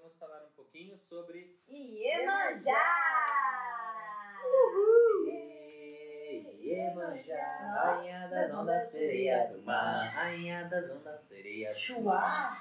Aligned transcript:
vamos 0.00 0.16
falar 0.18 0.44
um 0.44 0.54
pouquinho 0.54 0.96
sobre 0.96 1.56
Iemanjá! 1.68 2.84
Iemanjá, 6.60 7.82
rainha 7.82 8.28
das 8.28 8.54
ondas, 8.54 8.90
sereia 8.92 9.48
do 9.48 9.62
mar, 9.64 9.92
rainha 10.14 10.64
das 10.64 10.90
ondas, 10.90 11.22
sereia 11.22 11.72
do 11.72 11.78
Chuá! 11.78 12.56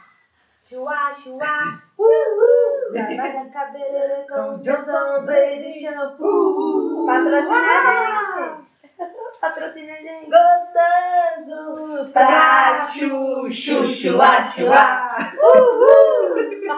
Chuá, 0.68 1.14
chuá! 1.14 1.84
Uhul! 1.98 2.94
Lavada 2.94 3.42
a 3.42 3.50
cabeleira 3.50 4.26
com 4.28 4.58
Johnson 4.62 5.26
Baby 5.26 5.80
Shampoo! 5.80 7.06
Patrocina 7.06 7.54
a 7.56 8.50
gente! 8.50 9.40
Patrocina 9.40 9.94
a 9.94 10.00
gente! 10.00 10.32
Gostoso! 10.32 12.12
Pra 12.12 12.88
chuchu, 12.88 13.88
chuá, 13.90 14.52
chuá! 14.52 15.34
Uhul! 15.40 16.17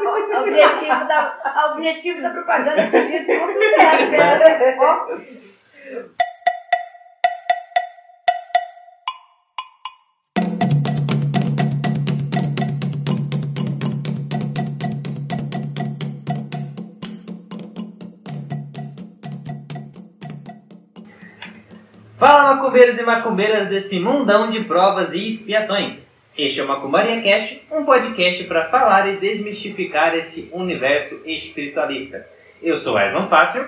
O 0.10 0.41
objetivo 0.41 1.05
da, 1.08 1.72
objetivo 1.76 2.22
da 2.22 2.30
propaganda 2.30 2.84
atingido 2.84 3.26
com 3.26 3.48
sucesso, 3.48 4.09
né? 4.12 4.40
Fala 22.20 22.54
macumbeiros 22.55 22.99
e 22.99 23.04
macumbeiras 23.04 23.70
desse 23.70 23.98
mundão 23.98 24.52
de 24.52 24.66
provas 24.66 25.13
e 25.13 25.30
expiações. 25.30 26.09
Este 26.41 26.61
é 26.61 26.63
o 26.63 26.67
Macumbaria 26.70 27.21
Cast, 27.21 27.67
um 27.70 27.84
podcast 27.84 28.45
para 28.45 28.70
falar 28.70 29.09
e 29.09 29.17
desmistificar 29.17 30.16
esse 30.16 30.49
universo 30.53 31.21
espiritualista. 31.25 32.25
Eu 32.63 32.77
sou 32.77 32.98
Aslan 32.98 33.27
Fácil. 33.27 33.68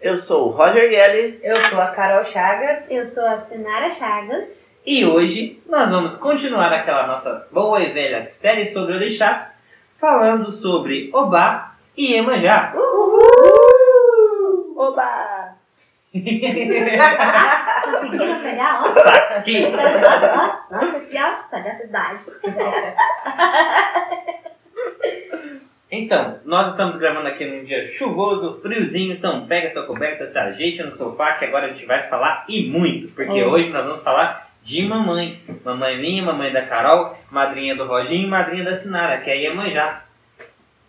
Eu 0.00 0.16
sou 0.16 0.48
o 0.48 0.50
Roger 0.50 0.88
Gelli. 0.88 1.38
Eu 1.42 1.54
sou 1.56 1.78
a 1.78 1.88
Carol 1.88 2.24
Chagas. 2.24 2.90
Eu 2.90 3.04
sou 3.04 3.22
a 3.22 3.40
Sinara 3.40 3.90
Chagas. 3.90 4.66
E 4.86 5.04
hoje 5.04 5.60
nós 5.68 5.90
vamos 5.90 6.16
continuar 6.16 6.72
aquela 6.72 7.06
nossa 7.06 7.46
boa 7.52 7.82
e 7.82 7.92
velha 7.92 8.22
série 8.22 8.66
sobre 8.66 8.94
orixás, 8.94 9.58
falando 10.00 10.50
sobre 10.50 11.10
Obá 11.12 11.74
e 11.94 12.14
Iemanjá. 12.14 12.72
Uhul! 12.74 14.74
Oba! 14.74 15.54
Conseguiram 18.06 18.40
pegar? 18.42 18.70
Ó. 18.70 18.76
Saque! 18.88 19.66
Ó, 19.66 20.74
Nossa, 20.74 21.00
que 21.06 21.16
ó, 21.18 21.34
sagacidade. 21.50 22.24
Então, 25.90 26.40
nós 26.44 26.68
estamos 26.68 26.96
gravando 26.96 27.28
aqui 27.28 27.44
num 27.44 27.62
dia 27.64 27.86
chuvoso, 27.86 28.60
friozinho, 28.60 29.12
então 29.14 29.46
pega 29.46 29.70
sua 29.70 29.84
coberta, 29.84 30.26
se 30.26 30.36
ajeite 30.36 30.82
no 30.82 30.90
sofá 30.90 31.34
que 31.34 31.44
agora 31.44 31.66
a 31.66 31.68
gente 31.68 31.86
vai 31.86 32.08
falar 32.08 32.44
e 32.48 32.68
muito, 32.68 33.12
porque 33.14 33.42
Oh. 33.44 33.50
hoje 33.50 33.70
nós 33.70 33.86
vamos 33.86 34.02
falar 34.02 34.50
de 34.64 34.84
mamãe. 34.84 35.40
Mamãe 35.64 35.96
minha, 35.98 36.24
mamãe 36.24 36.52
da 36.52 36.62
Carol, 36.66 37.16
madrinha 37.30 37.76
do 37.76 37.86
Roginho 37.86 38.26
e 38.26 38.30
madrinha 38.30 38.64
da 38.64 38.74
Sinara, 38.74 39.18
que 39.18 39.30
é 39.30 39.34
a 39.34 39.36
Iemanjá. 39.36 40.02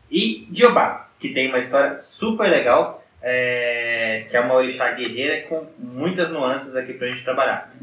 E 0.10 0.48
de 0.50 0.66
Obá, 0.66 1.08
que 1.20 1.30
tem 1.30 1.50
uma 1.50 1.60
história 1.60 2.00
super 2.00 2.50
legal, 2.50 3.04
é, 3.30 4.26
que 4.30 4.38
é 4.38 4.40
uma 4.40 4.54
orixá 4.56 4.90
guerreira 4.94 5.46
com 5.48 5.68
muitas 5.78 6.32
nuances 6.32 6.78
aqui 6.78 6.94
pra 6.94 7.10
gente 7.10 7.26
trabalhar. 7.26 7.74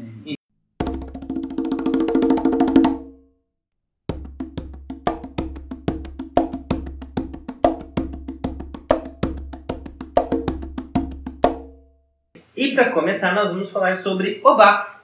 E 12.55 12.73
para 12.73 12.89
começar, 12.89 13.35
nós 13.35 13.49
vamos 13.49 13.69
falar 13.69 13.97
sobre 13.97 14.41
Obá. 14.43 14.95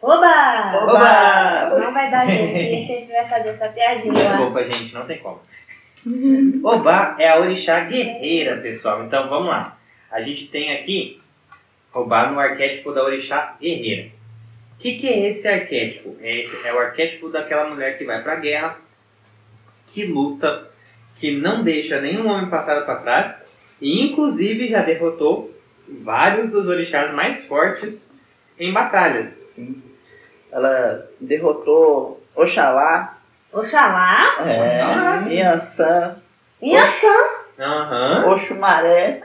Oba! 0.00 0.84
Oba! 0.84 1.80
Não 1.80 1.92
vai 1.92 2.10
dar 2.10 2.26
jeito, 2.26 2.54
a 2.54 2.58
gente 2.60 2.86
sempre 2.94 3.12
vai 3.12 3.28
fazer 3.28 3.48
essa 3.48 3.68
piadinha. 3.70 4.12
Desculpa, 4.12 4.64
gente, 4.64 4.94
não 4.94 5.04
tem 5.04 5.18
como. 5.18 5.40
Obá 6.62 7.16
é 7.18 7.28
a 7.28 7.40
orixá 7.40 7.80
guerreira, 7.80 8.58
pessoal. 8.58 9.02
Então 9.02 9.28
vamos 9.28 9.48
lá. 9.48 9.79
A 10.10 10.20
gente 10.20 10.46
tem 10.48 10.72
aqui 10.76 11.20
Obá 11.92 12.30
no 12.30 12.38
arquétipo 12.38 12.92
da 12.92 13.02
orixá 13.02 13.56
guerreira. 13.60 14.10
O 14.76 14.78
que, 14.80 14.96
que 14.98 15.08
é 15.08 15.28
esse 15.28 15.48
arquétipo? 15.48 16.16
É, 16.20 16.40
esse- 16.42 16.66
é 16.68 16.72
o 16.72 16.78
arquétipo 16.78 17.28
daquela 17.28 17.68
mulher 17.68 17.98
que 17.98 18.04
vai 18.04 18.22
pra 18.22 18.36
guerra, 18.36 18.78
que 19.88 20.04
luta, 20.06 20.68
que 21.16 21.32
não 21.36 21.64
deixa 21.64 22.00
nenhum 22.00 22.28
homem 22.28 22.48
passado 22.48 22.86
para 22.86 22.96
trás 23.00 23.48
e 23.80 24.02
inclusive 24.06 24.68
já 24.68 24.82
derrotou 24.82 25.52
vários 26.00 26.48
dos 26.50 26.68
orixás 26.68 27.12
mais 27.12 27.44
fortes 27.44 28.12
em 28.58 28.72
batalhas. 28.72 29.42
Ela 30.52 31.08
derrotou 31.20 32.22
Oxalá, 32.36 33.18
Oxalá? 33.52 34.36
é, 34.46 35.34
Yansan, 35.34 36.16
Inhaçã! 36.62 37.14
Aham. 37.58 38.30
Oxumaré, 38.32 39.20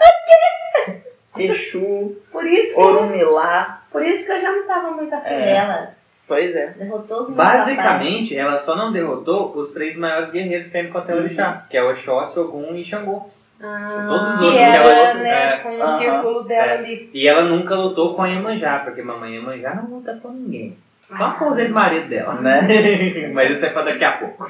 Exu, 1.44 2.16
Por 2.32 2.46
isso, 2.46 2.76
que, 2.76 2.82
Orumilá. 2.82 3.82
por 3.92 4.04
isso 4.04 4.26
que 4.26 4.32
eu 4.32 4.40
já 4.40 4.52
não 4.52 4.66
tava 4.68 4.92
muito 4.92 5.14
afim 5.14 5.34
É. 5.34 5.46
dela. 5.46 5.90
Pois 6.28 6.56
é. 6.56 6.68
Derrotou 6.78 7.22
os 7.22 7.30
Basicamente, 7.36 8.36
ela 8.38 8.58
só 8.58 8.76
não 8.76 8.92
derrotou 8.92 9.56
os 9.56 9.72
três 9.72 9.96
maiores 9.98 10.32
guerreiros 10.32 10.68
que 10.68 10.74
tem 10.74 10.90
Panteão 10.92 11.18
Uhum. 11.20 11.24
Orixá, 11.26 11.66
que 11.70 11.78
é 11.78 11.84
o 11.84 11.92
Oxóssi, 11.92 12.40
Ogum 12.40 12.76
e 12.76 12.84
Xangô. 12.84 13.30
Ah, 13.62 14.06
Todos 14.10 14.36
os 14.36 14.42
outros, 14.42 14.60
ela, 14.62 14.94
que 14.96 15.00
outro, 15.08 15.20
né, 15.20 15.54
é. 15.54 15.58
com 15.60 15.70
o 15.78 15.82
Aham. 15.84 15.98
círculo 15.98 16.44
dela 16.44 16.72
É. 16.74 16.78
ali. 16.78 17.10
E 17.14 17.28
ela 17.28 17.44
nunca 17.44 17.76
lutou 17.76 18.14
com 18.16 18.24
a 18.24 18.28
Iemanjá, 18.28 18.80
porque 18.80 19.02
mamãe 19.02 19.36
Iemanjá 19.36 19.76
não 19.76 19.86
luta 19.98 20.20
com 20.22 20.30
ninguém. 20.30 20.76
Só 21.08 21.34
com 21.34 21.50
os 21.50 21.58
ex-maridos 21.60 22.10
dela. 22.10 22.34
Né? 22.42 23.30
Mas 23.32 23.52
isso 23.52 23.66
é 23.66 23.70
pra 23.70 23.84
daqui 23.84 24.04
a 24.04 24.14
pouco. 24.14 24.44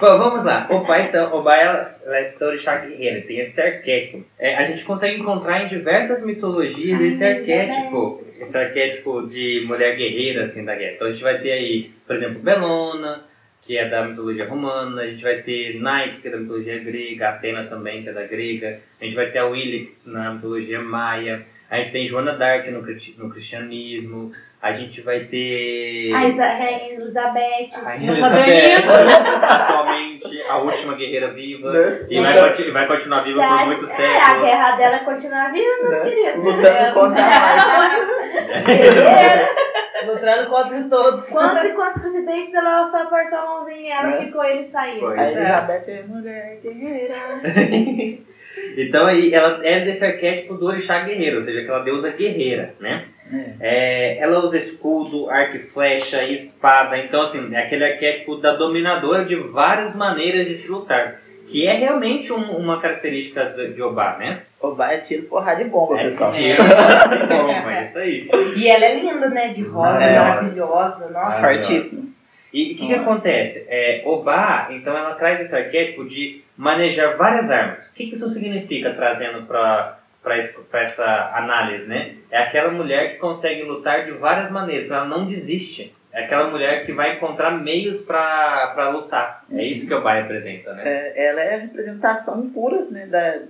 Bom, 0.00 0.18
vamos 0.18 0.44
lá. 0.44 0.66
Oba, 0.68 1.00
então, 1.00 1.32
Oba 1.32 1.54
ela, 1.54 1.82
ela 2.04 2.16
é 2.16 2.20
essa 2.22 2.46
orixá 2.46 2.76
guerreira, 2.78 3.20
tem 3.22 3.38
esse 3.38 3.60
arquétipo. 3.60 4.24
É, 4.36 4.56
a 4.56 4.64
gente 4.64 4.84
consegue 4.84 5.20
encontrar 5.20 5.62
em 5.62 5.68
diversas 5.68 6.24
mitologias 6.26 7.00
esse 7.00 7.24
Ai, 7.24 7.38
arquétipo. 7.38 8.24
Esse 8.40 8.58
arquétipo 8.58 9.26
de 9.28 9.64
mulher 9.68 9.96
guerreira, 9.96 10.42
assim, 10.42 10.64
da 10.64 10.74
guerra. 10.74 10.94
Então 10.96 11.06
a 11.06 11.12
gente 11.12 11.22
vai 11.22 11.38
ter 11.38 11.52
aí, 11.52 11.92
por 12.04 12.16
exemplo, 12.16 12.40
Belona, 12.40 13.24
que 13.62 13.78
é 13.78 13.88
da 13.88 14.04
mitologia 14.04 14.48
romana. 14.48 15.02
A 15.02 15.06
gente 15.06 15.22
vai 15.22 15.42
ter 15.42 15.80
Nike, 15.80 16.22
que 16.22 16.28
é 16.28 16.30
da 16.32 16.38
mitologia 16.38 16.78
grega. 16.80 17.28
Atena 17.28 17.64
também, 17.66 18.02
que 18.02 18.08
é 18.08 18.12
da 18.12 18.26
grega. 18.26 18.80
A 19.00 19.04
gente 19.04 19.14
vai 19.14 19.30
ter 19.30 19.38
a 19.38 19.46
Willix 19.46 20.06
na 20.06 20.34
mitologia 20.34 20.80
maia. 20.80 21.46
A 21.70 21.78
gente 21.78 21.92
tem 21.92 22.06
Joana 22.06 22.32
d'Arc 22.32 22.68
no, 22.70 22.82
no 22.82 23.30
cristianismo. 23.30 24.32
A 24.64 24.72
gente 24.72 25.02
vai 25.02 25.20
ter... 25.24 26.10
A 26.14 26.26
Isa- 26.26 26.46
Rainha 26.46 26.94
Elizabeth. 26.94 27.68
A 27.76 27.80
Rainha 27.84 28.12
Elizabeth, 28.12 29.42
atualmente 29.42 30.42
a 30.48 30.56
última 30.56 30.94
guerreira 30.94 31.28
viva. 31.34 31.70
Né? 31.70 32.06
E 32.08 32.18
vai, 32.20 32.38
conti- 32.48 32.70
vai 32.70 32.86
continuar 32.86 33.22
viva 33.24 33.40
Você 33.42 33.46
por 33.46 33.54
acha- 33.54 33.66
muitos 33.66 34.00
é, 34.00 34.16
a 34.16 34.24
séculos. 34.24 34.42
guerra 34.50 34.76
dela 34.76 34.98
continua 35.00 35.48
viva, 35.50 35.82
meus 35.82 35.90
Né? 35.90 36.04
queridos. 36.10 36.44
Lutando 36.44 36.94
contra 36.94 37.22
a 37.24 38.60
Guerreira, 38.64 39.48
Lutando 40.06 40.50
contra 40.50 40.88
todos. 40.88 41.30
Quantos 41.30 41.64
e 41.64 41.72
quantos 41.74 42.00
presidentes 42.02 42.54
ela 42.54 42.86
só 42.86 43.02
apertou 43.02 43.38
a 43.38 43.46
mãozinha 43.46 43.78
e 43.80 43.90
ela 43.90 44.06
Né? 44.08 44.18
ficou 44.24 44.44
ele 44.44 44.64
saindo. 44.64 45.00
Pois 45.00 45.18
A 45.20 45.24
é. 45.24 45.26
Elizabeth 45.32 45.84
é 45.88 46.02
mulher 46.06 46.58
guerreira. 46.62 47.14
Então 48.78 49.04
aí 49.06 49.34
ela 49.34 49.60
é 49.66 49.80
desse 49.80 50.06
arquétipo 50.06 50.54
do 50.54 50.66
orixá 50.66 51.00
guerreiro, 51.00 51.36
ou 51.36 51.42
seja, 51.42 51.60
aquela 51.60 51.80
deusa 51.80 52.10
guerreira, 52.10 52.72
né? 52.78 53.06
É, 53.60 54.18
ela 54.18 54.44
usa 54.44 54.58
escudo, 54.58 55.28
arco 55.30 55.56
e 55.56 55.60
flecha, 55.60 56.22
espada, 56.24 56.98
então 56.98 57.22
assim, 57.22 57.54
é 57.54 57.58
aquele 57.58 57.84
arquétipo 57.84 58.36
da 58.36 58.52
dominadora 58.52 59.24
de 59.24 59.36
várias 59.36 59.96
maneiras 59.96 60.46
de 60.46 60.54
se 60.54 60.70
lutar, 60.70 61.20
que 61.46 61.66
é 61.66 61.74
realmente 61.74 62.32
um- 62.32 62.56
uma 62.56 62.80
característica 62.80 63.44
de, 63.46 63.82
Obá, 63.82 64.16
né? 64.18 64.40
Oba 64.60 64.92
é 64.92 64.98
tiro, 64.98 65.24
porrada 65.24 65.60
e 65.60 65.66
bomba, 65.66 66.00
É 66.00 66.04
pessoal. 66.04 66.32
tiro, 66.32 66.56
bom, 66.62 67.50
é 67.70 67.82
isso 67.82 67.98
aí. 67.98 68.28
E 68.56 68.66
ela 68.68 68.84
é 68.84 68.94
linda, 68.98 69.28
né? 69.28 69.48
De 69.48 69.62
rosa, 69.62 70.02
É. 70.02 70.18
maravilhosa. 70.18 71.10
Nossa. 71.10 71.40
Fortíssimo. 71.40 72.14
E 72.52 72.72
o 72.72 72.76
que, 72.76 72.86
que 72.86 72.94
acontece? 72.94 73.66
É, 73.68 74.02
Obá, 74.06 74.68
então, 74.70 74.96
ela 74.96 75.14
traz 75.16 75.40
esse 75.40 75.54
arquétipo 75.54 76.04
de 76.04 76.40
manejar 76.56 77.16
várias 77.16 77.50
armas. 77.50 77.88
O 77.88 77.94
que, 77.94 78.06
que 78.06 78.14
isso 78.14 78.30
significa, 78.30 78.90
trazendo 78.94 79.42
para 79.42 79.98
essa 80.32 81.30
análise, 81.34 81.88
né? 81.88 82.14
É 82.30 82.38
aquela 82.38 82.70
mulher 82.70 83.12
que 83.12 83.18
consegue 83.18 83.62
lutar 83.62 84.04
de 84.04 84.12
várias 84.12 84.50
maneiras, 84.50 84.84
então 84.86 84.96
ela 84.98 85.06
não 85.06 85.26
desiste. 85.26 85.94
É 86.12 86.24
aquela 86.24 86.48
mulher 86.48 86.86
que 86.86 86.92
vai 86.92 87.16
encontrar 87.16 87.50
meios 87.50 88.00
para 88.00 88.88
lutar. 88.92 89.44
É 89.52 89.64
isso 89.64 89.86
que 89.86 89.92
Obá 89.94 90.14
representa, 90.14 90.72
né? 90.72 90.82
É, 90.86 91.26
ela 91.26 91.40
é 91.40 91.54
a 91.56 91.58
representação 91.58 92.48
pura 92.50 92.84
né, 92.88 93.06
da, 93.06 93.40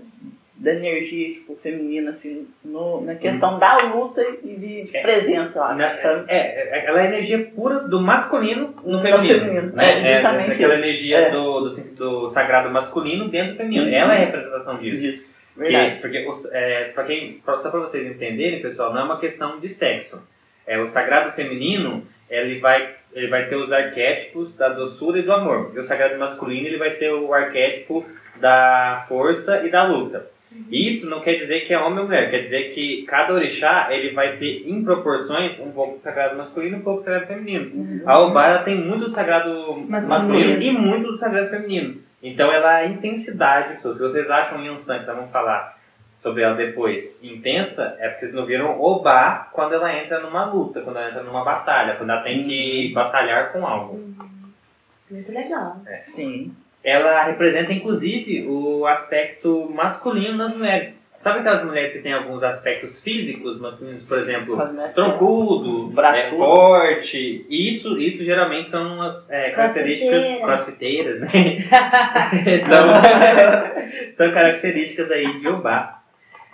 da 0.56 0.72
energia, 0.72 1.34
tipo, 1.34 1.54
feminina, 1.56 2.12
assim, 2.12 2.48
no, 2.64 3.02
na 3.02 3.16
questão 3.16 3.58
da 3.58 3.76
luta 3.88 4.24
e 4.42 4.54
de, 4.56 4.82
de 4.84 4.96
É. 4.96 5.02
presença 5.02 5.60
lá, 5.60 5.74
Na- 5.74 5.92
é, 6.26 6.26
é- 6.28 6.84
ela 6.86 7.02
é 7.02 7.06
energia 7.08 7.50
pura 7.54 7.80
do 7.80 8.00
masculino 8.00 8.74
no 8.82 8.92
No 8.92 9.02
feminino. 9.02 9.40
feminino, 9.40 9.72
Né? 9.74 10.12
é, 10.12 10.14
justamente 10.14 10.52
aquela 10.52 10.72
isso. 10.74 10.82
energia 10.84 11.18
É. 11.18 11.30
do, 11.30 11.60
do, 11.68 11.94
do 11.96 12.30
sagrado 12.30 12.70
masculino 12.70 13.28
dentro 13.28 13.52
do 13.52 13.56
feminino. 13.58 13.84
Uhum. 13.88 13.92
Ela 13.94 14.14
é 14.14 14.16
a 14.16 14.20
representação 14.20 14.78
disso. 14.78 15.04
Isso, 15.04 15.33
Verdade. 15.56 16.00
porque 16.00 16.26
os, 16.28 16.52
é, 16.52 16.84
pra 16.94 17.04
quem, 17.04 17.40
só 17.44 17.70
para 17.70 17.80
vocês 17.80 18.06
entenderem, 18.06 18.60
pessoal, 18.60 18.92
não 18.92 19.00
é 19.00 19.04
uma 19.04 19.20
questão 19.20 19.60
de 19.60 19.68
sexo. 19.68 20.26
É, 20.66 20.78
o 20.78 20.88
sagrado 20.88 21.32
feminino 21.32 22.06
ele 22.28 22.58
vai, 22.58 22.94
ele 23.12 23.28
vai 23.28 23.48
ter 23.48 23.56
os 23.56 23.72
arquétipos 23.72 24.56
da 24.56 24.68
doçura 24.70 25.18
e 25.18 25.22
do 25.22 25.32
amor. 25.32 25.72
E 25.74 25.78
o 25.78 25.84
sagrado 25.84 26.18
masculino 26.18 26.66
ele 26.66 26.78
vai 26.78 26.90
ter 26.92 27.12
o 27.12 27.32
arquétipo 27.32 28.04
da 28.36 29.04
força 29.08 29.64
e 29.64 29.70
da 29.70 29.84
luta. 29.84 30.32
Isso 30.70 31.10
não 31.10 31.20
quer 31.20 31.34
dizer 31.34 31.60
que 31.66 31.74
é 31.74 31.78
homem 31.78 31.98
ou 31.98 32.04
mulher, 32.04 32.30
quer 32.30 32.38
dizer 32.40 32.72
que 32.72 33.02
cada 33.08 33.34
orixá 33.34 33.88
ele 33.90 34.10
vai 34.12 34.36
ter 34.36 34.62
em 34.68 34.84
proporções 34.84 35.58
um 35.60 35.72
pouco 35.72 35.96
do 35.96 36.00
sagrado 36.00 36.36
masculino 36.36 36.76
e 36.76 36.78
um 36.78 36.82
pouco 36.82 37.00
do 37.00 37.04
sagrado 37.04 37.26
feminino. 37.26 38.02
A 38.06 38.20
Obá 38.20 38.48
ela 38.48 38.58
tem 38.62 38.76
muito 38.76 39.06
do 39.06 39.10
sagrado 39.10 39.50
masculino, 39.88 40.08
Masculino. 40.08 40.62
e 40.62 40.70
muito 40.72 41.08
do 41.08 41.16
sagrado 41.16 41.50
feminino. 41.50 41.96
Então 42.24 42.50
ela 42.50 42.80
é 42.80 42.88
intensidade. 42.88 43.82
Se 43.82 43.98
vocês 43.98 44.30
acham 44.30 44.64
Yansan, 44.64 45.00
que 45.00 45.06
nós 45.06 45.16
vamos 45.16 45.30
falar 45.30 45.78
sobre 46.16 46.42
ela 46.42 46.54
depois, 46.54 47.14
intensa, 47.22 47.96
é 48.00 48.08
porque 48.08 48.24
vocês 48.24 48.34
não 48.34 48.46
viram 48.46 48.80
Obá 48.80 49.50
quando 49.52 49.74
ela 49.74 49.94
entra 49.94 50.20
numa 50.20 50.46
luta, 50.46 50.80
quando 50.80 50.96
ela 50.96 51.10
entra 51.10 51.22
numa 51.22 51.44
batalha, 51.44 51.96
quando 51.96 52.08
ela 52.08 52.22
tem 52.22 52.42
que 52.44 52.92
batalhar 52.94 53.52
com 53.52 53.66
algo. 53.66 54.00
Muito 55.10 55.30
legal. 55.30 55.76
Sim. 56.00 56.56
Ela 56.82 57.24
representa 57.24 57.74
inclusive 57.74 58.46
o 58.48 58.86
aspecto 58.86 59.70
masculino 59.70 60.38
nas 60.38 60.56
mulheres. 60.56 61.13
Sabe 61.24 61.38
aquelas 61.38 61.64
mulheres 61.64 61.90
que 61.90 62.00
têm 62.00 62.12
alguns 62.12 62.42
aspectos 62.42 63.02
físicos 63.02 63.58
masculinos, 63.58 64.02
por 64.02 64.18
exemplo, 64.18 64.58
troncudo, 64.94 65.90
é, 66.02 66.22
forte. 66.24 67.46
E 67.48 67.66
Isso, 67.66 67.98
isso 67.98 68.22
geralmente 68.22 68.68
são 68.68 69.00
as 69.00 69.24
é, 69.30 69.48
características 69.52 70.22
Crossfiteira. 70.42 71.14
crossfiteiras, 71.14 71.20
né? 71.20 71.28
são, 72.68 74.12
são 74.12 74.34
características 74.34 75.10
aí 75.10 75.40
de 75.40 75.48
Obá. 75.48 76.02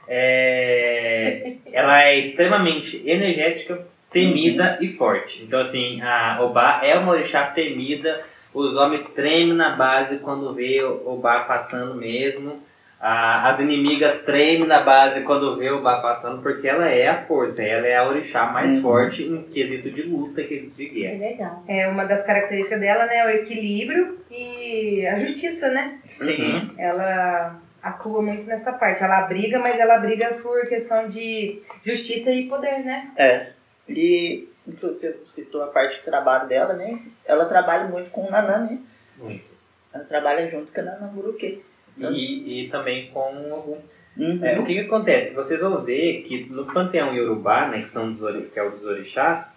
É, 0.06 1.54
ela 1.72 2.04
é 2.04 2.20
extremamente 2.20 3.02
energética, 3.04 3.84
temida 4.12 4.78
e 4.80 4.92
forte. 4.92 5.42
Então, 5.42 5.58
assim, 5.58 6.00
a 6.00 6.40
Obá 6.42 6.78
é 6.84 6.96
uma 6.96 7.10
orixá 7.10 7.42
temida. 7.46 8.22
Os 8.54 8.76
homens 8.76 9.04
tremem 9.16 9.52
na 9.52 9.70
base 9.70 10.18
quando 10.18 10.54
vê 10.54 10.80
o 10.84 11.10
Obá 11.10 11.40
passando 11.40 11.96
mesmo. 11.96 12.69
A- 13.00 13.48
as 13.48 13.58
inimigas 13.60 14.22
tremem 14.26 14.66
na 14.66 14.82
base 14.82 15.22
quando 15.22 15.56
vê 15.56 15.70
o 15.70 15.78
Obá 15.78 16.00
passando, 16.02 16.42
porque 16.42 16.68
ela 16.68 16.86
é 16.86 17.08
a 17.08 17.22
força, 17.22 17.62
ela 17.62 17.86
é 17.86 17.96
a 17.96 18.06
orixá 18.06 18.44
mais 18.46 18.74
Uhum. 18.74 18.82
forte 18.82 19.22
em 19.24 19.42
quesito 19.44 19.90
de 19.90 20.02
luta, 20.02 20.42
em 20.42 20.46
quesito 20.46 20.76
de 20.76 20.84
É 20.84 20.88
guerra. 21.14 21.18
legal. 21.30 21.64
É 21.66 21.88
uma 21.88 22.04
das 22.04 22.26
características 22.26 22.78
dela, 22.78 23.06
né? 23.06 23.24
O 23.26 23.30
equilíbrio 23.30 24.18
e 24.30 25.06
a 25.06 25.16
justiça, 25.16 25.70
né? 25.70 25.98
Sim. 26.04 26.70
Ela 26.76 27.56
atua 27.82 28.20
muito 28.20 28.44
nessa 28.44 28.74
parte. 28.74 29.02
Ela 29.02 29.22
briga, 29.22 29.58
mas 29.58 29.78
ela 29.80 29.96
briga 29.98 30.34
por 30.42 30.68
questão 30.68 31.08
de 31.08 31.62
justiça 31.82 32.30
e 32.30 32.46
poder, 32.48 32.80
né? 32.84 33.10
É. 33.16 33.46
E, 33.88 34.46
inclusive, 34.68 35.14
você 35.24 35.40
citou 35.42 35.62
a 35.62 35.68
parte 35.68 35.96
de 35.96 36.04
trabalho 36.04 36.46
dela, 36.46 36.74
né? 36.74 36.98
Ela 37.24 37.46
trabalha 37.46 37.84
muito 37.84 38.10
com 38.10 38.26
o 38.26 38.30
Nanã, 38.30 38.58
né? 38.58 38.78
Muito. 39.16 39.44
Ela 39.92 40.04
trabalha 40.04 40.50
junto 40.50 40.70
com 40.70 40.80
a 40.80 40.84
Nanã 40.84 41.06
Buruque. 41.06 41.62
E, 41.98 42.64
e 42.64 42.68
também 42.68 43.10
com 43.10 43.52
algum 43.52 43.76
Uhum. 44.16 44.44
É, 44.44 44.58
o 44.58 44.64
que, 44.64 44.74
que 44.74 44.80
acontece? 44.80 45.32
Vocês 45.34 45.60
vão 45.60 45.82
ver 45.82 46.22
que 46.22 46.44
no 46.50 46.66
panteão 46.66 47.14
Yorubá, 47.14 47.68
né, 47.68 47.82
que, 47.82 47.88
são 47.88 48.12
dos, 48.12 48.52
que 48.52 48.58
é 48.58 48.62
o 48.62 48.70
dos 48.70 48.84
orixás, 48.84 49.54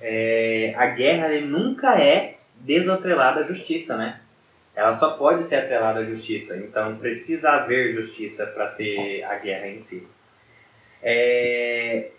é, 0.00 0.74
a 0.76 0.86
guerra 0.86 1.32
ele 1.32 1.46
nunca 1.46 1.98
é 1.98 2.36
desatrelada 2.60 3.40
à 3.40 3.44
justiça, 3.44 3.96
né? 3.96 4.20
Ela 4.76 4.94
só 4.94 5.12
pode 5.12 5.44
ser 5.44 5.56
atrelada 5.56 6.00
à 6.00 6.04
justiça. 6.04 6.56
Então 6.58 6.96
precisa 6.96 7.52
haver 7.52 7.92
justiça 7.92 8.46
para 8.46 8.66
ter 8.68 9.24
a 9.24 9.36
guerra 9.36 9.68
em 9.68 9.80
si. 9.80 10.06
É, 11.02 12.10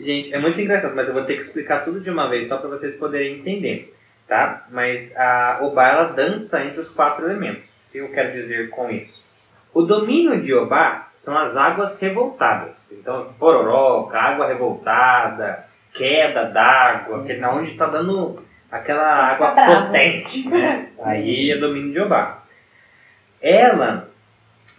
Gente, 0.00 0.32
é 0.32 0.38
muito 0.38 0.60
engraçado, 0.60 0.94
mas 0.94 1.08
eu 1.08 1.14
vou 1.14 1.24
ter 1.24 1.34
que 1.34 1.42
explicar 1.42 1.84
tudo 1.84 2.00
de 2.00 2.08
uma 2.08 2.28
vez 2.28 2.46
só 2.46 2.58
para 2.58 2.68
vocês 2.68 2.96
poderem 2.96 3.40
entender, 3.40 3.92
tá? 4.28 4.66
Mas 4.70 5.16
a 5.16 5.58
Obá 5.62 5.88
ela 5.88 6.04
dança 6.04 6.64
entre 6.64 6.80
os 6.80 6.90
quatro 6.90 7.28
elementos. 7.28 7.67
O 7.88 7.92
que 7.92 7.98
eu 7.98 8.08
quero 8.10 8.32
dizer 8.32 8.70
com 8.70 8.90
isso? 8.90 9.22
O 9.72 9.82
domínio 9.82 10.40
de 10.42 10.54
Obá 10.54 11.08
são 11.14 11.38
as 11.38 11.56
águas 11.56 11.98
revoltadas. 12.00 12.92
Então, 12.92 13.32
pororoca, 13.38 14.18
água 14.18 14.46
revoltada, 14.46 15.64
queda 15.94 16.44
d'água, 16.44 17.24
que 17.24 17.34
na 17.34 17.52
onde 17.52 17.70
está 17.72 17.86
dando 17.86 18.42
aquela 18.70 19.22
Mas 19.22 19.32
água 19.32 19.50
tá 19.52 19.66
potente, 19.86 20.48
né? 20.48 20.88
Aí 21.02 21.50
é 21.50 21.58
domínio 21.58 21.92
de 21.92 22.00
Obá. 22.00 22.42
Ela 23.40 24.08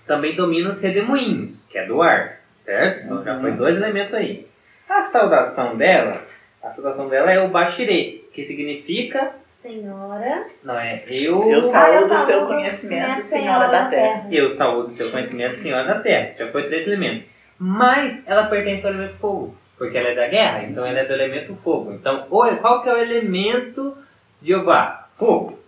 também 0.06 0.36
domina 0.36 0.70
os 0.70 0.82
redemoinhos, 0.82 1.66
que 1.70 1.78
é 1.78 1.86
do 1.86 2.02
ar, 2.02 2.40
certo? 2.64 3.06
Então 3.06 3.24
já 3.24 3.34
Uhum. 3.36 3.42
foi 3.42 3.52
dois 3.54 3.78
elementos 3.78 4.14
aí. 4.14 4.48
A 4.88 5.02
saudação 5.02 5.78
dela, 5.78 6.22
a 6.64 6.72
saudação 6.72 7.08
dela 7.08 7.32
é 7.32 7.40
o 7.40 7.48
Bashire, 7.50 8.28
que 8.34 8.44
significa, 8.44 9.32
Senhora. 9.60 10.48
não 10.64 10.80
é 10.80 11.04
eu, 11.10 11.44
Eu 11.50 11.60
Ah, 11.60 11.64
saúdo 11.64 12.14
o 12.14 12.18
seu 12.18 12.46
conhecimento, 12.48 13.22
Senhora 13.22 13.68
da 13.68 13.86
Terra. 13.90 14.28
Eu 14.32 14.50
saúdo 14.52 14.88
o 14.88 14.92
seu 14.92 15.12
conhecimento, 15.12 15.56
Senhora 15.56 15.86
da 15.96 16.00
Terra. 16.00 16.34
Já 16.38 16.48
foi 16.52 16.64
três 16.68 16.88
elementos. 16.88 17.28
Mas 17.58 18.26
ela 18.26 18.46
pertence 18.46 18.86
ao 18.88 18.94
elemento 18.94 19.18
fogo, 19.18 19.54
porque 19.78 19.98
ela 19.98 20.10
é 20.10 20.16
da 20.16 20.28
guerra, 20.30 20.64
então 20.64 20.86
ela 20.86 21.00
é 21.00 21.04
do 21.06 21.12
elemento 21.14 21.54
fogo. 21.58 21.92
Então, 21.92 22.26
o- 22.30 22.56
qual 22.58 22.82
que 22.82 22.88
é 22.90 22.94
o 22.94 22.98
elemento 22.98 23.98
de 24.42 24.56
Obá? 24.56 25.10
Fogo. 25.18 25.60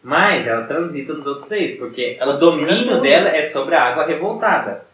Mas 0.00 0.46
ela 0.46 0.64
transita 0.66 1.12
nos 1.12 1.26
outros 1.26 1.46
três, 1.48 1.76
porque 1.78 2.16
o 2.22 2.32
domínio 2.34 2.84
tudo. 2.90 3.00
dela 3.00 3.28
é 3.30 3.44
sobre 3.44 3.74
a 3.74 3.82
água 3.82 4.06
revoltada. 4.06 4.84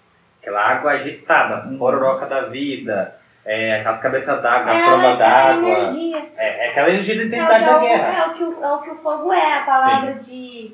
Aquela 0.40 0.62
água 0.66 0.92
agitada, 0.92 1.52
as 1.54 1.66
Uhum. 1.70 1.76
pororoca 1.78 2.24
da 2.24 2.42
vida, 2.46 3.14
é, 3.48 3.80
aquelas 3.80 4.00
cabeças 4.02 4.42
d'água, 4.42 4.70
a 4.72 4.76
É, 4.76 4.84
prova 4.86 5.06
é 5.06 5.12
a 5.12 5.16
d'água. 5.16 5.68
energia. 5.70 6.22
É, 6.36 6.66
é 6.66 6.70
aquela 6.70 6.88
energia 6.90 7.14
da 7.16 7.22
É 7.22 7.24
o, 7.24 7.28
que 7.30 7.36
intensidade 7.36 7.64
é, 7.64 7.66
da 7.66 7.76
o, 7.76 7.80
guerra. 7.80 8.22
é, 8.22 8.26
o 8.28 8.32
que 8.34 8.44
o, 8.44 8.64
é 8.64 8.72
o 8.74 8.78
que 8.82 8.90
o 8.90 8.96
fogo 8.96 9.32
é, 9.32 9.52
a 9.54 9.62
palavra 9.62 10.14
de, 10.14 10.72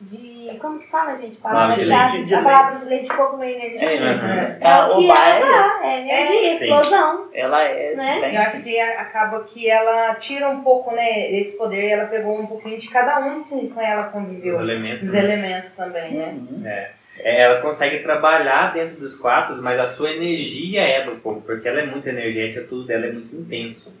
de. 0.00 0.58
Como 0.60 0.78
que 0.78 0.86
fala, 0.90 1.16
gente? 1.16 1.36
Palavra 1.38 1.74
de 1.76 1.88
Palavra-chave. 1.88 2.12
lei 2.16 2.22
de- 2.22 2.28
de 2.28 2.34
A 2.34 2.42
palavra 2.42 2.78
de 2.78 2.84
lei 2.86 3.02
de 3.02 3.08
fogo 3.08 3.42
é 3.42 3.50
energia. 3.52 3.90
É, 3.90 3.94
Uhum. 4.14 4.58
A 4.62 4.86
o 4.86 4.98
que 4.98 5.04
Obá 5.04 5.28
é, 5.28 5.30
é 5.30 5.58
essa. 5.58 5.76
Obá, 5.78 5.86
é 5.86 6.00
energia, 6.00 6.54
Sim. 6.58 6.64
explosão. 6.64 7.28
Ela 7.34 7.62
é 7.64 7.94
Né? 7.94 8.20
bem 8.20 8.34
Eu 8.34 8.40
acho 8.42 8.62
que 8.62 8.80
acaba 8.80 9.44
que 9.44 9.68
ela 9.70 10.14
tira 10.16 10.48
um 10.48 10.60
pouco, 10.62 10.94
né, 10.94 11.30
esse 11.32 11.56
poder 11.58 11.82
e 11.88 11.92
ela 11.92 12.06
pegou 12.06 12.38
um 12.40 12.46
pouquinho 12.46 12.78
de 12.78 12.88
cada 12.88 13.18
um 13.20 13.44
com 13.44 13.68
quem 13.70 13.84
ela 13.84 14.06
Os 14.06 14.12
conviveu. 14.12 14.60
elementos. 14.60 15.06
Dos 15.06 15.14
elementos 15.14 15.74
também, 15.74 16.12
né? 16.14 16.34
Uhum. 16.34 16.62
É, 16.66 16.90
ela 17.18 17.60
consegue 17.60 18.00
trabalhar 18.02 18.72
dentro 18.72 18.96
dos 19.00 19.16
quatro, 19.16 19.60
mas 19.62 19.78
a 19.78 19.86
sua 19.86 20.10
energia 20.10 20.82
é 20.82 21.04
do 21.04 21.16
fogo, 21.16 21.42
porque 21.42 21.68
ela 21.68 21.80
é 21.80 21.86
muito 21.86 22.08
energética, 22.08 22.66
tudo 22.68 22.84
dela 22.86 23.06
é 23.06 23.12
muito 23.12 23.34
intenso, 23.34 23.92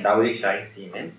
da 0.00 0.16
orixá 0.16 0.58
em 0.58 0.64
si, 0.64 0.90
né? 0.92 1.10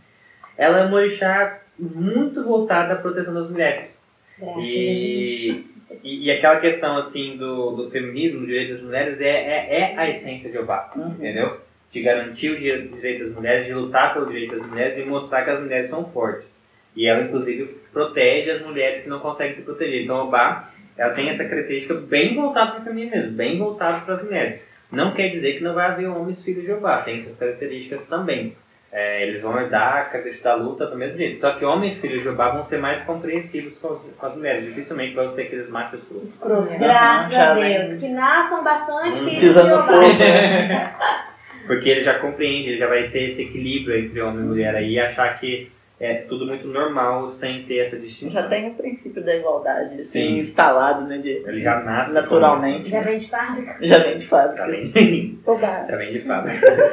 Ela 0.58 0.80
é 0.80 0.86
uma 0.86 0.98
orixá 0.98 1.60
muito 1.78 2.44
voltada 2.44 2.94
à 2.94 2.96
proteção 2.98 3.34
das 3.34 3.50
mulheres. 3.50 4.04
Deus. 4.38 4.56
E, 4.60 5.66
e, 6.04 6.26
e 6.26 6.32
aquela 6.32 6.60
questão, 6.60 6.98
assim, 6.98 7.38
do, 7.38 7.72
do 7.72 7.90
feminismo, 7.92 8.42
do 8.42 8.48
direito 8.48 8.74
das 8.74 8.82
mulheres, 8.82 9.22
é, 9.22 9.30
é, 9.30 9.80
é 9.80 9.98
a 9.98 10.10
essência 10.10 10.52
de 10.52 10.58
Obá, 10.58 10.92
Uhum. 10.96 11.10
entendeu? 11.12 11.60
De 11.92 12.02
garantir 12.02 12.50
o 12.50 12.60
direito, 12.60 12.94
o 12.94 12.98
direito 12.98 13.26
das 13.26 13.34
mulheres, 13.34 13.68
de 13.68 13.74
lutar 13.74 14.14
pelo 14.14 14.26
direito 14.26 14.58
das 14.58 14.68
mulheres 14.68 14.98
e 14.98 15.04
mostrar 15.06 15.44
que 15.44 15.52
as 15.52 15.60
mulheres 15.60 15.90
são 15.90 16.04
fortes. 16.12 16.60
E 16.96 17.08
ela, 17.08 17.24
inclusive, 17.24 17.66
protege 17.92 18.52
as 18.52 18.62
mulheres 18.62 19.04
que 19.04 19.10
não 19.10 19.20
conseguem 19.20 19.54
se 19.56 19.62
proteger. 19.62 20.04
Então, 20.04 20.28
Obá, 20.28 20.72
ela 20.98 21.14
tem 21.14 21.30
essa 21.30 21.48
característica 21.48 21.94
bem 21.96 22.36
voltada 22.36 22.72
para 22.72 22.82
o 22.82 22.84
feminino 22.84 23.12
mesmo, 23.12 23.32
bem 23.32 23.58
voltada 23.58 24.00
para 24.02 24.16
as 24.16 24.24
mulheres. 24.24 24.62
Não 24.92 25.14
quer 25.14 25.30
dizer 25.30 25.54
que 25.54 25.64
não 25.64 25.74
vai 25.74 25.88
haver 25.88 26.08
homens 26.08 26.44
filhos 26.44 26.64
de 26.64 26.72
Obá, 26.72 27.02
tem 27.02 27.22
suas 27.22 27.36
características 27.38 28.06
também. 28.06 28.56
É, 28.92 29.28
eles 29.28 29.42
vão 29.42 29.60
herdar 29.60 29.98
a 29.98 30.02
característica 30.04 30.50
da 30.50 30.56
luta 30.56 30.86
do 30.86 30.96
mesmo 30.96 31.18
jeito. 31.18 31.40
Só 31.40 31.54
que 31.54 31.66
homens 31.66 31.98
filhos 31.98 32.22
de 32.22 32.30
Obá 32.30 32.50
vão 32.52 32.64
ser 32.64 32.78
mais 32.78 33.02
compreensivos 33.02 33.76
com 33.80 33.94
as, 33.94 34.04
com 34.04 34.26
as 34.28 34.36
mulheres. 34.36 34.66
Dificilmente 34.66 35.16
vão 35.16 35.34
ser 35.34 35.44
aqueles 35.44 35.68
machos. 35.68 36.08
Uhum. 36.12 36.78
Graças 36.78 37.34
a. 37.34 37.54
Deus. 37.56 38.00
Que 38.00 38.10
nasçam 38.10 38.64
bastante 38.64 39.20
Hum. 39.20 39.26
filhos 39.26 39.42
de 39.42 39.52
Jeová. 39.52 39.88
Porque 41.66 41.90
ele 41.90 42.04
já 42.04 42.20
compreende, 42.20 42.70
ele 42.70 42.78
já 42.78 42.88
vai 42.88 43.10
ter 43.10 43.24
esse 43.24 43.42
equilíbrio 43.44 43.98
entre 43.98 44.22
homem 44.22 44.44
e 44.44 44.48
mulher 44.48 44.76
aí 44.76 44.92
e 44.92 45.00
achar 45.00 45.40
que 45.40 45.72
é 46.06 46.16
tudo 46.28 46.46
muito 46.46 46.68
normal 46.68 47.28
sem 47.30 47.64
ter 47.64 47.80
essa 47.80 47.98
distinção. 47.98 48.42
Já 48.42 48.48
tem 48.48 48.70
o 48.70 48.74
princípio 48.74 49.24
da 49.24 49.36
igualdade 49.36 50.02
assim, 50.02 50.06
Sim. 50.06 50.38
instalado, 50.40 51.08
né? 51.08 51.18
De, 51.18 51.30
Ele 51.30 51.62
já 51.62 51.80
nasce 51.82 52.14
naturalmente. 52.14 52.90
Já 52.90 53.02
vem 53.02 53.20
de 53.20 53.30
fábrica. 53.30 53.78
Já 53.82 53.98
vem 54.00 54.18
de 54.18 54.26
fábrica. 54.26 54.66
Já 54.66 54.68
vem, 54.68 55.40
Oba. 55.46 55.86
já 55.90 55.96
vem 55.96 56.14
de 56.14 56.20
fábrica. 56.22 56.92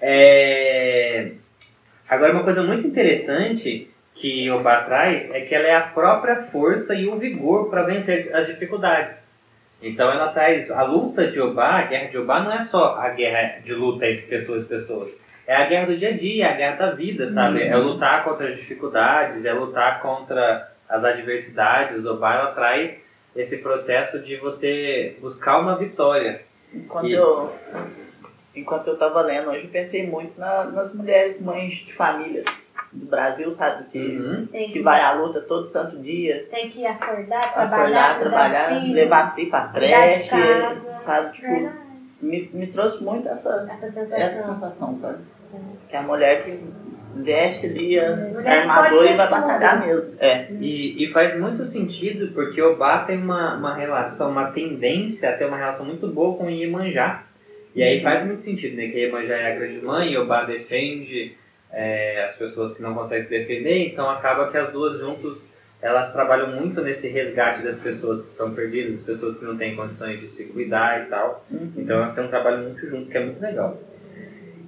É, 0.00 1.32
Agora, 2.08 2.32
uma 2.32 2.42
coisa 2.42 2.62
muito 2.62 2.86
interessante 2.86 3.90
que 4.14 4.50
Obá 4.50 4.82
traz 4.82 5.30
é 5.34 5.42
que 5.42 5.54
ela 5.54 5.66
é 5.68 5.74
a 5.74 5.82
própria 5.82 6.42
força 6.42 6.94
e 6.94 7.06
o 7.06 7.18
vigor 7.18 7.68
para 7.68 7.82
vencer 7.82 8.34
as 8.34 8.46
dificuldades. 8.46 9.28
Então 9.82 10.10
ela 10.10 10.32
traz 10.32 10.70
a 10.70 10.82
luta 10.82 11.30
de 11.30 11.38
Obá, 11.38 11.78
a 11.78 11.82
guerra 11.82 12.08
de 12.08 12.18
Obá 12.18 12.42
não 12.42 12.52
é 12.52 12.62
só 12.62 12.96
a 12.96 13.10
guerra 13.10 13.60
de 13.60 13.74
luta 13.74 14.06
entre 14.06 14.22
pessoas 14.22 14.64
e 14.64 14.66
pessoas. 14.66 15.14
É 15.48 15.56
a 15.56 15.64
guerra 15.66 15.86
do 15.86 15.96
dia 15.96 16.10
a 16.10 16.16
dia, 16.16 16.44
é 16.44 16.52
a 16.52 16.56
guerra 16.56 16.76
da 16.76 16.90
vida, 16.90 17.26
sabe? 17.26 17.62
É 17.62 17.74
lutar 17.74 18.22
contra 18.22 18.50
as 18.50 18.56
dificuldades, 18.56 19.46
é 19.46 19.52
lutar 19.54 20.02
contra 20.02 20.70
as 20.86 21.02
adversidades. 21.04 22.04
Obá 22.04 22.34
ela 22.34 22.52
traz 22.52 23.02
esse 23.34 23.62
processo 23.62 24.18
de 24.18 24.36
você 24.36 25.16
buscar 25.22 25.58
uma 25.58 25.74
vitória. 25.78 26.42
Enquanto 26.72 27.06
E- 27.08 27.12
eu 27.14 27.50
enquanto 28.54 28.88
eu 28.88 28.98
tava 28.98 29.22
lendo 29.22 29.48
hoje, 29.50 29.64
eu 29.64 29.70
pensei 29.70 30.06
muito 30.06 30.38
na- 30.38 30.64
nas 30.64 30.94
mulheres 30.94 31.42
mães 31.42 31.74
de 31.76 31.94
família 31.94 32.44
do 32.92 33.06
Brasil, 33.06 33.50
sabe? 33.50 33.84
Que, 33.90 33.98
Uhum. 33.98 34.46
Tem 34.52 34.70
que 34.70 34.82
vai 34.82 35.00
à 35.00 35.12
luta 35.12 35.40
todo 35.40 35.64
santo 35.64 35.96
dia. 35.98 36.46
Tem 36.50 36.68
que 36.68 36.84
acordar, 36.84 37.54
trabalhar, 37.54 38.10
Acordar, 38.16 38.18
trabalhar, 38.18 38.80
filho, 38.80 38.94
levar 38.94 39.34
filho 39.34 39.48
pra 39.50 39.68
creche, 39.68 40.28
casa. 40.28 40.96
sabe? 40.98 41.32
Tipo, 41.36 41.46
Verdade. 41.48 41.76
me, 42.20 42.50
me 42.52 42.66
trouxe 42.66 43.02
muito 43.04 43.28
essa, 43.28 43.66
Essa 43.70 43.88
sensação. 43.90 44.18
essa 44.18 44.52
sensação, 44.54 44.96
sabe? 44.96 45.18
Que 45.88 45.96
é 45.96 45.98
a 45.98 46.02
mulher 46.02 46.44
que 46.44 46.62
veste 47.16 47.66
ali 47.66 47.98
a 47.98 48.14
Mulher 48.14 48.42
que 48.42 48.68
armadura 48.68 49.04
e 49.04 49.08
ser 49.08 49.16
vai 49.16 49.28
tudo. 49.28 49.40
batalhar 49.40 49.86
mesmo. 49.86 50.16
É. 50.20 50.46
E, 50.60 51.04
e 51.04 51.12
faz 51.12 51.38
muito 51.38 51.66
sentido 51.66 52.32
porque 52.32 52.60
Obá 52.62 53.04
tem 53.04 53.18
uma, 53.18 53.56
uma 53.56 53.74
relação, 53.74 54.30
uma 54.30 54.50
tendência 54.50 55.30
a 55.30 55.32
ter 55.32 55.46
uma 55.46 55.56
relação 55.56 55.84
muito 55.84 56.06
boa 56.08 56.36
com 56.36 56.50
Iemanjá. 56.50 57.24
E 57.74 57.82
aí 57.82 58.02
faz 58.02 58.24
muito 58.24 58.42
sentido, 58.42 58.76
né? 58.76 58.88
Que 58.88 58.98
Iemanjá 58.98 59.34
é 59.34 59.52
a 59.52 59.56
grande 59.56 59.84
mãe 59.84 60.16
Obá 60.16 60.44
defende 60.44 61.36
é, 61.72 62.24
as 62.24 62.36
pessoas 62.36 62.72
que 62.72 62.82
não 62.82 62.94
conseguem 62.94 63.24
se 63.24 63.30
defender, 63.30 63.88
então 63.88 64.08
acaba 64.08 64.50
que 64.50 64.56
as 64.56 64.70
duas 64.70 64.98
juntos 64.98 65.52
elas 65.80 66.12
trabalham 66.12 66.60
muito 66.60 66.80
nesse 66.80 67.08
resgate 67.10 67.62
das 67.62 67.78
pessoas 67.78 68.20
que 68.20 68.28
estão 68.28 68.52
perdidas, 68.52 68.94
das 68.94 69.02
pessoas 69.04 69.36
que 69.36 69.44
não 69.44 69.56
têm 69.56 69.76
condições 69.76 70.20
de 70.20 70.28
se 70.28 70.52
cuidar 70.52 71.02
e 71.02 71.06
tal. 71.06 71.44
Uhum. 71.50 71.72
Então 71.76 71.98
elas 71.98 72.14
têm 72.14 72.24
um 72.24 72.28
trabalho 72.28 72.64
muito 72.64 72.84
junto, 72.84 73.08
que 73.08 73.16
é 73.16 73.24
muito 73.24 73.40
legal. 73.40 73.78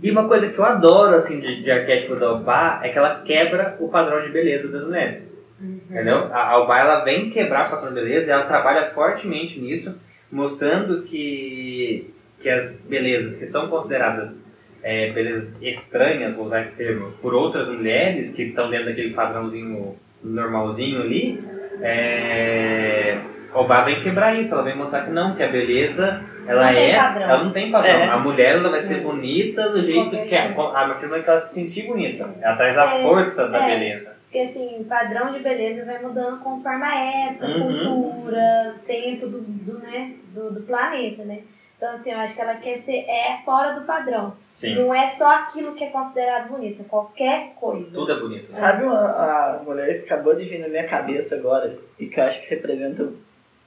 E 0.02 0.10
uma 0.10 0.26
coisa 0.26 0.48
que 0.48 0.58
eu 0.58 0.64
adoro, 0.64 1.14
assim, 1.16 1.40
de, 1.40 1.62
de 1.62 1.70
arquétipo 1.70 2.16
da 2.16 2.32
Obá 2.32 2.80
é 2.82 2.88
que 2.88 2.98
ela 2.98 3.20
quebra 3.20 3.76
o 3.78 3.88
padrão 3.88 4.22
de 4.22 4.30
beleza 4.30 4.70
das 4.72 4.84
mulheres. 4.84 5.30
Entendeu? 5.60 6.32
A 6.32 6.52
a 6.52 6.62
Obá, 6.62 6.78
ela 6.78 7.04
vem 7.04 7.28
quebrar 7.28 7.66
o 7.66 7.70
padrão 7.70 7.88
de 7.90 7.94
beleza 7.96 8.26
e 8.26 8.30
ela 8.30 8.44
trabalha 8.44 8.90
fortemente 8.90 9.60
nisso, 9.60 9.94
mostrando 10.32 11.02
que, 11.02 12.14
que 12.40 12.48
as 12.48 12.72
belezas 12.88 13.36
que 13.36 13.46
são 13.46 13.68
consideradas 13.68 14.48
é, 14.82 15.10
belezas 15.10 15.60
estranhas, 15.60 16.34
vou 16.34 16.46
usar 16.46 16.62
esse 16.62 16.74
termo, 16.76 17.12
por 17.20 17.34
outras 17.34 17.68
mulheres 17.68 18.30
que 18.30 18.44
estão 18.44 18.70
dentro 18.70 18.86
daquele 18.86 19.12
padrãozinho 19.12 19.96
normalzinho 20.22 21.02
ali, 21.02 21.42
é, 21.82 23.18
Obá 23.52 23.82
vem 23.82 24.00
quebrar 24.00 24.38
isso, 24.40 24.54
ela 24.54 24.62
vem 24.62 24.76
mostrar 24.76 25.04
que 25.04 25.10
não, 25.10 25.34
que 25.34 25.42
a 25.42 25.48
beleza 25.48 26.22
ela 26.50 26.66
Não 26.66 26.72
tem 26.74 26.90
é, 26.90 26.96
padrão. 26.98 27.22
ela 27.30 27.44
não 27.44 27.52
tem 27.52 27.70
padrão. 27.70 27.92
É. 27.92 28.08
A 28.08 28.18
mulher 28.18 28.56
ela 28.56 28.70
vai 28.70 28.80
ser 28.82 29.00
bonita 29.00 29.68
do 29.70 29.84
jeito 29.84 30.10
Qualquer 30.10 30.26
que 30.26 30.34
é, 30.34 30.46
a 30.48 30.52
partir 30.54 31.00
do 31.02 31.08
momento 31.08 31.24
que 31.24 31.30
ela 31.30 31.40
se 31.40 31.54
sentir 31.54 31.86
bonita. 31.86 32.28
Ela 32.40 32.56
traz 32.56 32.76
a 32.78 32.94
É, 32.96 33.02
força 33.02 33.48
da 33.48 33.66
é. 33.66 33.78
beleza. 33.78 34.16
Porque 34.24 34.38
assim, 34.40 34.84
padrão 34.88 35.32
de 35.32 35.40
beleza 35.40 35.84
vai 35.84 36.00
mudando 36.00 36.38
conforme 36.40 36.84
a 36.84 36.94
época, 37.30 37.46
Uhum. 37.46 37.78
cultura, 38.14 38.74
tempo 38.86 39.26
do, 39.26 39.40
do, 39.40 39.78
né, 39.80 40.12
do, 40.34 40.52
do 40.52 40.60
planeta, 40.62 41.24
né? 41.24 41.40
Então 41.76 41.94
assim, 41.94 42.12
eu 42.12 42.18
acho 42.18 42.34
que 42.36 42.40
ela 42.42 42.54
quer 42.56 42.76
ser 42.78 42.98
é 43.08 43.38
fora 43.44 43.72
do 43.72 43.86
padrão. 43.86 44.34
Sim, 44.54 44.74
Não 44.74 44.94
é 44.94 45.08
só 45.08 45.34
aquilo 45.36 45.74
que 45.74 45.82
é 45.84 45.86
considerado 45.88 46.48
bonito, 46.48 46.82
é 46.82 46.84
qualquer 46.84 47.54
coisa. 47.58 47.90
tudo 47.94 48.12
é 48.12 48.20
bonito. 48.20 48.52
Sabe 48.52 48.84
uma, 48.84 48.98
a 49.00 49.62
mulher 49.64 50.00
que 50.00 50.04
acabou 50.12 50.34
de 50.36 50.44
vir 50.44 50.58
na 50.60 50.68
minha 50.68 50.86
cabeça 50.86 51.36
agora 51.36 51.74
e 51.98 52.06
que 52.06 52.20
eu 52.20 52.24
acho 52.24 52.42
que 52.42 52.50
representa. 52.54 53.08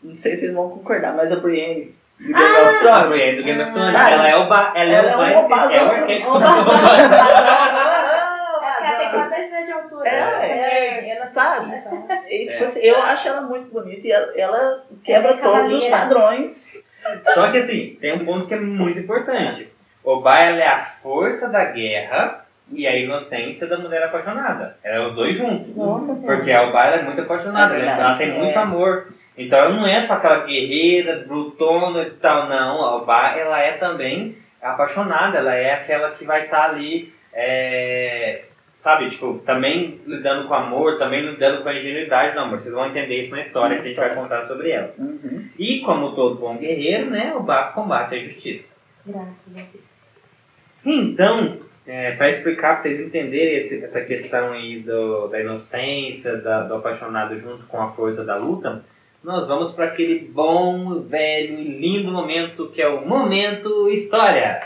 Não 0.03 0.13
sei 0.15 0.33
se 0.35 0.41
vocês 0.41 0.53
vão 0.53 0.69
concordar, 0.69 1.15
mas 1.15 1.31
a 1.31 1.37
Brienne 1.37 1.95
do 2.23 2.33
Game 2.33 2.43
of 2.43 2.75
A 2.75 2.79
Thrones. 2.79 3.07
Brienne 3.09 3.37
do 3.37 3.43
Game 3.43 3.61
of 3.63 3.71
Thrones, 3.73 3.91
Sabe? 3.93 4.11
ela 4.13 4.27
é 4.29 4.35
o 4.35 4.47
ba, 4.47 4.73
ela 4.75 4.91
é 4.91 4.95
Ela 4.95 5.17
o 5.17 5.23
é 5.23 5.47
ba, 5.47 5.73
é 5.73 5.83
o 5.83 5.91
arquétipo. 5.91 6.31
Oh, 6.33 6.39
É 8.83 8.87
ela 8.87 8.97
tem 8.97 9.09
quantos 9.11 9.29
metros 9.37 9.65
de 9.65 9.71
altura? 9.71 10.09
É, 10.09 10.49
é, 11.09 11.15
ela 11.15 11.25
sabe? 11.25 11.75
Então. 11.75 12.07
E, 12.29 12.39
tipo 12.47 12.63
É. 12.63 12.63
assim, 12.63 12.79
eu 12.81 13.01
acho 13.01 13.27
ela 13.27 13.41
muito 13.41 13.71
bonita 13.71 14.07
e 14.07 14.11
ela, 14.11 14.31
ela 14.35 14.83
quebra 15.03 15.31
é 15.31 15.37
todos 15.37 15.73
os 15.73 15.85
padrões. 15.87 16.83
Só 17.33 17.51
que 17.51 17.57
assim, 17.57 17.97
tem 18.01 18.13
um 18.13 18.25
ponto 18.25 18.47
que 18.47 18.53
é 18.53 18.59
muito 18.59 18.99
importante. 18.99 19.69
Obá 20.03 20.39
ela 20.39 20.61
é 20.61 20.67
a 20.67 20.79
força 20.81 21.49
da 21.49 21.63
guerra 21.65 22.45
e 22.71 22.85
a 22.87 22.95
inocência 22.95 23.67
da 23.67 23.77
mulher 23.77 24.03
apaixonada. 24.03 24.77
Ela 24.83 25.03
é 25.03 25.07
os 25.07 25.13
dois 25.15 25.37
juntos. 25.37 25.75
Nossa 25.75 26.15
senhora. 26.15 26.37
Porque 26.37 26.51
a 26.51 26.63
Obá 26.63 26.85
ela 26.85 26.95
é 26.97 27.01
muito 27.03 27.21
apaixonada, 27.21 27.75
É 27.75 27.81
ela- 27.81 27.91
ela 27.91 28.17
tem 28.17 28.29
é. 28.31 28.33
muito 28.33 28.57
amor. 28.57 29.07
Então 29.37 29.57
ela 29.59 29.69
não 29.71 29.87
é 29.87 30.01
só 30.01 30.13
aquela 30.13 30.45
guerreira, 30.45 31.23
brutona 31.27 32.03
e 32.03 32.11
tal, 32.11 32.47
não. 32.47 32.83
A 32.83 32.95
Obá 32.97 33.35
ela 33.37 33.59
é 33.59 33.73
também 33.73 34.37
apaixonada, 34.61 35.37
ela 35.39 35.53
é 35.55 35.73
aquela 35.73 36.11
que 36.11 36.23
vai 36.23 36.45
estar 36.45 36.69
ali, 36.69 37.11
é, 37.33 38.43
sabe, 38.79 39.09
tipo, 39.09 39.39
também 39.45 39.99
lidando 40.05 40.47
com 40.47 40.53
amor, 40.53 40.97
também 40.99 41.21
lidando 41.21 41.63
com 41.63 41.69
a 41.69 41.73
ingenuidade 41.75 42.33
do 42.33 42.39
amor. 42.39 42.59
Vocês 42.59 42.73
vão 42.73 42.87
entender 42.87 43.21
isso 43.21 43.31
na 43.31 43.41
história 43.41 43.75
que 43.77 43.81
a 43.81 43.85
gente 43.85 43.95
vai 43.95 44.13
contar 44.13 44.43
sobre 44.43 44.69
ela. 44.71 44.93
Uhum. 44.97 45.47
E 45.57 45.79
como 45.81 46.13
todo 46.15 46.35
bom 46.39 46.57
guerreiro, 46.57 47.09
né, 47.09 47.33
o 47.35 47.41
Bá 47.41 47.63
combate 47.71 48.15
a 48.15 48.19
justiça. 48.23 48.77
Graças 49.05 49.27
a 49.47 49.59
Deus. 49.59 49.83
Então, 50.85 51.57
para 52.17 52.29
explicar, 52.29 52.73
para 52.73 52.79
vocês 52.83 52.99
entenderem 52.99 53.55
esse- 53.55 53.83
essa 53.83 54.01
questão 54.01 54.51
aí 54.53 54.79
do, 54.79 55.27
da 55.27 55.39
inocência, 55.41 56.37
da- 56.37 56.63
do 56.63 56.75
apaixonado 56.75 57.37
junto 57.39 57.65
com 57.67 57.81
a 57.81 57.91
força 57.91 58.23
da 58.23 58.35
luta, 58.35 58.83
nós 59.23 59.47
vamos 59.47 59.71
para 59.71 59.85
aquele 59.85 60.19
bom, 60.19 60.99
velho 61.01 61.57
e 61.57 61.79
lindo 61.79 62.11
momento 62.11 62.69
que 62.69 62.81
é 62.81 62.87
o 62.87 63.07
Momento 63.07 63.89
História. 63.89 64.61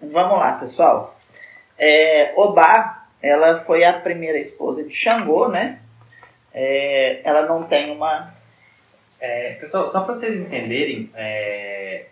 Vamos 0.00 0.38
lá, 0.38 0.58
pessoal. 0.58 1.16
É, 1.78 2.34
Obá, 2.36 3.06
ela 3.22 3.60
foi 3.60 3.84
a 3.84 3.92
primeira 4.00 4.38
esposa 4.38 4.82
de 4.82 4.92
Xangô, 4.92 5.48
né? 5.48 5.78
É, 6.52 7.20
ela 7.24 7.46
não 7.46 7.62
tem 7.62 7.92
uma. 7.92 8.34
É, 9.20 9.54
pessoal, 9.54 9.88
só 9.88 10.00
para 10.00 10.16
vocês 10.16 10.38
entenderem, 10.38 11.08
é, 11.14 12.06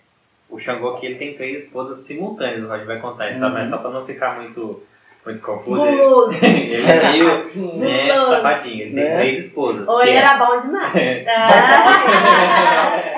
o 0.51 0.59
Xangô 0.59 0.91
aqui 0.91 1.07
ele 1.07 1.15
tem 1.17 1.35
três 1.35 1.65
esposas 1.65 1.99
simultâneas, 2.01 2.65
o 2.65 2.69
Roger 2.69 2.87
vai 2.87 2.99
contar 3.01 3.31
isso, 3.31 3.41
tá? 3.41 3.47
Uhum. 3.47 3.53
mas 3.53 3.71
só 3.71 3.79
para 3.79 3.91
não 3.91 4.05
ficar 4.05 4.37
muito, 4.37 4.83
muito 5.25 5.43
confuso, 5.43 5.87
ele, 5.87 5.97
Guloso. 5.97 6.33
ele 6.45 6.75
é 6.75 7.03
meio 7.03 7.29
Sapatinho. 7.47 7.79
né, 7.79 8.09
safadinho, 8.15 8.83
ele 8.83 8.95
tem 8.95 9.05
Né? 9.05 9.17
três 9.17 9.47
esposas. 9.47 9.89
Ou 9.89 10.03
ele 10.03 10.11
é- 10.13 10.17
era 10.17 10.35
bom 10.35 10.59
demais. 10.59 10.95
É. 10.97 11.27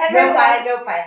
Ah, 0.04 0.08
é 0.08 0.12
Meu 0.12 0.34
pai, 0.34 0.64
meu 0.64 0.78
pai. 0.80 1.04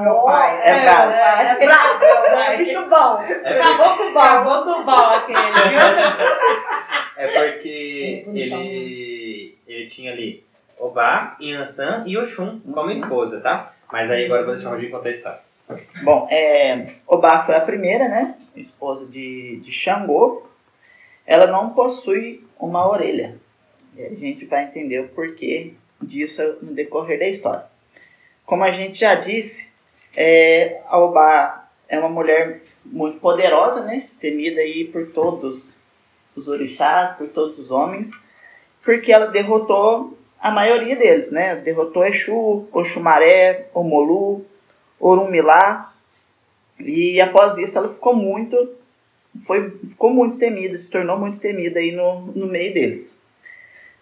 Meu 0.00 0.14
pai. 0.22 0.60
é 0.62 0.80
bravo. 0.84 1.10
É, 1.12 1.56
é 1.62 1.66
bravo. 1.66 2.04
É 2.52 2.56
bicho 2.56 2.86
bom. 2.88 3.22
É 3.22 3.52
Acabou 3.60 3.96
com 3.96 4.02
o 4.04 4.12
bom. 4.12 4.20
Acabou 4.20 4.62
com 4.64 4.70
o 4.80 4.84
bom 4.84 4.92
aquele, 4.92 5.38
viu? 5.38 5.78
É 7.14 7.26
porque 7.52 8.24
ele, 8.34 9.58
ele 9.68 9.86
tinha 9.86 10.12
ali 10.12 10.42
Obá, 10.78 11.36
Yansan 11.40 12.02
e 12.06 12.16
Oxum 12.18 12.58
como 12.72 12.90
esposa, 12.90 13.40
tá? 13.40 13.72
Mas 13.92 14.10
aí 14.10 14.24
agora 14.24 14.40
eu 14.40 14.46
vou 14.46 14.54
deixar 14.54 14.70
o 14.70 14.72
Roger 14.74 14.90
contar 14.90 15.08
a 15.08 15.12
história. 15.12 15.38
Bom, 16.02 16.28
é, 16.30 16.86
foi 17.06 17.54
a 17.54 17.60
primeira, 17.60 18.08
né? 18.08 18.34
Esposa 18.56 19.06
de, 19.06 19.56
de 19.56 19.72
Xangô. 19.72 20.46
Ela 21.26 21.46
não 21.46 21.70
possui 21.70 22.44
uma 22.58 22.88
orelha. 22.88 23.36
E 23.96 24.02
a 24.02 24.10
gente 24.10 24.44
vai 24.46 24.64
entender 24.64 25.00
o 25.00 25.08
porquê 25.08 25.74
disso 26.00 26.42
no 26.62 26.72
decorrer 26.72 27.18
da 27.18 27.28
história. 27.28 27.64
Como 28.44 28.64
a 28.64 28.70
gente 28.70 28.98
já 28.98 29.14
disse, 29.14 29.72
é, 30.16 30.80
a 30.86 30.98
Obá 30.98 31.68
é 31.88 31.98
uma 31.98 32.08
mulher 32.08 32.62
muito 32.84 33.18
poderosa, 33.20 33.84
né? 33.84 34.08
Temida 34.20 34.60
aí 34.60 34.84
por 34.84 35.08
todos 35.08 35.80
os 36.34 36.48
orixás, 36.48 37.14
por 37.14 37.28
todos 37.28 37.58
os 37.58 37.70
homens, 37.70 38.24
porque 38.82 39.12
ela 39.12 39.26
derrotou 39.26 40.18
a 40.40 40.50
maioria 40.50 40.96
deles, 40.96 41.30
né? 41.30 41.54
Derrotou 41.56 42.04
Exu, 42.04 42.66
Oxumaré, 42.72 43.68
Omolu, 43.72 44.44
Orumilá, 45.02 45.92
e 46.78 47.20
após 47.20 47.58
isso 47.58 47.76
ela 47.76 47.92
ficou 47.92 48.14
muito, 48.14 48.70
foi, 49.44 49.70
ficou 49.70 50.10
muito 50.10 50.38
temida, 50.38 50.78
se 50.78 50.90
tornou 50.90 51.18
muito 51.18 51.40
temida 51.40 51.80
aí 51.80 51.90
no, 51.92 52.20
no 52.34 52.46
meio 52.46 52.72
deles. 52.72 53.18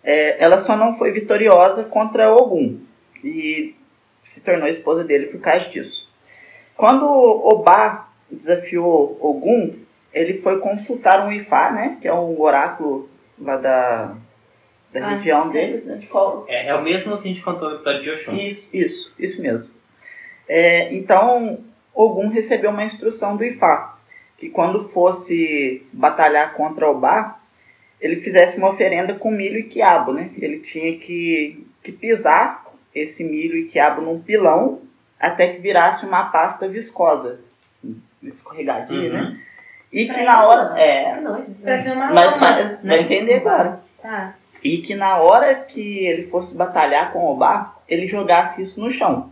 É, 0.05 0.43
ela 0.43 0.59
só 0.59 0.77
não 0.77 0.95
foi 0.95 1.11
vitoriosa 1.11 1.85
contra 1.85 2.33
Ogum, 2.35 2.79
e 3.25 3.75
se 4.23 4.41
tornou 4.43 4.69
esposa 4.69 5.03
dele 5.03 5.27
por 5.27 5.41
causa 5.41 5.69
disso. 5.69 6.11
Quando 6.77 7.05
Obá 7.07 8.09
desafiou 8.31 9.17
Ogum, 9.21 9.75
ele 10.13 10.41
foi 10.43 10.59
consultar 10.59 11.27
um 11.27 11.33
Ifá, 11.33 11.71
né, 11.73 11.99
que 12.01 12.09
é 12.09 12.13
um 12.13 12.39
oráculo 12.41 13.09
lá 13.39 13.57
da, 13.57 14.17
da 14.93 15.07
Ah, 15.07 15.15
região 15.15 15.49
é. 15.49 15.53
deles, 15.53 15.87
né, 15.87 15.97
de 15.97 16.07
qual, 16.07 16.45
É, 16.49 16.69
é 16.69 16.75
o 16.75 16.83
mesmo 16.83 17.17
que 17.19 17.29
a 17.29 17.33
gente 17.33 17.43
contou 17.43 17.71
no 17.71 17.77
episódio 17.77 18.03
de 18.03 18.11
Oxum. 18.11 18.37
isso, 18.37 18.77
isso, 18.77 19.15
isso 19.19 19.41
mesmo. 19.43 19.80
É, 20.53 20.93
então, 20.93 21.61
Ogum 21.95 22.27
recebeu 22.29 22.71
uma 22.71 22.83
instrução 22.83 23.37
do 23.37 23.45
Ifá, 23.45 23.97
que 24.37 24.51
quando 24.51 24.89
fosse 24.89 25.87
batalhar 25.93 26.55
contra 26.55 26.91
Obá, 26.91 27.39
ele 28.01 28.17
fizesse 28.17 28.59
uma 28.59 28.71
oferenda 28.71 29.15
com 29.15 29.31
milho 29.31 29.61
e 29.61 29.63
quiabo, 29.63 30.13
né? 30.13 30.31
Ele 30.37 30.59
tinha 30.59 30.99
que, 30.99 31.65
que 31.85 31.93
pisar 31.93 32.67
esse 32.93 33.23
milho 33.23 33.59
e 33.59 33.67
quiabo 33.67 34.03
num 34.03 34.21
pilão 34.21 34.81
até 35.21 35.47
que 35.53 35.61
virasse 35.61 36.05
uma 36.05 36.25
pasta 36.31 36.67
viscosa, 36.67 37.39
escorregadia, 38.21 39.13
né? 39.13 39.21
Uhum. 39.21 39.37
E 39.93 40.07
que 40.07 40.15
Pra 40.15 40.25
na 40.25 40.33
ele, 40.33 40.47
hora. 40.47 40.81
É, 40.81 41.23
Que 41.63 41.79
ser 41.79 41.93
uma 41.93 42.13
mas 42.13 42.35
você 42.35 42.89
né? 42.89 42.97
vai 42.97 43.01
entender 43.05 43.35
agora. 43.35 43.81
Tá. 44.03 44.35
E 44.65 44.79
que 44.79 44.97
na 44.97 45.19
hora 45.19 45.55
que 45.55 46.07
ele 46.07 46.23
fosse 46.23 46.57
batalhar 46.57 47.13
com 47.13 47.25
Obá, 47.25 47.77
ele 47.89 48.09
jogasse 48.09 48.63
isso 48.63 48.81
no 48.81 48.91
chão. 48.91 49.30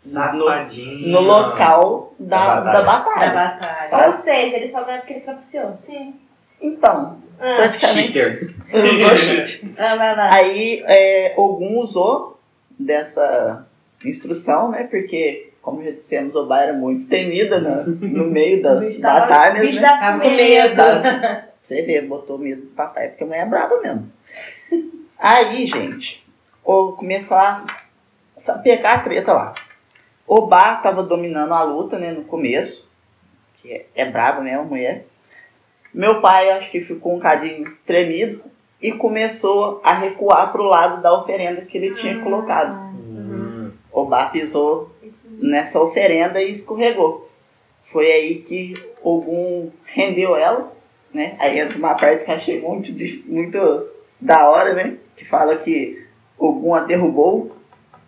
Safadinho. 0.00 1.08
No 1.12 1.20
local 1.20 2.14
da, 2.18 2.60
Da 2.60 2.72
da 2.72 2.82
batalha. 2.82 2.84
batalha. 2.84 3.32
Da 3.32 3.50
batalha. 3.58 3.88
Tá. 3.90 4.06
Ou 4.06 4.12
seja, 4.12 4.56
ele 4.56 4.68
só 4.68 4.82
ganha 4.84 4.98
porque 4.98 5.12
ele 5.14 5.20
trapaceou. 5.20 5.74
Sim. 5.76 6.14
Então, 6.60 7.18
Ah, 7.38 7.56
praticamente 7.56 8.12
Cheater. 8.12 8.54
usou 8.72 9.16
cheat. 9.16 9.66
Verdade. 9.66 10.34
Aí 10.34 10.82
é, 10.86 11.34
Ogum 11.36 11.78
usou 11.78 12.38
dessa 12.78 13.66
instrução, 14.04 14.70
né? 14.70 14.84
Porque, 14.90 15.52
como 15.62 15.82
já 15.84 15.90
dissemos, 15.90 16.34
Obá 16.34 16.62
era 16.62 16.72
muito 16.72 17.06
temida 17.06 17.58
no, 17.60 17.84
no 17.86 18.24
meio 18.24 18.60
das 18.62 18.98
batalhas, 18.98 19.60
bicho 19.68 19.80
né? 19.82 19.88
tava 19.88 20.20
com 20.20 20.30
medo. 20.30 20.82
Você 21.62 21.82
vê, 21.82 22.00
botou 22.00 22.38
medo 22.38 22.62
do 22.62 22.68
papai, 22.68 23.08
porque 23.08 23.22
a 23.22 23.26
mulher 23.26 23.42
é 23.42 23.46
braba 23.46 23.80
mesmo. 23.82 24.10
Aí, 25.18 25.66
gente, 25.66 26.24
começou 26.64 27.36
a 27.36 27.66
pegar 28.62 28.94
a 28.94 28.98
treta 29.00 29.32
lá. 29.34 29.54
Obá 30.32 30.76
tava 30.76 31.02
dominando 31.02 31.52
a 31.52 31.64
luta, 31.64 31.98
né, 31.98 32.12
no 32.12 32.22
começo, 32.22 32.88
que 33.56 33.72
é, 33.72 33.86
é 33.96 34.04
braba 34.08 34.40
mesmo, 34.40 34.60
a 34.60 34.64
mulher. 34.64 35.04
Meu 35.92 36.20
pai, 36.20 36.52
acho 36.52 36.70
que 36.70 36.80
ficou 36.80 37.16
um 37.16 37.18
cadinho 37.18 37.76
tremido 37.84 38.40
e 38.80 38.92
começou 38.92 39.80
a 39.82 39.92
recuar 39.92 40.52
pro 40.52 40.62
lado 40.62 41.02
da 41.02 41.12
oferenda 41.18 41.62
que 41.62 41.76
ele 41.76 41.96
tinha 41.96 42.20
colocado. 42.22 42.78
Hum. 42.78 43.72
Obá 43.90 44.26
pisou 44.26 44.92
nessa 45.24 45.82
oferenda 45.82 46.40
e 46.40 46.52
escorregou. 46.52 47.28
Foi 47.82 48.06
aí 48.06 48.36
que 48.36 48.74
Ogum 49.02 49.72
rendeu 49.84 50.36
ela, 50.36 50.72
né? 51.12 51.34
Aí 51.40 51.58
entra 51.58 51.76
uma 51.76 51.96
parte 51.96 52.24
que 52.24 52.30
eu 52.30 52.36
achei 52.36 52.60
muito, 52.60 52.92
muito 53.26 53.58
da 54.20 54.48
hora, 54.48 54.74
né? 54.74 54.96
Que 55.16 55.24
fala 55.24 55.56
que 55.56 56.06
Ogum 56.38 56.72
a 56.72 56.82
derrubou, 56.82 57.50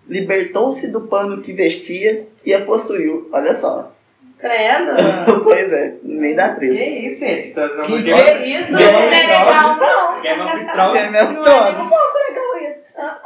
libertou-se 0.08 0.90
do 0.90 1.02
pano 1.02 1.40
que 1.40 1.52
vestia 1.52 2.26
e 2.44 2.52
a 2.54 2.64
possuiu. 2.64 3.28
Olha 3.32 3.54
só. 3.54 3.90
Credo. 4.38 4.90
pois 5.44 5.72
é, 5.72 5.94
no 6.02 6.20
meio 6.20 6.34
da 6.34 6.48
Que 6.54 6.56
treta. 6.66 6.74
isso, 6.82 7.20
gente? 7.24 7.46
Isso 7.46 7.60
é 7.60 7.66
uma 7.66 7.86
Que 7.86 8.02
Game 8.02 8.24
que 8.24 8.30
é 8.32 8.46
isso? 8.58 8.72
Não 8.72 8.80
é 8.80 9.08
legal, 9.08 9.76
não. 9.76 10.20
Game 10.20 10.40
of 10.42 10.52
Game 10.52 10.66
Thrones. 10.72 11.04
of 11.04 11.12
Não 11.12 11.20
é 11.20 11.24
um 11.24 11.44
Thrones. 11.44 11.90
legal 12.28 12.70
isso. 12.70 12.82
Ah, 12.98 13.18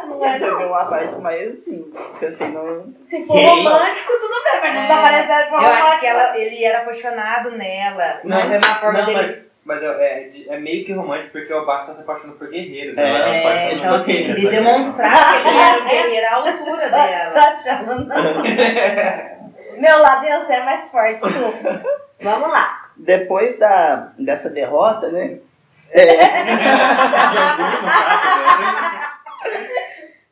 ah, 0.00 0.06
Não 0.06 0.24
é, 0.26 0.38
viu 0.38 0.58
uma 0.66 0.84
parte 0.86 1.16
mais 1.20 1.52
assim, 1.52 1.92
que 2.18 2.26
assim, 2.26 2.48
não... 2.52 2.92
Se 3.08 3.24
for 3.24 3.36
romântico, 3.36 4.12
tudo 4.20 4.34
bem, 4.44 4.60
mas 4.60 4.74
não 4.74 4.82
É. 4.82 4.88
tá 4.88 5.02
parecendo 5.02 5.54
Eu 5.54 5.58
acho 5.60 6.00
que 6.00 6.06
ela, 6.06 6.38
ele 6.38 6.64
era 6.64 6.78
apaixonado 6.80 7.50
nela. 7.52 8.20
Não, 8.24 8.36
Não, 8.40 8.48
foi 8.48 8.58
uma 8.58 8.74
forma 8.76 8.98
não, 8.98 9.06
dele. 9.06 9.18
mas, 9.18 9.46
mas 9.64 9.82
é, 9.82 9.86
é, 9.86 10.30
é 10.54 10.58
meio 10.58 10.84
que 10.84 10.92
romântico 10.92 11.32
porque 11.32 11.52
o 11.52 11.64
Bart 11.64 11.86
tá 11.86 11.92
se 11.92 12.02
apaixonando 12.02 12.38
por 12.38 12.50
guerreiros. 12.50 12.96
É, 12.98 13.02
ela 13.02 13.18
não 13.34 13.42
pode 13.42 13.58
É, 13.58 13.68
ser 13.68 13.74
então 13.76 13.94
assim, 13.94 14.34
de 14.34 14.48
demonstrar 14.50 15.42
que 15.42 15.48
ele 15.48 15.58
era 15.58 15.82
um 15.82 15.86
guerreiro 15.86 16.26
à 16.26 16.34
altura 16.34 16.90
dela. 16.90 17.30
Tá 17.30 17.50
achando? 17.50 18.06
Meu 19.80 19.98
lado 19.98 20.24
eu 20.26 20.42
é 20.52 20.64
mais 20.64 20.90
forte, 20.90 21.20
desculpa. 21.20 21.82
Vamos 22.20 22.48
lá. 22.50 22.90
Depois 22.96 23.58
da, 23.58 24.12
dessa 24.18 24.48
derrota, 24.50 25.08
né? 25.10 25.38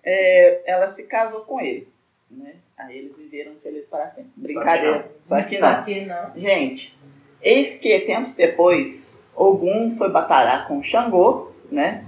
É, 0.04 0.60
ela 0.66 0.88
se 0.88 1.06
casou 1.06 1.40
com 1.42 1.60
ele, 1.60 1.88
né? 2.30 2.54
Aí 2.76 2.98
eles 2.98 3.16
viveram 3.16 3.52
felizes 3.62 3.88
para 3.88 4.08
sempre. 4.08 4.32
Brincadeira. 4.36 5.06
Só 5.22 5.40
que 5.42 5.58
não. 5.58 5.68
Só 5.68 5.82
que 5.82 6.00
não. 6.04 6.32
Gente, 6.34 6.98
eis 7.40 7.78
que 7.78 8.00
tempos 8.00 8.34
depois, 8.34 9.11
Ogum 9.34 9.94
foi 9.96 10.10
batalhar 10.10 10.66
com 10.68 10.82
Xangô, 10.82 11.50
né? 11.70 12.04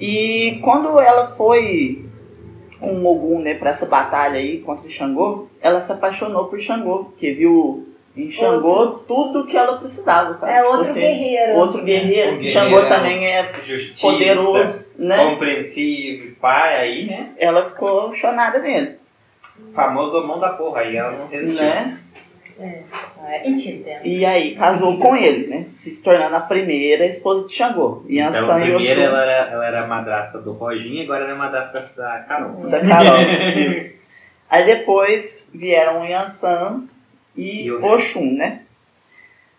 E 0.00 0.58
quando 0.62 0.98
ela 1.00 1.28
foi 1.36 2.04
com 2.80 3.04
Ogum, 3.06 3.40
né, 3.40 3.54
para 3.54 3.70
essa 3.70 3.86
batalha 3.86 4.38
aí 4.38 4.58
contra 4.58 4.88
Xangô, 4.90 5.48
ela 5.60 5.80
se 5.80 5.90
apaixonou 5.92 6.46
por 6.46 6.60
Xangô, 6.60 7.04
porque 7.04 7.32
viu 7.32 7.88
em 8.16 8.30
Xangô 8.30 8.86
tudo 9.08 9.46
que 9.46 9.56
ela 9.56 9.78
precisava, 9.78 10.34
sabe? 10.34 10.52
É 10.52 10.56
Tipo 10.56 10.66
outro 10.68 10.82
assim, 10.82 11.00
guerreiro. 11.00 11.54
Outro 11.54 11.82
guerreiro. 11.82 12.36
Guerreiro 12.38 12.46
Xangô 12.52 12.88
também 12.88 13.26
é 13.26 13.50
Justiça, 13.54 14.06
poderoso, 14.06 14.86
né? 14.98 15.24
compreensivo, 15.24 16.36
pai 16.36 16.76
aí, 16.80 17.06
né? 17.06 17.30
Ela 17.38 17.64
ficou 17.70 18.14
chonada 18.14 18.58
nele, 18.58 18.96
Famoso 19.72 20.24
mão 20.26 20.38
da 20.40 20.50
porra, 20.50 20.80
aí 20.80 20.96
ela 20.96 21.12
não 21.12 21.26
resistiu. 21.28 21.64
né? 21.64 21.98
É, 22.58 23.48
entendendo. 23.48 24.04
E 24.04 24.24
aí 24.24 24.54
casou 24.54 24.98
com 24.98 25.16
ele, 25.16 25.48
né? 25.48 25.64
Se 25.64 25.92
tornando 25.96 26.36
a 26.36 26.40
primeira 26.40 27.04
esposa 27.06 27.46
de 27.48 27.54
Xangô. 27.54 28.04
Então, 28.08 28.54
primeiro 28.60 28.76
Oxum. 28.78 29.02
ela 29.02 29.22
era, 29.22 29.50
ela 29.50 29.66
era 29.66 29.86
madrasta 29.86 30.40
do 30.40 30.52
Roginho, 30.52 31.02
agora 31.02 31.24
ela 31.24 31.32
é 31.32 31.36
madrasta 31.36 32.00
da 32.00 32.18
Carol. 32.20 32.68
Da 32.68 32.80
Carol. 32.80 33.20
Isso. 33.58 33.94
Aí 34.48 34.64
depois 34.64 35.50
vieram 35.52 36.02
o 36.02 36.06
Yansan 36.06 36.84
e 37.36 37.64
E 37.66 37.72
Oxum. 37.72 37.94
Oxum, 37.94 38.34
né? 38.36 38.62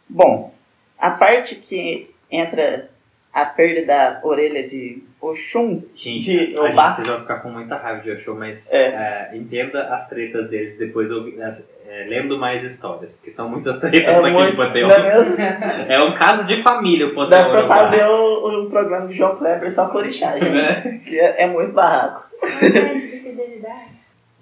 Bom, 0.07 0.53
a 0.97 1.11
parte 1.11 1.55
que 1.55 2.09
entra 2.31 2.89
a 3.33 3.45
perda 3.45 3.85
da 3.85 4.19
orelha 4.23 4.67
de 4.67 5.03
Oxum, 5.29 5.81
Gente, 5.95 6.53
De 6.53 6.55
a 6.59 6.61
Obá. 6.63 6.87
gente, 6.87 6.95
vocês 6.95 7.07
vão 7.09 7.19
ficar 7.21 7.35
com 7.39 7.49
muita 7.49 7.75
raiva 7.77 8.01
de 8.01 8.11
Oxô, 8.11 8.35
mas 8.35 8.71
É. 8.71 9.29
é, 9.31 9.37
entenda 9.37 9.83
as 9.95 10.07
tretas 10.07 10.49
deles 10.49 10.77
depois 10.77 11.09
as- 11.41 11.69
é, 11.87 12.05
lendo 12.09 12.37
mais 12.37 12.63
histórias, 12.63 13.13
porque 13.13 13.29
são 13.31 13.47
muitas 13.49 13.79
tretas 13.79 14.01
é 14.01 14.21
naquele 14.21 14.33
muito, 14.33 14.57
panteão. 14.57 14.89
é 14.91 15.17
mesmo? 15.17 15.35
É 15.89 16.01
um 16.03 16.11
caso 16.13 16.45
de 16.47 16.61
família 16.63 17.07
o 17.07 17.15
panteão. 17.15 17.41
Dá 17.41 17.49
pra 17.49 17.59
Urubá. 17.59 17.75
fazer 17.89 18.05
o, 18.05 18.63
o 18.65 18.69
programa 18.69 19.07
do 19.07 19.13
João 19.13 19.35
Kleber 19.35 19.71
só 19.71 19.87
com 19.87 19.97
orixá, 19.99 20.33
gente. 20.33 20.49
Né? 20.49 21.01
Que 21.05 21.19
é, 21.19 21.43
é 21.43 21.47
muito 21.47 21.71
barraco. 21.73 22.25
De. 22.41 23.15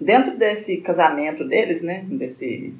Dentro 0.00 0.36
desse 0.36 0.78
casamento 0.78 1.44
deles, 1.44 1.82
né? 1.82 2.02
Desse 2.06 2.74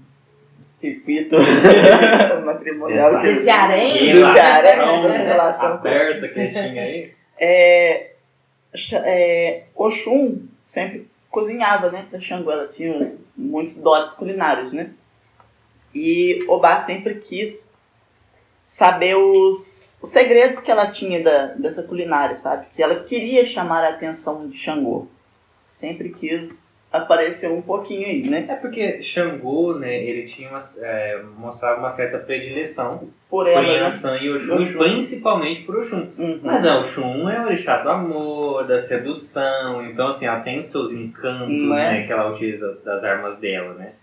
circuito 0.61 1.37
matrimonial 2.45 3.21
Desse 3.23 3.49
harém. 3.49 4.13
Do 4.13 4.27
Ceará, 4.27 4.61
Relação 4.61 5.03
dessa 5.03 5.23
relação 5.23 5.69
com- 5.71 5.75
aberta 5.89 6.29
que 6.29 6.39
eles 6.41 6.53
tinham 6.53 6.85
aí. 6.85 7.11
É, 7.39 8.13
é, 8.93 9.65
Oxum 9.75 10.47
sempre 10.65 11.09
cozinhava, 11.31 11.91
né? 11.91 12.07
Pra 12.09 12.21
Xangô, 12.21 12.51
ela 12.51 12.69
tinha 12.69 13.17
muitos 13.37 13.77
dotes 13.77 14.15
culinários, 14.15 14.73
né? 14.73 14.91
E 15.95 16.39
Obá 16.49 16.81
sempre 16.81 17.17
quis 17.17 17.69
saber 18.67 19.17
os, 19.17 19.87
os 20.01 20.11
segredos 20.11 20.59
que 20.59 20.71
ela 20.71 20.91
tinha 20.91 21.23
da, 21.23 21.47
dessa 21.47 21.83
culinária, 21.83 22.37
sabe? 22.37 22.67
Que 22.73 22.83
ela 22.83 23.05
queria 23.05 23.45
chamar 23.45 23.85
a 23.85 23.91
atenção 23.91 24.49
de 24.49 24.57
Xangô. 24.57 25.07
Sempre 25.67 26.11
quis 26.11 26.53
aparecer 26.95 27.51
um 27.51 27.61
pouquinho 27.61 28.07
aí, 28.07 28.23
né? 28.23 28.47
É 28.49 28.55
porque 28.55 29.03
Xangô, 29.03 29.75
né, 29.75 30.01
ele 30.05 30.29
tinha 30.29 30.49
uma, 30.49 30.61
é, 30.79 31.21
mostrava 31.37 31.81
uma 31.81 31.91
certa 31.91 32.19
predileção 32.19 33.09
Por 33.29 33.47
por 33.47 33.49
ela, 33.49 33.63
né? 33.63 33.79
Yansan 33.79 34.19
e 34.19 34.31
Oxum, 34.31 34.61
Oxum. 34.61 34.79
principalmente 34.79 35.63
por 35.63 35.77
Oxum. 35.79 36.07
Uhum. 36.17 36.39
Mas 36.41 36.65
a 36.65 36.79
Oxum 36.79 37.29
é 37.29 37.41
o 37.41 37.47
orixá 37.47 37.83
do 37.83 37.91
amor, 37.91 38.65
da 38.69 38.79
sedução, 38.79 39.85
então 39.85 40.07
assim, 40.07 40.27
ela 40.27 40.39
tem 40.39 40.61
os 40.61 40.67
seus 40.67 40.93
encantos, 40.93 41.53
é? 41.53 41.69
né, 41.69 42.07
que 42.07 42.13
ela 42.13 42.31
utiliza 42.31 42.79
das 42.85 43.03
armas 43.03 43.41
dela, 43.41 43.75
né? 43.75 43.95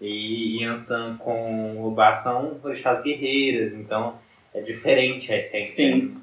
E 0.00 0.62
Yansan 0.62 1.18
com 1.18 1.84
Obá 1.84 2.14
são 2.14 2.58
orixás 2.64 3.02
guerreiras, 3.02 3.74
então 3.74 4.14
é 4.54 4.62
diferente 4.62 5.30
a 5.30 5.36
essência. 5.36 5.94
Sim. 5.94 6.16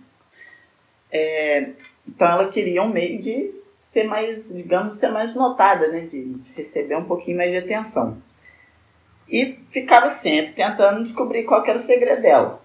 É, 1.12 1.70
então 2.08 2.28
ela 2.28 2.50
queria 2.50 2.82
um 2.82 2.90
meio 2.90 3.22
de 3.22 3.61
ser 3.82 4.04
mais, 4.06 4.48
digamos, 4.48 4.96
ser 4.98 5.10
mais 5.10 5.36
notada, 5.36 5.88
né? 5.90 6.02
De, 6.02 6.24
de 6.36 6.54
receber 6.54 6.96
um 6.96 7.04
pouquinho 7.04 7.36
mais 7.38 7.52
de 7.52 7.58
atenção. 7.58 8.18
E 9.28 9.58
ficava 9.72 10.08
sempre 10.08 10.54
tentando 10.54 11.04
descobrir 11.04 11.44
qual 11.44 11.64
que 11.64 11.70
era 11.70 11.78
o 11.78 11.82
segredo 11.82 12.22
dela. 12.22 12.62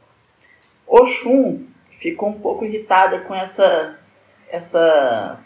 Oxum 0.87 1.65
ficou 1.99 2.29
um 2.29 2.39
pouco 2.41 2.65
irritada 2.65 3.21
com 3.21 3.35
essa. 3.35 3.99
essa 4.51 5.41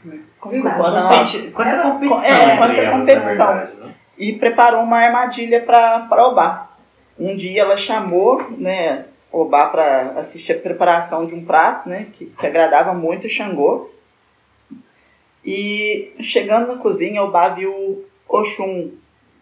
Invasão. 0.50 0.78
falar? 0.83 1.09
Competi- 1.18 1.50
Com 1.50 1.62
essa 1.62 1.83
competição. 1.83 2.26
é, 2.37 2.56
com 2.56 2.64
entre 2.64 2.72
essa 2.72 2.80
elas, 2.83 3.00
competição. 3.00 3.46
verdade, 3.56 3.76
né? 3.76 3.94
e 4.18 4.33
preparou 4.35 4.83
uma 4.83 4.98
armadilha 4.98 5.61
para 5.62 6.26
Obá. 6.26 6.68
Um 7.18 7.37
dia 7.37 7.62
ela 7.62 7.76
chamou 7.76 8.42
né, 8.56 9.04
Obá 9.30 9.66
para 9.68 10.12
assistir 10.20 10.52
a 10.52 10.59
preparação 10.59 11.26
de 11.26 11.35
um 11.35 11.44
prato 11.44 11.88
né, 11.88 12.06
que, 12.14 12.26
que 12.26 12.46
agradava 12.46 12.92
muito 12.94 13.28
Xangô. 13.28 13.89
E 15.44 16.12
chegando 16.20 16.68
na 16.74 16.79
cozinha, 16.83 17.22
Obá 17.22 17.48
viu 17.50 18.05
Oxum 18.29 18.92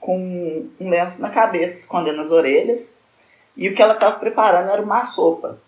com 0.01 0.69
um 0.81 0.89
lenço 0.91 1.21
na 1.21 1.31
cabeça, 1.31 1.81
escondendo 1.81 2.21
as 2.21 2.31
orelhas. 2.31 2.97
E 3.57 3.69
o 3.69 3.75
que 3.75 3.83
ela 3.83 3.95
estava 3.95 4.19
preparando 4.19 4.71
era 4.71 4.81
uma 4.81 5.05
sopa. 5.05 5.59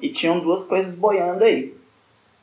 E 0.00 0.08
tinham 0.10 0.38
duas 0.40 0.62
coisas 0.62 0.94
boiando 0.96 1.44
aí. 1.44 1.74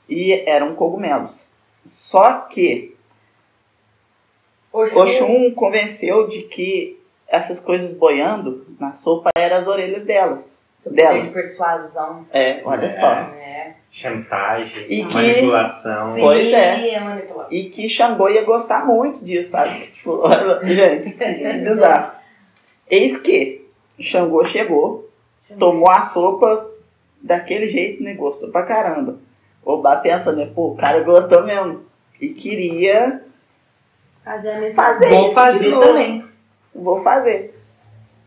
E 0.10 0.34
eram 0.46 0.76
cogumelos. 0.76 1.48
Só 1.86 2.42
que 2.42 2.94
Oxum, 4.72 5.00
Oxum 5.00 5.52
convenceu 5.52 6.28
de 6.28 6.44
que 6.44 7.00
essas 7.28 7.60
coisas 7.60 7.94
boiando 7.94 8.66
na 8.80 8.94
sopa 8.96 9.30
eram 9.36 9.58
as 9.58 9.68
orelhas 9.68 10.06
delas. 10.06 10.60
dela. 10.86 11.22
de 11.22 11.30
persuasão. 11.32 12.26
É, 12.32 12.62
olha 12.64 12.86
É. 12.86 12.90
só. 12.90 13.10
É. 13.12 13.77
Chantagem, 13.92 14.84
E 14.90 15.06
que- 15.06 15.14
manipulação. 15.14 16.14
Sim, 16.14 16.22
Pois 16.22 16.54
é. 16.54 16.90
é 16.94 17.00
manipulação. 17.00 17.52
E 17.52 17.64
que 17.70 17.90
Xangô 17.90 18.30
ia 18.30 18.44
gostar 18.44 18.86
muito 18.86 19.24
disso, 19.24 19.52
sabe? 19.52 19.70
Tipo, 19.96 20.22
gente, 20.64 21.14
que 21.14 21.60
bizarro. 21.64 22.12
Eis 22.90 23.18
que 23.18 23.66
Xangô 24.00 24.46
chegou, 24.46 25.10
tomou 25.58 25.90
a 25.90 26.02
sopa 26.02 26.70
daquele 27.22 27.70
jeito, 27.70 28.04
né? 28.04 28.14
Gostou 28.14 28.50
pra 28.50 28.64
caramba. 28.64 29.18
O 29.64 29.78
Bá 29.78 29.96
pensa, 29.98 30.32
né? 30.34 30.50
Pô, 30.54 30.70
o 30.74 30.76
cara 30.78 31.00
gostou 31.02 31.44
mesmo. 31.44 31.82
E 32.22 32.30
queria 32.30 33.22
Fazer 34.24 34.52
a 34.52 34.60
mesma 34.60 34.84
fazer 34.84 35.10
Vou 35.10 35.26
isso. 35.28 35.36
fazer 35.36 35.80
também. 35.80 36.26
Vou 36.76 36.98
fazer. 37.00 37.58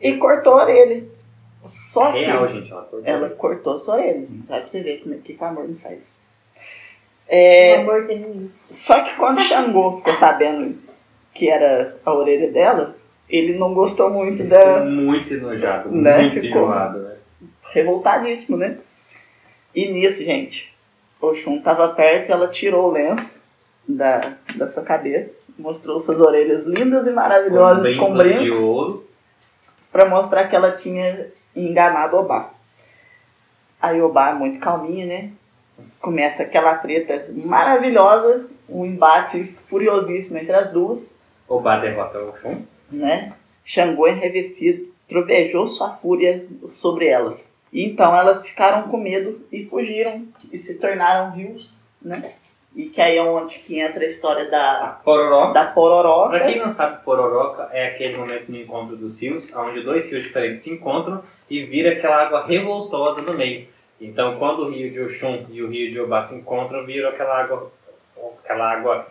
E 0.00 0.14
cortou 0.16 0.54
a 0.54 0.64
orelha. 0.64 1.04
Só 1.66 2.12
que 2.12 2.20
Real, 2.24 2.48
gente. 2.48 2.70
Ela 2.70 2.82
cortou. 2.82 3.00
ela 3.04 3.30
cortou 3.30 3.78
sua 3.78 3.94
orelha. 3.96 4.20
gente. 4.20 4.46
Vai 4.48 4.60
pra 4.60 4.68
você 4.68 4.82
ver 4.82 5.00
como 5.02 5.14
é 5.14 5.18
que 5.18 5.36
o 5.38 5.44
amor 5.44 5.68
não 5.68 5.76
faz. 5.76 5.98
O 5.98 6.58
É, 7.28 7.76
amor 7.76 8.06
tem. 8.06 8.50
Só 8.70 9.02
que 9.02 9.14
quando 9.16 9.40
Xangô 9.40 9.98
ficou 9.98 10.14
sabendo 10.14 10.76
que 11.34 11.48
era 11.48 11.96
a 12.04 12.12
orelha 12.12 12.50
dela, 12.50 12.96
ele 13.28 13.58
não 13.58 13.72
gostou 13.74 14.10
muito 14.10 14.42
da. 14.44 14.84
Muito 14.84 15.32
enojado, 15.34 15.90
Né, 15.90 16.22
muito 16.22 16.40
ficou. 16.40 16.62
enjoado, 16.62 16.98
né? 17.00 17.16
revoltadíssimo, 17.72 18.56
né? 18.56 18.78
E 19.72 19.86
nisso, 19.92 20.24
gente, 20.24 20.74
Oxum 21.20 21.60
tava 21.60 21.88
perto, 21.90 22.32
ela 22.32 22.48
tirou 22.48 22.88
o 22.88 22.92
lenço 22.92 23.40
da, 23.86 24.20
da 24.56 24.66
sua 24.66 24.82
cabeça, 24.82 25.38
mostrou 25.56 26.00
suas 26.00 26.20
orelhas 26.20 26.64
lindas 26.64 27.06
e 27.06 27.12
maravilhosas 27.12 27.94
com 27.96 28.12
brincos 28.16 28.42
de 28.42 28.50
ouro. 28.50 29.06
pra 29.92 30.06
mostrar 30.08 30.48
que 30.48 30.56
ela 30.56 30.72
tinha 30.72 31.28
enganado 31.54 32.16
Obá. 32.16 32.50
Aí 33.80 34.00
Obá, 34.00 34.34
muito 34.34 34.58
calminha, 34.58 35.06
né? 35.06 35.30
Começa 36.00 36.42
aquela 36.42 36.74
treta 36.76 37.26
maravilhosa, 37.32 38.46
um 38.68 38.84
embate 38.84 39.56
furiosíssimo 39.66 40.38
entre 40.38 40.52
as 40.52 40.70
duas. 40.70 41.18
Obá 41.48 41.78
derrota 41.78 42.18
o 42.18 42.36
Shun. 42.36 42.62
né? 42.90 43.32
Xangô 43.64 44.06
enrevecido 44.06 44.90
trovejou 45.08 45.66
sua 45.66 45.90
fúria 45.96 46.46
sobre 46.68 47.08
elas. 47.08 47.52
E 47.72 47.84
então 47.84 48.16
elas 48.16 48.46
ficaram 48.46 48.88
com 48.88 48.96
medo 48.96 49.44
e 49.50 49.64
fugiram 49.66 50.26
e 50.52 50.58
se 50.58 50.78
tornaram 50.78 51.32
rios, 51.32 51.82
né? 52.00 52.32
E 52.74 52.85
que 52.85 53.00
aí 53.00 53.16
é 53.16 53.22
onde 53.22 53.59
que 53.59 53.80
entra 53.80 54.04
a 54.04 54.06
história 54.09 54.48
da, 54.48 55.00
Pororó. 55.04 55.52
da 55.52 55.64
pororoca. 55.66 56.30
Pra 56.38 56.46
quem 56.46 56.59
não 56.59 56.70
sabe, 56.70 57.02
Pororoca 57.04 57.68
é 57.72 57.88
aquele 57.88 58.16
momento 58.16 58.48
no 58.48 58.56
encontro 58.56 58.96
dos 58.96 59.20
rios, 59.20 59.52
onde 59.54 59.83
dois 59.83 60.09
rios 60.09 60.22
diferentes 60.22 60.62
se 60.62 60.72
encontram 60.72 61.20
e 61.50 61.64
vira 61.64 61.90
aquela 61.92 62.22
água 62.22 62.46
revoltosa 62.46 63.22
no 63.22 63.35
meio. 63.35 63.66
Então, 64.00 64.37
quando 64.38 64.61
o 64.62 64.70
rio 64.70 64.90
de 64.90 65.00
Oxum 65.00 65.46
e 65.50 65.62
o 65.62 65.68
rio 65.68 65.90
de 65.90 66.00
Obá 66.00 66.22
se 66.22 66.35
encontram, 66.37 66.87
vira 66.87 67.09
aquela 67.09 67.40
água, 67.42 67.70
aquela 68.44 68.70
água 68.72 69.06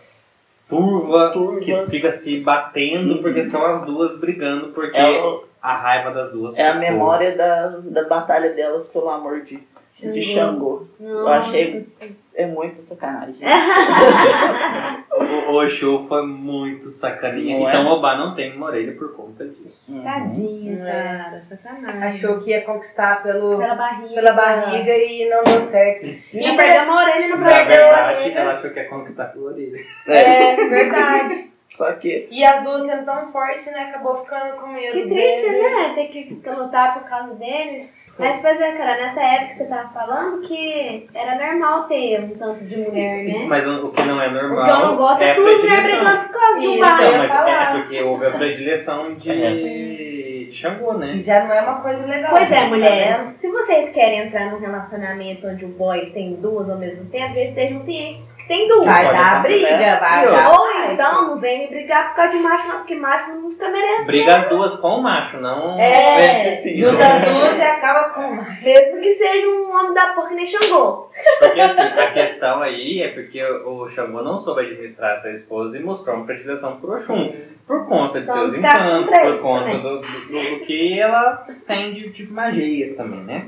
turva, 0.68 1.32
Turva. 1.32 1.60
que 1.60 1.86
fica 1.88 2.12
se 2.12 2.40
batendo, 2.40 3.16
Uhum. 3.16 3.22
porque 3.22 3.44
são 3.44 3.66
as 3.66 3.82
duas 3.84 4.18
brigando, 4.20 4.70
porque 4.70 4.98
É, 4.98 5.22
o- 5.22 5.44
a 5.62 5.76
raiva 5.76 6.12
das 6.12 6.32
duas. 6.32 6.56
é 6.56 6.68
a 6.68 6.76
memória 6.76 7.36
da, 7.36 7.68
da 7.84 8.04
batalha 8.08 8.52
delas 8.54 8.88
pelo 8.88 9.10
amor 9.10 9.42
de, 9.42 9.60
de 10.00 10.22
Xangô. 10.22 10.86
Nossa, 11.00 11.30
achei- 11.50 11.82
sim. 11.82 12.16
É 12.42 12.46
muita 12.48 12.82
sacanagem. 12.82 13.36
O, 15.20 15.52
o 15.52 15.56
Oxum 15.64 16.08
foi 16.08 16.26
muito 16.26 16.90
sacaninha. 16.90 17.60
Não 17.60 17.68
é? 17.68 17.74
então, 17.74 17.86
Obá 17.88 18.16
não 18.18 18.34
tem 18.36 18.56
uma 18.56 18.68
orelha 18.68 18.94
por 18.94 19.14
conta 19.14 19.46
disso. 19.46 19.84
Uhum. 19.90 20.02
Tadinho, 20.02 20.82
É. 20.88 20.92
cara. 20.92 21.42
Sacanagem. 21.44 22.04
Achou 22.04 22.40
que 22.40 22.52
ia 22.52 22.62
conquistar 22.62 23.22
pelo, 23.22 23.58
Pela 23.58 23.76
barriga. 23.76 24.14
pela 24.14 24.32
barriga 24.34 24.96
e 24.98 25.28
não 25.30 25.44
deu 25.44 25.62
certo. 25.62 26.06
E 26.06 26.56
perdeu 26.56 26.84
uma 26.84 27.02
orelha 27.04 27.36
Na 27.36 27.46
perdeu 27.48 27.86
a 27.86 27.88
verdade, 27.92 28.18
orelha. 28.20 28.40
ela 28.40 28.52
achou 28.54 28.70
que 28.70 28.80
ia 28.80 28.88
conquistar 28.88 29.26
pela 29.26 29.46
orelha. 29.52 29.80
É, 30.08 30.52
É 30.54 30.68
verdade. 30.70 31.52
Só 31.70 31.92
que 31.94 32.28
E 32.32 32.44
as 32.44 32.64
duas 32.64 32.84
sendo 32.84 33.06
tão 33.06 33.32
fortes, 33.32 33.66
né? 33.68 33.82
Acabou 33.82 34.18
ficando 34.18 34.58
com 34.60 34.68
medo. 34.68 34.92
Que 34.92 35.08
triste, 35.08 35.50
dele. 35.50 35.70
né? 35.70 35.92
Ter 35.94 36.08
que 36.08 36.42
lutar 36.50 37.00
por 37.00 37.08
causa 37.08 37.36
deles. 37.36 37.96
Mas, 38.18 38.42
pois 38.42 38.60
é, 38.60 38.72
cara, 38.74 38.98
nessa 38.98 39.22
época 39.22 39.48
que 39.54 39.58
você 39.60 39.66
tava 39.66 39.90
falando 39.90 40.42
que 40.42 41.08
era 41.14 41.36
normal 41.36 41.84
ter 41.88 42.20
um 42.22 42.30
tanto 42.38 42.66
de 42.66 42.76
mulher, 42.76 43.24
né? 43.24 43.46
Mas 43.48 43.66
o, 43.66 43.90
que 43.92 44.04
não 44.04 44.22
é 44.22 44.30
normal. 44.30 44.62
O 44.62 44.66
que 44.66 44.72
eu 44.72 44.88
não 44.88 44.98
gosto 44.98 45.22
é, 45.22 45.32
a 45.32 45.36
tudo 45.36 45.58
mulher 45.58 45.84
brigando 45.84 46.28
por 46.28 46.40
causa 46.40 46.60
de 46.60 46.68
um 46.68 46.70
Não, 46.72 46.76
ia 46.78 46.82
bar. 46.82 47.18
mas 47.18 47.32
é 47.78 47.82
porque 47.82 48.02
houve 48.02 48.26
a 48.26 48.32
predileção 48.32 49.14
de, 49.14 49.32
É. 49.32 50.09
de 50.50 50.56
Xangô, 50.56 50.94
né? 50.94 51.18
Já 51.24 51.44
não 51.46 51.54
é 51.54 51.62
uma 51.62 51.82
coisa 51.82 52.06
legal. 52.06 52.32
Pois 52.32 52.52
é, 52.52 52.62
tá 52.62 52.68
mulheres. 52.68 53.18
vendo? 53.18 53.38
Se 53.40 53.52
vocês 53.52 53.92
querem 53.92 54.20
entrar 54.20 54.52
num 54.52 54.60
relacionamento 54.60 55.48
onde 55.48 55.66
o 55.66 55.70
boy 55.70 56.08
tem 56.12 56.36
duas 56.36 56.70
ao 56.70 56.78
mesmo 56.78 57.06
tempo, 57.06 57.38
eles 57.38 57.50
estejam 57.50 57.80
cientes 57.80 58.36
que 58.38 58.48
tem 58.48 58.68
duas. 58.68 58.86
Vai 58.86 59.12
dar 59.12 59.42
briga, 59.42 59.98
vai 60.00 60.26
E 60.26 60.32
dar. 60.32 60.52
Ou 60.60 60.68
fight. 60.68 60.94
então 60.94 61.28
não 61.28 61.38
vem 61.40 61.60
me 61.60 61.68
brigar 61.68 62.10
por 62.10 62.16
causa 62.16 62.32
de 62.38 62.44
macho, 62.44 62.68
não, 62.68 62.78
porque 62.78 62.96
macho 62.96 63.32
não 63.32 63.50
fica 63.52 63.70
merecendo. 63.70 64.08
Briga 64.08 64.38
as 64.38 64.50
duas 64.50 64.76
com 64.80 64.88
o 64.88 65.02
macho, 65.04 65.38
não. 65.40 65.80
É. 65.80 66.56
Junta 66.76 67.04
as 67.06 67.22
duas 67.22 67.58
e 67.58 67.62
acaba 67.62 68.10
com 68.10 68.22
uma. 68.22 68.44
mesmo 68.64 69.02
que 69.02 69.14
seja 69.14 69.48
um 69.48 69.70
homem 69.74 69.94
da 69.94 70.08
porra 70.14 70.30
que 70.30 70.36
nem 70.36 70.48
Xangô. 70.48 71.09
Porque 71.40 71.60
assim, 71.60 71.82
a 71.82 72.12
questão 72.12 72.62
aí 72.62 73.02
é 73.02 73.10
porque 73.10 73.44
o 73.44 73.88
Xangô 73.90 74.22
não 74.22 74.40
soube 74.40 74.62
administrar 74.62 75.22
sua 75.22 75.32
esposa 75.32 75.78
e 75.78 75.84
mostrou 75.84 76.16
uma 76.16 76.26
predileção 76.26 76.80
pro 76.80 76.94
Oxum. 76.94 77.34
Por 77.68 77.88
conta 77.88 78.20
de 78.20 78.30
Então, 78.30 78.52
seus 78.52 78.56
encantos, 78.56 79.12
por 79.12 79.40
conta 79.40 79.78
do, 79.78 80.00
do, 80.00 80.60
do 80.60 80.66
que 80.66 81.00
ela 81.00 81.46
tem 81.68 81.94
de 81.94 82.10
tipo 82.12 82.34
magias 82.34 82.96
também, 82.96 83.22
né? 83.22 83.48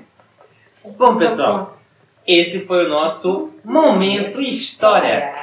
Bom, 0.86 1.18
pessoal, 1.18 1.78
esse 2.28 2.66
foi 2.66 2.86
o 2.86 2.90
nosso 2.90 3.52
Momento 3.64 4.40
História. 4.42 5.34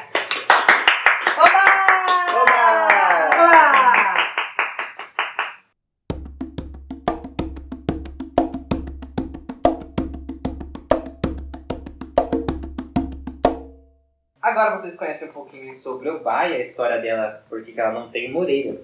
Agora 14.59 14.77
vocês 14.77 14.97
conhecem 14.97 15.29
um 15.29 15.33
pouquinho 15.33 15.73
sobre 15.73 16.11
o 16.11 16.19
Bai, 16.19 16.53
a 16.53 16.59
história 16.59 17.01
dela, 17.01 17.45
porque 17.49 17.71
que 17.71 17.81
ela 17.81 17.93
não 17.93 18.09
tem 18.09 18.29
uma 18.29 18.41
orelha. 18.41 18.77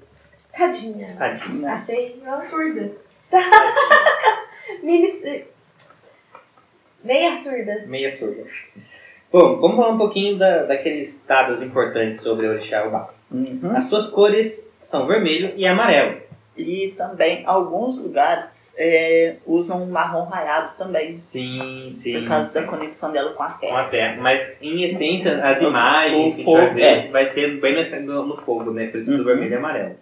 Tadinha. 0.56 1.16
Tadinha. 1.18 1.72
Achei 1.72 2.22
Absurda. 2.24 2.92
mini... 4.84 5.44
Meia 7.02 7.37
surda. 7.40 7.84
Meia 7.88 8.12
surda. 8.12 8.44
Bom, 9.32 9.60
vamos 9.60 9.76
falar 9.76 9.88
um 9.88 9.98
pouquinho 9.98 10.38
da, 10.38 10.62
daqueles 10.62 11.24
dados 11.26 11.60
importantes 11.60 12.20
sobre 12.20 12.46
o 12.46 12.50
Orixá 12.50 12.87
Ubá. 12.87 13.12
Uhum. 13.32 13.76
As 13.76 13.87
suas 13.87 14.06
cores 14.06 14.72
são 14.80 15.08
vermelho 15.08 15.54
e 15.56 15.66
amarelo. 15.66 16.20
E 16.57 16.95
também 16.97 17.43
alguns 17.47 18.01
lugares 18.01 18.73
é, 18.77 19.37
usam 19.45 19.83
um 19.83 19.87
marrom 19.87 20.25
raiado 20.25 20.77
também. 20.79 21.09
Sim, 21.09 21.90
sim. 21.95 22.21
por 22.21 22.29
causa 22.29 22.49
sim. 22.49 22.61
da 22.61 22.67
conexão 22.69 23.11
dela 23.11 23.33
com 23.33 23.43
a 23.43 23.51
Com 23.51 23.59
terra. 23.59 23.81
a 23.81 23.88
terra. 23.88 24.23
Mas, 24.23 24.53
em 24.62 24.85
essência, 24.85 25.45
as 25.45 25.61
imagens 25.61 26.17
o 26.17 26.37
que 26.37 26.43
a 26.43 26.45
gente 26.45 26.45
vai 26.45 26.62
fogo, 26.67 26.75
ver 26.75 26.83
é. 26.83 27.09
vai 27.09 27.27
ser 27.27 27.61
bem 27.61 27.75
no, 27.75 28.01
no, 28.03 28.27
no 28.27 28.37
fogo, 28.43 28.71
né? 28.71 28.87
Por 28.87 29.01
isso 29.01 29.11
do 29.11 29.19
Uhum. 29.19 29.25
vermelho 29.25 29.53
e 29.53 29.57
amarelo. 29.57 29.97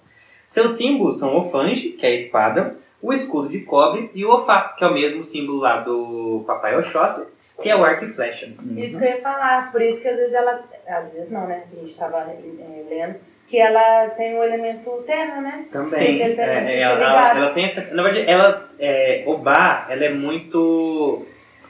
Seus 0.46 0.72
símbolos 0.72 1.18
são 1.18 1.34
o 1.38 1.50
fange, 1.50 1.90
que 1.90 2.04
é 2.04 2.10
a 2.10 2.14
espada, 2.14 2.76
o 3.00 3.12
escudo 3.12 3.48
de 3.48 3.60
cobre 3.60 4.10
e 4.14 4.24
o 4.24 4.30
ofá, 4.30 4.74
que 4.76 4.84
é 4.84 4.86
o 4.86 4.92
mesmo 4.92 5.24
símbolo 5.24 5.58
lá 5.58 5.80
do 5.80 6.44
Papai 6.46 6.76
Oxóssi, 6.76 7.32
que 7.62 7.70
é 7.70 7.74
o 7.74 7.82
arco 7.82 8.04
e 8.04 8.08
flecha. 8.08 8.52
Uhum. 8.62 8.78
Isso 8.78 8.98
que 8.98 9.06
eu 9.06 9.10
ia 9.10 9.20
falar. 9.22 9.72
Por 9.72 9.80
isso 9.80 10.02
que 10.02 10.08
às 10.08 10.18
vezes 10.18 10.34
ela. 10.34 10.62
Às 10.86 11.12
vezes 11.12 11.30
não, 11.30 11.46
né? 11.46 11.64
A 11.72 11.80
gente 11.80 11.94
tava 11.94 12.18
é, 12.18 12.84
lendo. 12.90 13.16
Que 13.52 13.58
ela 13.58 14.08
tem 14.16 14.34
o 14.34 14.42
elemento 14.42 15.04
terra, 15.06 15.42
né? 15.42 15.66
Também. 15.70 15.84
Sim, 15.84 16.22
É, 16.22 16.80
ela, 16.80 17.04
ela, 17.04 17.36
ela 17.36 17.50
tem 17.52 17.64
essa. 17.64 17.94
Na 17.94 18.02
verdade, 18.02 18.26
ela. 18.26 18.66
É, 18.78 19.24
Obá, 19.26 19.88
ela 19.90 20.06
é 20.06 20.08
muito. 20.08 21.26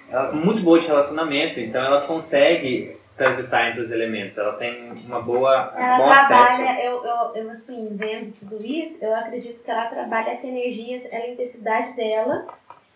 Ela 0.09 0.29
é 0.29 0.33
muito 0.33 0.62
boa 0.62 0.79
de 0.79 0.87
relacionamento, 0.87 1.59
então 1.59 1.85
ela 1.85 2.01
consegue 2.07 2.97
transitar 3.16 3.71
entre 3.71 3.81
os 3.81 3.90
elementos. 3.90 4.38
Ela 4.38 4.53
tem 4.53 4.92
uma 5.05 5.21
boa. 5.21 5.75
Ela 5.77 5.97
bom 5.97 6.09
acesso. 6.09 6.29
trabalha, 6.29 6.85
eu, 6.85 7.05
eu, 7.05 7.42
eu 7.42 7.51
assim, 7.51 7.88
vendo 7.90 8.33
tudo 8.38 8.64
isso, 8.64 8.99
eu 9.01 9.16
acredito 9.16 9.64
que 9.64 9.68
ela 9.68 9.87
trabalha 9.87 10.31
essa 10.31 10.47
energia, 10.47 11.03
ela, 11.11 11.25
a 11.25 11.31
intensidade 11.31 11.95
dela, 11.95 12.47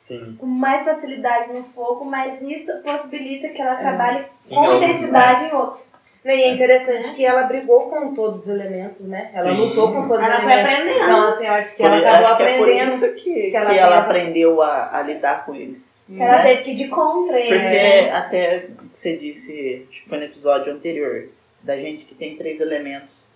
Sim. 0.07 0.37
com 0.38 0.46
mais 0.46 0.85
facilidade 0.85 1.53
no 1.53 1.64
fogo, 1.64 2.09
mas 2.09 2.40
isso 2.40 2.70
possibilita 2.85 3.49
que 3.49 3.61
ela 3.61 3.75
trabalhe 3.75 4.27
Em 4.49 4.55
com 4.55 4.75
intensidade 4.75 5.46
em 5.46 5.53
outros. 5.55 6.05
E 6.26 6.42
é 6.42 6.50
interessante 6.52 7.14
que 7.14 7.24
ela 7.24 7.44
brigou 7.44 7.88
com 7.88 8.12
todos 8.14 8.40
os 8.40 8.48
elementos, 8.48 9.06
né? 9.06 9.30
Ela 9.32 9.50
Sim. 9.50 9.56
lutou 9.56 9.92
com 9.92 10.08
todos 10.08 10.24
Ela 10.24 10.38
os 10.38 10.42
foi 10.42 10.52
elementos. 10.52 10.74
aprendendo. 10.80 11.04
Então, 11.04 11.28
assim, 11.28 11.46
eu 11.46 11.52
acho 11.52 11.70
que 11.76 11.82
Por- 11.82 11.86
ela 11.92 11.98
acabou 11.98 12.36
que 12.36 12.42
é 12.42 12.56
por 12.56 12.62
aprendendo. 12.64 12.88
isso 12.88 13.14
que, 13.14 13.34
que 13.34 13.50
que 13.50 13.56
ela 13.56 13.74
ela, 13.74 13.88
tem 13.88 13.98
essa- 13.98 14.10
aprendeu 14.10 14.62
a, 14.62 14.96
a 14.98 15.02
lidar 15.02 15.46
com 15.46 15.54
eles. 15.54 16.04
Ela 16.18 16.38
né? 16.38 16.42
teve 16.44 16.62
que 16.62 16.70
ir 16.72 16.74
de 16.74 16.88
contra 16.88 17.38
ele. 17.38 17.58
Porque 17.60 17.74
né? 17.76 18.10
até 18.10 18.66
você 18.92 19.16
disse, 19.16 19.86
acho 19.90 20.02
que 20.02 20.08
foi 20.08 20.18
no 20.18 20.24
episódio 20.24 20.72
anterior, 20.72 21.28
da 21.62 21.76
gente 21.76 22.04
que 22.04 22.14
tem 22.14 22.36
três 22.36 22.60
elementos 22.60 23.30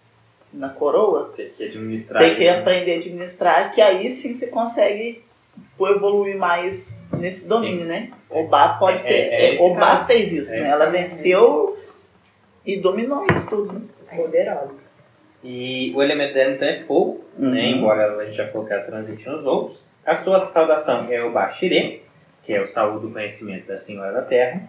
na 0.52 0.68
coroa, 0.68 1.32
Tem 1.36 1.48
que 1.50 1.62
administrar 1.62 2.20
tem 2.22 2.34
que 2.34 2.42
isso. 2.44 2.58
aprender 2.58 2.94
a 2.94 2.96
administrar, 2.98 3.72
que 3.72 3.80
aí 3.80 4.10
sim 4.10 4.34
você 4.34 4.48
consegue 4.48 5.22
tipo, 5.54 5.88
evoluir 5.88 6.36
mais 6.36 6.96
nesse 7.16 7.48
domínio, 7.48 7.84
né? 7.86 8.10
Obá 8.28 8.70
pode 8.70 8.98
É- 8.98 9.02
ter. 9.02 9.14
é 9.14 9.54
é, 9.56 9.60
Obá 9.60 9.80
caso. 9.96 10.06
fez 10.08 10.32
isso, 10.32 10.54
É 10.56 10.60
né? 10.60 10.68
Ela 10.70 10.86
caso. 10.86 10.92
venceu 10.92 11.76
e 12.64 12.76
dominou 12.78 13.26
isso 13.30 13.48
tudo. 13.48 13.72
Né? 13.72 13.80
Poderosa. 14.14 14.88
E 15.42 15.92
o 15.94 16.02
elemento 16.02 16.34
dela 16.34 16.52
então 16.52 16.68
é 16.68 16.80
fogo, 16.80 17.24
né? 17.38 17.48
Uhum. 17.48 17.78
Embora 17.78 18.16
a 18.16 18.24
gente 18.24 18.36
já 18.36 18.46
falou 18.48 18.66
que 18.66 18.72
ela 18.72 18.82
transite 18.82 19.26
nos 19.28 19.46
outros. 19.46 19.82
A 20.04 20.14
sua 20.14 20.38
saudação 20.38 21.06
é 21.10 21.22
o 21.22 21.32
Bashire, 21.32 22.02
que 22.42 22.52
é 22.52 22.62
o 22.62 22.68
saúde 22.68 23.06
do 23.06 23.12
conhecimento 23.12 23.66
da 23.66 23.78
Senhora 23.78 24.12
da 24.12 24.22
Terra. 24.22 24.68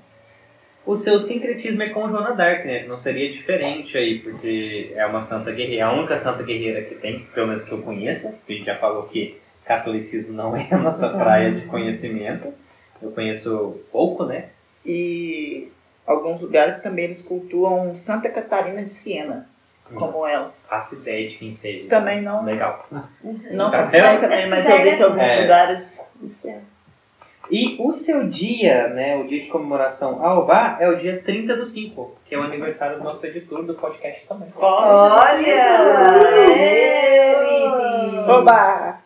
O 0.86 0.96
seu 0.96 1.20
sincretismo 1.20 1.84
é 1.84 1.90
com 1.90 2.10
Joana 2.10 2.34
Dark, 2.34 2.66
né? 2.66 2.86
Não 2.88 2.98
seria 2.98 3.32
diferente 3.32 3.98
aí, 3.98 4.20
porque 4.20 4.92
é 4.96 5.06
uma 5.06 5.22
santa 5.22 5.52
guerreira, 5.52 5.86
a 5.86 5.94
única 5.94 6.18
santa 6.18 6.42
guerreira 6.42 6.82
que 6.84 6.96
tem, 6.96 7.20
pelo 7.34 7.48
menos 7.48 7.64
que 7.64 7.72
eu 7.72 7.82
conheça. 7.82 8.36
A 8.48 8.52
gente 8.52 8.66
já 8.66 8.78
falou 8.78 9.04
que 9.04 9.40
catolicismo 9.66 10.34
não 10.34 10.56
é 10.58 10.68
a 10.72 10.78
nossa 10.78 11.10
praia 11.10 11.52
de 11.52 11.66
conhecimento. 11.68 12.54
Eu 13.02 13.12
conheço 13.12 13.80
pouco, 13.92 14.26
né? 14.26 14.50
E 14.86 15.70
alguns 16.12 16.42
lugares 16.42 16.80
também 16.80 17.06
eles 17.06 17.22
cultuam 17.22 17.96
Santa 17.96 18.30
Catarina 18.30 18.84
de 18.84 18.94
Siena, 18.94 19.48
como 19.96 20.26
ela. 20.26 20.54
Faço 20.70 20.96
ideia 20.96 21.28
de 21.28 21.38
quem 21.38 21.54
seja. 21.56 21.88
Também 21.90 22.22
não, 22.22 22.44
Legal. 22.44 22.86
não 23.52 23.72
Tá 23.72 23.80
faço 23.80 23.98
ideia 23.98 24.20
também, 24.20 24.48
mas 24.50 24.70
eu 24.70 24.84
vi 24.84 24.96
que 24.96 25.04
alguns 25.04 25.22
é. 25.22 25.42
lugares. 25.42 26.08
E 27.50 27.76
o 27.80 27.92
seu 27.92 28.30
dia, 28.30 28.88
né, 28.88 29.18
o 29.18 29.28
dia 29.28 29.42
de 29.42 29.48
comemoração 29.48 30.26
a 30.26 30.40
Obá, 30.40 30.78
é 30.80 30.88
o 30.88 30.98
dia 30.98 31.22
30 31.22 31.58
do 31.58 31.66
5, 31.66 32.16
que 32.26 32.34
é 32.34 32.38
o 32.38 32.44
aniversário 32.44 32.98
do 32.98 33.04
nosso 33.04 33.26
editor 33.26 33.64
do 33.64 33.74
podcast 33.74 34.26
também. 34.26 34.48
Olha! 34.56 35.68
Ele! 36.48 38.20
Oba! 38.30 39.02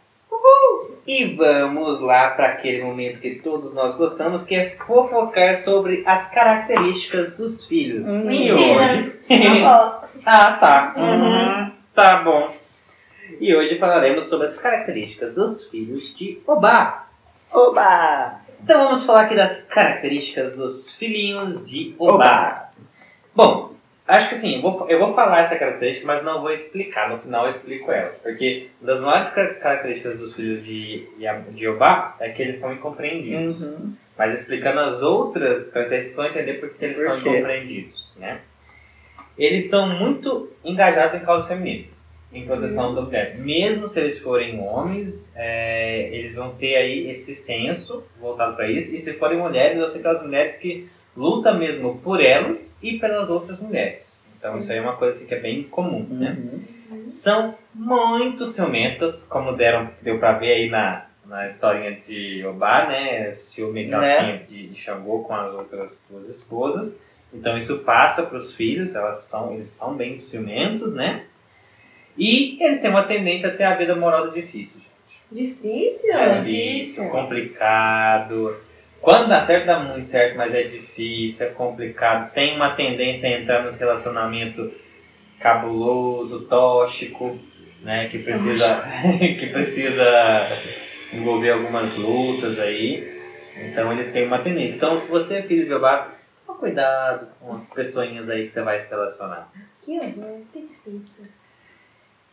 E 1.08 1.26
vamos 1.36 2.00
lá 2.02 2.32
para 2.32 2.48
aquele 2.48 2.84
momento 2.84 3.20
que 3.20 3.36
todos 3.36 3.74
nós 3.76 3.96
gostamos, 3.96 4.44
que 4.44 4.56
é 4.56 4.76
fofocar 4.88 5.56
sobre 5.56 6.04
as 6.06 6.32
características 6.32 7.36
dos 7.36 7.66
filhos. 7.68 8.08
Hum. 8.08 8.32
E 8.32 8.40
Mentira. 8.50 8.84
hoje... 8.84 9.20
Não 9.30 9.62
gosto. 9.70 10.08
ah, 10.26 10.54
tá. 10.54 10.94
Uhum. 10.98 11.72
Tá 11.94 12.24
bom. 12.24 12.52
E 13.40 13.56
hoje 13.56 13.78
falaremos 13.78 14.26
sobre 14.26 14.48
as 14.48 14.58
características 14.58 15.36
dos 15.36 15.68
filhos 15.68 16.16
de 16.16 16.40
Obá. 16.48 17.08
Oba! 17.52 18.40
Então 18.64 18.86
vamos 18.86 19.06
falar 19.06 19.22
aqui 19.24 19.36
das 19.36 19.62
características 19.64 20.56
dos 20.56 20.96
filhinhos 20.96 21.64
de 21.64 21.94
Obá. 22.00 22.16
Oba! 22.16 22.70
Bom, 23.36 23.75
acho 24.08 24.30
que 24.30 24.36
assim, 24.36 24.56
eu 24.56 24.62
vou, 24.62 24.90
eu 24.90 25.00
vou 25.00 25.14
falar 25.14 25.40
essa 25.42 25.58
característica, 25.58 26.06
mas 26.08 26.24
não 26.24 26.42
vou 26.42 26.52
explicar. 26.52 27.10
No 27.10 27.20
final 27.20 27.46
eu 27.46 27.52
explico 27.52 27.92
ela. 27.92 28.16
Porque 28.22 28.70
uma 28.82 28.92
das 28.92 29.02
maiores 29.02 29.30
car- 29.30 29.60
características 29.60 30.20
dos 30.20 30.34
filhos 30.36 30.64
de, 30.66 31.08
de 31.52 31.68
Obá 31.68 32.16
é 32.20 32.30
que 32.30 32.42
eles 32.42 32.60
são 32.60 32.74
incompreendidos. 32.74 33.62
Uhum. 33.62 33.94
Mas 34.18 34.34
explicando 34.40 34.80
as 34.80 35.02
outras 35.02 35.70
características, 35.72 36.16
vão 36.16 36.26
entender 36.28 36.54
por 36.56 36.70
que 36.70 36.86
eles 36.86 36.98
Por 36.98 37.08
são 37.08 37.20
quê? 37.20 37.30
incompreendidos. 37.30 38.16
Né? 38.18 38.40
Eles 39.38 39.70
são 39.70 39.90
muito 39.90 40.50
engajados 40.64 41.16
em 41.16 41.20
causas 41.20 41.48
feministas, 41.50 42.18
em 42.32 42.46
proteção 42.46 42.96
da 42.96 43.02
mulher. 43.02 43.36
Mesmo 43.38 43.90
se 43.90 44.00
eles 44.00 44.20
forem 44.20 44.58
homens, 44.62 45.34
é, 45.36 46.08
eles 46.14 46.34
vão 46.36 46.52
ter 46.56 46.78
aí 46.78 47.10
esse 47.12 47.36
senso 47.36 48.06
voltado 48.18 48.56
para 48.56 48.72
isso. 48.72 48.96
E 48.96 49.00
se 49.00 49.14
forem 49.16 49.38
mulheres, 49.38 49.78
vão 49.78 49.90
ser 49.90 49.98
aquelas 50.00 50.22
mulheres 50.24 50.56
que 50.58 50.88
lutam 51.16 51.58
mesmo 51.58 51.98
por 52.04 52.22
elas 52.22 52.80
e 52.84 53.00
pelas 53.00 53.30
outras 53.30 53.60
mulheres. 53.60 54.22
Então 54.38 54.58
isso 54.60 54.72
aí 54.72 54.78
é 54.78 54.82
uma 54.82 54.96
coisa 54.96 55.18
assim, 55.18 55.28
que 55.28 55.34
é 55.36 55.40
bem 55.40 55.64
comum, 55.64 56.06
né? 56.10 56.38
Uhum. 56.38 57.08
São 57.08 57.56
muito 57.74 58.46
ciumentas, 58.46 59.26
como 59.28 59.54
deram, 59.54 59.90
deu 60.02 60.20
pra 60.20 60.34
ver 60.34 60.52
aí 60.52 60.70
na, 60.70 61.06
na 61.26 61.48
historinha 61.48 62.00
de 62.08 62.46
Obá, 62.46 62.88
né? 62.88 63.32
Ciúme 63.32 63.86
que 63.88 63.94
ela 63.94 64.02
Né? 64.04 64.20
tinha 64.20 64.38
de, 64.48 64.68
de 64.68 64.80
Xangô 64.80 65.20
com 65.24 65.34
as 65.34 65.54
outras 65.54 66.06
duas 66.10 66.28
esposas. 66.30 67.00
Então 67.34 67.58
isso 67.58 67.80
passa 67.80 68.24
para 68.24 68.38
os 68.38 68.54
filhos, 68.56 68.96
elas 68.96 69.20
são, 69.20 69.54
eles 69.54 69.70
são 69.70 69.96
bem 69.96 70.16
ciumentos, 70.18 70.94
né? 70.94 71.26
E 72.18 72.58
eles 72.64 72.80
têm 72.80 72.90
uma 72.90 73.04
tendência 73.04 73.50
a 73.50 73.56
ter 73.56 73.64
a 73.64 73.76
vida 73.76 73.94
amorosa 73.94 74.32
difícil. 74.32 74.80
Difícil? 75.32 76.14
É 76.14 76.40
difícil. 76.40 76.46
difícil, 76.46 77.10
complicado. 77.10 78.56
Quando 79.06 79.30
dá 79.30 79.40
certo, 79.40 79.68
dá 79.68 79.80
muito 79.80 80.08
certo, 80.08 80.36
mas 80.36 80.52
é 80.56 80.64
difícil, 80.64 81.46
é 81.46 81.50
complicado. 81.52 82.34
Tem 82.34 82.56
uma 82.56 82.76
tendência 82.76 83.30
a 83.30 83.40
entrar 83.40 83.64
nos 83.64 83.78
relacionamento 83.78 84.74
cabuloso, 85.40 86.48
tóxico, 86.48 87.38
né? 87.84 88.08
Que 88.10 88.18
precisa, 88.18 88.84
que 89.40 89.46
precisa 89.46 90.04
envolver 91.14 91.52
algumas 91.52 91.96
lutas 91.96 92.60
aí. 92.60 93.22
Então 93.56 93.94
eles 93.94 94.12
têm 94.12 94.26
uma 94.26 94.40
tendência. 94.40 94.78
Então, 94.78 94.98
se 94.98 95.08
você 95.08 95.38
é 95.38 95.44
filho 95.44 95.66
de 95.66 95.70
Jeová, 95.70 96.12
toma 96.44 96.58
cuidado 96.58 97.28
com 97.40 97.54
as 97.54 97.72
pessoinhas 97.72 98.28
aí 98.28 98.46
que 98.46 98.50
você 98.50 98.64
vai 98.64 98.80
se 98.80 98.90
relacionar. 98.90 99.52
Que 99.84 100.00
horror, 100.00 100.42
que 100.52 100.62
difícil. 100.62 101.26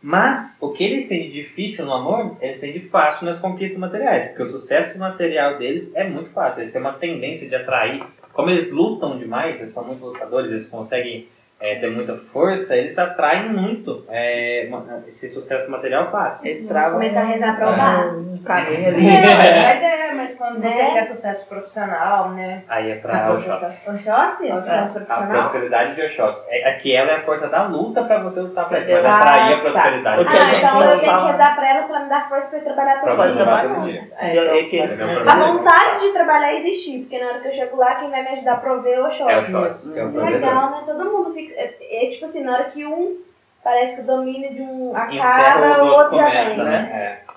Mas 0.05 0.61
o 0.61 0.73
que 0.73 0.83
eles 0.83 1.07
têm 1.07 1.29
de 1.29 1.43
difícil 1.43 1.85
no 1.85 1.93
amor, 1.93 2.35
eles 2.41 2.59
têm 2.59 2.73
de 2.73 2.81
fácil 2.81 3.25
nas 3.25 3.39
conquistas 3.39 3.79
materiais, 3.79 4.25
porque 4.25 4.43
o 4.43 4.47
sucesso 4.49 4.99
material 4.99 5.57
deles 5.57 5.95
é 5.95 6.03
muito 6.03 6.29
fácil. 6.31 6.61
Eles 6.61 6.73
têm 6.73 6.81
uma 6.81 6.91
tendência 6.91 7.47
de 7.47 7.55
atrair. 7.55 8.03
Como 8.33 8.49
eles 8.49 8.69
lutam 8.73 9.17
demais, 9.17 9.61
eles 9.61 9.71
são 9.71 9.85
muito 9.85 10.03
lutadores, 10.03 10.51
eles 10.51 10.67
conseguem 10.67 11.29
é, 11.63 11.75
ter 11.75 11.89
muita 11.89 12.17
força, 12.17 12.75
eles 12.75 12.99
atraem 12.99 13.49
muito 13.49 14.03
é, 14.09 14.65
uma- 14.67 15.03
esse 15.07 15.31
sucesso 15.31 15.71
material 15.71 16.11
fácil. 16.11 16.45
Eles 16.45 16.67
travam 16.67 16.93
Começar 16.99 17.21
a 17.21 17.25
rezar 17.25 17.55
pra 17.55 17.65
É. 17.67 17.73
Obá. 17.73 18.13
um 18.17 18.37
caminho 18.43 18.87
ali. 18.89 19.07
É, 19.09 19.63
mas 19.63 19.83
é, 19.83 20.13
mas 20.13 20.35
quando 20.35 20.59
Né? 20.59 20.69
você 20.69 20.91
quer 20.91 21.03
sucesso 21.05 21.47
profissional, 21.49 22.29
né? 22.31 22.63
Aí 22.67 22.91
é 22.91 22.95
pra 22.95 23.31
Oxóssi. 23.33 23.81
Oxóssi? 23.89 23.89
Oxóssi. 23.89 24.47
Sucesso 24.51 24.83
A 24.83 24.91
profissional? 24.91 25.31
prosperidade 25.31 25.95
de 25.95 26.01
Oxóssi. 26.03 26.43
É, 26.49 26.69
aqui 26.69 26.93
ela 26.95 27.11
é 27.11 27.15
a 27.17 27.21
força 27.23 27.47
da 27.47 27.63
luta 27.63 28.03
pra 28.03 28.19
você 28.21 28.41
lutar 28.41 28.67
pra 28.67 28.79
isso, 28.79 28.91
mas 28.91 29.05
Ah, 29.05 29.17
atrair 29.17 29.53
a 29.53 29.55
tá. 29.55 29.61
prosperidade. 29.61 30.23
A 30.23 30.29
Ah, 30.31 30.35
gente 30.45 30.55
então 30.57 30.81
eu 30.83 30.99
tenho 30.99 31.17
que 31.17 31.25
rezar 31.31 31.55
pra 31.55 31.69
ela 31.69 31.83
pra 31.83 31.95
ela 31.95 32.03
me 32.03 32.09
dar 32.09 32.29
força 32.29 32.49
pra 32.49 32.59
eu 32.59 32.63
trabalhar 32.63 32.93
Pra 32.99 33.01
todo 33.11 33.15
Pode 33.17 33.33
dia. 33.33 33.43
trabalhar 33.43 33.75
todo 33.75 33.85
dia. 33.91 34.01
É, 34.19 34.63
que 34.63 34.75
eles- 34.77 35.01
Mas 35.01 35.27
A 35.27 35.35
vontade 35.35 35.99
de 36.01 36.11
trabalhar 36.13 36.53
existir, 36.55 36.99
porque 36.99 37.19
na 37.19 37.25
hora 37.31 37.39
que 37.39 37.47
eu 37.47 37.53
chego 37.53 37.77
lá, 37.77 37.95
quem 37.95 38.09
vai 38.09 38.21
me 38.23 38.29
ajudar 38.29 38.53
a 38.53 38.57
prover 38.57 38.97
é 38.97 39.01
o 39.01 39.05
Oxóssi. 39.07 39.31
É 39.31 39.35
o 39.37 39.39
Oxóssi, 39.41 39.93
que 39.93 39.99
é 39.99 40.03
o 40.05 40.11
provedor. 40.11 40.39
Legal, 40.39 40.71
né? 40.71 40.77
Todo 40.85 41.05
mundo 41.11 41.33
fica. 41.33 41.52
É, 41.55 42.05
é 42.05 42.09
tipo 42.09 42.25
assim, 42.25 42.43
na 42.43 42.53
hora 42.53 42.65
que 42.65 42.85
um 42.85 43.21
parece 43.63 43.95
que 43.95 44.01
o 44.01 44.05
domínio 44.05 44.53
de 44.53 44.61
um 44.61 44.89
Encerra 45.11 45.41
acaba, 45.41 45.83
o 45.83 45.87
o 45.87 45.89
outro 45.89 46.03
outro 46.03 46.17
já 46.17 46.25
começa, 46.25 46.55
vem. 46.55 46.65
né? 46.65 46.89
É. 46.93 47.33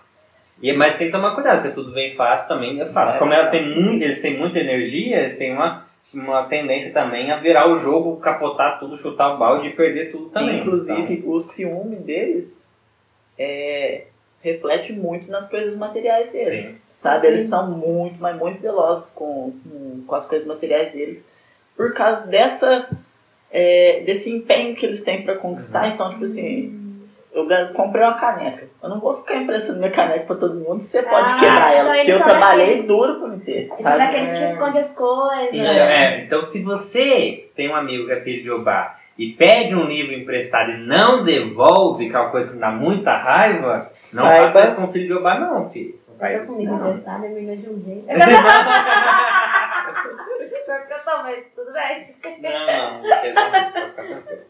E, 0.60 0.72
mas 0.72 0.96
tem 0.96 1.08
que 1.08 1.12
tomar 1.12 1.34
cuidado, 1.34 1.62
porque 1.62 1.74
tudo 1.74 1.92
vem 1.92 2.14
fácil 2.14 2.48
também 2.48 2.80
é 2.80 2.86
fácil. 2.86 3.16
É. 3.16 3.18
Como 3.18 3.32
ela 3.32 3.50
tem 3.50 3.74
muito, 3.74 4.02
eles 4.02 4.20
têm 4.20 4.38
muita 4.38 4.58
energia, 4.58 5.18
eles 5.18 5.36
têm 5.36 5.52
uma, 5.52 5.86
uma 6.14 6.44
tendência 6.44 6.92
também 6.92 7.30
a 7.30 7.36
virar 7.36 7.70
o 7.70 7.76
jogo, 7.76 8.16
capotar 8.16 8.78
tudo, 8.78 8.96
chutar 8.96 9.34
o 9.34 9.38
balde 9.38 9.68
e 9.68 9.72
perder 9.72 10.10
tudo 10.10 10.30
também. 10.30 10.60
Inclusive, 10.60 11.22
o 11.26 11.40
ciúme 11.40 11.96
deles 11.96 12.66
é, 13.38 14.04
reflete 14.40 14.92
muito 14.92 15.30
nas 15.30 15.48
coisas 15.48 15.76
materiais 15.76 16.30
deles. 16.30 16.64
Sim. 16.64 16.80
Sabe? 16.96 17.26
Eles 17.26 17.46
são 17.48 17.70
muito, 17.70 18.18
mas 18.18 18.36
muito 18.36 18.58
zelosos 18.58 19.12
com, 19.12 19.52
com, 19.62 20.04
com 20.06 20.14
as 20.14 20.26
coisas 20.26 20.48
materiais 20.48 20.92
deles 20.92 21.28
por 21.76 21.92
causa 21.92 22.26
dessa 22.26 22.88
é, 23.50 24.02
desse 24.04 24.34
empenho 24.34 24.74
que 24.74 24.84
eles 24.86 25.02
têm 25.04 25.22
pra 25.22 25.36
conquistar. 25.36 25.88
Então, 25.88 26.10
tipo 26.10 26.24
assim, 26.24 26.72
eu 27.32 27.46
comprei 27.74 28.02
uma 28.04 28.14
caneca. 28.14 28.66
Eu 28.82 28.88
não 28.88 29.00
vou 29.00 29.16
ficar 29.18 29.36
emprestando 29.36 29.78
minha 29.78 29.90
caneca 29.90 30.24
pra 30.26 30.36
todo 30.36 30.54
mundo 30.54 30.78
se 30.78 30.88
você 30.88 31.02
pode 31.02 31.32
Ah, 31.32 31.36
quebrar 31.38 31.72
ela. 31.74 31.88
então 31.90 31.96
Porque 31.98 32.12
eu 32.12 32.18
são 32.18 32.28
trabalhei 32.28 32.66
daqueles- 32.66 32.86
duro 32.88 33.18
pra 33.20 33.28
me 33.28 33.40
ter. 33.40 33.68
Sabe? 33.80 33.98
daqueles 33.98 34.30
que 34.32 34.38
É. 34.38 34.44
escondem 34.46 34.80
as 34.80 34.94
coisas. 34.96 35.48
Então, 35.52 35.66
é, 35.66 36.20
então, 36.24 36.42
se 36.42 36.62
você 36.62 37.48
tem 37.56 37.70
um 37.70 37.76
amigo 37.76 38.06
que 38.06 38.12
é 38.12 38.20
filho 38.20 38.42
de 38.42 38.50
Obá 38.50 38.96
e 39.18 39.32
pede 39.32 39.74
um 39.74 39.84
livro 39.84 40.14
emprestado 40.14 40.72
e 40.72 40.78
não 40.86 41.24
devolve, 41.24 42.08
que 42.10 42.16
é 42.16 42.18
uma 42.18 42.30
coisa 42.30 42.50
que 42.52 42.58
dá 42.58 42.70
muita 42.70 43.16
raiva, 43.16 43.76
não 43.78 43.88
Saiba- 43.92 44.50
faça 44.50 44.64
isso 44.66 44.76
com 44.76 44.84
o 44.84 44.92
filho 44.92 45.06
de 45.06 45.12
Obá, 45.14 45.38
não, 45.38 45.68
filho. 45.70 45.94
Não 46.18 46.26
Eu 46.28 46.46
tô 46.46 46.52
com 46.54 46.58
livro 46.60 46.76
não. 46.76 46.88
emprestado, 46.88 47.24
é 47.26 47.28
melhor 47.28 47.56
de 47.56 47.68
um 47.68 47.82
jeito. 47.84 48.06
Pior 50.66 50.86
que 50.86 50.92
eu 50.92 50.98
tô, 50.98 51.22
mas 51.22 51.46
tudo 51.54 51.72
bem. 51.72 52.16
Não, 52.42 52.66
não, 52.66 53.02
não 53.02 53.20
quer 53.20 53.28
dizer, 53.28 53.34
não, 53.34 53.72
fica 53.72 53.92
tranquilo. 53.92 54.42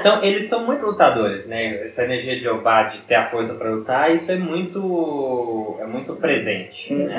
Então, 0.00 0.22
eles 0.22 0.44
são 0.44 0.66
muito 0.66 0.84
lutadores, 0.84 1.46
né? 1.46 1.84
Essa 1.84 2.04
energia 2.04 2.38
de 2.38 2.48
Obá, 2.48 2.82
de 2.82 2.98
ter 3.02 3.14
a 3.14 3.30
força 3.30 3.54
para 3.54 3.70
lutar, 3.70 4.14
isso 4.14 4.30
é 4.30 4.36
muito, 4.36 5.78
é 5.80 5.86
muito 5.86 6.14
presente, 6.16 6.92
né? 6.92 7.16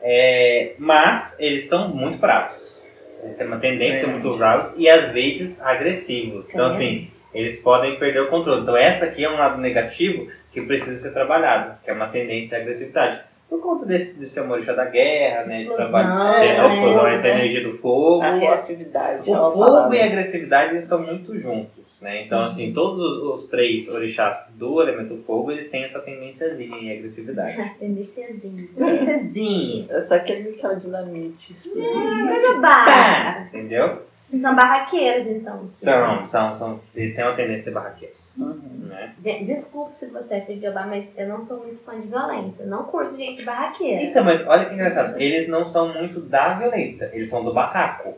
É, 0.00 0.74
mas 0.78 1.38
eles 1.38 1.68
são 1.68 1.88
muito 1.88 2.18
bravos. 2.18 2.82
Eles 3.22 3.36
têm 3.36 3.46
uma 3.46 3.60
tendência 3.60 4.06
Verdade. 4.06 4.24
muito 4.24 4.38
bravos 4.38 4.74
e 4.76 4.88
às 4.88 5.12
vezes 5.12 5.62
agressivos. 5.62 6.50
Então, 6.50 6.66
assim, 6.66 7.08
eles 7.32 7.60
podem 7.60 7.96
perder 7.96 8.20
o 8.20 8.28
controle. 8.28 8.62
Então, 8.62 8.76
essa 8.76 9.06
aqui 9.06 9.24
é 9.24 9.30
um 9.30 9.36
lado 9.36 9.60
negativo 9.60 10.26
que 10.50 10.60
precisa 10.62 10.98
ser 10.98 11.12
trabalhado, 11.12 11.78
que 11.84 11.90
é 11.90 11.92
uma 11.92 12.08
tendência 12.08 12.58
à 12.58 12.60
agressividade. 12.60 13.20
Por 13.52 13.60
conta 13.60 13.84
desse, 13.84 14.18
desse 14.18 14.40
amor 14.40 14.62
já 14.62 14.72
da 14.72 14.86
guerra, 14.86 15.44
né? 15.44 15.64
De 15.64 15.68
trabalho, 15.74 16.40
ter 16.40 16.46
essa 16.46 16.66
né? 16.68 16.74
explosão, 16.74 17.06
essa 17.06 17.28
É. 17.28 17.30
energia 17.32 17.62
do 17.62 17.76
fogo. 17.76 18.22
A 18.22 18.34
reatividade. 18.36 19.28
é 19.30 19.32
O 19.34 19.36
uma 19.38 19.50
fogo 19.52 19.64
palavra. 19.66 19.96
e 19.96 20.00
a 20.00 20.06
agressividade 20.06 20.70
eles 20.70 20.84
estão 20.84 21.02
muito 21.02 21.38
juntos, 21.38 21.84
né? 22.00 22.22
Então, 22.24 22.44
assim, 22.44 22.72
todos 22.72 22.98
os, 22.98 23.22
os 23.42 23.46
três 23.48 23.88
orixás 23.90 24.48
do 24.54 24.80
elemento 24.80 25.18
fogo, 25.26 25.52
eles 25.52 25.68
têm 25.68 25.84
essa 25.84 26.00
tendênciazinha 26.00 26.76
em 26.78 26.96
agressividade. 26.96 27.56
Tendênciazinha. 27.78 28.68
Tendênciazinha. 28.74 29.86
É 29.90 30.00
só 30.00 30.14
aquele, 30.14 30.48
aquela 30.48 30.74
dinamite 30.74 31.52
explodindo. 31.52 32.28
Coisa 32.28 32.58
básica. 32.58 33.58
Entendeu? 33.58 34.02
São 34.40 34.56
barraqueiros, 34.56 35.26
então. 35.26 35.68
São, 35.74 36.26
são, 36.26 36.54
são. 36.54 36.80
Eles 36.94 37.14
têm 37.14 37.22
uma 37.22 37.34
tendência 37.34 37.54
a 37.54 37.64
ser 37.64 37.70
barraqueiros, 37.72 38.16
Uhum. 38.38 38.86
né? 38.88 39.12
De- 39.18 39.44
Desculpe 39.44 39.94
se 39.94 40.10
você 40.10 40.36
é 40.36 40.40
filho 40.40 40.60
de 40.60 40.68
Obá, 40.68 40.86
mas 40.86 41.12
eu 41.18 41.28
não 41.28 41.42
sou 41.42 41.58
muito 41.58 41.82
fã 41.84 41.98
de 42.00 42.06
violência. 42.08 42.66
Não 42.66 42.84
curto 42.84 43.16
gente 43.16 43.42
barraqueira. 43.44 44.02
Então, 44.04 44.24
mas 44.24 44.46
olha 44.46 44.64
que 44.66 44.74
engraçado. 44.74 45.20
Eles 45.20 45.48
não 45.48 45.66
são 45.66 45.92
muito 45.92 46.20
da 46.20 46.54
violência, 46.54 47.10
eles 47.12 47.28
são 47.28 47.44
do 47.44 47.52
barraco. 47.52 48.14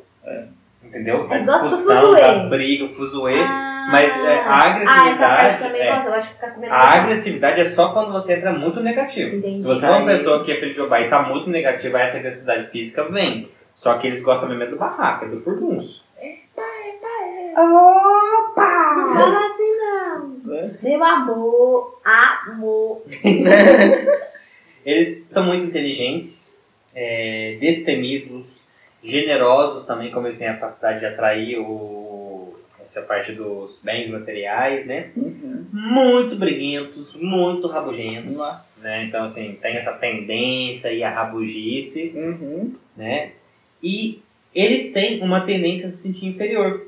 Entendeu? 0.82 1.26
Eles 1.30 1.46
gostam 1.46 1.70
do 1.70 1.76
discussão, 1.76 2.12
da 2.14 2.38
briga, 2.48 2.84
o 2.84 2.88
fuzuê. 2.94 3.42
Ah, 3.42 3.88
Mas 3.90 4.16
é, 4.24 4.38
a 4.40 4.54
Ah, 4.54 4.58
essa 4.58 4.66
agressividade. 4.68 5.18
parte 5.40 5.58
também 5.58 5.82
é, 5.82 6.00
comendo. 6.54 6.72
a 6.74 6.94
agressividade 7.02 7.60
é 7.60 7.64
só 7.64 7.92
quando 7.92 8.12
você 8.12 8.34
entra 8.34 8.52
muito 8.52 8.80
negativo. 8.80 9.36
Entendi. 9.36 9.60
Se 9.60 9.66
você 9.66 9.84
é 9.86 9.90
uma 9.90 10.06
pessoa 10.06 10.44
que 10.44 10.52
é 10.52 10.56
filho 10.60 10.72
de 10.74 10.80
Obá 10.80 11.00
e 11.00 11.10
tá 11.10 11.22
muito 11.22 11.50
negativa, 11.50 12.00
essa 12.00 12.18
agressividade 12.18 12.70
física 12.70 13.04
vem. 13.04 13.48
Só 13.74 13.98
que 13.98 14.06
eles 14.06 14.22
gostam 14.22 14.48
mesmo 14.50 14.62
é 14.62 14.66
do 14.68 14.76
barraco, 14.76 15.24
é 15.24 15.28
do 15.28 15.40
furdunço. 15.40 16.02
Não 17.56 18.54
fala 18.54 19.46
assim. 19.46 19.73
Né? 20.54 20.76
Meu 20.82 21.02
amor, 21.04 22.00
amor. 22.04 23.02
Eles 24.84 25.26
são 25.32 25.46
muito 25.46 25.64
inteligentes, 25.66 26.60
é, 26.94 27.56
destemidos, 27.60 28.46
generosos 29.02 29.84
também, 29.86 30.10
como 30.10 30.26
eles 30.26 30.38
têm 30.38 30.48
a 30.48 30.54
capacidade 30.54 31.00
de 31.00 31.06
atrair 31.06 31.58
o, 31.58 32.54
essa 32.82 33.02
parte 33.02 33.32
dos 33.32 33.78
bens 33.82 34.10
materiais, 34.10 34.86
né? 34.86 35.10
Uhum. 35.16 35.66
Muito 35.72 36.36
briguentos, 36.36 37.14
muito 37.14 37.66
rabugentos. 37.66 38.36
Nossa. 38.36 38.86
Né? 38.86 39.04
Então, 39.04 39.24
assim, 39.24 39.58
tem 39.60 39.76
essa 39.76 39.92
tendência 39.92 40.92
e 40.92 41.02
a 41.02 41.10
rabugice, 41.10 42.12
Uhum. 42.14 42.74
né? 42.96 43.32
E 43.82 44.22
eles 44.54 44.92
têm 44.92 45.22
uma 45.22 45.44
tendência 45.44 45.88
a 45.88 45.90
se 45.90 45.98
sentir 45.98 46.26
inferior. 46.26 46.86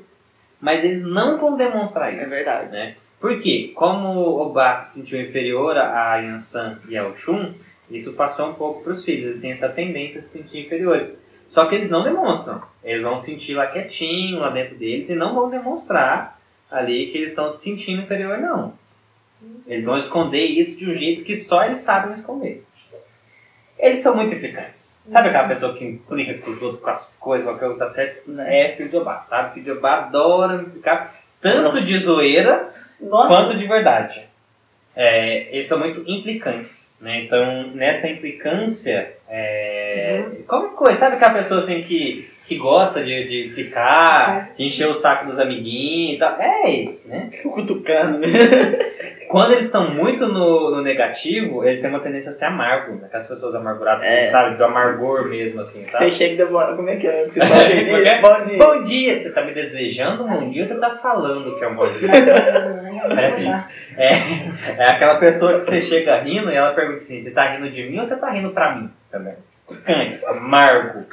Mas 0.59 0.83
eles 0.83 1.03
não 1.03 1.37
vão 1.37 1.55
demonstrar 1.57 2.13
isso. 2.13 2.33
É 2.33 2.37
verdade. 2.37 2.71
Né? 2.71 2.95
Por 3.19 3.39
quê? 3.39 3.71
Como 3.75 4.09
o 4.09 4.41
Obá 4.41 4.75
se 4.75 4.93
sentiu 4.93 5.19
inferior 5.19 5.77
a 5.77 6.17
Yansan 6.17 6.79
e 6.87 6.97
ao 6.97 7.15
Shun, 7.15 7.53
isso 7.89 8.13
passou 8.13 8.49
um 8.49 8.53
pouco 8.53 8.83
para 8.83 8.93
os 8.93 9.03
filhos. 9.03 9.25
Eles 9.25 9.41
têm 9.41 9.51
essa 9.51 9.69
tendência 9.69 10.19
a 10.19 10.23
se 10.23 10.29
sentir 10.29 10.65
inferiores. 10.65 11.23
Só 11.49 11.65
que 11.65 11.75
eles 11.75 11.89
não 11.89 12.03
demonstram. 12.03 12.61
Eles 12.83 13.01
vão 13.01 13.17
sentir 13.17 13.53
lá 13.53 13.67
quietinho, 13.67 14.39
lá 14.39 14.49
dentro 14.49 14.75
deles, 14.75 15.09
e 15.09 15.15
não 15.15 15.33
vão 15.33 15.49
demonstrar 15.49 16.39
ali 16.69 17.07
que 17.07 17.17
eles 17.17 17.29
estão 17.29 17.49
se 17.49 17.63
sentindo 17.63 18.03
inferior, 18.03 18.37
não. 18.37 18.73
Eles 19.65 19.85
vão 19.85 19.97
esconder 19.97 20.45
isso 20.45 20.77
de 20.77 20.89
um 20.89 20.93
jeito 20.93 21.23
que 21.23 21.35
só 21.35 21.63
eles 21.63 21.81
sabem 21.81 22.11
esconder. 22.11 22.63
Eles 23.79 23.99
são 23.99 24.15
muito 24.15 24.33
implicantes. 24.33 24.97
Sabe 25.01 25.29
aquela 25.29 25.47
pessoa 25.47 25.73
que 25.73 25.85
implica 25.85 26.33
com 26.39 26.51
os 26.51 26.61
outros, 26.61 26.81
com 26.81 26.89
as 26.89 27.15
coisas, 27.19 27.47
com 27.47 27.53
aquilo 27.55 27.73
que 27.73 27.79
tá 27.79 27.87
certo? 27.87 28.39
É 28.41 28.75
filho 28.75 28.89
de 28.89 28.97
Obá, 28.97 29.23
sabe? 29.23 29.53
Filho 29.53 29.65
de 29.65 29.71
Obá 29.71 29.97
adora 29.99 30.61
implicar 30.61 31.15
tanto 31.39 31.79
de 31.81 31.97
zoeira 31.99 32.73
Nossa. 33.01 33.27
quanto 33.27 33.57
de 33.57 33.65
verdade. 33.67 34.21
É, 34.95 35.53
eles 35.53 35.67
são 35.67 35.77
muito 35.77 36.03
implicantes, 36.07 36.95
né? 36.99 37.21
Então, 37.25 37.67
nessa 37.75 38.09
implicância, 38.09 39.11
é, 39.29 40.23
qualquer 40.47 40.75
coisa, 40.75 40.99
sabe 40.99 41.17
aquela 41.17 41.35
pessoa 41.35 41.59
assim 41.59 41.83
que, 41.83 42.27
que 42.47 42.55
gosta 42.57 43.03
de, 43.03 43.27
de 43.27 43.47
implicar, 43.49 44.53
de 44.57 44.63
encher 44.65 44.87
o 44.87 44.95
saco 44.95 45.27
dos 45.27 45.39
amiguinhos 45.39 46.15
e 46.15 46.17
tal? 46.19 46.35
É 46.41 46.69
isso, 46.71 47.07
né? 47.09 47.29
Fico 47.33 47.51
cutucando, 47.53 48.17
né? 48.17 48.27
Quando 49.29 49.51
eles 49.51 49.65
estão 49.65 49.93
muito 49.93 50.25
no, 50.25 50.71
no 50.71 50.81
negativo, 50.81 51.63
eles 51.63 51.79
têm 51.79 51.89
uma 51.91 51.99
tendência 51.99 52.31
a 52.31 52.33
ser 52.33 52.45
amargo, 52.45 52.93
né? 52.95 53.01
Aquelas 53.05 53.27
pessoas 53.27 53.53
amarguradas, 53.53 54.01
É. 54.03 54.25
sabe? 54.27 54.55
Do 54.57 54.63
amargor 54.63 55.27
mesmo, 55.27 55.59
assim, 55.61 55.85
Você 55.85 55.91
sabe? 55.91 56.09
chega 56.11 56.33
e 56.33 56.37
demora. 56.37 56.75
Como 56.75 56.89
é 56.89 56.95
que 56.95 57.05
é? 57.05 57.25
Você 57.27 57.39
fala 57.45 57.61
é 57.61 57.83
que 57.83 58.07
é? 58.07 58.19
Bom 58.21 58.43
dia. 58.43 58.57
Bom 58.57 58.83
dia! 58.83 59.17
Você 59.19 59.31
tá 59.31 59.43
me 59.43 59.53
desejando 59.53 60.23
um 60.23 60.27
bom 60.27 60.49
dia 60.49 60.61
ou 60.63 60.65
você 60.65 60.79
tá 60.79 60.89
falando 60.95 61.55
que 61.55 61.63
é 61.63 61.67
um 61.67 61.75
bom 61.75 61.85
dia? 61.85 62.07
É, 63.97 64.83
é 64.83 64.91
aquela 64.91 65.15
pessoa 65.15 65.57
que 65.57 65.65
você 65.65 65.81
chega 65.81 66.21
rindo 66.21 66.51
e 66.51 66.55
ela 66.55 66.73
pergunta 66.73 66.97
assim: 66.97 67.21
você 67.21 67.31
tá 67.31 67.53
rindo 67.53 67.69
de 67.69 67.83
mim 67.89 67.99
ou 67.99 68.05
você 68.05 68.17
tá 68.17 68.29
rindo 68.29 68.51
pra 68.51 68.75
mim 68.75 68.89
também? 69.11 69.35
Cante, 69.83 70.25
amargo. 70.25 71.05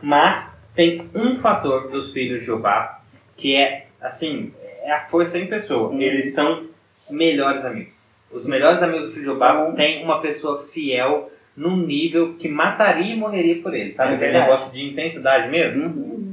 Mas 0.00 0.58
tem 0.74 1.08
um 1.14 1.40
fator 1.40 1.90
dos 1.90 2.12
filhos 2.12 2.40
de 2.40 2.46
Jeová 2.46 3.00
que 3.36 3.56
é, 3.56 3.86
assim, 4.00 4.52
é 4.82 4.92
a 4.92 5.00
força 5.06 5.38
em 5.38 5.46
pessoa. 5.46 5.90
Hum. 5.90 6.00
Eles 6.00 6.34
são 6.34 6.66
melhores 7.10 7.64
amigos. 7.64 7.94
Os 8.30 8.46
melhores 8.46 8.82
amigos 8.82 9.06
do 9.06 9.10
filho 9.10 9.20
de 9.20 9.30
Jeová 9.30 9.72
têm 9.72 10.04
uma 10.04 10.20
pessoa 10.20 10.62
fiel 10.72 11.30
num 11.56 11.76
nível 11.76 12.34
que 12.38 12.48
mataria 12.48 13.14
e 13.14 13.16
morreria 13.16 13.60
por 13.62 13.74
ele. 13.74 13.92
Sabe 13.92 14.12
É 14.12 14.16
aquele 14.16 14.32
negócio 14.32 14.72
de 14.72 14.88
intensidade 14.88 15.50
mesmo? 15.50 15.84
Uhum. 15.84 16.31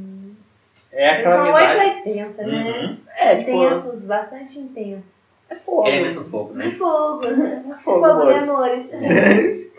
É 0.92 1.08
Eles 1.10 1.20
aquela 1.20 1.36
são 1.36 1.44
amizade. 1.46 1.80
880, 2.06 2.44
né? 2.44 2.72
Uhum. 2.72 2.98
É, 3.18 3.36
tipo. 3.36 3.52
Intensos, 3.52 4.06
bastante 4.06 4.60
intensos. 4.60 5.04
É 5.50 5.56
fogo. 5.56 5.88
Elemento 5.88 6.24
fogo, 6.26 6.54
né? 6.54 6.68
De 6.68 6.76
fogo. 6.76 7.22
É 7.26 7.36
Fogo, 7.84 8.06
fogo, 8.08 8.26
de 8.26 8.34
amores. 8.34 8.94
amores. 8.94 9.70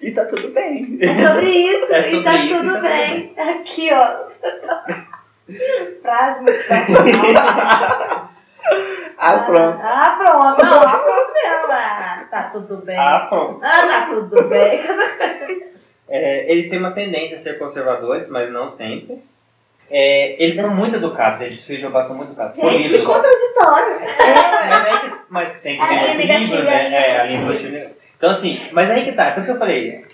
E 0.00 0.10
tá 0.12 0.24
tudo 0.24 0.48
bem. 0.52 0.98
É 1.00 1.26
sobre 1.26 1.50
isso. 1.50 1.92
É 1.92 2.00
e 2.00 2.04
sobre 2.04 2.24
tá 2.24 2.34
isso 2.36 2.54
e 2.54 2.58
tudo 2.58 2.72
tá 2.72 2.80
bem. 2.80 3.34
Aqui, 3.36 3.90
ó. 3.92 4.28
Frase 6.02 6.40
motivacional. 6.40 8.30
Ah, 9.18 9.38
pronto. 9.40 9.78
Ah, 9.82 10.16
pronto. 10.18 10.64
Não, 10.64 10.80
ah, 10.80 10.98
pronto 10.98 11.32
mesmo. 11.34 11.66
Ah, 11.72 12.26
tá 12.30 12.50
tudo 12.50 12.76
bem. 12.78 12.96
Ah, 12.98 13.26
pronto. 13.28 13.60
Ah, 13.62 13.86
tá 13.86 14.06
tudo 14.10 14.48
bem. 14.48 14.80
É, 16.08 16.50
eles 16.50 16.68
têm 16.70 16.78
uma 16.78 16.92
tendência 16.92 17.36
a 17.36 17.38
ser 17.38 17.58
conservadores, 17.58 18.30
mas 18.30 18.50
não 18.50 18.68
sempre. 18.70 19.22
É, 19.90 20.42
eles 20.42 20.56
são 20.56 20.74
muito 20.76 20.96
educados, 20.96 21.40
gente. 21.40 21.52
Os 21.58 21.64
filhos 21.66 21.80
de 21.80 21.86
Jeová 21.86 22.02
são 22.04 22.16
muito 22.16 22.28
educados. 22.30 22.56
Gente, 22.60 22.88
que 22.90 23.02
contraditório. 23.02 23.94
É, 24.02 24.68
mas, 24.68 25.00
que- 25.00 25.16
mas 25.28 25.60
tem 25.60 25.76
que 25.76 25.82
A 25.82 25.86
ver 25.88 25.94
equilíbrio, 25.96 26.26
negativa, 26.28 26.62
né? 26.64 26.88
né? 26.90 27.08
É, 27.08 27.20
a 27.20 27.24
linha 27.24 27.46
positiva. 27.46 27.90
Então, 28.16 28.30
assim, 28.30 28.60
mas 28.72 28.90
aí 28.90 29.04
que 29.04 29.12
tá. 29.12 29.30
Por 29.32 29.40
isso 29.40 29.48
que 29.48 29.54
eu 29.54 29.58
falei, 29.58 30.04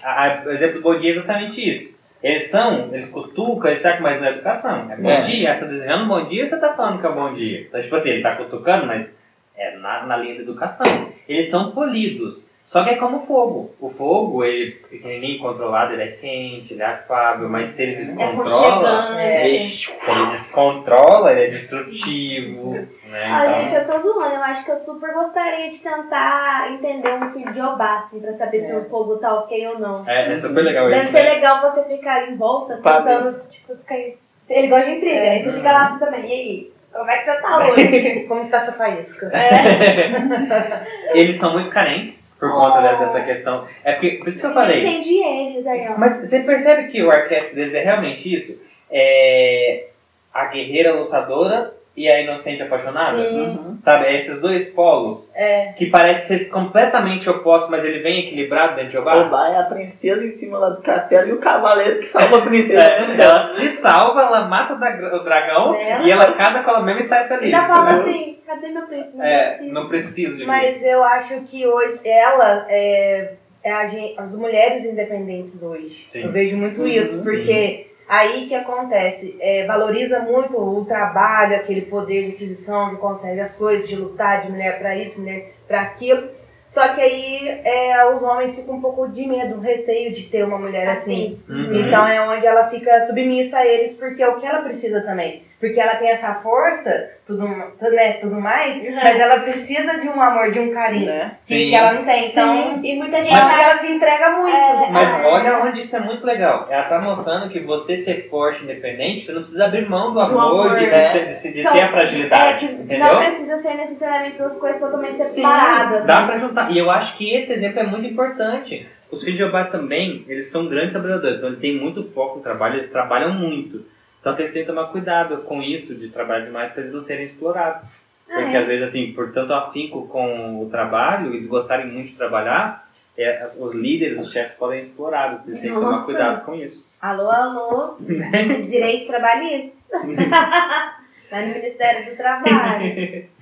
o 0.47 0.51
exemplo 0.51 0.75
do 0.77 0.83
bom 0.83 0.99
dia 0.99 1.11
é 1.11 1.15
exatamente 1.15 1.71
isso. 1.71 1.97
Eles 2.23 2.45
são, 2.45 2.89
eles 2.93 3.11
cutucam, 3.11 3.69
eles 3.71 3.83
sacam 3.83 4.01
mais 4.03 4.21
na 4.21 4.31
educação. 4.31 4.91
É 4.91 4.97
bom 4.97 5.11
É. 5.11 5.21
dia, 5.21 5.55
você 5.55 5.61
tá 5.61 5.67
desejando 5.71 6.05
um 6.05 6.09
bom 6.09 6.25
dia 6.25 6.43
ou 6.43 6.49
você 6.49 6.59
tá 6.59 6.73
falando 6.73 7.01
que 7.01 7.07
é 7.07 7.11
bom 7.12 7.35
dia? 7.35 7.61
Então, 7.69 7.81
tipo 7.83 7.95
assim, 7.95 8.11
ele 8.11 8.23
tá 8.23 8.35
cutucando, 8.37 8.87
mas 8.87 9.19
é 9.57 9.77
na, 9.77 10.07
na 10.07 10.17
linha 10.17 10.37
da 10.37 10.43
educação. 10.43 11.12
Eles 11.29 11.49
são 11.49 11.73
polidos. 11.73 12.47
Só 12.66 12.83
que 12.83 12.90
é 12.90 12.96
como 12.96 13.18
o 13.18 13.20
fogo. 13.26 13.70
O 13.81 13.88
fogo, 13.88 14.44
ele 14.44 14.72
pequenininho, 14.90 15.38
controlado, 15.40 15.92
ele 15.92 16.02
é 16.02 16.09
quente, 16.09 16.74
ele 16.74 16.83
é 16.83 16.87
afável, 16.87 17.48
mas 17.48 17.68
se 17.68 17.85
ele 17.85 17.92
É 17.92 17.96
descontrola, 17.98 19.05
aconchegante. 19.05 19.87
se 19.87 20.11
ele 20.11 20.26
descontrola, 20.33 21.31
ele 21.33 21.40
é 21.42 21.50
destrutivo, 21.50 22.72
né? 22.72 22.88
Ah, 23.33 23.46
Então- 23.46 23.61
gente, 23.61 23.74
eu 23.76 23.87
tô 23.87 23.98
zoando. 24.00 24.35
Eu 24.35 24.42
acho 24.42 24.64
que 24.64 24.72
eu 24.72 24.76
super 24.76 25.14
gostaria 25.14 25.70
de 25.70 25.81
tentar 25.81 26.72
entender 26.72 27.14
um 27.14 27.31
filho 27.33 27.52
de 27.52 27.61
Obá, 27.61 27.98
assim, 27.98 28.18
pra 28.20 28.33
saber 28.33 28.59
se 28.59 28.72
É. 28.72 28.76
o 28.79 28.85
fogo 28.90 29.16
tá 29.18 29.33
ok 29.35 29.68
ou 29.68 29.79
não. 29.79 30.02
É, 30.09 30.33
é 30.33 30.37
super 30.37 30.64
legal 30.64 30.88
Deve 30.88 31.02
isso. 31.05 31.12
ser 31.12 31.22
né? 31.22 31.35
legal 31.35 31.61
você 31.70 31.85
ficar 31.85 32.29
em 32.29 32.37
volta, 32.37 32.76
tentando, 32.79 33.48
tipo, 33.48 33.76
ficar 33.76 33.96
em... 33.96 34.16
Ele 34.50 34.66
gosta 34.66 34.87
de 34.87 34.96
intriga, 34.96 35.20
aí 35.20 35.42
você 35.44 35.52
fica 35.52 35.72
lá 35.72 35.87
assim 35.87 35.98
também. 36.00 36.22
E 36.26 36.33
aí? 36.33 36.72
Como 36.92 37.11
é 37.11 37.18
que 37.18 37.31
você 37.31 37.42
tá 37.42 37.59
hoje? 37.70 38.20
Como 38.26 38.48
tá 38.50 38.59
sua 38.59 38.74
faísca? 38.74 39.31
Eles 41.14 41.37
são 41.38 41.52
muito 41.52 41.68
carentes 41.70 42.26
por 42.38 42.51
conta 42.53 42.81
de- 42.83 42.99
dessa 43.01 43.22
questão. 43.22 43.66
É 43.85 43.92
porque, 43.92 44.12
por 44.18 44.29
isso 44.29 44.40
que 44.40 44.46
eu 44.46 44.51
Eu 44.51 44.55
falei. 44.55 44.83
entendi 44.83 45.18
eles 45.22 45.66
aí, 45.66 45.88
ó. 45.88 45.94
Mas 45.99 46.18
você 46.18 46.40
percebe 46.40 46.88
que 46.88 47.03
o 47.03 47.11
arquétipo 47.11 47.55
deles 47.55 47.75
é 47.75 47.83
realmente 47.83 48.33
isso? 48.35 48.61
É 48.90 49.87
a 50.33 50.44
guerreira 50.46 50.92
lutadora 50.94 51.75
e 51.97 52.09
a 52.09 52.21
inocente 52.21 52.63
apaixonada? 52.63 53.17
Sim. 53.17 53.40
Uhum. 53.40 53.77
Sabe? 53.81 54.07
É 54.07 54.15
esses 54.17 54.38
dois 54.40 54.69
polos 54.71 55.31
É. 55.35 55.73
que 55.73 55.87
parecem 55.87 56.38
ser 56.38 56.44
completamente 56.51 57.29
opostos, 57.31 57.71
mas 57.71 57.85
ele 57.85 58.01
vem 58.01 58.21
equilibrado 58.21 58.75
dentro 58.77 58.90
de 58.90 58.99
Obá. 58.99 59.17
Oba 59.17 59.49
é 59.49 59.57
a 59.59 59.63
princesa 59.65 60.25
em 60.25 60.31
cima 60.31 60.59
lá 60.59 60.71
do 60.71 60.83
castelo 60.83 61.29
e 61.29 61.33
o 61.33 61.38
cavaleiro 61.38 62.01
que 62.01 62.07
salva 62.07 62.38
a 62.38 62.42
princesa. 62.42 62.83
É, 62.83 63.21
ela 63.21 63.42
se 63.42 63.69
salva, 63.71 64.21
ela 64.23 64.47
mata 64.47 64.75
o 64.75 64.79
dra- 64.79 65.17
o 65.17 65.25
dragão 65.25 65.75
Ela- 65.75 66.03
e 66.07 66.11
ela 66.11 66.33
casa 66.33 66.63
com 66.63 66.71
ela 66.71 66.83
mesma 66.83 67.01
e 67.01 67.05
sai 67.05 67.27
feliz. 67.29 67.55
Ainda 67.55 67.67
fala 67.67 67.92
entendeu? 67.92 68.11
assim, 68.11 68.38
cadê 68.47 68.69
meu 68.69 68.83
príncipe? 68.87 69.17
Não 69.17 69.25
É, 69.25 69.49
preciso. 69.51 69.73
não 69.73 69.88
preciso 69.88 70.33
de 70.35 70.40
mim. 70.42 70.47
Mas 70.47 70.83
eu 70.83 71.03
acho 71.03 71.40
que 71.42 71.67
hoje 71.67 71.99
ela 72.05 72.67
é, 72.69 73.33
é 73.65 73.73
a 73.73 73.87
gen- 73.87 74.15
as 74.19 74.37
mulheres 74.37 74.85
independentes 74.85 75.63
hoje. 75.63 76.05
Sim. 76.07 76.25
Eu 76.25 76.33
vejo 76.33 76.57
muito 76.57 76.81
Uhum, 76.83 76.87
isso, 76.87 77.23
sim. 77.25 77.87
Aí 78.09 78.46
que 78.46 78.54
acontece? 78.54 79.37
É, 79.40 79.67
valoriza 79.67 80.21
muito 80.21 80.57
o 80.57 80.85
trabalho, 80.85 81.57
aquele 81.57 81.83
poder 81.83 82.27
de 82.27 82.33
aquisição, 82.33 82.90
que 82.90 82.96
consegue 82.96 83.40
as 83.40 83.57
coisas, 83.57 83.88
de 83.88 83.96
lutar, 83.96 84.42
de 84.42 84.50
mulher 84.50 84.79
para 84.79 84.96
isso, 84.96 85.21
mulher 85.21 85.54
para 85.67 85.83
aquilo. 85.83 86.29
Só 86.69 86.94
que 86.94 87.00
aí 87.00 87.61
é, 87.65 88.11
os 88.13 88.23
homens 88.23 88.59
ficam 88.59 88.77
um 88.77 88.81
pouco 88.81 89.09
de 89.09 89.27
medo, 89.27 89.61
receio 89.61 90.13
de 90.13 90.25
ter 90.25 90.44
uma 90.44 90.59
mulher 90.59 90.88
assim. 90.88 91.40
Uhum. 91.48 91.75
Então 91.75 92.07
é 92.07 92.21
onde 92.29 92.44
ela 92.44 92.69
fica 92.69 93.00
submissa 93.02 93.59
a 93.59 93.67
eles, 93.67 93.94
porque 93.94 94.23
é 94.23 94.29
o 94.29 94.37
que 94.37 94.46
ela 94.46 94.63
precisa 94.63 95.00
também. 95.00 95.44
Porque 95.59 95.81
ela 95.81 95.94
tem 95.96 96.11
essa 96.11 96.35
força, 96.35 97.13
tudo, 97.27 97.48
tudo, 97.79 97.90
né, 97.92 98.13
tudo 98.15 98.38
mais, 98.38 98.77
Uhum. 98.77 98.94
mas 98.94 99.19
ela 99.19 99.40
precisa 99.40 99.98
de 99.98 100.07
um 100.07 100.21
amor, 100.21 100.50
de 100.52 100.61
um 100.61 100.71
carinho. 100.71 101.07
Né? 101.07 101.37
Que, 101.46 101.54
Sim. 101.54 101.69
que 101.71 101.75
ela 101.75 101.92
não 101.94 102.04
tem. 102.04 102.27
Então, 102.27 102.81
E 102.85 102.96
muita 102.98 103.23
gente 103.23 103.33
eu 103.33 103.38
acho 103.40 103.48
que 103.48 103.61
ela 103.63 103.71
acha. 103.73 103.79
se 103.79 103.90
entrega 103.92 104.31
muito. 104.33 104.54
É, 104.54 104.90
Mas 104.90 105.19
é. 105.19 105.23
olha 105.25 105.59
onde 105.65 105.81
isso 105.81 105.96
é 105.96 106.00
muito 106.00 106.27
legal. 106.27 106.67
Ela 106.69 106.83
tá 106.85 107.00
mostrando 107.00 107.48
que 107.48 107.61
você 107.61 107.96
ser 107.96 108.29
forte 108.29 108.61
e 108.61 108.65
independente, 108.65 109.25
você 109.25 109.33
não 109.33 109.40
precisa 109.40 109.65
abrir 109.65 109.88
mão 109.88 110.13
do 110.13 110.21
amor, 110.21 110.40
amor, 110.67 110.77
de, 110.77 110.85
de, 110.87 110.94
é. 110.94 111.00
ser- 111.02 111.25
de, 111.27 111.33
se- 111.35 111.52
de 111.54 111.63
São- 111.63 111.73
ter 111.73 111.81
a 111.81 111.85
É, 111.85 111.88
fragilidade. 111.88 112.67
que 112.67 112.73
entendeu? 112.75 112.98
não 113.15 113.17
precisa 113.25 113.57
ser 113.59 113.75
necessariamente 113.77 114.37
duas 114.37 114.61
coisas 114.61 114.79
totalmente 114.81 115.25
Sim, 115.25 115.40
separadas. 115.40 116.04
dá 116.07 116.21
né? 116.21 116.27
pra 116.27 116.38
juntar. 116.38 116.71
E 116.71 116.77
eu 116.79 116.90
acho 116.90 117.17
que 117.17 117.35
esse 117.35 117.54
exemplo 117.54 117.81
é 117.81 117.87
muito 117.87 118.07
importante. 118.07 118.87
Os 119.11 119.21
filhos 119.21 119.38
de 119.38 119.42
Jeová 119.44 119.65
também, 119.65 120.25
eles 120.29 120.50
são 120.50 120.67
grandes 120.67 120.92
trabalhadores, 120.92 121.37
então 121.38 121.48
eles 121.48 121.61
têm 121.61 121.81
muito 121.81 122.04
foco 122.13 122.37
no 122.37 122.42
trabalho, 122.42 122.75
eles 122.75 122.90
trabalham 122.90 123.33
muito. 123.33 123.87
Só 124.27 124.33
que 124.33 124.42
eles 124.42 124.52
têm 124.52 124.62
que 124.62 124.68
tomar 124.68 124.87
cuidado 124.88 125.42
com 125.42 125.62
isso, 125.62 125.94
de 125.94 126.08
trabalhar 126.08 126.44
demais, 126.46 126.72
para 126.72 126.83
eles 126.83 126.92
não 126.92 127.00
serem 127.00 127.27
explorados. 127.27 127.87
Ah, 128.29 128.40
Porque 128.40 128.56
é. 128.56 128.58
às 128.58 128.66
vezes, 128.66 128.83
assim, 128.88 129.12
por 129.12 129.31
tanto 129.33 129.54
afinco 129.54 130.08
com 130.08 130.60
o 130.60 130.68
trabalho, 130.68 131.33
eles 131.33 131.46
gostarem 131.46 131.87
muito 131.87 132.08
de 132.08 132.16
trabalhar, 132.16 132.90
é, 133.16 133.46
os 133.46 133.72
líderes, 133.72 134.20
os 134.20 134.33
chefes 134.33 134.56
podem 134.58 134.81
explorar, 134.81 135.44
eles 135.46 135.60
têm 135.60 135.70
que 135.72 135.79
tomar 135.81 136.04
cuidado 136.04 136.44
com 136.44 136.56
isso. 136.56 136.98
Alô, 137.00 137.31
alô, 137.31 137.94
direitos 138.00 139.06
trabalhistas. 139.06 140.02
Vai 141.31 141.46
no 141.46 141.54
Ministério 141.54 142.10
do 142.10 142.16
Trabalho. 142.16 143.29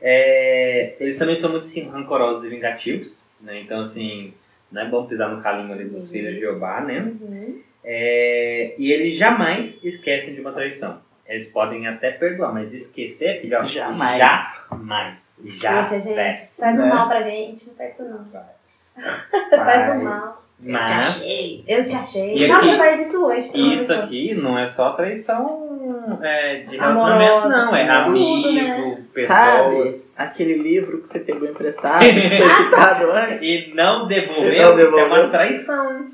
É, 0.00 0.94
eles 1.00 1.18
também 1.18 1.34
são 1.34 1.50
muito 1.50 1.68
rancorosos 1.90 2.44
e 2.44 2.50
vingativos, 2.50 3.26
né? 3.40 3.60
Então, 3.62 3.80
assim, 3.80 4.34
não 4.70 4.82
é 4.82 4.88
bom 4.88 5.06
pisar 5.06 5.30
no 5.30 5.42
calinho 5.42 5.72
ali 5.72 5.84
dos 5.86 6.04
Uhum. 6.04 6.10
filhos 6.12 6.34
de 6.34 6.40
Jeová, 6.40 6.82
né? 6.82 7.00
Uhum. 7.18 7.60
É, 7.88 8.74
e 8.78 8.90
eles 8.92 9.14
jamais 9.14 9.82
esquecem 9.84 10.34
de 10.34 10.40
uma 10.40 10.50
traição. 10.52 10.98
Eles 11.28 11.48
podem 11.50 11.86
até 11.88 12.10
perdoar, 12.12 12.52
mas 12.52 12.72
esquecer, 12.72 13.40
filho, 13.40 13.58
ó, 13.60 13.64
Jamais. 13.64 14.18
Jamais. 14.18 15.40
Jamais. 15.60 15.88
Poxa, 15.88 16.00
gente, 16.00 16.42
isso 16.42 16.56
faz 16.60 16.78
Né? 16.78 16.84
um 16.84 16.88
mal 16.88 17.08
pra 17.08 17.22
gente, 17.22 17.66
não 17.68 17.74
faz 17.74 17.94
isso 17.94 18.04
não. 18.04 18.24
Faz. 18.26 18.96
Faz 19.50 19.96
um 19.96 20.04
mal. 20.04 20.46
Mas 20.58 21.24
Eu 21.68 21.84
te 21.84 21.94
achei. 21.94 22.36
E 22.36 22.46
Nossa, 22.48 22.60
aqui- 22.60 22.70
eu 22.70 22.76
falei 22.78 22.96
disso 22.96 23.24
hoje. 23.26 23.50
isso 23.74 23.92
de 23.94 24.00
aqui 24.00 24.34
não 24.34 24.58
é 24.58 24.66
só 24.66 24.92
traição 24.92 26.18
é, 26.22 26.60
de 26.60 26.78
Amorosa, 26.78 27.18
relacionamento, 27.18 27.48
não. 27.48 27.76
É 27.76 27.86
tudo, 28.04 28.08
amigo, 28.10 28.52
né? 28.90 29.02
pessoas. 29.12 29.94
Sabe 29.96 30.12
aquele 30.16 30.54
livro 30.62 31.02
que 31.02 31.08
você 31.08 31.20
pegou 31.20 31.48
emprestado, 31.48 32.00
que 32.00 32.36
foi 32.38 32.46
citado 32.64 33.10
antes? 33.10 33.42
E 33.42 33.72
não 33.74 34.06
devolveu, 34.06 34.76
não 34.76 34.78
isso 34.82 34.96
é 34.98 35.02
devolveu. 35.02 35.22
uma 35.24 35.28
traição. 35.30 36.06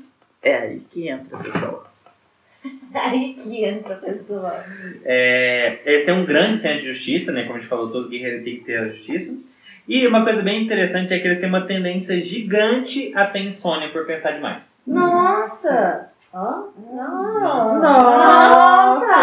É 0.43 0.55
aí 0.55 0.79
que 0.81 1.07
entra, 1.07 1.37
pessoal. 1.37 1.89
Aí 2.93 3.33
que 3.33 3.65
entra 3.65 3.95
a 3.95 3.97
pessoa. 3.97 4.63
É, 5.03 5.79
eles 5.83 6.05
têm 6.05 6.13
um 6.13 6.25
grande 6.25 6.55
senso 6.55 6.81
de 6.81 6.93
justiça, 6.93 7.33
né? 7.33 7.43
Como 7.43 7.55
a 7.55 7.59
gente 7.59 7.67
falou, 7.67 7.91
todo 7.91 8.07
guerreiro 8.07 8.41
tem 8.43 8.57
que 8.57 8.63
ter 8.63 8.77
a 8.77 8.87
justiça. 8.87 9.37
E 9.85 10.07
uma 10.07 10.23
coisa 10.23 10.41
bem 10.41 10.63
interessante 10.63 11.13
é 11.13 11.19
que 11.19 11.27
eles 11.27 11.39
têm 11.39 11.49
uma 11.49 11.65
tendência 11.65 12.21
gigante 12.21 13.11
a 13.15 13.25
ter 13.25 13.39
insônia 13.39 13.89
por 13.89 14.05
pensar 14.05 14.31
demais. 14.31 14.63
Nossa! 14.87 16.09
Ó, 16.33 16.69
não. 16.93 17.81
Nossa! 17.81 19.13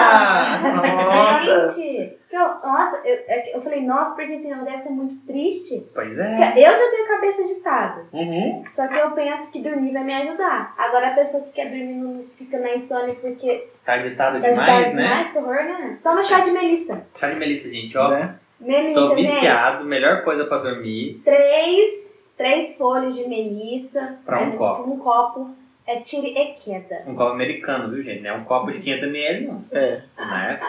Nossa! 0.74 1.66
Gente, 1.66 1.74
que 1.74 2.19
eu, 2.36 2.42
nossa, 2.42 2.96
eu, 3.04 3.18
é 3.26 3.56
eu 3.56 3.60
falei, 3.60 3.84
nossa, 3.84 4.14
porque 4.14 4.38
senão 4.38 4.64
deve 4.64 4.78
ser 4.78 4.90
muito 4.90 5.24
triste. 5.26 5.84
Pois 5.94 6.16
Porque 6.16 6.20
é. 6.20 6.58
eu 6.58 6.78
já 6.78 6.90
tenho 6.90 7.08
cabeça 7.08 7.42
agitada. 7.42 8.06
Uhum. 8.12 8.64
Só 8.72 8.86
que 8.86 8.96
eu 8.96 9.10
penso 9.12 9.50
que 9.50 9.60
dormir 9.60 9.92
vai 9.92 10.04
me 10.04 10.14
ajudar. 10.14 10.74
Agora 10.78 11.08
a 11.08 11.14
pessoa 11.14 11.42
que 11.44 11.52
quer 11.52 11.66
dormir 11.70 11.94
não 11.94 12.24
fica 12.36 12.58
na 12.58 12.74
insônia 12.74 13.14
porque 13.16 13.68
Tá 13.84 13.94
agitado 13.94 14.40
tá 14.40 14.48
demais, 14.48 14.70
agitada 14.70 14.94
né? 14.94 15.08
demais, 15.08 15.32
que 15.32 15.38
horror, 15.38 15.64
né? 15.64 15.98
Toma 16.02 16.22
chá 16.22 16.40
de 16.40 16.50
melissa. 16.52 17.06
Chá 17.16 17.28
de 17.30 17.36
melissa, 17.36 17.68
gente, 17.68 17.98
ó. 17.98 18.10
Né? 18.10 18.36
Melissa, 18.60 19.00
Tô 19.00 19.14
viciado, 19.14 19.84
melhor 19.84 20.22
coisa 20.22 20.44
pra 20.44 20.58
dormir. 20.58 21.20
Três, 21.24 22.12
três 22.36 22.76
folhas 22.76 23.16
de 23.16 23.26
melissa. 23.26 24.18
Pra 24.24 24.40
um 24.42 24.52
copo. 24.56 24.90
Um 24.90 24.98
copo. 24.98 25.50
É 25.86 25.98
tire 26.00 26.28
e 26.28 26.54
queda. 26.54 27.02
Um 27.06 27.16
copo 27.16 27.32
americano, 27.32 27.90
viu, 27.92 28.02
gente? 28.02 28.22
Não 28.22 28.30
é 28.30 28.32
um 28.34 28.44
copo 28.44 28.70
de 28.70 28.78
500ml, 28.80 29.46
não. 29.48 29.64
É. 29.72 30.02
né? 30.16 30.60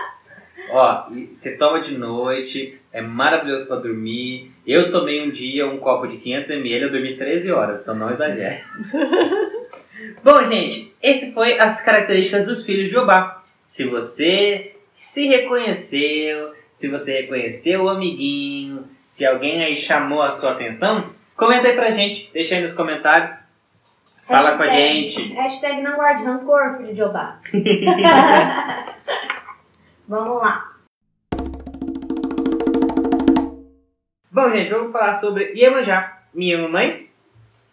Ó, 0.69 1.09
você 1.31 1.57
toma 1.57 1.81
de 1.81 1.97
noite, 1.97 2.79
é 2.93 3.01
maravilhoso 3.01 3.65
pra 3.65 3.75
dormir. 3.77 4.51
Eu 4.65 4.91
tomei 4.91 5.21
um 5.25 5.29
dia 5.31 5.67
um 5.67 5.77
copo 5.77 6.07
de 6.07 6.17
500ml, 6.17 6.83
eu 6.83 6.91
dormi 6.91 7.17
13 7.17 7.51
horas, 7.51 7.81
então 7.81 7.95
não 7.95 8.09
exagere. 8.09 8.61
Bom, 10.23 10.43
gente, 10.43 10.93
esse 11.01 11.31
foi 11.33 11.59
as 11.59 11.81
características 11.83 12.45
dos 12.47 12.65
filhos 12.65 12.85
de 12.87 12.93
Jobá. 12.93 13.43
Se 13.67 13.85
você 13.85 14.73
se 14.99 15.27
reconheceu, 15.27 16.53
se 16.73 16.87
você 16.87 17.21
reconheceu 17.21 17.83
o 17.83 17.89
amiguinho, 17.89 18.85
se 19.05 19.25
alguém 19.25 19.63
aí 19.63 19.75
chamou 19.75 20.21
a 20.21 20.31
sua 20.31 20.51
atenção, 20.51 21.03
comenta 21.35 21.67
aí 21.67 21.73
pra 21.75 21.91
gente, 21.91 22.29
deixa 22.33 22.55
aí 22.55 22.61
nos 22.61 22.73
comentários. 22.73 23.29
Fala 24.27 24.55
com 24.55 24.63
a 24.63 24.67
Hashtag- 24.67 25.09
gente. 25.09 25.33
Hashtag 25.33 25.81
não 25.81 25.95
guarde 25.95 26.23
rancor, 26.23 26.77
filho 26.77 26.93
de 26.95 27.03
Obá. 27.03 27.39
Vamos 30.11 30.41
lá. 30.41 30.73
Bom, 34.29 34.51
gente, 34.51 34.69
vamos 34.69 34.91
falar 34.91 35.13
sobre 35.13 35.53
Iemanjá. 35.55 36.23
Minha 36.33 36.57
mamãe, 36.57 37.07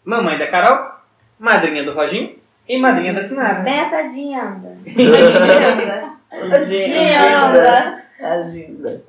mamãe 0.05 0.39
da 0.39 0.47
Carol, 0.47 0.89
madrinha 1.37 1.83
do 1.83 1.93
Roginho 1.93 2.37
e 2.69 2.79
madrinha 2.79 3.13
da 3.13 3.21
Sinara. 3.21 3.65
Bem 3.65 3.81
assadinha 3.81 4.45
anda. 4.45 4.79
Agenda. 6.31 8.05
Agenda. 8.21 9.03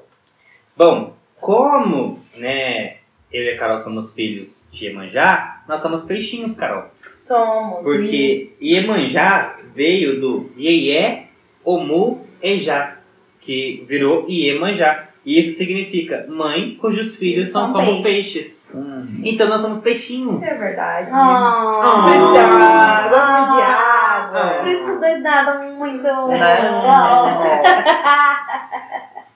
Bom, 0.76 1.14
como 1.40 2.26
né, 2.36 2.96
eu 3.32 3.44
e 3.44 3.50
a 3.52 3.60
Carol 3.60 3.78
somos 3.84 4.12
filhos 4.12 4.66
de 4.72 4.88
Iemanjá, 4.88 5.62
nós 5.68 5.80
somos 5.82 6.02
peixinhos, 6.02 6.56
Carol. 6.56 6.86
Somos. 7.20 7.86
Porque 7.86 8.34
isso. 8.34 8.64
Iemanjá 8.66 9.56
veio 9.76 10.20
do 10.20 10.52
Iê, 10.58 11.26
Omu, 11.64 12.28
Ejá, 12.42 12.99
que 13.42 13.86
virou 13.88 14.26
Iemanjá. 14.30 15.06
E 15.26 15.38
isso 15.40 15.58
significa 15.58 16.26
mãe 16.30 16.76
cujos 16.80 17.16
filhos 17.18 17.50
são 17.50 17.64
São 17.66 17.74
como 17.74 18.02
peixes. 18.02 18.72
peixes. 18.72 18.76
Hum. 18.76 19.22
Então 19.24 19.50
nós 19.50 19.62
somos 19.62 19.80
peixinhos. 19.80 20.42
É 20.42 20.58
verdade. 20.58 21.10
Oh. 21.12 22.04
Por 22.08 22.16
isso 22.16 22.32
que 22.32 22.38
ela 22.38 23.08
gosta 23.10 23.56
de 23.56 23.62
Ah. 23.62 24.30
água. 24.32 24.60
Por 24.64 24.68
isso 24.72 24.86
que 24.86 24.92
os 24.92 25.00
dois 25.00 25.22
nadam 25.22 25.74
muito. 25.76 26.04
Não. 26.04 26.30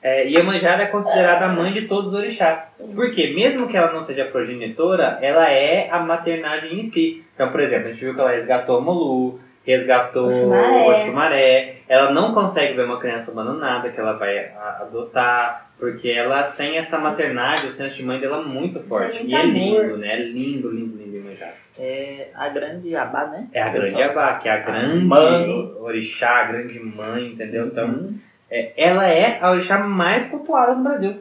É, 0.06 0.28
Iemanjá 0.28 0.72
é 0.82 0.88
considerada 0.88 1.46
a 1.46 1.50
mãe 1.50 1.72
de 1.72 1.84
todos 1.88 2.10
os 2.10 2.14
orixás. 2.20 2.76
Porque, 2.94 3.34
mesmo 3.34 3.68
que 3.70 3.78
ela 3.78 3.94
não 3.94 4.02
seja 4.02 4.26
progenitora, 4.26 5.18
ela 5.22 5.50
é 5.50 5.90
a 5.90 6.00
maternagem 6.00 6.78
em 6.80 6.84
si. 6.84 7.24
Então, 7.34 7.50
por 7.52 7.62
exemplo, 7.62 7.88
a 7.88 7.92
gente 7.92 8.04
viu 8.04 8.14
que 8.14 8.20
ela 8.20 8.32
resgatou 8.32 8.78
a 8.78 8.82
Molu, 8.82 9.40
resgatou 9.66 10.28
Oxumaré. 10.28 10.68
o 10.72 10.90
Oxumaré. 10.92 11.76
Ela 11.88 12.12
não 12.12 12.34
consegue 12.34 12.74
ver 12.74 12.86
uma 12.86 13.00
criança 13.00 13.32
abandonada 13.32 13.90
que 13.90 14.00
ela 14.00 14.14
vai 14.14 14.52
adotar, 14.82 15.70
porque 15.80 16.10
ela 16.10 16.44
tem 16.44 16.78
essa 16.78 16.98
maternagem, 17.00 17.70
o 17.70 17.74
senso 17.74 17.96
de 17.98 18.04
mãe 18.04 18.20
dela 18.20 18.42
muito 18.42 18.80
forte. 18.82 19.24
e 19.26 19.36
é 19.36 19.46
lindo, 19.46 19.98
né? 19.98 20.14
É 20.14 20.18
lindo, 20.20 20.70
lindo, 20.72 20.98
lindo 20.98 21.18
Iemanjá. 21.18 21.50
É 21.80 22.28
a 22.36 22.50
grande 22.50 22.96
Abá, 22.96 23.26
né? 23.26 23.48
É 23.54 23.62
a 23.62 23.70
grande 23.70 24.02
Abá, 24.02 24.36
que 24.36 24.48
é 24.48 24.52
a 24.52 24.58
grande 24.58 25.04
mãe. 25.06 25.74
orixá, 25.80 26.42
a 26.42 26.44
grande 26.46 26.80
mãe, 26.80 27.28
entendeu? 27.28 27.66
Então, 27.68 27.88
Hum. 27.88 28.14
é, 28.50 28.72
ela 28.78 29.08
é 29.08 29.40
a 29.42 29.52
orixá 29.52 29.80
mais 29.80 30.28
cultuada 30.30 30.76
no 30.76 30.84
Brasil. 30.84 31.16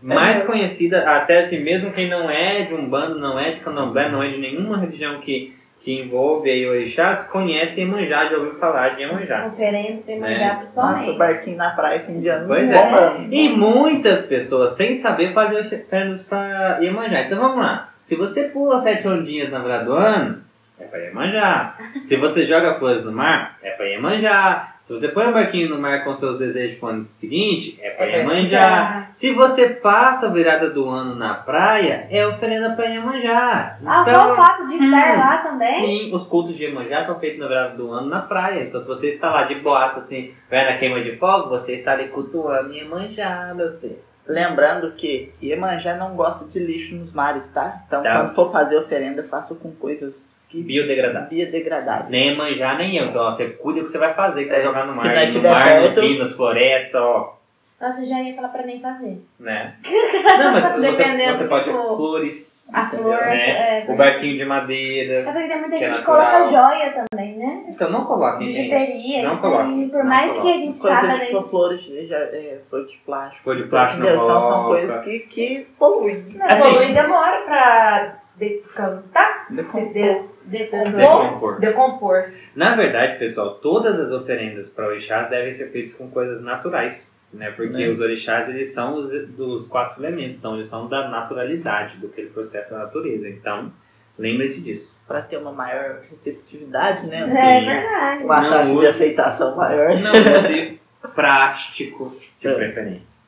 Mais 0.00 0.36
mesmo? 0.38 0.52
conhecida, 0.52 1.10
até 1.10 1.38
assim, 1.38 1.58
mesmo 1.60 1.90
quem 1.92 2.08
não 2.08 2.30
é 2.30 2.62
de 2.62 2.72
Umbanda, 2.72 3.16
não 3.16 3.36
é 3.38 3.50
de 3.50 3.60
Candomblé, 3.60 4.08
não 4.08 4.22
é 4.22 4.28
de 4.28 4.38
nenhuma 4.38 4.78
religião 4.78 5.18
que, 5.20 5.56
que 5.80 6.00
envolve 6.02 6.50
aí 6.50 6.68
orixás, 6.68 7.26
conhece 7.28 7.80
Iemanjá, 7.80 8.26
já 8.26 8.36
ouviu 8.36 8.54
falar 8.56 8.90
de 8.90 9.02
Iemanjá. 9.02 9.48
Pra 9.48 9.50
É. 9.64 10.12
Iemanjá, 10.12 10.46
Nossa, 10.48 10.58
principalmente. 10.58 11.18
barquinho 11.18 11.56
na 11.56 11.70
praia, 11.70 12.00
fim 12.00 12.20
de 12.20 12.28
ano. 12.28 12.46
Pois 12.48 12.70
é. 12.70 12.82
bombando. 12.84 13.34
E 13.34 13.48
muitas 13.48 14.26
pessoas, 14.26 14.72
sem 14.72 14.94
saber, 14.94 15.32
fazem 15.32 15.60
oferendas 15.60 16.22
para 16.22 16.78
Iemanjá. 16.80 17.22
Então 17.22 17.38
vamos 17.38 17.58
lá. 17.58 17.90
Se 18.02 18.16
você 18.16 18.44
pula 18.44 18.78
sete 18.80 19.06
ondinhas 19.06 19.50
na 19.50 19.58
virada 19.60 19.84
do 19.84 19.92
ano, 19.94 20.42
é 20.80 20.84
para 20.84 20.98
Iemanjá. 20.98 21.76
Se 22.02 22.16
você 22.16 22.44
joga 22.44 22.74
flores 22.74 23.04
no 23.04 23.12
mar, 23.12 23.56
é 23.62 23.70
para 23.70 23.86
Iemanjá. 23.86 24.74
Se 24.88 24.92
você 24.94 25.08
põe 25.08 25.26
um 25.26 25.32
barquinho 25.34 25.68
no 25.68 25.78
mar 25.78 26.02
com 26.02 26.14
seus 26.14 26.38
desejos 26.38 26.78
pro 26.78 26.88
ano 26.88 27.06
seguinte, 27.08 27.78
é 27.78 27.90
pra 27.90 28.06
É 28.06 28.20
Iemanjá. 28.20 29.10
Se 29.12 29.34
você 29.34 29.68
passa 29.68 30.28
a 30.28 30.30
virada 30.30 30.70
do 30.70 30.88
ano 30.88 31.14
na 31.14 31.34
praia, 31.34 32.06
é 32.10 32.26
oferenda 32.26 32.70
pra 32.74 32.86
Iemanjá. 32.86 33.76
Ah, 33.84 34.00
Então, 34.00 34.14
só 34.14 34.32
o 34.32 34.34
fato 34.34 34.66
de 34.66 34.76
estar 34.76 35.14
hum, 35.14 35.18
lá 35.18 35.36
também. 35.42 35.68
Sim, 35.74 36.14
os 36.14 36.26
cultos 36.26 36.56
de 36.56 36.64
Iemanjá 36.64 37.04
são 37.04 37.20
feitos 37.20 37.38
na 37.38 37.48
virada 37.48 37.76
do 37.76 37.92
ano 37.92 38.08
na 38.08 38.22
praia. 38.22 38.62
Então, 38.62 38.80
se 38.80 38.88
você 38.88 39.10
está 39.10 39.30
lá 39.30 39.42
de 39.42 39.56
boaça, 39.56 39.98
assim, 40.00 40.32
vai 40.50 40.64
na 40.72 40.78
queima 40.78 41.02
de 41.02 41.18
fogo, 41.18 41.50
você 41.50 41.74
está 41.76 41.92
ali 41.92 42.08
cultuando 42.08 42.72
Iemanjá, 42.72 43.52
meu 43.54 43.78
filho. 43.78 43.98
Lembrando 44.26 44.92
que 44.92 45.34
Iemanjá 45.42 45.96
não 45.96 46.16
gosta 46.16 46.46
de 46.46 46.58
lixo 46.60 46.94
nos 46.94 47.12
mares, 47.12 47.46
tá? 47.48 47.82
Então, 47.86 48.02
Tá. 48.02 48.20
quando 48.22 48.34
for 48.34 48.50
fazer 48.50 48.78
oferenda, 48.78 49.22
faça 49.22 49.54
com 49.54 49.70
coisas 49.70 50.14
que 50.48 50.62
Biodegradáveis. 50.62 51.28
biodegradáveis. 51.50 52.10
Nem 52.10 52.30
Iemanjá, 52.30 52.74
nem 52.76 52.96
eu. 52.96 53.06
Então, 53.06 53.22
ó, 53.26 53.30
você 53.30 53.48
cuida 53.50 53.80
do 53.80 53.84
que 53.86 53.90
você 53.92 53.98
vai 53.98 54.14
fazer, 54.14 54.44
que 54.44 54.50
vai 54.50 54.60
É, 54.60 54.62
jogar 54.64 54.86
no 54.86 54.94
se 54.94 55.06
mar. 55.06 55.14
não 55.14 55.22
no 55.24 55.30
tiver 55.30 55.50
mar, 55.50 55.80
nos 55.80 55.94
perto- 55.94 56.06
rios, 56.06 56.18
nas 56.20 56.32
florestas, 56.32 57.00
ó. 57.00 57.34
Nossa, 57.80 58.02
eu 58.02 58.06
já 58.08 58.20
ia 58.20 58.34
falar 58.34 58.48
pra 58.48 58.64
nem 58.64 58.80
fazer. 58.80 59.18
Né? 59.38 59.74
Não, 59.84 60.52
mas 60.52 60.64
você, 60.72 60.80
Dependendo 61.04 61.38
você 61.38 61.44
do 61.44 61.48
pode... 61.48 61.64
que 61.66 61.70
for. 61.70 61.96
Flores, 61.96 62.70
A 62.74 62.82
Entendeu? 62.82 63.04
flor, 63.04 63.20
né? 63.20 63.50
é, 63.50 63.86
o 63.88 63.96
barquinho 63.96 64.36
de 64.36 64.44
madeira. 64.44 65.12
É 65.20 65.22
porque 65.32 65.46
tem 65.48 65.60
muita 65.60 65.76
que 65.76 65.84
é 65.84 65.86
gente 65.88 65.98
que 66.00 66.04
coloca 66.04 66.44
joia 66.50 67.06
também, 67.08 67.36
né? 67.38 67.64
Então, 67.68 67.88
não 67.92 68.04
coloquem, 68.04 68.50
gente. 68.50 69.22
Não 69.22 69.32
isso 69.32 69.40
coloquem. 69.42 69.88
Por 69.90 69.98
não 70.02 70.06
mais 70.10 70.32
que 70.40 70.52
a 70.52 70.56
gente 70.56 70.76
Coisa 70.80 70.96
saiba, 70.96 71.24
tipo 71.24 71.40
né? 71.40 71.46
flores, 71.48 71.80
já, 72.08 72.16
é, 72.16 72.58
flor 72.68 72.84
de 72.84 72.96
plástico. 72.98 73.42
Flor 73.44 73.56
de 73.56 73.62
plástico 73.68 74.02
não 74.02 74.24
Então 74.24 74.40
são 74.40 74.64
coisas 74.64 75.04
que, 75.04 75.18
que 75.20 75.66
poluem. 75.78 76.24
Não, 76.34 76.46
Assim- 76.46 76.72
polui 76.74 76.92
demora 76.92 77.42
pra 77.42 78.18
decantar, 78.38 79.46
se 79.70 79.86
des, 79.92 80.32
decompor, 80.44 80.92
Decompor. 80.96 81.60
decompor. 81.60 82.24
Na 82.54 82.74
verdade, 82.76 83.18
pessoal, 83.18 83.56
todas 83.56 83.98
as 83.98 84.12
oferendas 84.12 84.70
para 84.70 84.86
orixás 84.88 85.28
devem 85.28 85.52
ser 85.52 85.70
feitas 85.70 85.92
com 85.94 86.08
coisas 86.10 86.42
naturais, 86.42 87.16
né? 87.32 87.50
Porque 87.50 87.72
Né? 87.72 87.88
os 87.88 88.00
orixás, 88.00 88.48
eles 88.48 88.72
são 88.72 88.96
os, 88.96 89.10
dos 89.28 89.66
quatro 89.66 90.02
elementos, 90.02 90.38
então 90.38 90.54
eles 90.54 90.66
são 90.68 90.88
da 90.88 91.08
naturalidade, 91.08 91.96
do 91.98 92.08
que 92.08 92.20
ele 92.20 92.30
processo 92.30 92.70
da 92.70 92.78
natureza. 92.78 93.28
Então, 93.28 93.72
lembre-se 94.18 94.62
disso. 94.62 94.96
Para 95.06 95.22
ter 95.22 95.36
uma 95.36 95.52
maior 95.52 96.00
receptividade, 96.10 97.06
né? 97.08 97.22
É 97.22 97.28
Sim. 97.28 97.66
verdade. 97.66 98.24
Uma 98.24 98.40
Não 98.40 98.50
taxa 98.50 98.70
de 98.72 98.76
use- 98.78 98.86
aceitação 98.86 99.56
maior. 99.56 99.90
Não 99.98 100.10
use 100.12 100.78
plástico, 101.14 102.16
de 102.40 102.48
É. 102.48 102.54
preferência. 102.54 103.18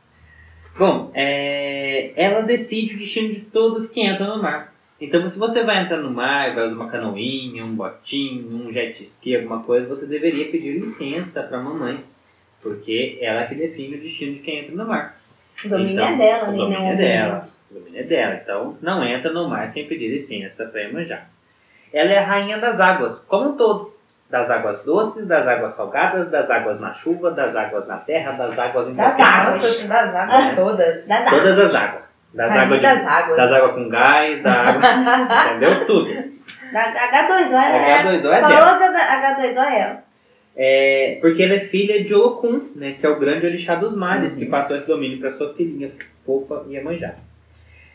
Bom, 0.79 1.11
é, 1.15 2.13
ela 2.17 2.41
decide 2.43 2.95
o 2.95 2.99
destino 2.99 3.35
de 3.35 3.41
todos 3.43 3.91
que 3.91 4.01
entram 4.03 4.37
no 4.37 4.43
mar. 4.43 4.70
Então, 5.01 5.27
se 5.29 5.39
você 5.39 5.65
vai 5.65 5.83
entrar 5.83 5.97
no 5.97 6.11
mar, 6.11 6.55
vai 6.55 6.67
usar 6.67 6.75
uma 6.77 6.89
canoinha, 6.91 7.65
um 7.65 7.75
botinho, 7.75 8.67
um 8.67 8.73
jet 8.73 9.03
ski, 9.03 9.35
alguma 9.37 9.63
coisa, 9.63 9.89
você 9.89 10.07
deveria 10.07 10.51
pedir 10.51 10.79
licença 10.79 11.43
para 11.43 11.59
a 11.59 11.63
mamãe, 11.63 12.05
porque 12.63 13.19
ela 13.21 13.43
é 13.43 13.47
que 13.47 13.55
define 13.55 13.97
o 13.97 14.01
destino 14.01 14.35
de 14.35 14.41
quem 14.41 14.59
entra 14.61 14.75
no 14.77 14.87
mar. 14.87 15.19
O 15.65 15.69
domínio 15.69 15.93
Então, 15.95 16.07
é 16.09 16.17
dela, 16.17 16.49
o 16.49 16.53
né? 16.53 16.57
domínio 16.59 16.81
não 16.81 16.91
é 16.91 16.97
dela. 16.97 17.49
O 17.71 17.75
domínio 17.75 18.01
é 18.01 18.03
dela. 18.05 18.41
Então, 18.43 18.77
não 18.83 19.05
entra 19.05 19.33
no 19.33 19.49
mar 19.49 19.67
sem 19.69 19.87
pedir 19.87 20.09
licença 20.09 20.67
para 20.67 20.83
Iemanjá. 20.83 21.23
Ela 21.93 22.13
é 22.13 22.19
a 22.19 22.25
rainha 22.27 22.59
das 22.59 22.79
águas, 22.79 23.21
como 23.21 23.51
um 23.51 23.57
todo. 23.57 23.95
Das 24.29 24.49
águas 24.49 24.85
doces, 24.85 25.27
das 25.27 25.45
águas 25.47 25.73
salgadas, 25.73 26.31
das 26.31 26.49
águas 26.51 26.79
na 26.79 26.93
chuva, 26.93 27.33
das 27.33 27.57
águas 27.57 27.89
na 27.89 27.97
terra, 27.97 28.33
das 28.33 28.57
águas 28.57 28.87
em 28.89 28.95
Das 28.95 29.17
qualquer 29.17 29.25
águas, 29.25 29.89
das 29.89 30.15
águas 30.15 30.55
todas. 30.55 31.09
Das 31.09 31.31
Todas 31.31 31.59
as 31.59 31.75
águas. 31.75 32.10
Das 32.33 32.53
águas, 32.53 32.79
de, 32.81 32.87
das 32.87 33.07
águas. 33.07 33.37
das 33.37 33.53
águas 33.53 33.73
com 33.75 33.89
gás, 33.89 34.43
da 34.43 34.53
água. 34.53 34.83
entendeu? 35.51 35.87
Tudo. 35.87 36.09
Da 36.73 36.93
H2O 36.93 37.55
é 37.61 38.03
H2O 38.03 38.33
é 38.33 38.41
Falou 38.41 38.79
dela. 38.79 38.99
H- 38.99 39.37
H2O 39.37 39.59
é 39.65 39.81
ela. 39.81 40.05
É, 40.57 41.19
porque 41.21 41.43
ela 41.43 41.55
é 41.55 41.61
filha 41.61 42.03
de 42.05 42.15
Olokun, 42.15 42.69
né, 42.77 42.97
que 42.99 43.07
é 43.07 43.09
o 43.09 43.19
grande 43.19 43.47
orixá 43.47 43.75
dos 43.77 43.97
mares, 43.97 44.35
Uhum. 44.35 44.41
que 44.41 44.47
passou 44.47 44.77
esse 44.77 44.87
domínio 44.87 45.19
para 45.19 45.31
sua 45.31 45.55
filhinha 45.55 45.91
fofa 46.27 46.65
Iemanjá. 46.69 47.15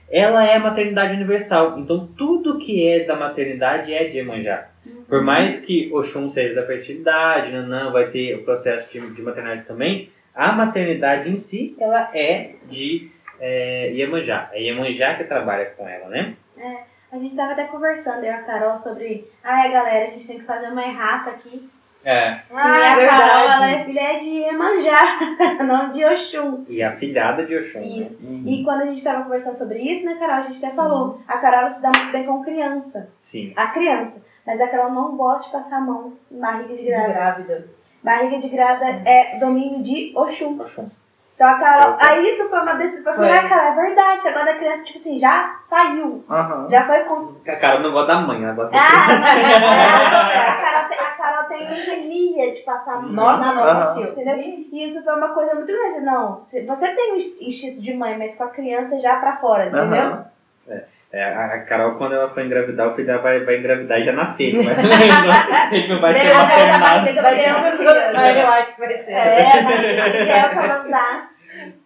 Ela 0.10 0.46
é 0.46 0.56
a 0.56 0.60
maternidade 0.60 1.14
universal, 1.16 1.78
então 1.80 2.08
tudo 2.18 2.58
que 2.60 2.88
é 2.88 3.04
da 3.06 3.16
maternidade 3.16 3.94
é 3.94 4.06
de 4.06 4.18
Iemanjá. 4.18 4.68
Por 5.08 5.22
mais 5.24 5.60
que 5.60 5.90
Oxum 5.94 6.30
seja 6.30 6.54
da 6.56 6.66
fertilidade, 6.66 7.52
Nanã 7.52 7.92
vai 7.92 8.08
ter 8.08 8.36
o 8.36 8.44
processo 8.44 8.92
de, 8.92 9.00
de 9.00 9.22
maternidade 9.22 9.64
também, 9.64 10.10
a 10.34 10.52
maternidade 10.52 11.30
em 11.30 11.38
si, 11.38 11.76
ela 11.80 12.10
é 12.14 12.52
de 12.70 13.10
é, 13.40 13.92
Iemanjá. 13.94 14.50
É 14.54 14.62
Iemanjá 14.62 15.16
que 15.16 15.24
trabalha 15.26 15.66
com 15.78 15.88
ela, 15.88 16.08
né? 16.10 16.36
A 17.12 17.18
gente 17.18 17.36
tava 17.36 17.54
até 17.54 17.66
conversando, 17.66 18.20
eu 18.20 18.26
e 18.26 18.30
a 18.30 18.42
Carol, 18.44 18.76
sobre. 18.76 19.30
Ai, 19.44 19.72
galera, 19.72 20.06
a 20.08 20.10
gente 20.10 20.28
tem 20.28 20.38
que 20.40 20.46
fazer 20.46 20.68
uma 20.68 20.84
errata 20.84 21.30
aqui. 21.32 21.70
É. 22.04 22.28
e 22.34 22.54
a 22.54 22.60
Ah, 22.60 22.96
Carol, 22.96 22.96
verdade. 22.98 23.54
ela 23.54 23.70
é 23.72 23.84
filha 23.84 24.20
de 24.20 24.26
Iemanjá, 24.28 24.98
nome 25.66 25.94
de 25.94 26.06
Oxum. 26.06 26.64
E 26.70 26.84
a 26.84 26.92
filhada 26.98 27.46
de 27.46 27.56
Oxum. 27.58 27.80
né? 27.80 27.86
Isso. 27.88 28.24
Uhum. 28.24 28.44
E 28.46 28.64
quando 28.64 28.82
a 28.82 28.86
gente 28.86 29.04
tava 29.04 29.24
conversando 29.24 29.56
sobre 29.58 29.80
isso, 29.80 30.06
né, 30.06 30.16
Carol, 30.20 30.36
a 30.36 30.42
gente 30.42 30.64
até 30.64 30.76
falou, 30.76 31.20
a 31.28 31.38
Carol 31.40 31.62
ela 31.62 31.70
se 31.72 31.82
dá 31.82 31.90
muito 31.96 32.12
bem 32.12 32.26
com 32.26 32.44
criança. 32.44 33.10
Sim. 33.22 33.54
A 33.56 33.68
criança. 33.68 34.22
Mas 34.46 34.62
a 34.62 34.68
Carol 34.68 34.92
não 34.92 35.18
gosta 35.18 35.48
de 35.48 35.52
passar 35.54 35.78
a 35.78 35.82
mão 35.82 36.14
em 36.32 36.40
barriga 36.40 36.76
de 36.76 36.84
De 36.84 36.86
grávida. 36.86 37.14
grávida. 37.14 37.68
Barriga 38.04 38.40
de 38.40 38.50
grávida 38.50 39.10
é 39.10 39.40
domínio 39.40 39.82
de 39.82 40.12
Oxum. 40.16 40.60
Oxum. 40.62 40.88
Então 41.36 41.48
a 41.50 41.60
Carol. 41.60 41.98
Aí 42.00 42.30
isso 42.30 42.50
foi 42.50 42.60
uma 42.62 42.74
decisão. 42.76 43.12
Eu 43.12 43.18
Foi. 43.18 43.28
falei, 43.28 43.46
ah, 43.46 43.50
cara, 43.50 43.68
é 43.68 43.76
verdade. 43.76 44.24
Você 44.24 44.32
gosta 44.32 44.46
da 44.46 44.56
criança, 44.58 44.84
tipo 44.86 45.00
assim, 45.00 45.20
já 45.20 45.60
saiu. 45.66 46.24
Já 46.70 46.86
foi 46.88 47.00
com. 47.02 47.16
A 47.52 47.56
Carol 47.58 47.82
não 47.82 47.92
gosta 47.92 48.08
da 48.16 48.22
mãe, 48.22 48.42
ela 48.44 48.54
gosta 48.54 48.72
da 48.72 48.78
Ah, 48.78 49.04
criança. 49.06 49.32
a, 50.56 50.62
Carol 50.62 50.88
tem, 50.90 51.00
a 51.00 51.12
Carol 51.12 51.44
tem 51.50 51.88
mania 51.88 52.54
de 52.54 52.62
passar 52.62 52.94
a 52.94 53.00
mão 53.02 53.12
Nossa, 53.12 53.46
na 53.48 53.54
não 53.54 53.64
Aham. 53.64 53.82
consigo. 53.82 54.12
Entendeu? 54.12 54.38
E 54.38 54.88
isso 54.90 55.04
foi 55.04 55.14
uma 55.16 55.30
coisa 55.30 55.54
muito 55.56 55.68
grande. 55.68 56.00
Não, 56.06 56.42
você 56.46 56.62
tem 56.96 57.14
o 57.14 57.18
instinto 57.18 57.82
de 57.82 57.94
mãe, 57.94 58.18
mas 58.18 58.38
com 58.38 58.46
a 58.46 58.50
criança 58.50 58.98
já 59.02 59.18
pra 59.18 59.36
fora, 59.36 59.66
entendeu? 59.68 60.04
Aham. 60.04 60.26
É, 60.70 60.84
a 61.14 61.46
a 61.56 61.60
Carol, 61.62 61.96
quando 61.96 62.16
ela 62.16 62.30
for 62.30 62.44
engravidar, 62.44 62.90
o 62.90 62.96
filho 62.96 63.08
dela 63.08 63.22
vai, 63.22 63.40
vai 63.46 63.58
engravidar 63.58 64.00
e 64.00 64.04
já 64.04 64.12
nascer. 64.12 64.54
Não 64.54 64.64
vai, 64.64 64.74
ele 65.72 65.88
não 65.88 66.02
vai 66.02 66.14
ser 66.14 66.34
maternado. 66.34 67.06
vai 67.06 67.14
ter 67.14 67.22
Vai 67.22 67.72
pessoa, 67.72 67.92
criança. 67.94 68.14
mas 68.14 68.38
eu 68.38 68.48
acho 68.48 68.76
que 68.76 68.80
vai 68.82 68.98
ser. 68.98 69.12
É, 69.12 69.40
é 69.40 70.50
que 70.50 70.88
usar. 70.88 71.32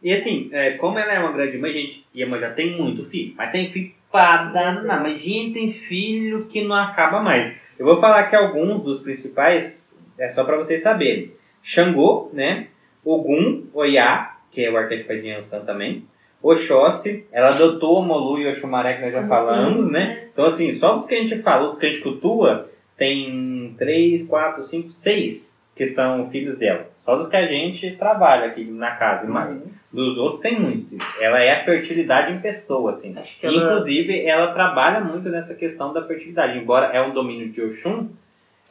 E 0.02 0.14
assim, 0.14 0.50
é, 0.52 0.72
como 0.72 0.98
ela 0.98 1.14
é 1.14 1.20
uma 1.20 1.32
grande 1.32 1.58
mãe, 1.58 1.72
gente, 1.72 2.06
e 2.14 2.24
a 2.24 2.28
mãe 2.28 2.40
já 2.40 2.50
tem 2.52 2.76
muito 2.76 3.06
filho, 3.06 3.34
mas 3.38 3.52
tem 3.52 3.72
filho 3.72 3.92
pra 4.12 4.46
danar. 4.46 5.02
Mas, 5.02 5.20
gente, 5.20 5.54
tem 5.54 5.72
filho 5.72 6.46
que 6.46 6.64
não 6.64 6.76
acaba 6.76 7.22
mais. 7.22 7.56
Eu 7.78 7.86
vou 7.86 8.02
falar 8.02 8.22
aqui 8.22 8.36
alguns 8.36 8.84
dos 8.84 9.02
principais, 9.02 9.94
é 10.18 10.30
só 10.30 10.44
pra 10.44 10.58
vocês 10.58 10.82
saberem. 10.82 11.32
Xangô, 11.62 12.30
né? 12.34 12.68
Ogum, 13.06 13.68
Oiá, 13.74 14.38
que 14.52 14.66
é 14.66 14.72
o 14.72 14.78
arquétipo 14.78 15.14
de 15.14 15.28
Yansan 15.28 15.64
também. 15.66 16.06
Oxóssi, 16.42 17.26
ela 17.32 17.50
adotou 17.50 18.00
o 18.00 18.04
Molu 18.04 18.40
e 18.40 18.46
o 18.48 18.52
Oxumaré, 18.52 18.94
que 18.96 19.02
nós 19.02 19.12
já 19.14 19.28
falamos, 19.28 19.90
né? 19.92 20.28
Então, 20.32 20.46
assim, 20.46 20.72
só 20.74 20.94
dos 20.96 21.06
que 21.06 21.16
a 21.16 21.20
gente 21.20 21.40
falou, 21.42 21.70
dos 21.72 21.80
que 21.80 21.86
a 21.86 21.90
gente 21.90 22.02
cultua, 22.02 22.70
tem 22.98 23.74
três, 23.78 24.26
quatro, 24.28 24.64
cinco, 24.64 24.90
seis 24.92 25.60
que 25.76 25.86
são 25.86 26.30
filhos 26.30 26.58
dela. 26.58 26.88
Só 27.06 27.16
dos 27.16 27.28
que 27.28 27.36
a 27.38 27.46
gente 27.48 27.92
trabalha 27.92 28.48
aqui 28.48 28.64
na 28.66 28.92
casa. 28.92 29.26
Mas 29.28 29.50
Uhum. 29.52 29.62
dos 29.92 30.18
outros 30.18 30.42
tem 30.42 30.60
muito. 30.60 30.98
Ela 31.22 31.40
é 31.42 31.54
a 31.62 31.64
fertilidade 31.64 32.34
em 32.36 32.40
pessoa, 32.42 32.92
assim. 32.92 33.16
Ela- 33.42 33.56
Inclusive, 33.56 34.26
ela 34.26 34.54
trabalha 34.54 35.00
muito 35.00 35.30
nessa 35.30 35.56
questão 35.56 35.92
da 35.94 36.04
fertilidade. 36.06 36.58
Embora 36.60 36.88
é 36.88 37.02
um 37.02 37.14
domínio 37.14 37.50
de 37.50 37.62
Oxum, 37.62 38.08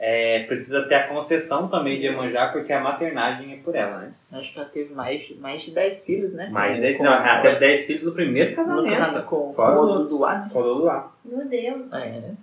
é, 0.00 0.44
precisa 0.44 0.82
ter 0.82 0.94
a 0.94 1.08
concessão 1.08 1.68
também 1.68 1.98
de 1.98 2.06
Iemanjá, 2.06 2.48
porque 2.48 2.72
a 2.72 2.80
maternagem 2.80 3.52
é 3.52 3.56
por 3.56 3.74
ela, 3.74 3.98
né? 3.98 4.12
Acho 4.32 4.52
que 4.52 4.58
ela 4.58 4.68
teve 4.68 4.94
mais, 4.94 5.22
mais 5.38 5.62
de 5.62 5.70
10 5.72 6.04
filhos, 6.04 6.32
né? 6.34 6.48
Mais 6.50 6.72
de 6.72 6.76
Com- 6.76 6.82
10, 6.82 6.96
com- 6.98 7.04
não, 7.04 7.12
ela 7.14 7.40
teve 7.42 7.58
10 7.58 7.84
filhos 7.84 8.02
no 8.04 8.12
primeiro 8.12 8.50
no 8.50 8.56
casamento. 8.56 9.22
com, 9.26 9.52
com 9.52 9.62
o 9.62 9.76
outros. 9.76 10.10
Duduá, 10.10 10.34
né? 10.38 10.48
Com 10.52 10.58
o 10.58 10.62
Luluá. 10.62 11.12
Meu 11.24 11.46
Deus. 11.46 11.92
É, 11.92 11.98
né? 12.20 12.34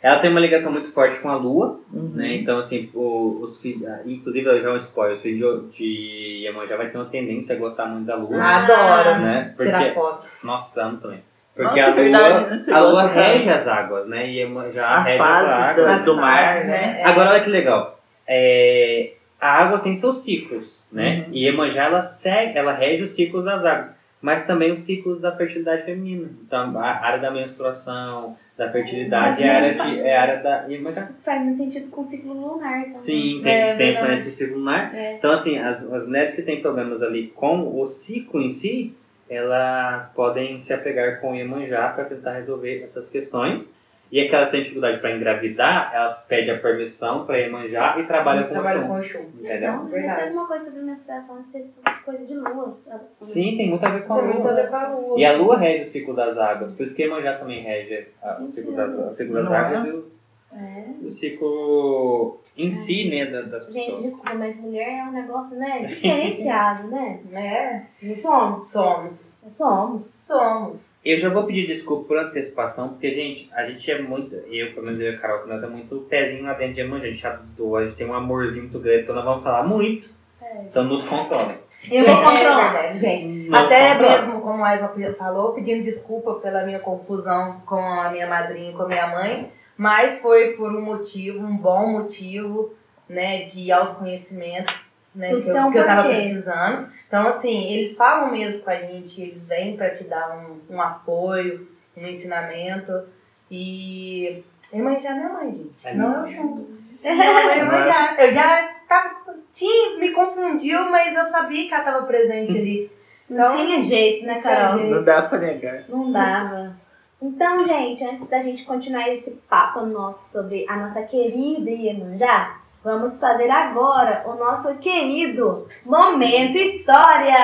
Ela 0.00 0.20
tem 0.20 0.30
uma 0.30 0.38
ligação 0.38 0.70
muito 0.70 0.92
forte 0.92 1.18
com 1.20 1.28
a 1.28 1.34
Lua, 1.34 1.80
Uhum. 1.92 2.12
né? 2.14 2.36
Então, 2.36 2.58
assim, 2.58 2.88
o- 2.94 3.40
os 3.42 3.60
filhos, 3.60 3.84
ah, 3.88 4.00
inclusive, 4.06 4.44
já 4.44 4.68
é 4.68 4.72
um 4.72 4.76
spoiler, 4.76 5.16
os 5.16 5.22
filhos 5.22 5.74
de, 5.74 6.42
Iemanjá 6.44 6.76
vai 6.76 6.88
ter 6.88 6.98
uma 6.98 7.06
tendência 7.06 7.56
a 7.56 7.58
gostar 7.58 7.86
muito 7.86 8.06
da 8.06 8.14
Lua, 8.14 8.40
Adoro 8.40 9.20
né? 9.22 9.54
tirar 9.58 9.78
Porque, 9.78 9.94
fotos. 9.94 10.42
nossa, 10.44 10.84
amo 10.84 10.98
também. 10.98 11.20
Porque 11.58 11.80
Nossa, 11.80 11.90
a 11.90 11.94
Lua, 11.94 12.02
verdade, 12.04 12.66
né? 12.68 12.72
A 12.72 12.80
Lua 12.80 13.08
cara. 13.08 13.20
rege 13.20 13.50
as 13.50 13.66
águas, 13.66 14.06
né? 14.06 14.28
E 14.28 14.38
Iemanjá 14.38 14.88
As 14.88 15.06
rege 15.06 15.18
fases 15.18 15.52
as 15.52 15.78
águas. 15.78 16.04
do 16.04 16.16
mar, 16.16 16.44
fases, 16.46 16.68
né? 16.68 17.00
É. 17.00 17.04
Agora, 17.04 17.30
olha 17.30 17.40
que 17.40 17.50
legal. 17.50 17.98
É, 18.28 19.10
a 19.40 19.64
água 19.64 19.80
tem 19.80 19.92
seus 19.96 20.20
ciclos, 20.20 20.86
né? 20.92 21.24
Uhum. 21.26 21.32
E 21.32 21.46
Iemanjá, 21.46 21.86
ela 21.86 22.04
segue, 22.04 22.56
ela 22.56 22.72
rege 22.72 23.02
os 23.02 23.10
ciclos 23.10 23.44
das 23.44 23.64
águas. 23.64 23.98
Mas 24.22 24.46
também 24.46 24.70
os 24.70 24.80
ciclos 24.80 25.20
da 25.20 25.32
fertilidade 25.36 25.82
feminina. 25.82 26.28
Então, 26.46 26.78
a 26.78 27.04
área 27.04 27.18
da 27.18 27.30
menstruação, 27.30 28.36
da 28.56 28.70
fertilidade, 28.70 29.40
Mas 29.40 29.40
é 29.40 29.48
a 29.48 29.56
área, 29.56 29.74
de, 29.74 30.00
é 30.00 30.16
a 30.16 30.22
área 30.22 30.36
da 30.42 30.64
Iemanjá. 30.68 31.08
Faz 31.24 31.42
muito 31.42 31.56
sentido 31.56 31.90
com 31.90 32.02
o 32.02 32.04
ciclo 32.04 32.34
lunar 32.34 32.78
também. 32.82 32.94
Sim, 32.94 33.40
tem, 33.42 33.52
É, 33.52 33.74
tem 33.76 33.94
influência 33.94 34.30
do 34.30 34.36
ciclo 34.36 34.58
lunar. 34.58 34.94
É. 34.94 35.14
Então, 35.14 35.32
assim, 35.32 35.58
as, 35.58 35.82
as 35.92 36.06
mulheres 36.06 36.34
que 36.36 36.42
têm 36.42 36.60
problemas 36.60 37.02
ali 37.02 37.32
com 37.34 37.80
o 37.80 37.86
ciclo 37.88 38.40
em 38.40 38.50
si, 38.50 38.94
elas 39.28 40.10
podem 40.10 40.58
se 40.58 40.72
apegar 40.72 41.20
com 41.20 41.32
o 41.32 41.34
Iemanjá 41.34 41.88
para 41.88 42.04
tentar 42.04 42.32
resolver 42.34 42.82
essas 42.82 43.08
questões. 43.10 43.76
E 44.10 44.18
aquela 44.22 44.46
que 44.46 44.52
tem 44.52 44.62
dificuldade 44.62 45.00
para 45.00 45.10
engravidar, 45.14 45.92
ela 45.94 46.12
pede 46.26 46.50
a 46.50 46.58
permissão 46.58 47.26
para 47.26 47.36
Iemanjá 47.36 47.98
e 47.98 48.04
trabalha 48.04 48.44
com 48.44 48.54
o 48.58 48.62
com 48.62 48.98
Exu. 49.00 49.18
o. 49.18 49.22
Entendeu? 49.44 49.56
Então, 49.74 49.82
mas 49.84 49.90
tem 49.92 50.10
alguma 50.10 50.46
coisa 50.46 50.64
sobre 50.64 50.80
menstruação 50.82 51.42
de 51.42 51.50
ser 51.50 51.66
coisa 52.06 52.24
de 52.24 52.34
lua, 52.34 52.78
sabe? 52.80 53.04
Sim, 53.20 53.56
tem 53.58 53.68
muito 53.68 53.84
a 53.84 53.90
ver 53.90 54.04
com 54.04 54.14
a 54.14 54.16
Tem 54.16 54.24
muito 54.24 54.48
a 54.48 54.50
lua. 54.50 54.54
ver 54.62 54.68
com 54.70 54.76
a 54.76 54.88
lua. 54.88 55.20
E 55.20 55.24
a 55.26 55.32
lua 55.36 55.58
rege 55.58 55.82
o 55.82 55.84
ciclo 55.84 56.14
das 56.14 56.38
águas, 56.38 56.72
por 56.74 56.84
isso 56.84 56.96
que 56.96 57.02
Iemanjá 57.02 57.34
também 57.34 57.62
rege 57.62 58.08
a- 58.22 58.38
o 58.40 58.46
ciclo 58.46 58.74
das, 58.74 58.94
o 58.94 59.12
ciclo 59.12 59.34
das 59.34 59.52
é? 59.52 59.56
águas 59.56 59.84
e 59.84 59.90
o, 59.90 60.17
É. 60.50 60.84
o 61.06 61.10
ciclo 61.12 62.40
em 62.56 62.70
si, 62.72 63.08
né, 63.10 63.26
da- 63.26 63.42
das 63.42 63.66
Gente, 63.66 63.86
pessoas. 63.86 64.02
desculpa, 64.02 64.34
mas 64.34 64.56
mulher 64.58 64.88
é 65.00 65.02
um 65.04 65.12
negócio, 65.12 65.58
né, 65.58 65.84
diferenciado, 65.86 66.88
né? 66.88 67.20
É, 67.32 67.82
Não 68.02 68.14
somos? 68.14 68.70
somos. 68.72 69.44
Somos. 69.52 70.02
Somos. 70.04 70.96
Eu 71.04 71.18
já 71.18 71.28
vou 71.28 71.44
pedir 71.44 71.66
desculpa 71.66 72.08
por 72.08 72.18
antecipação, 72.18 72.88
porque, 72.88 73.10
gente, 73.14 73.50
a 73.54 73.64
gente 73.66 73.90
é 73.90 74.00
muito. 74.00 74.34
Eu, 74.34 74.72
pelo 74.72 74.86
menos 74.86 75.00
eu 75.00 75.12
e 75.12 75.14
a 75.14 75.18
Carol, 75.18 75.42
que 75.42 75.48
nós 75.48 75.62
é 75.62 75.66
muito 75.68 75.96
pezinho 76.08 76.44
lá 76.44 76.54
dentro 76.54 76.74
de 76.74 76.80
Iemanjá. 76.80 77.06
A 77.06 77.10
gente 77.10 77.26
adora, 77.26 77.84
a 77.84 77.88
gente 77.88 77.96
tem 77.98 78.06
um 78.08 78.14
amorzinho 78.14 78.62
muito 78.64 78.78
grande, 78.78 79.02
então 79.02 79.14
nós 79.14 79.24
vamos 79.24 79.42
falar 79.44 79.64
muito. 79.64 80.08
É. 80.42 80.62
Então 80.62 80.84
nos 80.84 81.04
controlem. 81.04 81.56
Eu 81.90 82.04
vou 82.06 82.16
controlar. 82.24 82.74
É 82.86 82.96
gente. 82.96 83.54
Até 83.54 83.94
mesmo, 84.00 84.40
como 84.40 84.64
a 84.64 84.74
Isa 84.74 84.92
falou, 85.16 85.52
pedindo 85.54 85.84
desculpa 85.84 86.34
pela 86.34 86.64
minha 86.64 86.78
confusão 86.80 87.60
com 87.66 87.76
a 87.76 88.10
minha 88.10 88.26
madrinha 88.26 88.70
e 88.70 88.74
com 88.74 88.82
a 88.82 88.88
minha 88.88 89.06
mãe, 89.08 89.50
mas 89.78 90.20
foi 90.20 90.54
por 90.54 90.74
um 90.74 90.82
motivo, 90.82 91.38
um 91.38 91.56
bom 91.56 91.86
motivo, 91.92 92.74
né, 93.08 93.44
de 93.44 93.70
autoconhecimento, 93.70 94.74
né, 95.14 95.30
Tudo 95.30 95.42
que, 95.42 95.50
eu, 95.50 95.56
um 95.56 95.70
que 95.70 95.78
eu 95.78 95.86
tava 95.86 96.08
precisando. 96.08 96.88
Então, 97.06 97.26
assim, 97.28 97.72
eles 97.72 97.96
falam 97.96 98.32
mesmo 98.32 98.64
com 98.64 98.70
a 98.70 98.76
gente, 98.76 99.22
eles 99.22 99.46
vêm 99.46 99.76
pra 99.76 99.90
te 99.90 100.04
dar 100.04 100.36
um, 100.36 100.74
um 100.74 100.82
apoio, 100.82 101.68
um 101.96 102.06
ensinamento. 102.06 103.04
E. 103.50 104.44
Minha 104.72 104.84
mãe 104.84 105.00
já 105.00 105.14
não 105.14 105.24
é 105.24 105.32
mãe, 105.32 105.54
gente. 105.54 105.74
É 105.84 105.94
não 105.94 106.22
minha 106.24 106.36
eu 106.36 106.42
junto. 106.42 106.78
Não 107.02 107.72
é? 107.72 107.88
já, 107.88 108.16
eu 108.18 108.32
já 108.32 108.70
tava. 108.88 109.14
Tinha, 109.50 109.98
me 109.98 110.10
confundiu, 110.10 110.90
mas 110.90 111.16
eu 111.16 111.24
sabia 111.24 111.66
que 111.66 111.74
ela 111.74 111.84
tava 111.84 112.06
presente 112.06 112.50
ali. 112.50 112.90
Não 113.30 113.46
Então, 113.46 113.56
tinha 113.56 113.80
jeito, 113.80 114.26
né, 114.26 114.40
Carol? 114.40 114.84
Não 114.84 115.02
dá 115.02 115.22
pra 115.22 115.38
negar. 115.38 115.84
Não 115.88 116.12
dava. 116.12 116.77
Então, 117.20 117.64
gente, 117.64 118.04
antes 118.04 118.28
da 118.28 118.40
gente 118.40 118.64
continuar 118.64 119.08
esse 119.08 119.32
papo 119.48 119.84
nosso 119.84 120.30
sobre 120.30 120.64
a 120.68 120.76
nossa 120.76 121.02
querida 121.02 121.68
Iemanjá, 121.68 122.60
vamos 122.82 123.18
fazer 123.18 123.50
agora 123.50 124.22
o 124.24 124.34
nosso 124.34 124.76
querido 124.76 125.66
Momento 125.84 126.56
História! 126.56 127.36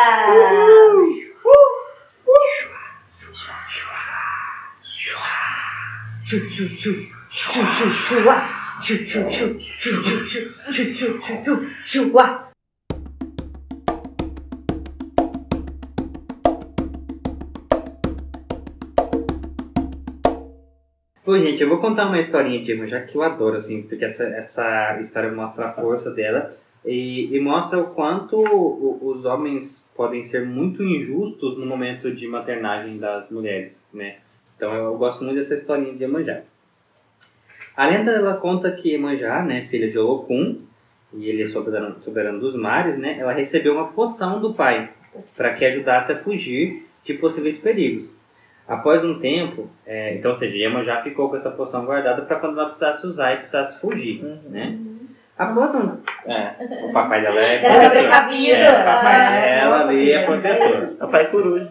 Pô, 21.24 21.38
gente, 21.38 21.62
eu 21.62 21.70
vou 21.70 21.78
contar 21.78 22.04
uma 22.04 22.20
historinha 22.20 22.62
de 22.62 22.70
Iemanjá 22.70 23.00
que 23.00 23.16
eu 23.16 23.22
adoro, 23.22 23.56
assim, 23.56 23.80
porque 23.80 24.04
essa, 24.04 24.24
essa 24.24 25.00
história 25.00 25.32
mostra 25.32 25.68
a 25.68 25.72
força 25.72 26.10
dela 26.10 26.54
e, 26.84 27.34
e 27.34 27.40
mostra 27.40 27.80
o 27.80 27.94
quanto 27.94 28.36
os 29.00 29.24
homens 29.24 29.90
podem 29.96 30.22
ser 30.22 30.44
muito 30.44 30.82
injustos 30.82 31.56
no 31.56 31.64
momento 31.64 32.14
de 32.14 32.28
maternagem 32.28 32.98
das 32.98 33.30
mulheres, 33.30 33.88
né? 33.90 34.16
Então 34.54 34.74
eu 34.74 34.98
gosto 34.98 35.24
muito 35.24 35.36
dessa 35.36 35.54
historinha 35.54 35.94
de 35.94 36.02
Iemanjá. 36.02 36.42
A 37.74 37.86
lenda 37.86 38.12
ela 38.12 38.36
conta 38.36 38.70
que 38.70 38.90
Iemanjá, 38.90 39.42
né, 39.42 39.66
filha 39.70 39.90
de 39.90 39.98
Olocum, 39.98 40.60
e 41.14 41.26
ele 41.26 41.44
é 41.44 41.46
soberano, 41.46 42.02
soberano 42.02 42.38
dos 42.38 42.54
mares, 42.54 42.98
né, 42.98 43.16
ela 43.18 43.32
recebeu 43.32 43.72
uma 43.72 43.88
poção 43.88 44.42
do 44.42 44.52
pai 44.52 44.90
para 45.34 45.54
que 45.54 45.64
ajudasse 45.64 46.12
a 46.12 46.16
fugir 46.16 46.86
de 47.02 47.14
possíveis 47.14 47.56
perigos. 47.56 48.12
Após 48.66 49.04
um 49.04 49.18
tempo, 49.18 49.68
é, 49.86 50.14
então, 50.14 50.30
ou 50.30 50.34
seja, 50.34 50.56
Iemanjá 50.56 51.02
ficou 51.02 51.28
com 51.28 51.36
essa 51.36 51.50
poção 51.50 51.84
guardada 51.84 52.22
para 52.22 52.36
quando 52.38 52.58
ela 52.58 52.68
precisasse 52.68 53.06
usar 53.06 53.34
e 53.34 53.36
precisasse 53.38 53.78
fugir, 53.80 54.22
Uhum. 54.24 54.38
né? 54.50 54.78
Após 55.36 55.74
um... 55.74 55.98
É, 56.26 56.54
o 56.88 56.92
papai 56.92 57.20
dela 57.20 57.40
é 57.40 57.58
protetor. 57.60 57.90
precavida. 57.90 58.56
É, 58.56 58.68
o 58.70 58.84
papai 58.84 59.16
Ah, 59.16 59.40
dela 59.40 59.80
ali 59.88 60.12
é 60.12 60.24
protetor. 60.24 60.86
Papai 60.98 61.30
Coruja. 61.30 61.68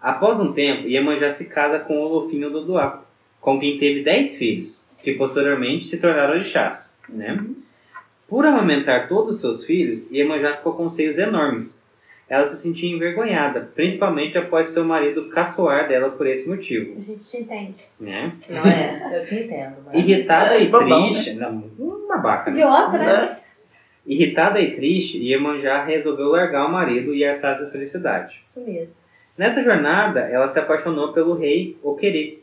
Após 0.00 0.40
um 0.40 0.52
tempo, 0.52 0.88
Iemanjá 0.88 1.30
se 1.30 1.48
casa 1.48 1.78
com 1.78 1.98
Olofinho 2.00 2.50
do 2.50 2.64
Duá, 2.64 3.02
com 3.40 3.60
quem 3.60 3.78
teve 3.78 4.02
dez 4.02 4.36
filhos, 4.38 4.82
que 5.02 5.12
posteriormente 5.12 5.84
se 5.84 6.00
tornaram 6.00 6.32
orixás, 6.34 6.98
né? 7.08 7.38
Por 8.26 8.46
amamentar 8.46 9.06
todos 9.06 9.34
os 9.36 9.40
seus 9.42 9.64
filhos, 9.66 10.10
Iemanjá 10.10 10.56
ficou 10.56 10.72
com 10.72 10.88
seios 10.88 11.18
enormes. 11.18 11.81
Ela 12.32 12.46
se 12.46 12.56
sentia 12.56 12.90
envergonhada, 12.90 13.68
principalmente 13.74 14.38
após 14.38 14.68
seu 14.68 14.86
marido 14.86 15.28
caçoar 15.28 15.86
dela 15.86 16.08
por 16.08 16.26
esse 16.26 16.48
motivo, 16.48 16.96
A 16.96 17.00
gente 17.02 17.28
te 17.28 17.36
entende. 17.36 17.74
né? 18.00 18.32
Não 18.48 18.64
é, 18.64 19.20
eu 19.20 19.26
te 19.26 19.34
entendo. 19.34 19.76
Mas... 19.84 19.94
Irritada 19.94 20.56
e 20.56 20.66
Bobão, 20.68 21.10
triste... 21.12 21.34
Não, 21.34 21.62
um 21.78 22.08
babaca, 22.08 22.50
né? 22.50 22.56
De 22.56 22.64
outra, 22.64 22.98
né? 22.98 23.20
Né? 23.20 23.36
Irritada 24.06 24.58
e 24.62 24.74
triste, 24.74 25.22
Iemanjá 25.22 25.84
resolveu 25.84 26.28
largar 26.28 26.66
o 26.66 26.72
marido 26.72 27.12
e 27.14 27.18
ir 27.18 27.28
atrás 27.28 27.60
da 27.60 27.66
felicidade. 27.70 28.42
Isso 28.48 28.64
mesmo. 28.64 28.96
Nessa 29.36 29.62
jornada, 29.62 30.20
ela 30.20 30.48
se 30.48 30.58
apaixonou 30.58 31.12
pelo 31.12 31.34
rei 31.34 31.76
Oquerê, 31.82 32.38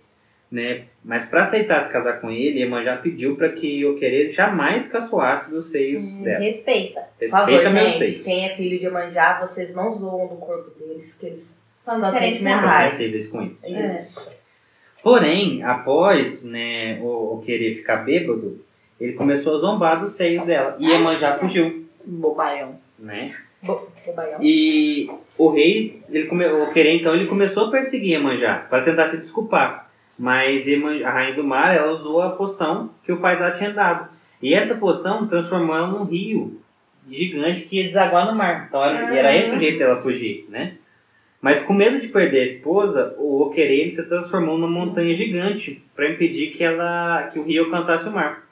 né? 0.52 0.84
Mas 1.06 1.26
para 1.28 1.44
aceitar 1.44 1.84
se 1.84 1.92
casar 1.94 2.20
com 2.20 2.30
ele, 2.32 2.60
Iemanjá 2.60 2.98
pediu 2.98 3.36
para 3.36 3.50
que 3.50 3.86
Oquerê 3.86 4.32
jamais 4.32 4.88
caçoasse 4.92 5.50
dos 5.52 5.70
seios 5.72 6.04
Hum, 6.04 6.24
dela. 6.24 6.40
Respeita. 6.44 7.02
Por 7.20 7.30
favor, 7.30 7.50
Respeita 7.52 7.70
meus 7.74 7.88
gente, 7.90 7.98
seios. 8.00 8.24
quem 8.24 8.46
é 8.46 8.56
filho 8.56 8.80
de 8.80 8.90
Manjá, 8.90 9.40
vocês 9.40 9.76
não 9.76 9.94
zoam 9.94 10.28
do 10.28 10.36
corpo 10.36 10.72
deles, 10.80 11.14
que 11.16 11.26
eles 11.28 11.58
São 11.84 11.96
sentimentais. 12.12 12.94
São 12.94 13.00
sensíveis 13.00 13.28
com 13.30 13.42
isso. 13.44 13.58
É 13.66 13.88
isso. 14.00 14.40
Porém, 15.02 15.64
após 15.64 16.44
né, 16.44 17.00
o 17.02 17.36
Oquerê 17.36 17.76
ficar 17.76 17.98
bêbado, 17.98 18.60
ele 19.00 19.14
começou 19.14 19.56
a 19.56 19.60
zombar 19.60 20.00
dos 20.02 20.14
seios 20.14 20.46
dela. 20.46 20.76
E 20.80 20.86
Iemanjá 20.90 21.38
fugiu, 21.38 21.86
Bobaião. 22.04 22.76
né? 22.98 23.34
Bo- 23.62 23.88
Bobaião. 24.06 24.40
E 24.42 25.10
o 25.38 25.50
rei, 25.50 26.02
ele 26.10 26.26
come, 26.28 26.46
o 26.46 26.70
Querer, 26.72 26.96
então, 26.96 27.14
ele 27.14 27.28
começou 27.28 27.68
a 27.68 27.72
perseguir 27.72 28.12
Iemanjá 28.14 28.66
para 28.70 28.84
tentar 28.84 29.08
se 29.08 29.18
desculpar. 29.18 29.89
Mas 30.20 30.66
a 30.68 31.10
rainha 31.10 31.36
do 31.36 31.44
mar, 31.44 31.74
ela 31.74 31.94
usou 31.94 32.22
a 32.22 32.32
poção 32.32 32.90
que 33.06 33.12
o 33.12 33.18
pai 33.18 33.38
dela 33.38 33.52
tinha 33.52 33.72
dado. 33.72 34.10
E 34.42 34.54
essa 34.54 34.76
poção 34.76 35.26
transformou 35.26 35.76
ela 35.76 35.88
num 35.88 36.04
rio 36.04 36.60
gigante 37.10 37.62
que 37.62 37.78
ia 37.78 37.86
desaguar 37.86 38.28
no 38.28 38.36
mar. 38.36 38.66
Então 38.68 38.84
era, 38.84 39.16
era 39.16 39.36
esse 39.36 39.56
o 39.56 39.60
jeito 39.60 39.80
dela 39.80 40.02
fugir, 40.02 40.46
né? 40.50 40.74
Mas 41.42 41.64
com 41.64 41.74
medo 41.74 42.02
de 42.02 42.10
perder 42.10 42.42
a 42.42 42.46
esposa, 42.46 43.16
o 43.18 43.44
Oquerê 43.44 43.80
ele 43.80 43.92
se 43.92 44.10
transformou 44.10 44.58
numa 44.58 44.70
montanha 44.70 45.16
gigante 45.16 45.82
para 45.96 46.10
impedir 46.10 46.52
que 46.52 46.62
ela 46.62 47.30
que 47.32 47.40
o 47.40 47.44
rio 47.44 47.64
alcançasse 47.64 48.10
o 48.10 48.12
mar 48.12 48.44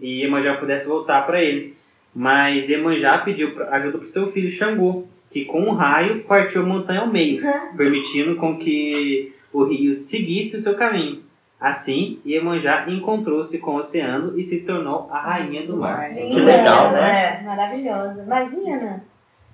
e 0.00 0.22
Iemanjá 0.22 0.54
pudesse 0.56 0.86
voltar 0.86 1.26
para 1.26 1.42
ele. 1.42 1.74
Mas 2.14 2.68
Iemanjá 2.68 3.18
pediu 3.18 3.54
ajuda 3.70 3.98
para 3.98 4.06
seu 4.06 4.30
filho 4.30 4.50
Xangô, 4.50 5.06
que 5.30 5.44
com 5.44 5.62
um 5.62 5.72
raio 5.72 6.20
partiu 6.20 6.62
a 6.62 6.66
montanha 6.66 7.00
ao 7.00 7.06
meio, 7.06 7.42
permitindo 7.76 8.36
com 8.36 8.56
que 8.56 9.32
o 9.52 9.64
rio 9.64 9.94
seguisse 9.94 10.56
o 10.56 10.62
seu 10.62 10.74
caminho. 10.74 11.22
Assim, 11.60 12.20
Iemanjá 12.24 12.86
encontrou-se 12.88 13.58
com 13.58 13.72
o 13.72 13.76
oceano 13.76 14.38
e 14.38 14.42
se 14.42 14.62
tornou 14.62 15.08
a 15.10 15.18
rainha 15.18 15.66
do 15.66 15.76
mar. 15.76 16.08
Sim, 16.08 16.30
Que 16.30 16.40
legal, 16.40 16.90
né? 16.92 17.40
É, 17.40 17.42
Maravilhosa. 17.42 18.22
Imagina. 18.22 19.04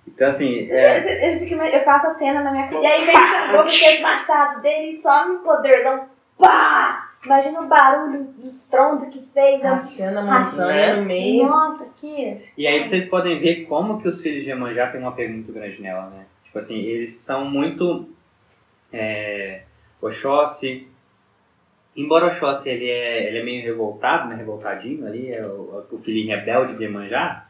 Então, 0.06 0.28
assim, 0.28 0.70
é, 0.70 1.34
Eu, 1.34 1.48
eu, 1.48 1.64
eu 1.64 1.84
faço 1.84 2.06
a 2.06 2.14
cena 2.14 2.42
na 2.42 2.52
minha 2.52 2.68
cabeça. 2.68 2.82
E 2.82 2.86
aí 2.86 3.04
vem 3.04 3.16
o 3.16 3.52
com 3.52 3.58
aquele 3.58 4.02
machado 4.02 4.62
dele 4.62 4.90
e 4.90 5.02
some 5.02 5.34
um 5.34 5.38
poderzão. 5.40 6.04
Pá! 6.38 7.10
Imagina 7.24 7.60
o 7.60 7.66
barulho 7.66 8.22
do 8.22 8.46
estrondo 8.46 9.10
que 9.10 9.20
fez. 9.34 9.60
Rachando 9.60 10.20
a 10.20 10.22
montanha 10.22 10.96
no 10.96 11.04
meio. 11.04 11.46
Nossa, 11.48 11.88
que. 12.00 12.40
E 12.56 12.66
aí 12.68 12.86
vocês 12.86 13.08
podem 13.08 13.40
ver 13.40 13.64
como 13.64 14.00
que 14.00 14.06
os 14.06 14.22
filhos 14.22 14.44
de 14.44 14.50
Iemanjá 14.50 14.86
têm 14.88 15.00
um 15.00 15.08
apego 15.08 15.32
muito 15.32 15.52
grande 15.52 15.82
nela, 15.82 16.06
né? 16.10 16.24
Tipo 16.44 16.58
assim, 16.60 16.80
eles 16.82 17.10
são 17.16 17.44
muito 17.44 18.08
é, 18.92 19.62
Oxóssi. 20.00 20.88
Embora 21.96 22.26
Oxóssi 22.26 22.70
ele 22.70 22.88
é, 22.88 23.28
ele 23.28 23.38
é 23.38 23.44
meio 23.44 23.62
revoltado, 23.64 24.28
né? 24.28 24.36
Revoltadinho 24.36 25.06
ali, 25.06 25.32
é 25.32 25.44
o, 25.46 25.84
o 25.90 25.98
filhinho 25.98 26.36
rebelde 26.36 26.76
de 26.76 26.84
Iemanjá, 26.84 27.46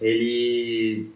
ele 0.00 1.10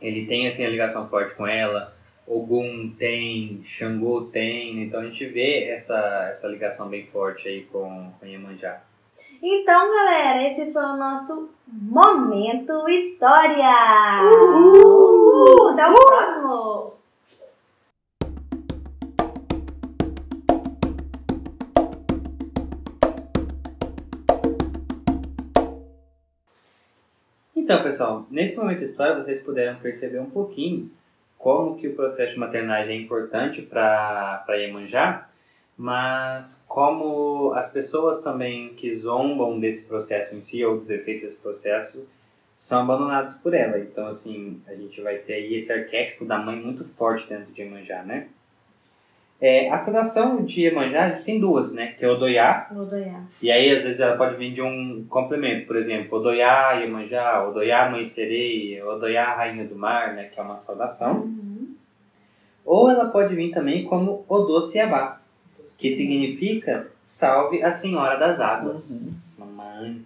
ele 0.00 0.26
tem 0.26 0.46
assim 0.46 0.64
a 0.64 0.68
ligação 0.70 1.08
forte 1.08 1.34
com 1.34 1.46
ela. 1.46 1.94
Ogum 2.26 2.92
tem, 2.98 3.62
Xangô 3.64 4.22
tem, 4.22 4.82
então 4.82 5.00
a 5.00 5.04
gente 5.04 5.24
vê 5.26 5.68
essa, 5.68 6.28
essa 6.30 6.48
ligação 6.48 6.88
bem 6.88 7.06
forte 7.06 7.46
aí 7.48 7.62
com, 7.64 8.12
com 8.18 8.26
Iemanjá. 8.26 8.82
Então, 9.40 9.94
galera, 9.94 10.42
esse 10.42 10.72
foi 10.72 10.82
o 10.82 10.96
nosso 10.96 11.50
Momento 11.68 12.88
História! 12.88 14.22
Uhul! 14.22 15.68
Até 15.70 15.86
o 15.88 15.94
próximo! 15.94 16.94
Então, 27.66 27.82
pessoal, 27.82 28.24
nesse 28.30 28.56
momento 28.56 28.78
da 28.78 28.84
história 28.84 29.16
vocês 29.16 29.42
puderam 29.42 29.76
perceber 29.80 30.20
um 30.20 30.30
pouquinho 30.30 30.88
como 31.36 31.76
que 31.76 31.88
o 31.88 31.96
processo 31.96 32.34
de 32.34 32.38
maternagem 32.38 32.96
é 32.96 33.02
importante 33.02 33.60
para 33.60 34.44
Iemanjá, 34.50 35.28
mas 35.76 36.64
como 36.68 37.52
as 37.54 37.72
pessoas 37.72 38.22
também 38.22 38.72
que 38.74 38.94
zombam 38.94 39.58
desse 39.58 39.88
processo 39.88 40.32
em 40.36 40.42
si 40.42 40.64
ou 40.64 40.78
dos 40.78 40.90
efeitos 40.90 41.24
desse 41.24 41.38
processo 41.38 42.08
são 42.56 42.82
abandonados 42.82 43.34
por 43.34 43.52
ela. 43.52 43.80
Então, 43.80 44.06
assim, 44.06 44.62
a 44.68 44.74
gente 44.76 45.00
vai 45.00 45.16
ter 45.18 45.32
aí 45.32 45.56
esse 45.56 45.72
arquétipo 45.72 46.24
da 46.24 46.38
mãe 46.38 46.54
muito 46.54 46.84
forte 46.90 47.28
dentro 47.28 47.52
de 47.52 47.62
Iemanjá, 47.62 48.04
né? 48.04 48.28
É, 49.40 49.68
a 49.70 49.76
sedação 49.76 50.42
de 50.44 50.62
Iemanjá, 50.62 51.04
a 51.04 51.08
gente 51.10 51.24
tem 51.24 51.38
duas, 51.38 51.72
né? 51.72 51.88
Que 51.98 52.04
é 52.04 52.08
Odoiá, 52.08 52.68
Odoiá. 52.74 53.20
e 53.42 53.50
aí 53.52 53.70
às 53.70 53.82
vezes 53.82 54.00
ela 54.00 54.16
pode 54.16 54.36
vir 54.36 54.52
de 54.52 54.62
um 54.62 55.04
complemento. 55.10 55.66
Por 55.66 55.76
exemplo, 55.76 56.18
Odoiá, 56.18 56.72
Iemanjá, 56.72 57.46
Odoiá, 57.46 57.90
Mãe 57.90 58.06
Sereia, 58.06 58.86
Odoiá, 58.86 59.34
Rainha 59.34 59.66
do 59.66 59.76
Mar, 59.76 60.14
né? 60.14 60.24
Que 60.24 60.40
é 60.40 60.42
uma 60.42 60.58
saudação. 60.58 61.16
Uhum. 61.20 61.74
Ou 62.64 62.90
ela 62.90 63.06
pode 63.06 63.34
vir 63.34 63.52
também 63.52 63.84
como 63.84 64.24
Odociabá, 64.28 65.20
que 65.78 65.90
significa 65.90 66.88
Salve 67.04 67.62
a 67.62 67.70
Senhora 67.70 68.18
das 68.18 68.40
Águas. 68.40 69.32
Mamãe. 69.38 70.02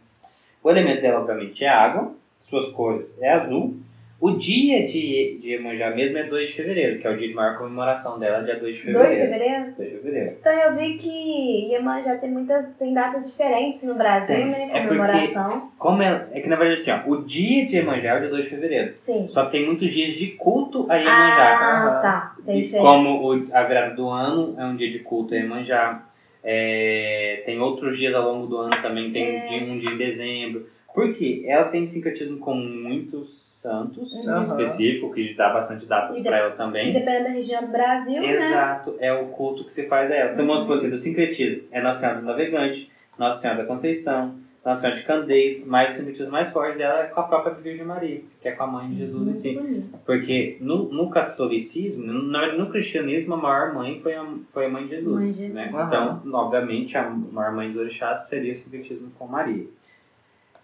O 0.63 0.71
elemento 0.71 1.01
dela, 1.01 1.21
obviamente, 1.21 1.65
é 1.65 1.69
água. 1.69 2.13
Suas 2.43 2.69
cores 2.73 3.17
é 3.19 3.33
azul. 3.33 3.75
O 4.21 4.33
dia 4.33 4.87
de, 4.87 5.39
de 5.41 5.49
Iemanjá 5.53 5.89
mesmo 5.91 6.19
é 6.19 6.25
2 6.25 6.51
de 6.51 6.55
fevereiro, 6.55 6.99
que 7.01 7.07
é 7.07 7.11
o 7.11 7.17
dia 7.17 7.29
de 7.29 7.33
maior 7.35 7.57
comemoração 7.57 8.19
dela, 8.19 8.43
dia 8.45 8.57
2 8.57 8.77
de 8.77 8.93
2 8.93 9.09
de 9.09 9.17
fevereiro. 9.17 9.31
fevereiro? 9.33 9.65
2 9.79 9.91
de 9.91 9.97
fevereiro. 9.97 10.37
Então 10.39 10.53
eu 10.53 10.77
vi 10.77 10.99
que 10.99 11.69
Iemanjá 11.73 12.17
tem 12.19 12.31
muitas 12.31 12.69
tem 12.77 12.93
datas 12.93 13.31
diferentes 13.31 13.83
no 13.83 13.95
Brasil, 13.95 14.37
Tem. 14.37 14.45
né? 14.47 14.65
É 14.65 14.81
porque- 14.83 14.89
Comemoração. 14.89 15.71
Como 15.79 16.03
é, 16.03 16.27
é 16.33 16.41
que 16.41 16.49
na 16.51 16.57
verdade 16.57 16.81
assim, 16.83 16.91
ó, 16.91 17.11
o 17.11 17.25
dia 17.25 17.65
de 17.65 17.77
Iemanjá 17.77 18.11
é 18.11 18.17
o 18.19 18.21
dia 18.21 18.29
2 18.29 18.45
de 18.45 18.51
fevereiro. 18.51 18.95
Sim. 19.01 19.27
Só 19.31 19.47
que 19.47 19.53
tem 19.53 19.65
muitos 19.65 19.91
dias 19.91 20.13
de 20.15 20.27
culto 20.33 20.85
a 20.91 20.97
Iemanjá. 20.97 21.59
Ah, 21.59 22.01
tá. 22.03 22.37
Tem 22.45 22.59
E 22.59 22.63
diferença. 22.65 22.87
como 22.87 23.27
o- 23.35 23.47
a 23.51 23.63
virada 23.63 23.95
do 23.95 24.07
ano 24.11 24.55
é 24.59 24.65
um 24.67 24.77
dia 24.77 24.91
de 24.91 24.99
culto 24.99 25.33
a 25.33 25.39
Iemanjá. 25.39 26.03
É, 26.45 27.43
tem 27.47 27.59
outros 27.61 27.99
dias 27.99 28.15
ao 28.15 28.23
longo 28.35 28.47
do 28.47 28.59
ano 28.59 28.77
também, 28.83 29.11
tem 29.13 29.25
É. 29.25 29.47
dia- 29.47 29.63
um 29.63 29.79
dia 29.79 29.91
em 29.91 29.97
dezembro. 29.97 30.67
Por 30.95 31.13
quê? 31.15 31.45
Ela 31.47 31.65
tem 31.65 31.87
sincretismo 31.87 32.39
com 32.39 32.55
muitos 32.55 33.41
santos 33.49 34.13
em 34.15 34.29
Uhum. 34.29 34.43
específico, 34.43 35.13
que 35.13 35.35
dá 35.35 35.53
bastante 35.53 35.87
datas 35.87 36.19
para 36.23 36.39
ela 36.39 36.51
também. 36.53 36.93
dependendo 36.93 37.25
da 37.25 37.31
região 37.31 37.63
do 37.63 37.69
Brasil, 37.73 38.21
né? 38.23 38.33
Exato, 38.37 38.97
é 38.99 39.13
o 39.13 39.27
culto 39.27 39.65
que 39.65 39.73
se 39.73 39.87
faz 39.87 40.11
a 40.11 40.15
ela. 40.15 40.33
Então 40.33 40.47
vamos 40.47 40.63
Uhum. 40.63 40.67
proceder 40.67 40.91
do 40.93 40.99
sincretismo. 40.99 41.65
É 41.71 41.81
Nossa 41.83 42.01
Senhora 42.01 42.19
do 42.21 42.27
Navegante, 42.27 42.91
Nossa 43.19 43.41
Senhora 43.41 43.61
da 43.61 43.67
Conceição, 43.67 44.35
Nossa 44.65 44.81
Senhora 44.83 44.99
de 44.99 45.07
Candeias, 45.07 45.65
mas 45.67 45.95
o 45.95 45.99
sincretismo 45.99 46.33
mais 46.33 46.51
forte 46.51 46.79
dela 46.79 47.01
é 47.01 47.07
com 47.07 47.21
a 47.21 47.23
própria 47.25 47.55
Virgem 47.55 47.85
Maria, 47.85 48.21
que 48.43 48.49
é 48.49 48.53
com 48.53 48.63
a 48.63 48.67
mãe 48.67 48.89
de 48.89 48.97
Jesus 48.97 49.45
em 49.45 49.55
Muito 49.55 49.75
si. 49.75 49.85
Porque 50.07 50.57
no, 50.61 50.93
no 50.93 51.09
catolicismo, 51.11 52.05
no, 52.05 52.23
no 52.59 52.71
cristianismo, 52.71 53.35
a 53.35 53.37
maior 53.37 53.75
mãe 53.75 54.01
foi 54.03 54.15
a, 54.15 54.27
foi 54.53 54.67
a 54.67 54.69
mãe 54.69 54.85
de 54.85 54.91
Jesus. 54.97 55.15
Mãe 55.15 55.33
de 55.33 55.39
Jesus. 55.39 55.55
Né? 55.55 55.69
Então, 55.73 56.23
obviamente, 56.33 56.97
a 56.97 57.09
maior 57.09 57.53
mãe 57.55 57.69
dos 57.71 57.81
orixás 57.81 58.23
seria 58.29 58.53
o 58.53 58.57
sincretismo 58.57 59.11
com 59.19 59.27
Maria. 59.27 59.65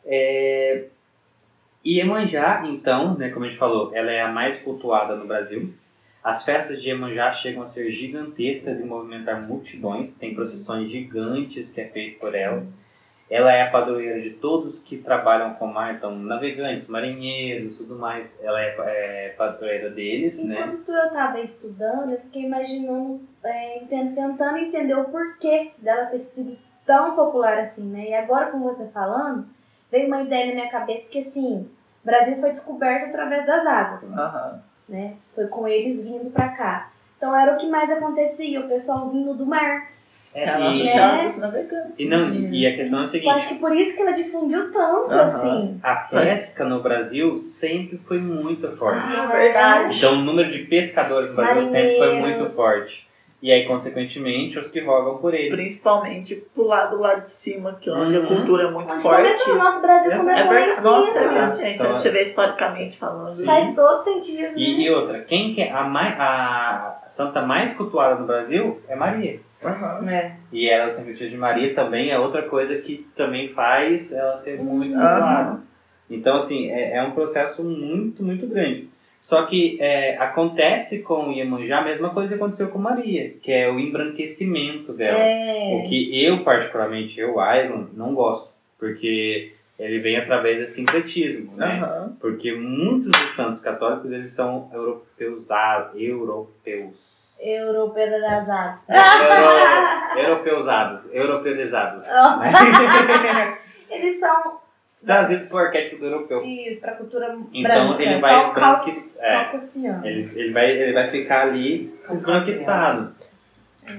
É... 0.06 0.86
Iemanjá, 1.84 2.64
então, 2.66 3.16
né, 3.16 3.28
como 3.30 3.44
a 3.44 3.48
gente 3.48 3.58
falou, 3.58 3.94
ela 3.94 4.10
é 4.10 4.20
a 4.20 4.32
mais 4.32 4.58
cultuada 4.58 5.14
no 5.14 5.26
Brasil. 5.26 5.72
As 6.22 6.44
festas 6.44 6.82
de 6.82 6.88
Iemanjá 6.88 7.32
chegam 7.32 7.62
a 7.62 7.66
ser 7.66 7.90
gigantescas 7.92 8.80
e 8.80 8.84
movimentar 8.84 9.40
multidões. 9.40 10.12
Tem 10.16 10.34
procissões 10.34 10.88
gigantes 10.90 11.72
que 11.72 11.80
é 11.80 11.84
feito 11.84 12.18
por 12.18 12.34
ela. 12.34 12.66
Ela 13.30 13.52
é 13.52 13.62
a 13.62 13.70
padroeira 13.70 14.20
de 14.20 14.30
todos 14.30 14.80
que 14.80 14.98
trabalham 14.98 15.54
com 15.54 15.66
mar, 15.66 15.94
então 15.94 16.16
navegantes, 16.16 16.88
marinheiros, 16.88 17.78
tudo 17.78 17.96
mais. 17.96 18.40
Ela 18.42 18.60
é, 18.60 18.76
é 18.78 19.34
padroeira 19.36 19.90
deles, 19.90 20.44
né? 20.44 20.60
Enquanto 20.60 20.88
eu 20.88 21.10
tava 21.10 21.40
estudando, 21.40 22.10
eu 22.10 22.20
fiquei 22.20 22.42
imaginando, 22.42 23.20
é, 23.44 23.82
tentando 23.88 24.56
entender 24.58 24.94
o 24.94 25.04
porquê 25.04 25.72
dela 25.78 26.06
ter 26.06 26.20
sido 26.20 26.56
tão 26.84 27.16
popular 27.16 27.58
assim, 27.58 27.84
né? 27.84 28.10
E 28.10 28.14
agora 28.14 28.50
com 28.50 28.60
você 28.60 28.88
falando, 28.88 29.46
veio 29.96 30.06
uma 30.08 30.22
ideia 30.22 30.46
na 30.48 30.54
minha 30.54 30.68
cabeça 30.70 31.10
que 31.10 31.20
assim, 31.20 31.66
o 32.02 32.06
Brasil 32.06 32.36
foi 32.38 32.52
descoberto 32.52 33.06
através 33.08 33.46
das 33.46 33.66
águas, 33.66 34.18
Aham. 34.18 34.62
né? 34.88 35.14
Foi 35.34 35.46
com 35.46 35.66
eles 35.66 36.02
vindo 36.04 36.30
pra 36.30 36.48
cá. 36.50 36.90
Então 37.16 37.34
era 37.34 37.54
o 37.54 37.56
que 37.56 37.66
mais 37.68 37.90
acontecia, 37.90 38.60
o 38.60 38.68
pessoal 38.68 39.08
vindo 39.08 39.34
do 39.34 39.46
mar. 39.46 39.88
É, 40.34 40.44
É 40.44 40.48
a 40.50 40.58
Nossa 40.58 40.76
e, 41.38 41.40
Navegantes. 41.40 41.98
e, 41.98 42.08
não, 42.08 42.30
e, 42.30 42.60
e 42.60 42.66
a 42.66 42.76
questão 42.76 42.98
é 42.98 43.02
a 43.02 43.04
Eu 43.04 43.06
acho 43.06 43.10
seguinte: 43.12 43.48
que 43.48 43.54
por 43.58 43.74
isso 43.74 43.96
que 43.96 44.02
ela 44.02 44.12
difundiu 44.12 44.70
tanto, 44.70 45.10
Aham. 45.10 45.22
assim. 45.24 45.80
a 45.82 45.94
pesca 45.94 46.64
no 46.66 46.82
Brasil 46.82 47.38
sempre 47.38 47.96
foi 48.06 48.18
muito 48.18 48.70
forte. 48.76 49.16
Ah, 49.16 49.26
verdade. 49.26 49.96
Então 49.96 50.12
o 50.12 50.16
número 50.22 50.50
de 50.50 50.58
pescadores 50.64 51.30
no 51.30 51.36
Brasil 51.36 51.62
sempre 51.62 51.96
foi 51.96 52.08
muito 52.08 52.20
Marinheiros. 52.22 52.54
forte. 52.54 53.05
E 53.42 53.52
aí, 53.52 53.66
consequentemente, 53.66 54.58
os 54.58 54.68
que 54.68 54.80
rogam 54.80 55.18
por 55.18 55.34
ele. 55.34 55.50
Principalmente 55.50 56.34
pro 56.54 56.66
lado 56.66 56.98
lá 56.98 57.16
de 57.16 57.30
cima, 57.30 57.76
que 57.80 57.88
é 57.90 57.92
onde 57.92 58.16
Uhum. 58.16 58.24
a 58.24 58.26
cultura 58.26 58.62
é 58.64 58.70
muito 58.70 58.92
Onde 58.92 59.02
forte. 59.02 59.50
o 59.50 59.54
nosso 59.58 59.82
Brasil 59.82 60.10
É 60.12 60.16
começou 60.16 60.52
É 60.52 60.58
lá 60.60 60.68
em 60.68 60.72
cima. 60.74 60.90
Nossa, 60.90 61.20
né? 61.30 61.56
gente, 61.56 61.74
Então, 61.74 61.92
você 61.92 62.10
vê 62.10 62.22
historicamente 62.22 62.96
falando. 62.98 63.34
Sim. 63.34 63.44
Faz 63.44 63.74
todo 63.74 64.02
sentido, 64.02 64.38
né? 64.42 64.52
E, 64.56 64.84
e 64.86 64.90
outra, 64.90 65.20
quem 65.20 65.54
que 65.54 65.60
é 65.60 65.70
a, 65.70 65.84
mai, 65.84 66.12
a 66.18 67.02
santa 67.06 67.42
mais 67.42 67.74
cultuada 67.74 68.18
no 68.18 68.26
Brasil 68.26 68.80
é 68.88 68.96
Maria. 68.96 69.38
Aham. 69.62 70.08
É. 70.08 70.32
E 70.50 70.68
ela, 70.68 70.88
o 70.88 70.90
sincretismo 70.92 71.30
de 71.30 71.36
Maria, 71.36 71.74
também 71.74 72.10
é 72.10 72.18
outra 72.18 72.42
coisa 72.42 72.76
que 72.78 73.06
também 73.14 73.48
faz 73.50 74.12
ela 74.14 74.36
ser 74.38 74.58
muito 74.62 74.94
Aham. 74.96 75.10
cultuada. 75.10 75.60
Então, 76.08 76.36
assim, 76.36 76.70
é, 76.70 76.96
é 76.96 77.02
um 77.02 77.10
processo 77.10 77.62
muito, 77.64 78.22
muito 78.22 78.46
grande. 78.46 78.88
Só 79.26 79.44
que 79.44 79.76
é, 79.80 80.16
acontece 80.18 81.02
com 81.02 81.32
Iemanjá 81.32 81.78
a 81.78 81.84
mesma 81.84 82.10
coisa 82.10 82.28
que 82.28 82.34
aconteceu 82.40 82.68
com 82.68 82.78
Maria, 82.78 83.34
que 83.42 83.50
é 83.50 83.68
o 83.68 83.76
embranquecimento 83.76 84.92
dela. 84.92 85.18
É. 85.18 85.74
O 85.74 85.88
que 85.88 86.24
eu, 86.24 86.44
particularmente, 86.44 87.18
eu, 87.18 87.40
Aislan, 87.40 87.88
não 87.92 88.14
gosto. 88.14 88.54
Porque 88.78 89.52
ele 89.80 89.98
vem 89.98 90.16
através 90.16 90.58
desse 90.58 90.76
sincretismo, 90.76 91.56
né? 91.56 91.80
Aham. 91.82 92.16
Porque 92.20 92.52
muitos 92.52 93.10
dos 93.10 93.34
santos 93.34 93.60
católicos, 93.60 94.12
eles 94.12 94.30
são 94.30 94.70
europeusados, 94.72 96.00
europeus. 96.00 96.94
Europeizados. 97.40 98.82
Euro, 98.88 100.20
europeusados, 100.20 101.12
europeizados. 101.12 102.06
Oh. 102.06 102.38
né? 102.38 103.58
Eles 103.90 104.18
são 104.20 104.58
Trazidos 105.06 105.46
pro 105.46 105.58
arquétipo 105.58 106.00
do 106.00 106.06
europeu. 106.06 106.42
isso, 106.44 106.80
pra 106.80 106.92
cultura 106.92 107.34
Então 107.52 107.88
branca. 107.88 108.02
ele 108.02 108.20
vai. 108.20 108.34
É, 109.20 109.36
ele, 110.04 110.30
ele, 110.34 110.52
vai, 110.52 110.70
ele 110.70 110.92
vai 110.92 111.10
ficar 111.10 111.42
ali 111.42 111.94
esbranquiçado. 112.10 113.14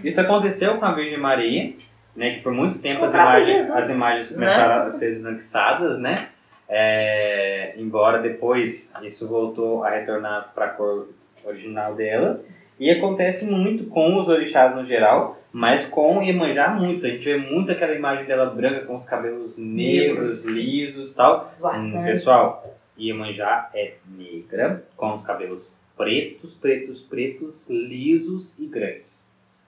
Isso 0.04 0.20
aconteceu 0.20 0.78
com 0.78 0.86
a 0.86 0.92
Virgem 0.94 1.18
Maria, 1.18 1.74
né? 2.16 2.36
Que 2.36 2.42
por 2.42 2.52
muito 2.52 2.80
tempo 2.80 3.02
o 3.02 3.06
as 3.06 3.14
imagens, 3.14 3.72
as 3.72 3.90
imagens 3.90 4.30
Né? 4.32 4.36
começaram 4.36 4.88
a 4.88 4.92
ser 4.92 5.12
esbranquiçadas, 5.14 5.98
né? 5.98 6.28
É, 6.70 7.74
embora 7.78 8.20
depois 8.20 8.92
isso 9.04 9.28
voltou 9.30 9.84
a 9.86 9.90
retornar 9.90 10.52
para 10.54 10.66
a 10.66 10.70
cor 10.70 11.08
original 11.46 11.96
dela. 11.96 12.42
E 12.80 12.90
acontece 12.92 13.46
muito 13.46 13.86
com 13.86 14.18
os 14.22 14.28
orixás 14.28 14.76
no 14.76 14.86
geral, 14.86 15.38
mas 15.52 15.88
com 15.88 16.22
Iemanjá 16.22 16.70
muito. 16.70 17.06
A 17.06 17.10
gente 17.10 17.24
vê 17.26 17.38
muito 17.38 17.72
aquela 17.72 17.94
imagem 17.96 18.26
dela 18.26 18.46
branca 18.48 18.82
com 18.86 18.96
os 18.98 19.06
cabelos 19.06 19.58
negros, 19.58 20.46
Negros. 20.46 20.56
lisos 20.56 21.12
e 21.12 21.16
tal. 21.16 21.50
Hum, 21.64 22.04
pessoal, 22.06 22.78
Iemanjá 23.00 23.70
é 23.74 23.94
negra, 24.08 24.84
com 24.96 25.14
os 25.14 25.24
cabelos 25.24 25.70
pretos, 25.96 26.54
pretos, 26.54 27.02
pretos, 27.02 27.68
lisos 27.70 28.60
e 28.60 28.68
grandes. 28.68 29.18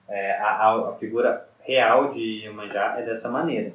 É, 0.08 0.32
a, 0.38 0.46
a- 0.68 0.90
a 0.90 0.94
figura 0.94 1.48
real 1.62 2.12
de 2.14 2.20
Iemanjá 2.44 2.96
é 2.98 3.02
dessa 3.02 3.28
maneira. 3.28 3.72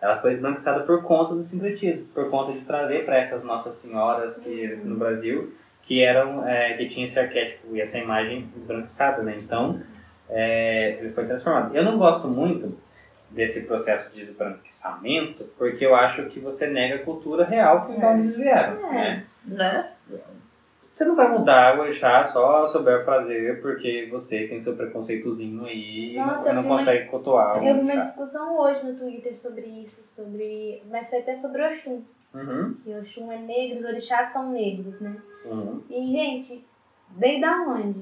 Ela 0.00 0.16
foi 0.22 0.32
esbranquiçada 0.32 0.84
por 0.84 1.02
conta 1.02 1.34
do 1.34 1.42
sincretismo, 1.44 2.06
por 2.14 2.30
conta 2.30 2.52
de 2.52 2.60
trazer 2.60 3.04
para 3.04 3.18
essas 3.18 3.42
nossas 3.44 3.74
senhoras 3.76 4.38
que 4.38 4.48
existem 4.48 4.88
no 4.88 4.96
Brasil, 4.96 5.52
que 5.88 6.02
eram 6.04 6.46
é, 6.46 6.74
que 6.74 6.86
tinha 6.90 7.06
esse 7.06 7.18
arquétipo 7.18 7.74
e 7.74 7.80
essa 7.80 7.98
imagem 7.98 8.46
esbranquiçada, 8.54 9.22
né? 9.22 9.38
Então, 9.42 9.80
é, 10.28 10.98
ele 11.00 11.10
foi 11.12 11.24
transformado. 11.26 11.74
Eu 11.74 11.82
não 11.82 11.96
gosto 11.96 12.28
muito 12.28 12.78
desse 13.30 13.62
processo 13.62 14.12
de 14.14 14.20
esbranquiçamento, 14.20 15.44
porque 15.56 15.84
eu 15.86 15.94
acho 15.94 16.26
que 16.26 16.38
você 16.40 16.66
nega 16.66 16.96
a 16.96 17.04
cultura 17.04 17.44
real 17.46 17.86
que 17.86 17.92
onde 17.92 18.20
eles 18.22 18.36
vieram, 18.36 18.86
É. 18.92 18.92
né? 18.92 19.24
Né? 19.46 19.90
Você 20.92 21.04
não 21.04 21.14
vai 21.16 21.28
mudar 21.30 21.78
o 21.78 21.82
orixá 21.82 22.26
só 22.26 22.66
souber 22.68 23.04
prazer 23.04 23.62
porque 23.62 24.08
você 24.10 24.46
tem 24.48 24.60
seu 24.60 24.74
preconceitozinho 24.76 25.64
aí 25.64 26.16
Nossa, 26.16 26.50
e 26.50 26.54
não 26.54 26.62
uma- 26.64 26.76
consegue 26.78 27.06
cultuar 27.08 27.54
o 27.54 27.64
Eu 27.64 27.74
vi 27.74 27.80
uma 27.80 27.92
orixá. 27.92 28.00
discussão 28.02 28.58
hoje 28.58 28.84
no 28.84 28.98
Twitter 28.98 29.38
sobre 29.38 29.62
isso, 29.62 30.02
sobre. 30.04 30.82
Mas 30.90 31.08
foi 31.08 31.20
até 31.20 31.34
sobre 31.36 31.62
o 31.62 31.66
Oxum. 31.68 32.02
Uhum, 32.34 32.74
Que 32.84 32.94
Oxum 32.94 33.30
é 33.32 33.38
negro, 33.38 33.78
os 33.78 33.84
orixás 33.86 34.32
são 34.32 34.50
negros, 34.52 35.00
né? 35.00 35.16
Uhum. 35.50 35.82
E, 35.90 36.06
gente, 36.12 36.64
veio 37.16 37.40
da 37.40 37.52
onde? 37.68 38.00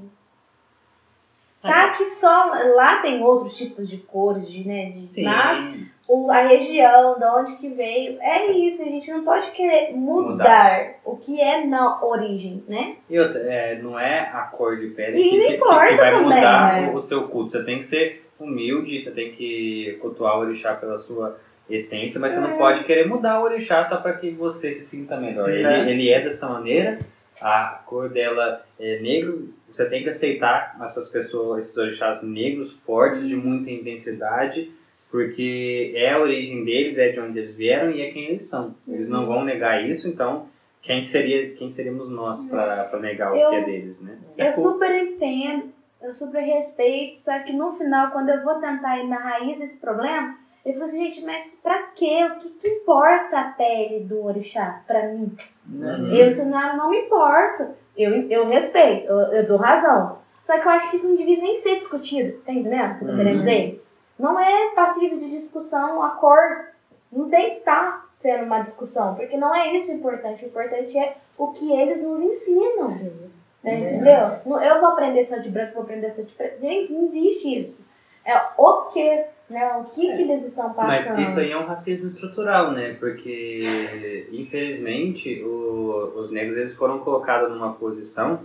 Tá 1.62 1.90
que 1.90 2.04
só 2.04 2.52
lá 2.76 2.98
tem 2.98 3.22
outros 3.22 3.56
tipos 3.56 3.88
de 3.88 3.96
cores, 3.98 4.48
de, 4.48 4.66
né? 4.66 4.90
De, 4.90 5.02
Sim. 5.02 5.24
Mas 5.24 5.80
o, 6.06 6.30
a 6.30 6.42
região, 6.42 7.18
da 7.18 7.34
onde 7.34 7.56
que 7.56 7.68
veio, 7.68 8.20
é 8.20 8.52
isso. 8.52 8.82
A 8.82 8.86
gente 8.86 9.10
não 9.10 9.24
pode 9.24 9.50
querer 9.50 9.92
mudar, 9.96 10.94
o 11.04 11.16
que 11.16 11.40
é 11.40 11.64
na 11.66 12.04
origem, 12.04 12.62
né? 12.68 12.96
E 13.10 13.18
outra, 13.18 13.40
é, 13.40 13.78
não 13.82 13.98
é 13.98 14.20
a 14.32 14.42
cor 14.42 14.76
de 14.78 14.88
pele 14.90 15.18
E 15.18 15.30
que, 15.30 15.38
não 15.38 15.46
que- 15.48 15.54
importa 15.56 15.88
que 15.88 15.96
vai 15.96 16.10
também, 16.12 16.24
mudar 16.24 16.82
né? 16.82 16.92
o, 16.94 17.00
seu 17.00 17.26
culto. 17.26 17.50
Você 17.50 17.64
tem 17.64 17.78
que 17.78 17.86
ser 17.86 18.30
humilde, 18.38 19.00
você 19.00 19.10
tem 19.10 19.32
que 19.32 19.98
cultuar 20.00 20.36
o 20.36 20.42
orixá 20.42 20.72
pela 20.74 20.96
sua 20.98 21.36
essência, 21.68 22.20
mas 22.20 22.30
você 22.32 22.40
não 22.40 22.50
É. 22.52 22.58
pode 22.58 22.84
querer 22.84 23.08
mudar 23.08 23.40
o 23.40 23.42
orixá 23.42 23.82
só 23.86 23.96
para 23.96 24.12
que 24.12 24.30
você 24.30 24.72
se 24.72 24.84
sinta 24.84 25.16
melhor. 25.16 25.50
Ele, 25.50 25.64
Né? 25.64 25.90
ele 25.90 26.10
é 26.10 26.20
dessa 26.20 26.48
maneira, 26.48 27.00
a 27.40 27.82
cor 27.86 28.08
dela 28.08 28.64
é 28.78 28.98
negro, 29.00 29.52
você 29.70 29.84
tem 29.86 30.02
que 30.02 30.08
aceitar 30.08 30.76
essas 30.84 31.08
pessoas, 31.10 31.64
esses 31.66 31.76
orixás 31.76 32.22
negros, 32.22 32.72
fortes, 32.84 33.26
de 33.28 33.36
muita 33.36 33.70
intensidade, 33.70 34.72
porque 35.10 35.92
é 35.94 36.12
a 36.12 36.18
origem 36.20 36.64
deles, 36.64 36.96
é 36.98 37.10
de 37.10 37.20
onde 37.20 37.38
eles 37.38 37.54
vieram 37.54 37.90
e 37.90 38.00
é 38.02 38.10
quem 38.10 38.24
eles 38.30 38.48
são. 38.48 38.74
Eles 38.88 39.08
não 39.08 39.26
vão 39.26 39.44
negar 39.44 39.86
isso, 39.88 40.08
então 40.08 40.48
quem 40.82 41.02
seria 41.04 41.50
quem 41.54 41.70
seríamos 41.70 42.08
nós 42.10 42.48
para 42.48 42.98
negar 43.00 43.32
o 43.32 43.36
Eu- 43.36 43.50
que 43.50 43.56
é 43.56 43.64
deles, 43.64 44.00
né? 44.02 44.18
Eu 44.36 44.52
super 44.52 44.90
entendo, 44.94 45.72
eu 46.02 46.12
super 46.12 46.40
respeito, 46.40 47.18
só 47.18 47.38
que 47.40 47.52
no 47.52 47.72
final, 47.76 48.10
quando 48.12 48.28
eu 48.30 48.42
vou 48.44 48.54
tentar 48.60 48.98
ir 48.98 49.08
na 49.08 49.18
raiz 49.18 49.58
desse 49.58 49.78
problema, 49.78 50.38
eu 50.66 50.72
falo 50.74 50.84
assim, 50.84 51.08
gente, 51.08 51.24
mas 51.24 51.44
pra 51.62 51.82
quê? 51.94 52.24
O 52.30 52.38
que, 52.38 52.50
que 52.50 52.68
importa 52.68 53.38
a 53.38 53.44
pele 53.52 54.00
do 54.04 54.24
orixá 54.24 54.82
pra 54.86 55.04
mim? 55.08 55.34
Né? 55.66 56.10
Eu, 56.12 56.30
cenário, 56.30 56.76
não 56.76 56.90
me 56.90 57.02
importo. 57.02 57.68
Eu, 57.96 58.12
eu 58.30 58.46
respeito, 58.48 59.06
eu, 59.06 59.16
eu 59.32 59.46
dou 59.46 59.56
razão. 59.56 60.18
Só 60.44 60.58
que 60.58 60.66
eu 60.66 60.72
acho 60.72 60.90
que 60.90 60.96
isso 60.96 61.08
não 61.08 61.16
devia 61.16 61.40
nem 61.40 61.56
ser 61.56 61.76
discutido, 61.76 62.38
tá 62.44 62.52
entendendo 62.52 62.92
o 62.92 62.98
que 62.98 63.04
eu 63.04 63.08
tô 63.08 63.16
querendo 63.16 63.32
Uhum. 63.34 63.38
dizer? 63.44 63.84
Não 64.18 64.38
é 64.40 64.74
passível 64.74 65.18
de 65.18 65.30
discussão 65.30 66.02
a 66.02 66.10
cor. 66.10 66.68
Não 67.12 67.28
tem 67.28 67.50
que 67.50 67.56
estar 67.58 68.06
sendo 68.20 68.44
uma 68.44 68.60
discussão, 68.60 69.14
porque 69.14 69.36
não 69.36 69.54
é 69.54 69.72
isso 69.76 69.90
o 69.90 69.94
importante. 69.94 70.44
O 70.44 70.48
importante 70.48 70.96
é 70.98 71.16
o 71.38 71.48
que 71.48 71.72
eles 71.72 72.02
nos 72.02 72.20
ensinam. 72.20 72.86
Sim. 72.88 73.30
Tá, 73.62 73.72
Entendeu? 73.72 74.38
Não- 74.46 74.62
Eu 74.62 74.80
vou 74.80 74.90
aprender 74.90 75.24
só 75.24 75.36
de 75.38 75.48
branco, 75.50 75.74
vou 75.74 75.82
aprender 75.82 76.10
só 76.10 76.22
de 76.22 76.32
preto. 76.32 76.60
Gente, 76.60 76.92
não 76.92 77.06
existe 77.06 77.60
isso. 77.60 77.84
É 78.24 78.34
o 78.56 78.82
que, 78.92 79.24
né? 79.48 79.72
O 79.76 79.84
que, 79.84 80.00
que 80.16 80.22
eles 80.22 80.46
estão 80.46 80.72
Mas 80.74 81.06
passando. 81.06 81.22
isso 81.22 81.40
aí 81.40 81.50
é 81.52 81.56
um 81.58 81.66
racismo 81.66 82.08
estrutural, 82.08 82.72
né? 82.72 82.94
Porque, 82.98 84.26
infelizmente, 84.32 85.42
o- 85.42 86.12
os 86.16 86.30
negros 86.30 86.56
eles 86.58 86.74
foram 86.74 86.98
colocados 87.00 87.50
numa 87.50 87.72
posição, 87.74 88.40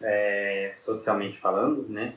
é, 0.00 0.72
socialmente 0.76 1.38
falando, 1.38 1.86
né? 1.88 2.14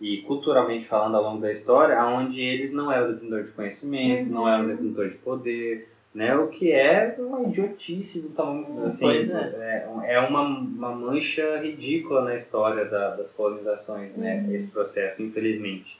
E 0.00 0.18
culturalmente 0.22 0.86
falando 0.86 1.16
ao 1.16 1.22
longo 1.22 1.40
da 1.40 1.52
história, 1.52 2.02
onde 2.04 2.40
eles 2.40 2.72
não 2.72 2.92
eram 2.92 3.12
detentor 3.12 3.44
de 3.44 3.52
conhecimento, 3.52 4.30
não 4.30 4.46
eram 4.48 4.66
detentor 4.66 5.08
de 5.08 5.16
poder, 5.16 5.88
né? 6.14 6.36
O 6.36 6.48
que 6.48 6.70
é 6.72 7.14
uma 7.18 7.42
idiotice 7.42 8.22
do 8.22 8.30
tamanho, 8.30 8.86
assim, 8.86 9.00
Pois 9.04 9.30
é. 9.30 9.88
é 10.06 10.20
uma, 10.20 10.42
uma 10.42 10.92
mancha 10.94 11.58
ridícula 11.58 12.22
na 12.22 12.34
história 12.36 12.84
da- 12.84 13.16
das 13.16 13.30
colonizações, 13.32 14.16
né? 14.16 14.46
Esse 14.52 14.70
processo, 14.70 15.22
infelizmente. 15.22 15.98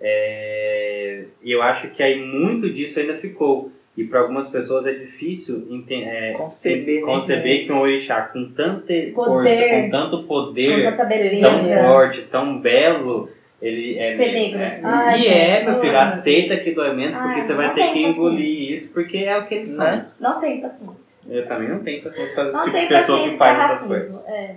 É, 0.00 1.24
E 1.42 1.52
eu 1.52 1.62
acho 1.62 1.90
que 1.90 2.02
aí 2.02 2.20
muito 2.22 2.70
disso 2.70 2.98
ainda 3.00 3.14
ficou. 3.16 3.70
E 3.96 4.04
para 4.04 4.20
algumas 4.20 4.48
pessoas 4.48 4.86
é 4.86 4.92
difícil 4.92 5.66
é, 5.90 6.32
Conceber, 6.32 7.00
né? 7.00 7.12
conceber 7.12 7.64
que 7.64 7.72
um 7.72 7.78
orixá 7.80 8.20
com 8.22 8.52
tanta 8.52 8.92
força, 9.14 9.68
com 9.70 9.90
tanto 9.90 10.18
Com 10.18 10.26
poder, 10.26 10.92
beleza. 11.08 11.40
tão 11.40 11.90
forte, 11.90 12.22
tão 12.22 12.58
belo, 12.60 13.30
ele 13.62 13.98
é 13.98 14.14
Ser 14.14 14.32
negro. 14.32 14.58
né? 14.58 14.80
Ai, 14.82 15.20
e 15.20 15.28
é, 15.28 15.64
meu 15.64 15.80
filho, 15.80 15.98
aceita 15.98 16.58
que 16.58 16.72
dói 16.72 16.94
menos, 16.94 17.16
porque 17.16 17.40
Ai, 17.40 17.40
você 17.40 17.54
vai 17.54 17.72
ter 17.72 17.92
que 17.94 17.98
engolir 18.00 18.72
isso, 18.72 18.92
porque 18.92 19.16
é 19.16 19.38
o 19.38 19.46
que 19.46 19.54
eles 19.54 19.70
são. 19.70 19.86
Né? 19.86 20.06
Não 20.20 20.40
tem 20.40 20.60
paciência. 20.60 20.94
Eu 21.28 21.46
também 21.46 21.68
não 21.68 21.78
tenho 21.78 22.02
paciência 22.02 22.34
para 22.34 22.44
esse 22.48 22.64
tipo 22.64 22.78
de 22.78 22.86
pessoa 22.86 23.24
que 23.24 23.36
faz 23.38 23.64
essas 23.64 23.88
coisas. 23.88 24.28
É. 24.28 24.56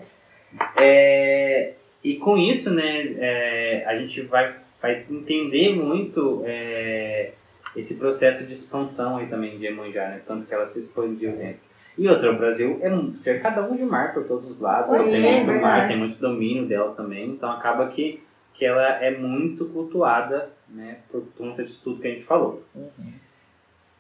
É, 0.78 1.74
e 2.04 2.16
com 2.16 2.38
isso, 2.38 2.72
né, 2.72 3.16
é, 3.20 3.84
a 3.86 3.96
gente 3.98 4.22
vai, 4.22 4.54
vai 4.82 5.06
entender 5.10 5.76
muito 5.76 6.44
é, 6.46 7.32
esse 7.76 7.98
processo 7.98 8.46
de 8.46 8.54
expansão 8.54 9.18
aí 9.18 9.28
também 9.28 9.58
de 9.58 9.66
Iemanjá, 9.66 10.08
né? 10.10 10.22
Tanto 10.26 10.46
que 10.48 10.54
ela 10.54 10.68
se 10.68 10.80
expandiu 10.80 11.32
dentro. 11.34 11.60
E 11.98 12.08
outra, 12.08 12.32
o 12.32 12.38
Brasil 12.38 12.80
é 12.82 12.90
um- 12.90 13.18
cercadão 13.18 13.76
de 13.76 13.84
mar 13.84 14.14
por 14.14 14.24
todos 14.26 14.50
os 14.50 14.60
lados, 14.60 14.86
Sim, 14.88 15.04
tem 15.10 15.16
é 15.16 15.44
muito 15.44 15.48
mar, 15.48 15.54
verdade. 15.74 15.88
tem 15.90 15.98
muito 15.98 16.18
domínio 16.20 16.66
dela 16.66 16.94
também, 16.96 17.30
então 17.32 17.52
acaba 17.52 17.88
que, 17.88 18.24
que 18.54 18.64
ela 18.66 18.88
é 19.04 19.12
muito 19.18 19.66
cultuada, 19.66 20.50
né, 20.70 21.00
por 21.12 21.24
conta 21.38 21.62
disso 21.62 21.82
tudo 21.84 22.00
que 22.02 22.08
a 22.08 22.12
gente 22.12 22.24
falou. 22.26 22.64
Uhum. 22.74 23.14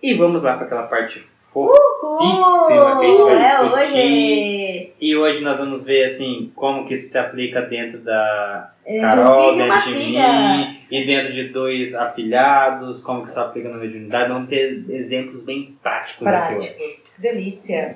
E 0.02 0.14
vamos 0.16 0.44
lá 0.44 0.56
para 0.56 0.66
aquela 0.66 0.84
parte 0.88 1.28
fofíssima 1.54 3.00
que 3.00 3.06
a 3.06 3.10
gente 3.10 3.24
vai 3.24 3.36
é 3.36 3.40
discutir. 3.40 3.74
hoje. 3.74 4.94
E 5.02 5.16
hoje 5.16 5.44
nós 5.44 5.58
vamos 5.58 5.84
ver 5.84 6.04
assim 6.06 6.52
como 6.56 6.86
que 6.86 6.94
isso 6.94 7.12
se 7.12 7.18
aplica 7.18 7.62
dentro 7.62 8.00
da 8.00 8.72
Eu 8.86 9.02
Carol, 9.02 9.56
dentro 9.56 9.76
de 9.78 9.82
filha. 9.94 10.28
mim 10.34 10.80
e 10.92 11.06
dentro 11.06 11.34
de 11.34 11.50
dois 11.50 11.96
afilhados, 11.96 13.02
como 13.02 13.24
que 13.24 13.30
isso 13.30 13.40
aplica 13.40 13.70
na 13.70 13.78
mediunidade. 13.78 14.30
Vamos 14.32 14.50
ter 14.50 14.84
exemplos 14.90 15.44
bem 15.44 15.78
práticos 15.82 16.28
aqui 16.28 16.56
hoje. 16.56 16.70
Práticos. 16.70 17.16
Delícia. 17.20 17.96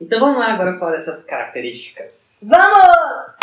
Então 0.00 0.18
vamos 0.20 0.38
lá 0.38 0.54
agora 0.54 0.78
falar 0.78 0.92
dessas 0.92 1.24
características. 1.24 2.46
Vamos! 2.50 3.39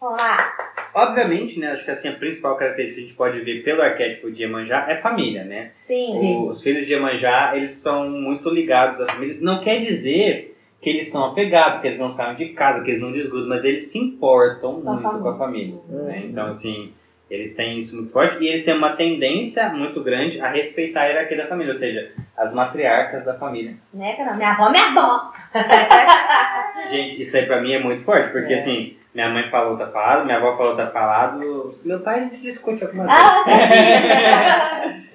Vamos 0.00 0.18
lá. 0.18 0.52
Obviamente, 0.94 1.58
né, 1.58 1.68
acho 1.72 1.84
que 1.84 1.90
assim, 1.90 2.08
a 2.08 2.12
principal 2.12 2.56
característica 2.56 2.96
que 3.00 3.04
a 3.04 3.08
gente 3.08 3.16
pode 3.16 3.40
ver 3.40 3.62
pelo 3.62 3.82
arquétipo 3.82 4.30
de 4.30 4.42
Iemanjá 4.42 4.86
é 4.88 4.96
família, 4.96 5.44
né? 5.44 5.72
Sim. 5.86 6.12
Sim. 6.14 6.48
Os 6.48 6.62
filhos 6.62 6.86
de 6.86 6.92
Iemanjá, 6.94 7.52
eles 7.56 7.74
são 7.74 8.08
muito 8.08 8.48
ligados 8.48 9.00
à 9.00 9.06
família. 9.06 9.36
Não 9.40 9.60
quer 9.60 9.80
dizer 9.80 10.56
que 10.80 10.88
eles 10.90 11.10
são 11.10 11.24
apegados, 11.26 11.80
que 11.80 11.86
eles 11.88 11.98
não 11.98 12.10
saem 12.12 12.36
de 12.36 12.50
casa, 12.50 12.82
que 12.84 12.90
eles 12.90 13.02
não 13.02 13.12
desgrudam, 13.12 13.48
mas 13.48 13.64
eles 13.64 13.86
se 13.90 13.98
importam 13.98 14.80
Com 14.80 14.90
muito 14.90 15.02
família. 15.02 15.22
com 15.22 15.28
a 15.28 15.38
família. 15.38 15.74
né? 15.88 16.18
Uhum. 16.18 16.24
Então, 16.30 16.46
assim, 16.48 16.92
eles 17.30 17.54
têm 17.56 17.76
isso 17.78 17.96
muito 17.96 18.12
forte 18.12 18.42
e 18.42 18.46
eles 18.48 18.64
têm 18.64 18.74
uma 18.76 18.94
tendência 18.96 19.68
muito 19.70 20.02
grande 20.02 20.40
a 20.40 20.48
respeitar 20.48 21.02
a 21.02 21.06
hierarquia 21.06 21.36
da 21.38 21.46
família, 21.46 21.72
ou 21.72 21.78
seja, 21.78 22.12
as 22.36 22.54
matriarcas 22.54 23.24
da 23.24 23.34
família. 23.34 23.74
Né, 23.92 24.14
Carol? 24.14 24.36
Minha 24.36 24.50
avó, 24.52 24.70
minha 24.70 24.86
avó. 24.86 25.32
Gente, 26.90 27.20
isso 27.20 27.36
aí 27.36 27.46
pra 27.46 27.60
mim 27.60 27.72
é 27.72 27.82
muito 27.82 28.02
forte, 28.02 28.30
porque 28.30 28.52
É. 28.52 28.56
assim, 28.56 28.96
minha 29.16 29.30
mãe 29.30 29.50
falou, 29.50 29.78
tá 29.78 29.86
falado, 29.88 30.24
minha 30.26 30.36
avó 30.36 30.56
falou, 30.58 30.76
tá 30.76 30.88
falado, 30.88 31.74
meu 31.82 32.00
pai 32.00 32.18
a 32.18 32.22
gente 32.24 32.42
discute 32.42 32.84
algumas 32.84 33.08
Ah, 33.10 33.44
vezes. 33.46 33.76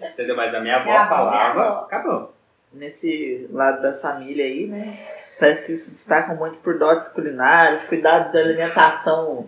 Entendeu? 0.14 0.36
Mas 0.36 0.54
a 0.56 0.60
minha 0.60 0.78
avó 0.78 0.86
Minha 0.86 1.08
falava, 1.08 1.54
minha 1.54 1.66
avó. 1.68 1.80
acabou. 1.86 2.34
Nesse 2.74 3.48
lado 3.52 3.82
da 3.82 3.94
família 3.94 4.44
aí, 4.46 4.66
né? 4.66 4.98
Parece 5.40 5.66
que 5.66 5.72
eles 5.72 5.82
se 5.84 5.92
destacam 5.92 6.36
muito 6.36 6.58
por 6.60 6.78
dotes 6.80 7.10
culinários, 7.10 7.84
cuidado 7.84 8.32
da 8.32 8.40
alimentação 8.40 9.48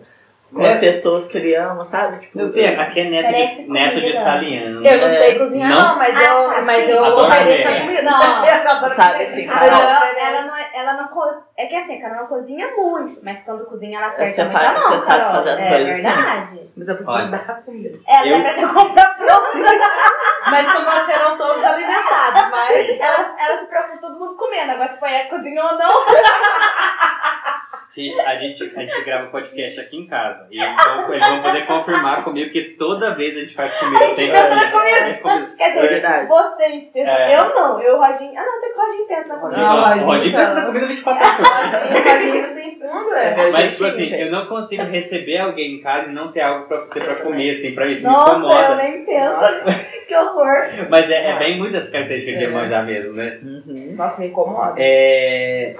com 0.52 0.62
É. 0.62 0.68
as 0.72 0.78
pessoas 0.78 1.26
que 1.28 1.38
ele 1.38 1.54
ama, 1.56 1.84
sabe? 1.84 2.18
Tipo, 2.20 2.38
Meu 2.38 2.52
filho, 2.52 2.80
aqui 2.80 3.00
é 3.00 3.04
neto, 3.10 3.24
Parece 3.24 3.62
de, 3.64 3.70
neto 3.70 4.00
de 4.00 4.06
italiano. 4.08 4.86
Eu 4.86 4.98
não 4.98 5.06
É, 5.06 5.08
sei 5.10 5.38
cozinhar, 5.38 5.68
não? 5.70 5.82
não, 5.82 5.98
mas 5.98 6.16
Ah, 6.16 6.22
eu, 6.22 6.48
sabe, 6.48 6.62
mas 6.62 6.84
sim. 6.84 6.92
eu 6.92 7.04
Adoro 7.04 7.22
ofereço 7.26 7.62
comer. 7.64 7.76
a 7.76 7.80
comida. 7.80 8.02
Não. 8.02 8.44
Eu 8.84 8.88
Sabe 8.90 9.22
assim, 9.22 9.48
A 9.48 9.52
Carol? 9.52 9.68
Carol, 9.70 9.96
oferece. 9.96 10.20
ela 10.26 10.42
não, 10.42 10.56
é- 10.56 10.70
ela 10.74 10.92
não 10.94 11.08
co- 11.08 11.42
é 11.56 11.66
que 11.66 11.74
assim, 11.76 11.96
a 11.98 12.00
Carol 12.02 12.16
não 12.22 12.26
cozinha 12.28 12.70
muito, 12.76 13.20
mas 13.24 13.42
quando 13.44 13.64
cozinha 13.64 13.98
ela 13.98 14.08
acerta 14.08 14.26
Você 14.30 14.42
muito 14.44 14.52
faz- 14.56 14.68
a 14.68 14.72
mão, 14.72 14.82
você 14.82 14.98
sabe 15.06 15.18
Carol. 15.24 15.32
fazer 15.34 15.50
as 15.50 15.62
é 15.62 15.68
coisas 15.68 15.88
assim? 15.90 16.02
verdade. 16.14 16.60
Mas 16.76 16.88
eu 16.88 16.96
prefiro 16.96 17.30
dar 17.30 17.36
a 17.48 17.54
comida. 17.54 17.98
Ela 18.06 18.26
Eu- 18.26 18.36
é 18.36 18.52
pra 18.54 18.68
comprar 18.68 19.16
pronta. 19.16 19.54
Mas 20.50 20.72
como 20.72 20.84
nós 20.84 21.02
serão 21.04 21.38
todos 21.38 21.64
alimentados, 21.64 22.50
mas... 22.50 23.00
Ela, 23.00 23.34
ela 23.38 23.58
se 23.60 23.66
preocupa 23.66 23.96
todo 23.98 24.18
mundo 24.20 24.36
comendo. 24.36 24.72
Agora 24.72 24.88
se 24.90 25.00
foi 25.00 25.10
ela 25.12 25.24
que 25.24 25.30
cozinhou 25.30 25.64
ou 25.66 25.78
não. 25.78 25.94
A 27.96 28.34
gente, 28.36 28.62
a 28.76 28.80
gente 28.80 29.04
grava 29.04 29.28
podcast 29.28 29.78
aqui 29.80 29.96
em 29.98 30.06
casa. 30.08 30.48
E 30.50 30.60
eles 30.60 30.74
vão, 30.84 31.12
eles 31.14 31.28
vão 31.28 31.42
poder 31.42 31.66
confirmar 31.66 32.24
comigo 32.24 32.50
que 32.50 32.62
toda 32.76 33.14
vez 33.14 33.36
a 33.36 33.40
gente 33.40 33.54
faz 33.54 33.72
comida. 33.74 34.04
A 34.04 34.08
gente 34.08 34.16
tem 34.16 34.30
pensa 34.32 34.54
na 34.54 34.70
comida. 34.72 35.14
comida. 35.22 35.54
Quer 35.56 35.68
dizer, 35.74 35.88
Verdade. 35.88 36.26
vocês 36.26 36.90
pensam. 36.92 37.14
É. 37.14 37.36
Eu 37.38 37.54
não, 37.54 37.80
eu, 37.80 37.96
Roginho. 37.98 38.32
Ah, 38.36 38.44
não, 38.44 38.60
tem 38.60 38.72
que 38.72 38.78
o 38.78 38.82
Roginho 38.82 39.06
pensa 39.06 39.28
na 39.28 39.38
comida. 39.38 39.60
Não, 39.60 39.76
o 39.76 40.04
Roginho, 40.06 40.28
então. 40.28 40.40
pensa 40.40 40.54
na 40.54 40.66
comida 40.66 40.86
24 40.88 41.22
horas. 41.24 41.44
O 41.94 42.10
Roginho 42.10 42.48
não 42.48 42.54
tem 42.54 42.74
fundo, 42.74 43.14
é. 43.14 43.26
É, 43.28 43.50
Mas, 43.52 43.72
tipo 43.76 43.86
assim, 43.88 44.06
gente. 44.06 44.20
eu 44.22 44.30
não 44.32 44.46
consigo 44.46 44.82
receber 44.84 45.38
alguém 45.38 45.74
em 45.76 45.80
casa 45.80 46.08
e 46.08 46.12
não 46.12 46.32
ter 46.32 46.40
algo 46.40 46.66
pra 46.66 46.80
você 46.80 47.00
pra 47.00 47.14
comer, 47.16 47.50
assim, 47.50 47.74
pra 47.74 47.86
isso 47.86 48.04
Nossa, 48.06 48.32
me 48.34 48.38
incomoda. 48.40 48.68
eu 48.70 48.76
nem 48.76 49.04
penso. 49.04 49.84
que 50.08 50.16
horror. 50.16 50.66
Mas 50.90 51.10
é, 51.10 51.30
é 51.30 51.38
bem 51.38 51.58
muitas 51.58 51.88
características 51.90 52.38
de 52.38 52.44
É. 52.44 52.48
Iemanjá 52.48 52.82
mesmo, 52.82 53.14
né? 53.14 53.38
Uhum. 53.42 53.94
Nossa, 53.96 54.20
me 54.20 54.26
incomoda. 54.28 54.74
É... 54.78 55.74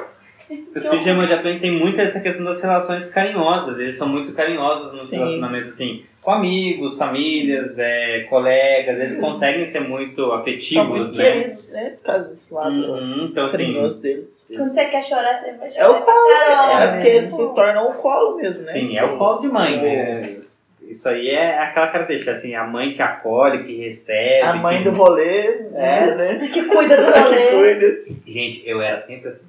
Os 0.75 0.89
filhos 0.89 1.05
de 1.05 1.11
Iemanjá 1.11 1.37
também 1.39 1.59
tem 1.61 1.71
muito 1.71 2.01
essa 2.01 2.21
questão 2.21 2.45
das 2.45 2.61
relações 2.63 3.07
carinhosas. 3.09 3.79
Eles 3.79 3.97
são 3.97 4.09
muito 4.09 4.33
carinhosos 4.33 4.87
nos 4.89 5.09
Sim. 5.09 5.19
relacionamentos, 5.19 5.69
assim, 5.71 6.05
com 6.21 6.31
amigos, 6.31 6.97
famílias, 6.97 7.79
é, 7.79 8.21
colegas. 8.31 8.99
Eles 8.99 9.13
Isso. 9.15 9.21
conseguem 9.23 9.65
ser 9.67 9.81
muito 9.81 10.17
São 10.23 10.33
afetivos, 10.35 10.89
muito 10.89 11.17
né? 11.19 11.31
queridos, 11.33 11.73
né? 11.73 11.91
Por 11.91 12.03
causa 12.07 12.29
desse 12.29 12.55
lado 12.55 12.75
Uhum, 12.75 13.29
então, 13.31 13.45
assim, 13.45 13.57
carinhoso 13.59 14.03
deles. 14.03 14.47
Quando 14.49 14.69
você 14.69 14.85
quer 14.87 15.05
chorar, 15.05 15.41
você 15.43 15.53
vai 15.53 15.71
chorar. 15.71 15.85
É 15.85 15.89
o 15.89 15.95
colo, 16.01 16.31
Carol. 16.31 16.79
é 16.81 16.93
porque 16.93 17.09
eles 17.09 17.29
se 17.29 17.55
tornam 17.55 17.91
o 17.91 17.95
colo 17.95 18.37
mesmo, 18.37 18.61
né? 18.63 18.67
sim, 18.67 18.97
é 18.97 19.05
o 19.05 19.17
colo 19.19 19.39
de 19.41 19.49
mãe, 19.49 19.81
né? 19.81 20.37
Isso 20.87 21.09
aí 21.09 21.29
é 21.31 21.59
aquela 21.59 21.87
característica, 21.89 22.33
assim, 22.33 22.55
a 22.55 22.63
mãe 22.65 22.93
que 22.93 23.01
acolhe, 23.01 23.65
que 23.65 23.75
recebe. 23.85 24.43
A 24.43 24.55
mãe 24.55 24.83
que... 24.83 24.91
do 24.91 24.97
rolê, 24.97 25.47
É. 25.75 26.15
né? 26.15 26.49
Que 26.53 26.63
cuida 26.65 26.97
do 26.97 27.11
Que 27.13 27.21
rolê. 27.21 27.75
cuida. 27.75 28.05
Gente, 28.27 28.63
eu 28.69 28.83
era 28.83 28.99
sempre 28.99 29.29
assim. 29.31 29.47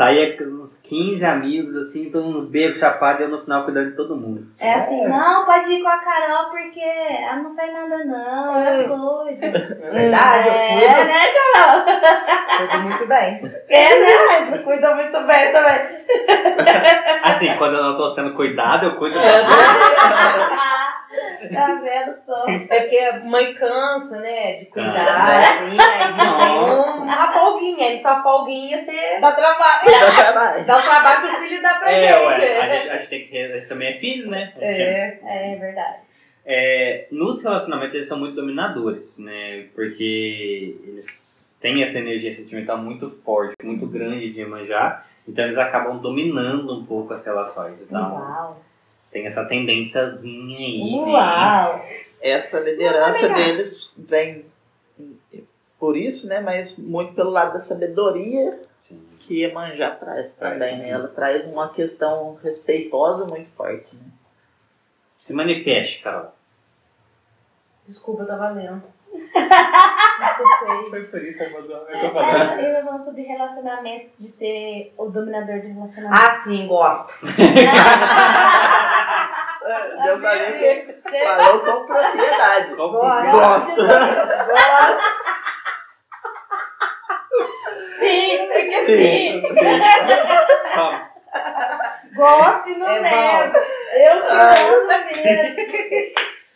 Saía 0.00 0.34
com 0.34 0.44
uns 0.44 0.80
15 0.80 1.26
amigos, 1.26 1.76
assim, 1.76 2.10
todo 2.10 2.24
mundo 2.24 2.48
bebo, 2.48 2.78
chapado, 2.78 3.20
e 3.20 3.24
eu 3.24 3.28
no 3.28 3.42
final 3.42 3.64
cuidando 3.64 3.90
de 3.90 3.96
todo 3.96 4.16
mundo. 4.16 4.46
É 4.58 4.72
assim, 4.72 5.06
não, 5.06 5.44
pode 5.44 5.70
ir 5.70 5.82
com 5.82 5.88
a 5.90 5.98
Carol 5.98 6.48
porque 6.48 6.80
ela 6.80 7.36
não 7.42 7.54
faz 7.54 7.70
nada 7.70 8.02
não, 8.06 8.58
ela 8.58 8.88
cuida. 8.88 9.46
É 9.46 9.90
verdade, 9.90 10.48
eu 10.48 10.54
É, 10.54 10.78
cuido, 10.78 11.04
né, 11.04 11.20
Carol? 11.52 11.84
cuido 12.56 12.82
muito 12.88 13.06
bem. 13.08 13.42
É, 13.68 14.00
né? 14.00 14.06
Mas 14.50 14.64
cuida 14.64 14.94
muito 14.94 15.20
bem 15.26 15.52
também. 15.52 15.80
Assim, 17.22 17.54
quando 17.56 17.74
eu 17.76 17.82
não 17.82 17.94
tô 17.94 18.08
sendo 18.08 18.32
cuidado, 18.34 18.86
eu 18.86 18.96
cuido 18.96 19.18
É. 19.18 19.42
tá 21.48 21.80
vendo 21.82 22.14
só? 22.24 22.48
É 22.48 22.80
porque 22.80 22.98
a 22.98 23.20
mãe 23.24 23.54
cansa, 23.54 24.20
né? 24.20 24.54
De 24.58 24.66
cuidar, 24.66 25.26
Cansa. 25.26 25.64
assim. 25.64 25.76
Aí 25.80 26.12
você 26.12 26.44
tem 26.44 26.56
Nossa. 26.60 26.90
um- 26.98 27.02
uma 27.02 27.32
folguinha. 27.32 27.86
Aí 27.88 28.02
tua 28.02 28.22
folguinha, 28.22 28.78
você 28.78 29.18
Dá 29.20 29.32
trabalho. 29.32 29.84
Dá 29.90 30.14
trabalho. 30.14 30.66
dá 30.66 30.78
o 30.78 30.82
trabalho 30.82 31.20
que 31.20 31.26
os 31.32 31.38
filhos 31.38 31.62
dão 31.62 31.78
pra 31.78 31.92
É, 31.92 32.12
gente. 32.12 32.26
ué, 32.26 32.60
a 32.60 32.68
gente, 32.68 32.90
a 32.90 32.96
gente 32.98 33.08
tem 33.08 33.26
que. 33.26 33.38
A 33.38 33.48
gente 33.56 33.66
também 33.68 33.88
é 33.88 33.98
filho, 33.98 34.30
né? 34.30 34.52
É- 34.58 34.82
É. 34.82 35.52
É 35.52 35.56
verdade. 35.56 35.96
É, 36.46 37.06
nos 37.10 37.42
relacionamentos 37.44 37.94
eles 37.94 38.08
são 38.08 38.18
muito 38.18 38.34
dominadores, 38.34 39.18
né? 39.18 39.66
Porque 39.74 40.76
eles 40.86 41.58
têm 41.60 41.82
essa 41.82 41.98
energia 41.98 42.32
sentimental 42.32 42.78
muito 42.78 43.10
forte, 43.24 43.54
muito 43.62 43.86
grande 43.86 44.32
de 44.32 44.44
manjar, 44.46 45.06
então 45.28 45.44
eles 45.44 45.58
acabam 45.58 45.98
dominando 45.98 46.72
um 46.80 46.84
pouco 46.86 47.12
as 47.12 47.24
relações. 47.24 47.82
Então 47.82 48.14
Uau. 48.14 48.60
Tem 49.10 49.26
essa 49.26 49.44
tendênciazinha 49.44 50.58
aí, 50.58 50.78
né? 50.78 51.12
Uau. 51.12 51.84
Essa 52.20 52.60
liderança 52.60 53.28
Não, 53.28 53.34
legal. 53.34 53.50
deles 53.52 53.94
vem 53.98 54.44
por 55.78 55.96
isso, 55.96 56.28
né? 56.28 56.40
Mas 56.40 56.78
muito 56.78 57.14
pelo 57.14 57.30
lado 57.30 57.54
da 57.54 57.60
sabedoria 57.60 58.60
Sim. 58.78 59.02
que 59.18 59.40
Iemanjá 59.40 59.90
traz 59.90 60.36
Traz 60.36 60.58
também, 60.58 60.78
né? 60.78 60.90
Ela 60.90 61.08
traz 61.08 61.44
uma 61.46 61.70
questão 61.70 62.38
respeitosa 62.42 63.24
muito 63.24 63.50
forte, 63.50 63.96
né? 63.96 64.02
Se 65.16 65.32
manifeste, 65.32 66.02
Carol. 66.02 66.32
Desculpa, 67.86 68.22
eu 68.22 68.28
tava 68.28 68.50
lendo. 68.50 68.82
Desculpei. 69.12 70.90
Foi 70.90 71.04
por 71.04 71.24
isso, 71.24 71.42
Amazon. 71.42 71.80
É, 71.88 72.12
mas 72.12 72.58
ele 72.58 73.04
sobre 73.04 73.22
relacionamentos, 73.22 74.10
de 74.18 74.28
ser 74.28 74.94
o 74.96 75.06
dominador 75.08 75.60
de 75.60 75.68
relacionamentos. 75.68 76.24
Ah, 76.24 76.32
sim, 76.32 76.68
gosto. 76.68 77.26
Eu 80.06 80.20
falei, 80.20 81.00
falou 81.24 81.60
com 81.60 81.86
propriedade. 81.86 82.74
Gosto. 82.74 83.30
Gosto. 83.30 83.76
Gosto. 83.86 85.20
Sim, 87.98 88.48
porque 88.48 88.80
Sim. 88.82 89.42
sim. 89.42 89.42
Somos. 90.74 91.04
Gosto 92.16 92.68
e 92.70 92.76
não 92.78 92.88
É 92.88 93.00
nego. 93.00 93.56
Eu 93.56 94.22
que 94.22 94.30
Ah, 94.30 94.54
mesmo. 94.56 95.80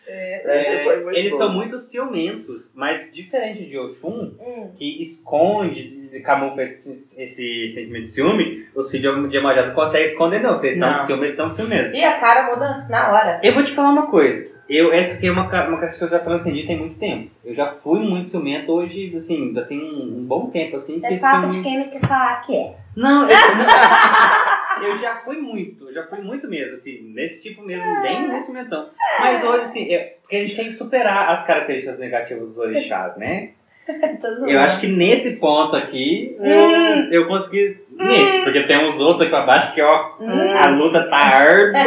Essa 0.07 0.85
foi 0.85 0.97
muito 1.03 1.17
É, 1.17 1.19
eles 1.19 1.31
boa. 1.33 1.45
são 1.45 1.53
muito 1.55 1.79
ciumentos, 1.79 2.71
mas 2.75 3.13
diferente 3.13 3.65
de 3.67 3.79
Oxum, 3.79 4.37
Hum. 4.41 4.73
que 4.77 5.03
esconde, 5.03 6.21
camufla 6.25 6.63
esse, 6.63 7.21
esse 7.21 7.69
sentimento 7.69 8.07
de 8.07 8.13
ciúme, 8.13 8.64
os 8.75 8.91
filhos 8.91 9.31
de 9.31 9.37
Iemanjá 9.37 9.67
não 9.67 9.75
conseguem 9.75 10.07
esconder, 10.07 10.41
não. 10.43 10.51
Vocês 10.57 10.75
estão 10.75 10.93
com 10.93 10.99
ciúme, 10.99 11.27
estão 11.27 11.49
com 11.49 11.55
ciúme 11.55 11.71
mesmo. 11.75 11.95
E 11.95 12.05
a 12.05 12.19
cara 12.19 12.51
muda 12.55 12.87
na 12.89 13.11
hora. 13.11 13.41
Eu 13.43 13.55
vou 13.55 13.63
te 13.65 13.73
falar 13.73 13.91
uma 13.91 14.07
coisa. 14.07 14.55
Eu, 14.69 14.93
essa 14.95 15.19
aqui 15.19 15.27
é 15.27 15.31
uma, 15.31 15.43
uma 15.43 15.79
coisa 15.79 15.97
que 15.99 16.03
eu 16.05 16.09
já 16.09 16.19
transcendi 16.19 16.67
tem 16.67 16.79
muito 16.79 16.99
tempo. 16.99 17.31
Eu 17.45 17.55
já 17.55 17.73
fui 17.83 18.01
muito 18.01 18.31
ciumento, 18.31 18.73
hoje, 18.73 19.13
assim, 19.15 19.53
já 19.55 19.63
tem 19.63 19.79
um, 19.79 20.19
um 20.21 20.25
bom 20.25 20.49
tempo, 20.51 20.77
assim, 20.77 21.01
É 21.05 21.09
que 21.09 21.21
papo 21.21 21.49
de 21.49 21.63
quem 21.63 21.79
não 21.79 21.89
quer 21.89 22.01
falar 22.01 22.41
que 22.41 22.57
é. 22.57 22.75
Não, 22.97 23.29
eu, 23.29 23.37
não- 23.57 24.89
eu 24.89 24.97
já 24.99 25.17
fui 25.17 25.37
muito, 25.37 25.89
eu 25.89 25.95
já 25.95 26.05
fui 26.07 26.21
muito 26.21 26.49
mesmo, 26.49 26.73
assim, 26.75 27.13
nesse 27.15 27.43
tipo 27.43 27.63
mesmo, 27.63 27.85
bem 28.03 28.27
nesse 28.29 28.47
ciumentão. 28.47 28.89
Mas 29.21 29.45
hoje, 29.45 29.61
assim, 29.65 29.93
é, 29.93 30.17
porque 30.23 30.37
a 30.37 30.41
gente 30.41 30.57
tem 30.57 30.67
que 30.67 30.73
superar 30.73 31.29
as 31.31 31.47
características 31.47 31.99
negativas 31.99 32.49
dos 32.49 32.59
orixás, 32.59 33.17
né? 33.19 33.51
Eu 34.49 34.61
acho 34.61 34.81
que 34.81 34.87
nesse 34.87 35.33
ponto 35.33 35.77
aqui, 35.77 36.35
Hum. 36.41 36.47
eu, 36.47 37.13
eu 37.23 37.29
consegui 37.29 37.84
nesse, 37.99 38.45
porque 38.45 38.63
tem 38.65 38.87
uns 38.87 39.01
outros 39.01 39.23
aqui 39.23 39.31
pra 39.31 39.47
baixo 39.47 39.73
que, 39.75 39.83
ó, 39.83 40.11
Hum. 40.21 40.59
a 40.59 40.67
luta 40.71 41.03
tá 41.09 41.17
árdua. 41.17 41.83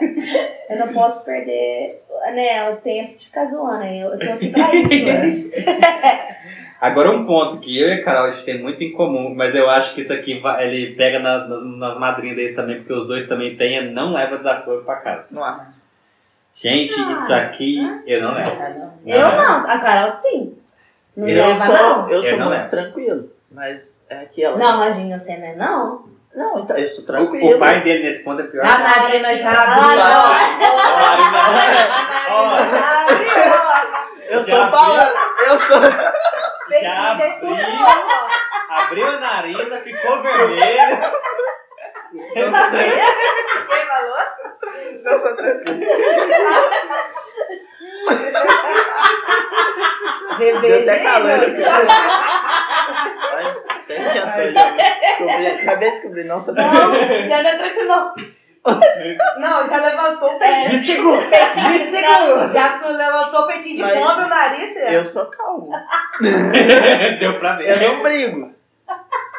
Eu 0.70 0.78
não 0.78 0.92
posso 0.92 1.24
perder 1.24 2.02
né, 2.34 2.70
o 2.70 2.76
tempo 2.76 3.16
de 3.18 3.24
ficar 3.26 3.46
zoando. 3.46 3.84
Eu, 3.84 4.10
eu 4.12 4.18
tô 4.18 4.32
aqui 4.32 4.50
pra 4.50 4.74
isso 4.74 4.94
hoje. 4.94 5.50
Agora 6.80 7.10
um 7.10 7.26
ponto 7.26 7.58
que 7.58 7.76
eu 7.80 7.88
e 7.88 7.92
a 7.94 8.04
Carol 8.04 8.26
a 8.26 8.30
gente 8.30 8.44
tem 8.44 8.62
muito 8.62 8.80
em 8.84 8.92
comum, 8.92 9.34
mas 9.34 9.52
eu 9.54 9.68
acho 9.68 9.94
que 9.94 10.00
isso 10.00 10.12
aqui 10.12 10.38
vai- 10.38 10.64
ele 10.64 10.94
pega 10.94 11.18
na- 11.18 11.48
nas, 11.48 11.64
nas 11.76 11.98
madrinhas 11.98 12.36
deles 12.36 12.54
também, 12.54 12.76
porque 12.76 12.92
os 12.92 13.06
dois 13.08 13.26
também 13.26 13.56
têm, 13.56 13.78
é 13.78 13.82
não 13.90 14.12
leva 14.12 14.36
desaforo 14.36 14.84
pra 14.84 14.96
casa. 14.96 15.34
Nossa. 15.34 15.82
Gente, 16.54 16.94
Ah. 17.00 17.10
isso 17.10 17.34
aqui 17.34 17.78
eu 18.06 18.22
não 18.22 18.32
levo. 18.34 18.56
Ah, 18.62 18.68
não. 18.76 18.92
Eu 19.06 19.20
não, 19.20 19.66
a 19.70 19.78
Carol 19.80 20.12
sim. 20.20 20.56
Não 21.16 21.26
Eu 21.28 21.36
Eu 21.36 21.46
leva, 21.48 21.64
sou, 21.64 21.74
não? 21.76 22.10
eu 22.10 22.22
sou 22.22 22.30
Eu 22.32 22.38
não 22.38 22.46
muito 22.48 22.58
levo. 22.58 22.70
tranquilo. 22.70 23.30
Mas 23.50 24.04
é 24.10 24.24
que 24.26 24.44
ela. 24.44 24.56
Não, 24.58 24.78
Roginho, 24.84 25.18
você 25.18 25.36
não 25.36 25.46
é 25.46 25.56
não? 25.56 26.08
Não, 26.34 26.58
então 26.60 26.76
eu 26.76 26.86
sou 26.86 27.02
O, 27.02 27.06
tranquilo. 27.06 27.56
o 27.56 27.58
pai 27.58 27.80
dele 27.82 28.04
nesse 28.04 28.22
ponto 28.22 28.40
é 28.42 28.44
pior. 28.44 28.64
A 28.64 28.78
Marina 28.78 29.34
já 29.36 29.50
abriu. 29.50 29.82
A 29.82 29.96
Marina- 31.00 31.48
Ó, 32.30 32.56
Eu 34.28 34.44
tô 34.44 34.50
Já 34.50 34.70
falando. 34.70 35.14
Eu 35.46 35.58
sou. 35.58 35.80
Já 35.80 37.14
já 37.16 37.26
escutou. 37.28 37.56
abriu 38.68 39.06
a 39.08 39.18
narina, 39.18 39.76
ficou 39.78 40.22
vermelho. 40.22 40.98
Eu 42.34 42.50
sou 42.54 42.70
tranquilo. 42.70 43.06
Quem 43.68 43.86
falou? 43.86 44.18
Eu 45.04 45.20
sou 45.20 45.34
tranquilo. 45.36 45.80
Deu 50.38 50.56
até 50.58 50.68
esse 50.68 50.84
Bebê. 50.84 51.64
aqui. 51.64 51.64
Olha, 53.34 53.62
Até 53.68 53.94
já. 54.52 54.70
Desculpa, 55.00 55.32
gente. 55.32 55.62
Acabei 55.62 55.88
de 55.90 55.94
descobrir. 55.96 56.24
Não 56.24 56.40
sou 56.40 56.54
Não, 56.54 56.70
você 56.70 57.28
não 57.28 57.50
é 57.50 57.56
tranquilo, 57.58 57.88
não. 57.88 58.14
Não, 59.38 59.66
já 59.66 59.76
levantou 59.78 60.34
o 60.34 60.38
peitinho. 60.38 60.72
Me 60.72 60.78
segura. 60.78 61.26
Peitinho 61.28 61.72
de 61.72 61.78
seguro. 61.78 62.52
Já 62.52 62.68
se 62.70 62.88
levantou 62.92 63.40
o 63.40 63.46
peitinho 63.46 63.76
de 63.76 63.82
Mas 63.82 63.94
pomba 63.94 64.20
e 64.20 64.24
o 64.24 64.28
nariz. 64.28 64.72
você- 64.72 64.96
Eu 64.96 65.04
sou 65.04 65.26
calmo. 65.26 65.70
Deu 67.20 67.38
pra 67.38 67.56
ver. 67.56 67.82
Eu 67.82 67.92
não 67.94 68.02
brigo. 68.02 68.52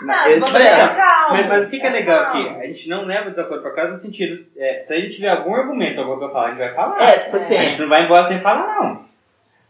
Não, 0.01 0.25
eu 0.27 0.39
você 0.39 0.63
é 0.63 0.87
calmo. 0.87 1.31
Mas, 1.35 1.47
mas 1.47 1.67
o 1.67 1.69
que, 1.69 1.79
que 1.79 1.85
é 1.85 1.89
legal 1.89 2.23
aqui? 2.25 2.47
A 2.61 2.65
gente 2.67 2.87
não 2.89 3.03
leva 3.05 3.27
o 3.27 3.31
desaforo 3.31 3.61
pra 3.61 3.71
casa 3.71 3.91
no 3.91 3.97
sentido, 3.97 4.33
é, 4.57 4.79
se 4.79 4.93
a 4.93 4.99
gente 4.99 5.15
tiver 5.17 5.29
algum 5.29 5.53
argumento, 5.53 5.99
alguma 5.99 6.17
coisa 6.17 6.31
pra 6.31 6.41
falar, 6.41 6.45
a 6.47 6.49
gente 6.55 6.59
vai 6.65 6.73
falar. 6.73 7.01
É, 7.09 7.17
tipo 7.19 7.35
assim. 7.35 7.57
A 7.57 7.61
gente 7.63 7.81
não 7.81 7.89
vai 7.89 8.05
embora 8.05 8.23
sem 8.23 8.39
falar, 8.39 8.65
não. 8.79 9.01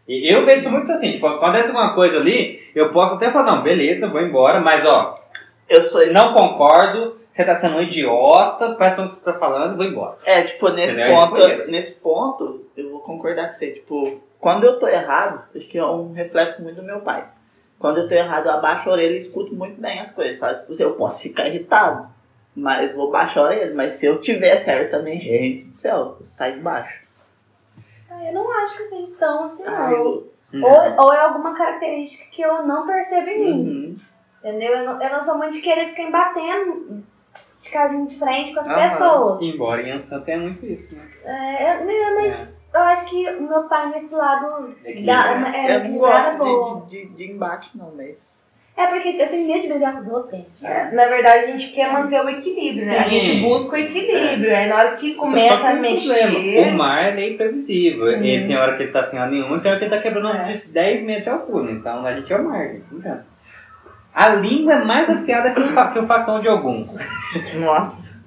E 0.08 0.32
eu 0.34 0.46
vejo 0.46 0.58
isso 0.58 0.72
muito 0.72 0.92
assim, 0.92 1.14
tipo, 1.14 1.26
acontece 1.28 1.70
alguma 1.70 1.94
coisa 1.96 2.18
ali, 2.18 2.64
eu 2.76 2.92
posso 2.92 3.16
até 3.16 3.32
falar, 3.32 3.56
não, 3.56 3.64
beleza, 3.64 4.08
vou 4.08 4.22
embora, 4.22 4.60
mas 4.60 4.86
ó, 4.86 5.19
Eu 5.70 5.82
sou 5.82 6.02
esse. 6.02 6.14
não 6.14 6.34
concordo, 6.34 7.18
você 7.32 7.46
tá 7.46 7.56
sendo 7.56 7.78
um 7.78 7.82
idiota, 7.82 8.74
presta 8.76 9.02
atenção 9.02 9.06
no 9.06 9.10
que 9.12 9.16
você 9.16 9.26
tá 9.32 9.34
falando, 9.38 9.78
vou 9.78 9.86
embora. 9.86 10.18
É, 10.26 10.42
tipo, 10.42 10.68
nesse 10.70 11.00
Entendeu? 11.00 11.16
ponto, 11.18 11.48
nesse 11.72 12.00
ponto, 12.02 12.66
eu 12.76 12.90
vou 12.92 13.00
concordar 13.02 13.46
com 13.48 13.54
você. 13.54 13.72
Tipo, 13.74 14.20
quando 14.40 14.64
eu 14.66 14.80
tô 14.80 14.88
errado, 14.88 15.44
acho 15.56 15.68
que 15.68 15.78
é 15.78 15.86
um 15.86 16.12
reflexo 16.14 16.62
muito 16.62 16.78
do 16.78 16.84
meu 16.84 17.02
pai. 17.02 17.28
Quando 17.78 18.00
eu 18.00 18.08
tô 18.10 18.14
errado, 18.16 18.48
eu 18.48 18.52
abaixo 18.54 18.90
a 18.90 18.94
orelha 18.94 19.14
e 19.14 19.18
escuto 19.20 19.54
muito 19.56 19.80
bem 19.80 20.00
as 20.00 20.12
coisas, 20.12 20.38
sabe? 20.38 20.62
Tipo, 20.68 20.82
eu 20.84 20.94
posso 20.96 21.22
ficar 21.24 21.48
irritado, 21.48 22.08
mas 22.56 22.92
vou 22.94 23.10
baixar 23.10 23.40
a 23.42 23.44
orelha. 23.44 23.74
Mas 23.74 23.94
se 23.96 24.06
eu 24.06 24.20
tiver 24.20 24.58
certo 24.58 24.92
também, 24.92 25.20
gente 25.20 25.66
do 25.66 25.78
céu, 25.78 26.18
sai 26.24 26.54
de 26.54 26.60
baixo. 26.60 27.00
Ah, 28.12 28.26
Eu 28.26 28.34
não 28.34 28.52
acho 28.64 28.76
que 28.78 28.86
seja 28.86 29.08
tão 29.18 29.46
assim, 29.46 29.64
Ah, 29.66 29.90
não. 29.90 29.92
eu- 29.92 30.34
Ou, 30.52 31.06
ou 31.06 31.14
é 31.14 31.20
alguma 31.20 31.54
característica 31.56 32.26
que 32.32 32.42
eu 32.42 32.64
não 32.66 32.86
percebo 32.88 33.30
em 33.30 33.40
mim. 33.40 33.52
Uhum. 33.52 33.98
Entendeu? 34.40 34.74
Eu 34.74 34.86
não, 34.86 35.02
eu 35.02 35.10
não 35.12 35.24
sou 35.24 35.38
muito 35.38 35.54
de 35.54 35.62
querer 35.62 35.90
ficar 35.90 36.04
embatendo, 36.04 37.04
ficar 37.62 37.88
de 37.90 38.16
frente 38.16 38.54
com 38.54 38.60
as 38.62 38.68
Aham. 38.68 38.90
pessoas. 38.90 39.42
Embora 39.42 39.82
em 39.82 39.92
Ansan 39.92 40.22
tenha 40.22 40.38
muito 40.40 40.66
isso, 40.66 40.96
né? 40.96 41.02
É, 41.26 41.76
eu- 41.82 41.86
né, 41.86 41.94
mas 42.16 42.58
eu 42.74 42.82
acho 42.82 43.10
que 43.10 43.30
o 43.32 43.42
meu 43.44 43.64
pai 43.64 43.90
nesse 43.90 44.16
lado 44.16 44.76
É 44.86 44.94
que- 44.94 45.10
é, 45.10 45.76
Eu 45.76 45.84
não 45.86 45.92
boa. 45.94 46.10
gosto 46.12 46.86
de, 46.88 47.02
de, 47.02 47.06
de, 47.10 47.16
de 47.16 47.32
embate, 47.34 47.78
não, 47.78 47.92
mas. 47.96 48.48
É 48.78 48.88
porque 48.88 49.10
eu 49.20 49.28
tenho 49.28 49.46
medo 49.46 49.62
de 49.64 49.68
brigar 49.68 49.92
com 49.92 50.00
os 50.00 50.08
outros. 50.10 50.40
É, 50.64 50.90
Na 50.92 51.06
verdade, 51.08 51.44
a 51.44 51.48
gente 51.52 51.74
quer 51.74 51.92
manter 51.92 52.24
o 52.24 52.30
equilíbrio, 52.30 52.86
né? 52.86 53.00
A 53.00 53.08
gente 53.08 53.42
busca 53.42 53.76
o 53.76 53.80
equilíbrio. 53.80 54.56
Aí 54.56 54.70
na 54.70 54.76
hora 54.78 54.92
que 54.96 55.16
começa 55.16 55.60
que 55.64 55.68
a 55.68 55.74
um 55.74 55.82
problema. 55.82 56.40
O 56.40 56.42
mexer. 56.44 56.72
mar 56.72 57.10
ele 57.12 57.22
é 57.26 57.30
imprevisível. 57.34 58.06
Sim. 58.08 58.26
Ele 58.26 58.48
tem 58.48 58.56
hora 58.56 58.78
que 58.78 58.84
ele 58.84 58.92
tá 58.94 59.04
sem 59.04 59.20
ar 59.20 59.30
nenhum, 59.30 59.54
e 59.58 59.60
tem 59.60 59.70
hora 59.70 59.80
que 59.80 59.86
ele 59.86 59.94
tá 59.98 60.02
quebrando 60.02 60.30
É. 60.30 60.44
de 60.44 60.68
10 60.70 61.04
metros 61.04 61.26
de 61.26 61.30
altura. 61.30 61.72
Então 61.74 62.06
a 62.06 62.14
gente 62.14 62.32
é 62.32 62.38
o 62.38 62.44
mar, 62.46 62.68
gente. 62.70 62.86
adianta. 62.96 63.26
A 64.14 64.30
língua 64.36 64.74
é 64.74 64.84
mais 64.84 65.10
afiada 65.10 65.52
que, 65.52 65.64
fa- 65.64 65.92
que 65.92 66.00
o 66.00 66.08
facão 66.08 66.42
de 66.42 66.48
algum. 66.48 66.86
Nossa. 67.60 68.20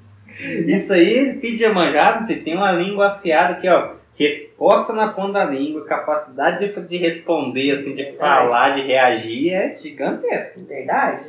Isso 0.66 0.93
aí, 0.93 1.39
de 1.41 1.68
manjado, 1.68 2.26
tem 2.37 2.57
uma 2.57 2.72
língua 2.72 3.09
afiada 3.12 3.55
aqui, 3.55 3.68
ó. 3.68 3.91
resposta 4.16 4.93
na 4.93 5.09
ponta 5.09 5.33
da 5.35 5.45
língua, 5.45 5.85
capacidade 5.85 6.66
de, 6.66 6.80
de 6.83 6.97
responder, 6.97 7.72
assim, 7.72 7.95
de 7.95 8.12
falar, 8.12 8.70
de 8.70 8.83
reagir 8.83 9.53
é 9.53 9.76
gigantesca. 9.80 10.61
Verdade. 10.66 11.26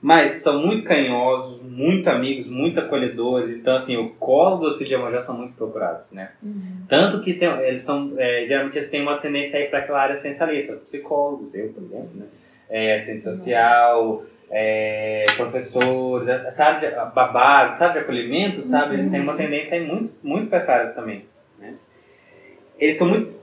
Mas 0.00 0.30
são 0.42 0.64
muito 0.64 0.84
carinhosos, 0.84 1.60
muito 1.62 2.08
amigos, 2.08 2.46
muito 2.46 2.78
acolhedores. 2.78 3.50
Então, 3.50 3.74
assim, 3.74 3.96
o 3.96 4.10
colo 4.10 4.58
dos 4.58 4.74
filhos 4.74 4.88
de 4.90 4.94
são 5.20 5.36
muito 5.36 5.54
procurados, 5.54 6.12
né? 6.12 6.30
Tanto 6.88 7.20
que 7.20 7.34
tem, 7.34 7.48
eles 7.62 7.82
são, 7.82 8.12
é, 8.16 8.44
geralmente 8.46 8.78
eles 8.78 8.88
têm 8.90 9.02
uma 9.02 9.16
tendência 9.18 9.58
a 9.58 9.62
ir 9.62 9.70
para 9.70 9.80
aquela 9.80 10.00
área 10.00 10.14
essencialista. 10.14 10.74
Psicólogos, 10.86 11.52
eu, 11.56 11.72
por 11.72 11.82
exemplo, 11.82 12.10
né? 12.14 12.26
É, 12.70 12.94
assistente 12.94 13.24
social, 13.24 14.22
é, 14.50 15.24
professores, 15.36 16.28
área 16.60 16.90
de 16.90 17.14
babás, 17.14 17.72
sabe, 17.72 17.94
de 17.94 17.98
acolhimento, 18.00 18.62
sabe? 18.64 18.94
Eles 18.94 19.10
têm 19.10 19.20
uma 19.20 19.34
tendência 19.36 19.78
a 19.78 19.80
ir 19.82 19.86
muito, 19.86 20.12
muito 20.22 20.48
para 20.48 20.58
essa 20.58 20.72
área 20.72 20.90
também, 20.92 21.24
né? 21.58 21.74
Eles 22.78 22.98
são 22.98 23.08
muito... 23.08 23.36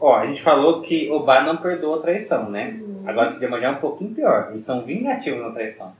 Ó, 0.00 0.16
a 0.16 0.26
gente 0.26 0.40
falou 0.40 0.80
que 0.80 1.10
o 1.10 1.20
bar 1.20 1.44
não 1.44 1.58
perdoa 1.58 1.98
a 1.98 2.02
traição, 2.02 2.48
né? 2.50 2.74
Agora 3.06 3.36
o 3.38 3.42
Iemanjá 3.42 3.68
é 3.68 3.70
um 3.70 3.76
pouquinho 3.76 4.14
pior. 4.14 4.48
Eles 4.50 4.64
são 4.64 4.82
vingativos 4.82 5.42
na 5.42 5.50
traição. 5.50 5.92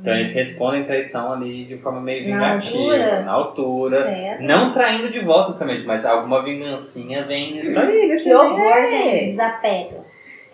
Então 0.00 0.14
eles 0.14 0.32
respondem 0.32 0.84
traição 0.84 1.32
ali 1.32 1.64
de 1.64 1.76
forma 1.78 2.00
meio 2.00 2.28
Na 2.30 2.54
vingativa, 2.56 2.78
altura? 2.78 3.22
na 3.22 3.32
altura. 3.32 4.02
Credo. 4.04 4.42
Não 4.42 4.72
traindo 4.72 5.10
de 5.10 5.20
volta 5.20 5.48
necessariamente, 5.48 5.86
mas 5.86 6.04
alguma 6.04 6.42
vingancinha 6.42 7.24
vem 7.24 7.54
nisso 7.56 7.78
aí. 7.78 8.08
nesse 8.08 8.28
Que 8.30 8.34
horror, 8.34 8.56
meio. 8.58 8.88
gente. 8.90 9.24
Desapego. 9.26 10.04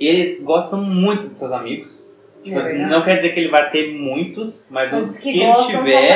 Eles 0.00 0.42
gostam 0.42 0.82
muito 0.82 1.28
dos 1.28 1.38
seus 1.38 1.52
amigos. 1.52 2.00
Tipo 2.42 2.58
É 2.58 2.62
assim, 2.62 2.78
não 2.78 3.02
quer 3.02 3.16
dizer 3.16 3.30
que 3.34 3.40
ele 3.40 3.50
vai 3.50 3.70
ter 3.70 3.92
muitos, 3.92 4.66
mas 4.70 4.90
Mas 4.90 5.10
os 5.10 5.18
que, 5.18 5.32
que 5.32 5.40
ele 5.40 5.54
tiver, 5.66 6.10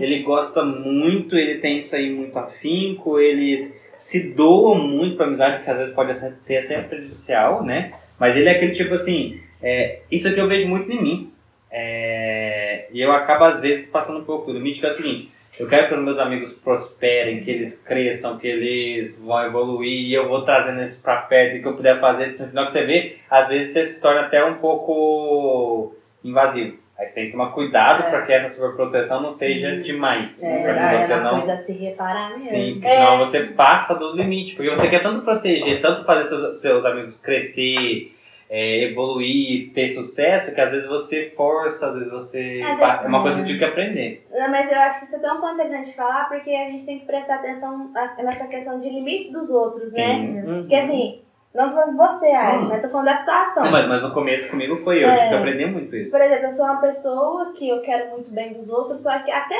ele 0.00 0.22
gosta 0.22 0.64
muito, 0.64 1.36
ele 1.36 1.58
tem 1.58 1.78
isso 1.78 1.96
aí 1.96 2.08
muito 2.08 2.38
afinco, 2.38 3.18
eles 3.18 3.80
se 3.98 4.32
doam 4.32 4.76
muito 4.76 5.16
pra 5.16 5.26
amizade, 5.26 5.64
que 5.64 5.70
às 5.70 5.78
vezes 5.78 5.94
pode 5.94 6.14
ter 6.46 6.62
ser 6.62 6.84
prejudicial, 6.84 7.64
né? 7.64 7.92
Mas 8.18 8.36
ele 8.36 8.48
é 8.48 8.52
aquele 8.52 8.72
tipo 8.72 8.94
assim, 8.94 9.40
é, 9.60 10.00
isso 10.10 10.28
aqui 10.28 10.38
eu 10.38 10.46
vejo 10.48 10.68
muito 10.68 10.90
em 10.90 11.02
mim. 11.02 11.32
É, 11.70 12.86
e 12.92 13.00
eu 13.00 13.10
acabo 13.10 13.44
às 13.44 13.60
vezes 13.60 13.90
passando 13.90 14.20
um 14.20 14.24
pouco 14.24 14.52
do 14.52 14.58
limite, 14.58 14.80
que 14.80 14.86
é 14.86 14.88
o 14.88 14.92
seguinte, 14.92 15.30
eu 15.58 15.68
quero 15.68 15.88
que 15.88 15.94
os 15.94 16.00
meus 16.00 16.18
amigos 16.18 16.52
prosperem, 16.52 17.42
que 17.42 17.50
eles 17.50 17.82
cresçam, 17.82 18.38
que 18.38 18.46
eles 18.46 19.20
vão 19.20 19.44
evoluir, 19.44 20.06
e 20.08 20.14
eu 20.14 20.28
vou 20.28 20.42
trazendo 20.44 20.80
eles 20.80 20.96
pra 20.96 21.16
perto, 21.16 21.56
e 21.56 21.60
que 21.62 21.66
eu 21.68 21.74
puder 21.74 22.00
fazer, 22.00 22.36
no 22.38 22.46
final 22.48 22.66
que 22.66 22.72
você 22.72 22.84
vê, 22.84 23.16
às 23.30 23.48
vezes 23.48 23.72
você 23.72 23.86
se 23.86 24.02
torna 24.02 24.22
até 24.22 24.44
um 24.44 24.54
pouco 24.56 25.94
invasivo. 26.24 26.78
Aí 26.98 27.06
você 27.08 27.14
tem 27.14 27.26
que 27.26 27.32
tomar 27.32 27.52
cuidado 27.52 28.04
É. 28.04 28.10
para 28.10 28.22
que 28.22 28.32
essa 28.32 28.48
superproteção 28.48 29.20
não 29.20 29.30
seja 29.30 29.76
demais. 29.76 30.42
É, 30.42 30.62
para 30.62 30.98
que 30.98 31.04
você 31.04 31.12
é 31.12 31.16
uma 31.16 31.30
não 31.32 31.38
coisa 31.40 31.52
a 31.52 31.58
se 31.58 31.72
reparar 31.72 32.30
mesmo. 32.30 32.38
Sim, 32.48 32.72
porque 32.72 32.86
É. 32.86 32.90
senão 32.90 33.18
você 33.18 33.40
passa 33.44 33.98
do 33.98 34.16
limite. 34.16 34.54
Porque 34.56 34.70
você 34.70 34.88
quer 34.88 35.02
tanto 35.02 35.22
proteger, 35.22 35.82
tanto 35.82 36.04
fazer 36.04 36.24
seus, 36.24 36.62
seus 36.62 36.84
amigos 36.86 37.18
crescer, 37.20 38.15
é, 38.48 38.84
evoluir, 38.90 39.72
ter 39.72 39.88
sucesso, 39.90 40.54
que 40.54 40.60
às 40.60 40.70
vezes 40.70 40.88
você 40.88 41.32
força, 41.36 41.88
às 41.88 41.94
vezes 41.94 42.10
você 42.10 42.62
Às 42.64 42.78
faz. 42.78 42.90
vezes 42.92 43.04
é 43.04 43.08
uma 43.08 43.22
coisa 43.22 43.36
que 43.38 43.42
eu 43.42 43.46
tive 43.46 43.58
que 43.58 43.64
aprender. 43.64 44.26
Não, 44.32 44.50
mas 44.50 44.70
eu 44.70 44.78
acho 44.78 45.00
que 45.00 45.06
isso 45.06 45.16
é 45.16 45.18
tão 45.18 45.36
importante 45.38 45.84
de 45.86 45.96
falar 45.96 46.28
porque 46.28 46.50
a 46.50 46.70
gente 46.70 46.84
tem 46.86 46.98
que 47.00 47.06
prestar 47.06 47.36
atenção 47.36 47.90
nessa 48.18 48.46
questão 48.46 48.80
de 48.80 48.88
limite 48.88 49.32
dos 49.32 49.50
outros, 49.50 49.92
né? 49.94 50.14
Sim. 50.14 50.38
Uhum. 50.46 50.60
Porque 50.60 50.74
assim, 50.76 51.20
não 51.54 51.68
tô 51.68 51.74
falando 51.74 51.90
de 51.90 51.96
você, 51.96 52.26
Ari, 52.28 52.58
Hum. 52.58 52.68
mas 52.68 52.82
tô 52.82 52.88
falando 52.88 53.06
da 53.06 53.16
situação. 53.16 53.64
Não, 53.64 53.70
mas, 53.72 53.86
mas 53.88 54.02
no 54.02 54.12
começo 54.12 54.48
comigo 54.48 54.76
foi 54.84 55.02
eu, 55.02 55.08
É. 55.08 55.14
tive 55.16 55.28
que 55.28 55.34
aprender 55.34 55.66
muito 55.66 55.96
isso. 55.96 56.10
Por 56.12 56.20
exemplo, 56.20 56.44
eu 56.46 56.52
sou 56.52 56.64
uma 56.66 56.80
pessoa 56.80 57.52
que 57.52 57.68
eu 57.68 57.80
quero 57.82 58.10
muito 58.10 58.30
bem 58.30 58.52
dos 58.52 58.70
outros, 58.70 59.02
só 59.02 59.18
que 59.20 59.30
até, 59.30 59.56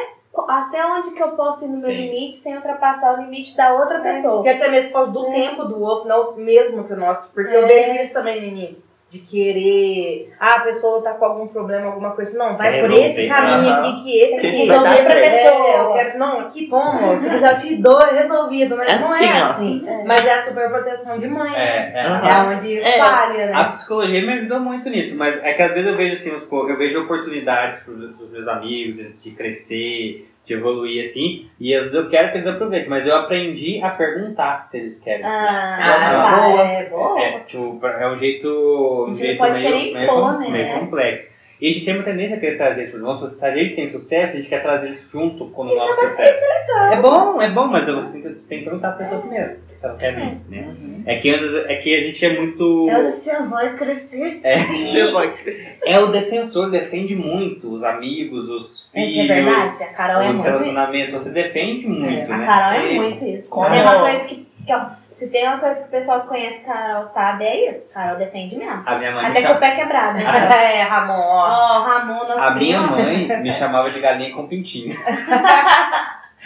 até 0.48 0.84
onde 0.86 1.10
que 1.12 1.22
eu 1.22 1.28
posso 1.32 1.64
ir 1.64 1.68
no 1.68 1.78
meu 1.78 1.90
Sim. 1.90 1.96
limite 1.96 2.36
sem 2.36 2.56
ultrapassar 2.56 3.18
o 3.18 3.22
limite 3.22 3.56
da 3.56 3.72
outra 3.74 4.00
pessoa. 4.00 4.34
Porque 4.36 4.48
até 4.50 4.68
mesmo 4.68 4.90
por 4.92 4.98
causa 4.98 5.12
do 5.12 5.26
É. 5.28 5.30
tempo 5.32 5.64
do 5.64 5.80
outro, 5.82 6.08
não 6.08 6.30
o 6.30 6.36
mesmo 6.36 6.84
que 6.84 6.92
o 6.92 6.96
nosso. 6.96 7.32
Porque 7.32 7.54
eu 7.54 7.64
É. 7.64 7.66
vejo 7.66 8.00
isso 8.02 8.12
também, 8.14 8.40
Nini. 8.40 8.85
De 9.08 9.20
querer. 9.20 10.34
Ah, 10.38 10.54
a 10.56 10.60
pessoa 10.60 11.00
tá 11.00 11.12
com 11.12 11.24
algum 11.24 11.46
problema, 11.46 11.86
alguma 11.86 12.10
coisa. 12.10 12.36
Não, 12.36 12.56
vai 12.56 12.80
por 12.80 12.90
esse 12.90 13.28
caminho 13.28 13.68
Aham. 13.72 13.82
aqui, 13.88 14.02
que 14.02 14.18
esse 14.18 14.40
Que 14.40 14.46
aqui. 14.48 14.56
resolver 14.66 14.82
pra 14.88 14.98
certo. 14.98 15.20
pessoa. 15.22 15.68
É, 15.68 15.80
eu 15.80 15.92
quero, 15.92 16.18
não, 16.18 16.40
aqui 16.40 16.66
toma. 16.66 17.22
Se 17.22 17.30
quiser, 17.30 17.52
eu 17.52 17.58
te 17.58 17.76
dou, 17.76 18.00
é 18.00 18.18
resolvido. 18.20 18.76
Mas 18.76 18.88
É 18.88 18.98
não 18.98 19.06
assim, 19.14 19.24
é 19.24 19.38
assim. 19.38 19.84
É. 19.88 20.04
Mas 20.04 20.26
é 20.26 20.34
a 20.34 20.42
superproteção 20.42 21.18
de 21.20 21.28
mãe. 21.28 21.54
É, 21.54 21.92
é. 21.94 22.02
É 22.04 22.56
onde 22.56 22.78
É. 22.80 22.98
falha, 22.98 23.46
né? 23.46 23.52
A 23.54 23.64
psicologia 23.66 24.26
me 24.26 24.32
ajudou 24.32 24.58
muito 24.58 24.90
nisso, 24.90 25.16
mas 25.16 25.40
é 25.40 25.52
que 25.54 25.62
às 25.62 25.72
vezes 25.72 25.88
eu 25.88 25.96
vejo 25.96 26.12
assim, 26.14 26.30
eu 26.68 26.76
vejo 26.76 27.02
oportunidades 27.04 27.84
para 27.84 27.94
os 27.94 28.30
meus 28.32 28.48
amigos 28.48 28.96
de 29.22 29.30
crescer, 29.30 30.28
de 30.46 30.54
evoluir 30.54 31.02
assim, 31.02 31.48
e 31.58 31.74
às 31.74 31.82
vezes 31.82 31.94
eu 31.96 32.08
quero 32.08 32.30
que 32.30 32.38
eles 32.38 32.46
aproveitem, 32.46 32.88
mas 32.88 33.06
eu 33.06 33.16
aprendi 33.16 33.82
a 33.82 33.90
perguntar 33.90 34.64
se 34.66 34.78
eles 34.78 35.00
querem. 35.00 35.24
Ah, 35.24 35.78
Ah, 35.80 36.36
boa. 36.40 36.60
é 36.62 36.84
boa. 36.84 37.20
É, 37.20 37.40
tipo, 37.40 37.80
é 37.84 38.08
um 38.12 38.16
jeito, 38.16 38.48
A 38.48 39.10
um 39.10 39.14
jeito 39.14 39.42
meio, 39.42 39.92
meio, 39.94 40.08
com- 40.08 40.38
né? 40.38 40.48
meio 40.48 40.78
complexo. 40.80 41.34
E 41.60 41.70
a 41.70 41.72
gente 41.72 41.84
tem 41.86 41.94
uma 41.94 42.04
tendência 42.04 42.36
a 42.36 42.40
querer 42.40 42.56
trazer 42.58 42.82
eles, 42.82 42.90
por 42.92 43.00
exemplo, 43.00 43.26
se 43.26 43.44
a 43.46 43.50
gente 43.56 43.74
tem 43.74 43.88
sucesso, 43.88 44.34
a 44.34 44.36
gente 44.36 44.48
quer 44.48 44.62
trazer 44.62 44.86
eles 44.88 45.08
junto 45.10 45.46
com 45.48 45.62
o 45.62 45.74
nosso 45.74 46.00
sucesso. 46.10 46.44
É 46.92 47.00
bom, 47.00 47.40
é 47.42 47.50
bom, 47.50 47.66
mas 47.66 47.86
você 47.88 48.12
tem 48.12 48.22
que, 48.22 48.28
você 48.38 48.48
tem 48.48 48.58
que 48.58 48.64
perguntar 48.64 48.88
pra 48.90 48.98
pessoa 48.98 49.20
primeiro. 49.22 49.56
Ela 49.82 49.94
quer 49.96 50.14
vir, 50.14 50.40
né? 50.48 50.62
Uhum. 50.66 51.02
É 51.06 51.16
que, 51.16 51.30
é 51.30 51.76
que 51.76 51.94
a 51.94 52.00
gente 52.00 52.24
é 52.26 52.38
muito. 52.40 52.88
Eu 52.90 53.04
disse, 53.06 53.28
eu 53.30 53.48
vou 53.48 53.58
crescer 53.76 54.30
sim. 54.30 54.40
É. 54.44 54.58
Você 54.58 55.12
vai 55.12 55.30
crescer. 55.32 55.88
É 55.88 56.00
o 56.00 56.06
defensor, 56.08 56.70
defende 56.70 57.14
muito 57.14 57.72
os 57.72 57.84
amigos, 57.84 58.48
os 58.48 58.66
Isso 58.66 58.90
é 58.94 59.00
filhos, 59.08 59.26
verdade, 59.28 59.82
a 59.84 59.86
Carol 59.94 60.16
é 60.16 60.20
os 60.20 60.26
muito 60.26 60.36
isso. 60.38 60.44
relacionamentos. 60.46 61.12
Você 61.12 61.30
defende 61.30 61.86
muito, 61.86 62.32
A 62.32 62.36
né? 62.36 62.46
Carol 62.46 62.80
é 62.80 62.94
muito 62.94 63.24
isso. 63.24 63.50
Como- 63.50 63.66
Se 63.66 63.72
tem 63.72 63.82
uma 63.82 63.98
coisa 64.00 64.26
que, 64.26 64.46
que 64.66 64.72
eu- 64.72 65.06
se 65.14 65.30
tem 65.30 65.46
uma 65.46 65.58
coisa 65.58 65.80
que 65.82 65.88
o 65.88 65.90
pessoal 65.90 66.20
que 66.22 66.26
conhece 66.28 66.64
Carol 66.66 67.06
sabe, 67.06 67.44
é 67.44 67.70
isso. 67.70 67.88
Carol 67.90 68.18
defende 68.18 68.56
mesmo. 68.56 68.82
A 68.84 68.98
minha 68.98 69.12
mãe 69.12 69.24
me 69.24 69.30
Até 69.30 69.42
com 69.46 69.52
o 69.54 69.58
pé 69.60 69.76
quebrado. 69.76 70.18
Né? 70.18 70.24
É, 70.76 70.82
Ramon, 70.82 71.14
ó. 71.14 71.46
Ó, 71.48 71.82
Ramon, 71.84 72.26
nosso 72.28 72.40
A 72.40 72.50
minha 72.54 72.80
mãe 72.82 73.26
me 73.42 73.52
chamava 73.52 73.90
de 73.90 74.00
galinha 74.00 74.34
com 74.34 74.46
pintinho. 74.48 74.96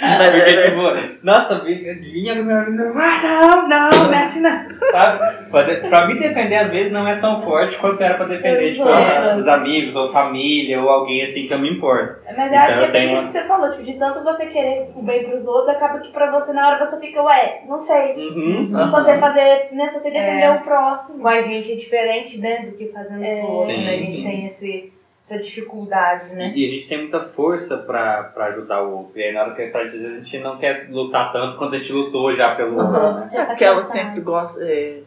Mas 0.00 0.30
Porque, 0.34 0.50
é- 0.50 0.70
tipo, 0.70 1.16
nossa, 1.22 1.60
vinha, 1.60 2.34
do 2.34 2.44
meu 2.44 2.56
amigo, 2.58 2.82
ah, 2.96 3.20
não, 3.22 3.68
não, 3.68 3.90
não 4.06 4.14
é 4.14 4.22
assim 4.22 4.40
não. 4.40 4.50
Sabe? 4.90 5.50
Pra, 5.50 5.62
de- 5.64 5.76
pra 5.88 6.06
me 6.06 6.18
defender, 6.18 6.56
às 6.56 6.70
vezes, 6.70 6.90
não 6.92 7.06
é 7.06 7.16
tão 7.16 7.42
forte 7.42 7.76
quanto 7.78 8.00
era 8.02 8.14
pra 8.14 8.26
defender, 8.26 8.64
Os 8.64 8.72
tipo, 8.76 8.88
os 9.36 9.48
amigos, 9.48 9.94
ou 9.96 10.10
família, 10.10 10.80
ou 10.80 10.88
alguém 10.88 11.22
assim 11.22 11.46
que 11.46 11.52
eu 11.52 11.58
me 11.58 11.70
importo. 11.70 12.16
Mas 12.26 12.38
eu 12.38 12.44
Então, 12.46 12.58
acho 12.58 12.78
que 12.78 12.84
é 12.84 12.90
bem 12.90 13.08
tenho 13.08 13.18
isso 13.18 13.26
que 13.32 13.38
você 13.38 13.44
falou, 13.46 13.70
tipo, 13.72 13.82
de 13.82 13.92
tanto 13.94 14.24
você 14.24 14.46
querer 14.46 14.90
o 14.96 15.02
bem 15.02 15.24
pros 15.28 15.46
outros, 15.46 15.68
acaba 15.76 15.98
que 15.98 16.10
pra 16.12 16.30
você, 16.30 16.52
na 16.52 16.68
hora, 16.68 16.84
você 16.86 16.98
fica, 16.98 17.22
ué, 17.22 17.62
não 17.68 17.78
sei. 17.78 18.14
Uhum. 18.16 18.68
Se 18.70 18.90
você 18.90 19.18
fazer, 19.18 19.68
né, 19.72 19.88
se 19.88 19.98
você 20.00 20.10
defender 20.10 20.44
É. 20.44 20.50
o 20.52 20.60
próximo. 20.60 21.20
Com 21.20 21.28
a 21.28 21.40
gente 21.42 21.72
é 21.72 21.76
diferente, 21.76 22.38
né, 22.38 22.60
do 22.66 22.72
que 22.76 22.86
fazendo 22.88 23.22
É. 23.22 23.40
com 23.40 23.46
o 23.48 23.50
outro, 23.50 23.66
Sim, 23.66 23.84
né? 23.84 23.90
A 23.90 23.96
gente 23.96 24.16
sim. 24.16 24.22
tem 24.24 24.46
esse, 24.46 24.92
essa 25.24 25.38
dificuldade, 25.38 26.34
né? 26.34 26.52
E 26.54 26.66
a 26.66 26.70
gente 26.70 26.88
tem 26.88 26.98
muita 26.98 27.20
força 27.22 27.76
pra, 27.76 28.24
pra 28.24 28.46
ajudar 28.46 28.82
o 28.82 28.98
outro. 28.98 29.18
E 29.18 29.22
aí, 29.22 29.32
na 29.32 29.42
hora 29.42 29.54
que 29.54 29.62
a 29.62 29.64
gente, 29.66 29.76
às 29.76 29.92
vezes, 29.92 30.10
a 30.10 30.18
gente 30.20 30.38
não 30.38 30.58
quer 30.58 30.86
lutar 30.90 31.32
tanto 31.32 31.56
quanto 31.56 31.74
a 31.74 31.78
gente 31.78 31.92
lutou 31.92 32.34
já 32.34 32.54
pelo 32.54 32.76
Os 32.78 32.92
outro. 32.92 33.14
Né? 33.14 33.28
É 33.32 33.36
tá 33.36 33.46
porque 33.46 33.64
ela 33.64 33.82
sempre 33.82 34.20
gosta, 34.20 34.60
é, 34.64 35.00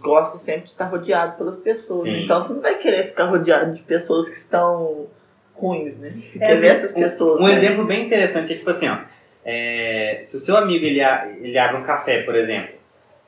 gosta 0.00 0.38
sempre 0.38 0.62
de 0.64 0.70
estar 0.70 0.86
rodeado 0.86 1.36
pelas 1.36 1.56
pessoas. 1.56 2.08
Sim. 2.08 2.24
Então 2.24 2.40
você 2.40 2.52
não 2.54 2.60
vai 2.62 2.76
querer 2.78 3.08
ficar 3.08 3.26
rodeado 3.26 3.74
de 3.74 3.82
pessoas 3.82 4.28
que 4.28 4.36
estão 4.36 5.06
ruins, 5.54 5.98
né? 5.98 6.12
Você 6.32 6.38
É, 6.42 6.46
quer 6.48 6.56
ver 6.56 6.66
essas 6.68 6.90
pessoas. 6.92 7.38
Um 7.40 7.46
né? 7.46 7.54
exemplo 7.54 7.84
bem 7.84 8.06
interessante 8.06 8.52
é 8.54 8.56
tipo 8.56 8.70
assim, 8.70 8.88
ó. 8.88 8.96
é, 9.44 10.22
se 10.24 10.36
o 10.36 10.40
seu 10.40 10.56
amigo 10.56 10.84
ele, 10.84 11.00
a- 11.02 11.28
ele 11.40 11.56
abre 11.58 11.76
um 11.76 11.84
café, 11.84 12.22
por 12.22 12.34
exemplo, 12.34 12.74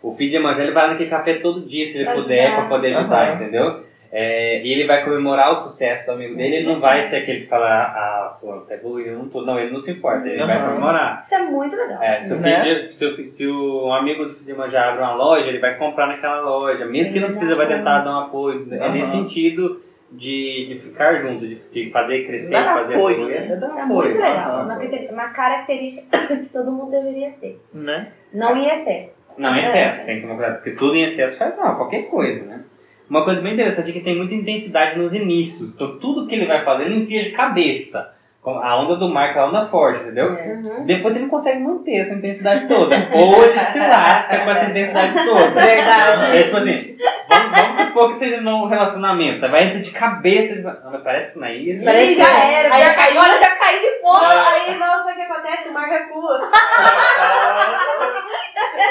o 0.03 0.15
filho 0.17 0.31
de 0.31 0.37
Evangelho 0.37 0.73
vai 0.75 0.89
naquele 0.89 1.11
café 1.11 1.35
todo 1.35 1.61
dia, 1.61 1.87
se 1.87 1.99
ele 1.99 2.05
Pra 2.07 2.15
puder, 2.15 2.55
para 2.57 2.65
poder 2.69 2.95
ajudar, 2.97 3.29
Aham. 3.29 3.35
entendeu? 3.43 3.85
É, 4.19 4.63
e 4.63 4.73
ele 4.73 4.87
vai 4.87 5.05
comemorar 5.05 5.53
o 5.53 5.57
sucesso 5.57 6.07
do 6.07 6.13
amigo 6.13 6.35
dele, 6.35 6.57
ele 6.57 6.67
não 6.67 6.81
vai 6.81 7.03
ser 7.03 7.17
aquele 7.17 7.41
que 7.43 7.49
fala, 7.49 7.69
ah, 7.69 8.37
fulano, 8.41 8.63
tá 8.63 8.73
evoluindo, 8.75 9.11
eu 9.11 9.19
não 9.19 9.29
tô. 9.29 9.43
Não, 9.43 9.59
ele 9.59 9.71
não 9.71 9.79
se 9.81 9.91
importa, 9.91 10.27
ele 10.27 10.43
vai 10.43 10.59
comemorar. 10.65 11.21
Isso 11.23 11.35
é 11.35 11.39
muito 11.43 11.77
legal. 11.77 12.03
É, 12.03 12.23
se, 12.23 12.33
o 12.33 12.39
Né? 12.39 12.63
filho 12.63 12.89
de- 12.89 12.95
se, 12.99 13.05
o, 13.05 13.29
se 13.31 13.47
o 13.47 13.93
amigo 13.93 14.25
do 14.25 14.33
filho 14.33 14.47
de 14.47 14.51
Evangelho 14.53 14.85
abre 14.89 15.03
uma 15.03 15.15
loja, 15.15 15.47
ele 15.47 15.59
vai 15.59 15.77
comprar 15.77 16.07
naquela 16.07 16.41
loja, 16.41 16.87
mesmo 16.87 17.13
que 17.13 17.21
não 17.21 17.29
precisa, 17.29 17.55
vai 17.57 17.69
tentar 17.69 17.99
dar 18.05 18.11
um 18.11 18.21
apoio. 18.21 18.67
É 18.73 18.89
nesse 18.89 19.11
sentido 19.11 19.83
de, 20.11 20.67
de 20.69 20.79
ficar 20.83 21.21
junto, 21.21 21.47
de, 21.47 21.57
de 21.71 21.91
fazer 21.91 22.27
crescer, 22.27 22.55
Dar 22.55 22.73
fazer 22.75 22.95
apoio, 22.95 23.17
evoluir. 23.17 23.41
né? 23.43 23.49
É 23.53 23.57
Isso 23.57 23.65
é 23.79 23.83
apoio. 23.83 24.09
muito 24.09 24.23
legal. 24.23 24.65
Uma, 24.65 24.79
uma 25.13 25.29
característica 25.29 26.27
que 26.27 26.37
todo 26.47 26.73
mundo 26.73 26.91
deveria 26.91 27.33
ter. 27.33 27.61
Né? 27.75 28.09
Não 28.33 28.57
em 28.57 28.67
excesso. 28.67 29.15
Não, 29.37 29.55
em 29.55 29.59
É. 29.61 29.63
excesso, 29.65 30.07
tem 30.07 30.17
que 30.17 30.23
tomar 30.23 30.37
cuidado, 30.37 30.55
porque 30.55 30.71
tudo 30.71 30.95
em 30.95 31.03
excesso 31.03 31.37
faz 31.37 31.55
mal, 31.59 31.77
qualquer 31.77 32.05
coisa, 32.09 32.43
né? 32.47 32.61
Uma 33.09 33.25
coisa 33.25 33.41
bem 33.41 33.53
interessante 33.55 33.91
é 33.91 33.93
que 33.93 34.01
tem 34.01 34.17
muita 34.17 34.35
intensidade 34.35 34.99
nos 34.99 35.15
inícios. 35.15 35.71
Então 35.75 35.99
tudo 35.99 36.27
que 36.27 36.35
ele 36.35 36.47
vai 36.47 36.65
fazer, 36.65 36.85
ele 36.85 37.03
enfia 37.03 37.23
de 37.23 37.31
cabeça. 37.31 38.13
Com 38.43 38.61
A 38.61 38.81
onda 38.81 38.95
do 38.95 39.09
mar, 39.09 39.31
aquela 39.31 39.49
onda 39.49 39.67
forte, 39.67 40.03
entendeu? 40.03 40.31
Uhum. 40.31 40.85
Depois 40.87 41.17
ele 41.17 41.25
não 41.25 41.31
consegue 41.31 41.59
manter 41.59 41.97
essa 41.97 42.15
intensidade 42.15 42.69
toda. 42.69 42.97
Ou 43.13 43.43
ele 43.45 43.59
se 43.59 43.79
lasca 43.81 44.39
com 44.39 44.51
essa 44.53 44.67
intensidade 44.71 45.15
toda. 45.25 45.51
Verdade. 45.51 46.37
É 46.37 46.43
tipo 46.45 46.57
assim, 46.57 46.97
vamos, 47.29 47.51
vamos 47.61 47.79
supor 47.79 48.09
que 48.09 48.15
seja 48.15 48.41
num 48.41 48.67
relacionamento, 48.67 49.41
vai 49.51 49.65
entrar 49.65 49.81
de 49.81 49.91
cabeça. 49.91 50.53
ele 50.55 50.63
fala, 50.63 50.81
"Ah, 50.85 50.89
mas 50.93 51.03
parece 51.03 51.33
que 51.33 51.39
não 51.41 51.47
é 51.49 51.57
isso. 51.57 51.85
Parece 51.85 52.15
já 52.15 52.25
que- 52.25 52.31
era. 52.55 52.75
aí 52.75 52.81
já, 52.83 52.95
caiu- 52.95 53.21
agora 53.21 53.39
já 53.39 53.51
caiu 53.57 53.81
de 53.81 53.96
Pô, 54.07 54.15
aí, 54.15 54.79
nossa, 54.79 55.11
o 55.11 55.15
que 55.17 55.23
acontece? 55.23 55.71
O 55.71 55.75
mar 55.75 55.89
recua. 55.89 56.39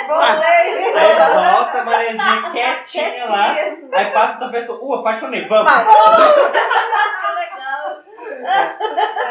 Voltei. 0.07 0.93
Aí 0.93 1.15
volta 1.53 1.79
a 1.79 1.85
marezinha 1.85 2.51
quietinha 2.51 3.25
lá. 3.25 3.55
Quietinha. 3.55 3.89
Aí 3.93 4.11
passa 4.11 4.33
outra 4.33 4.49
pessoa, 4.49 4.77
uh, 4.77 4.95
apaixonei, 4.95 5.47
vamos. 5.47 5.71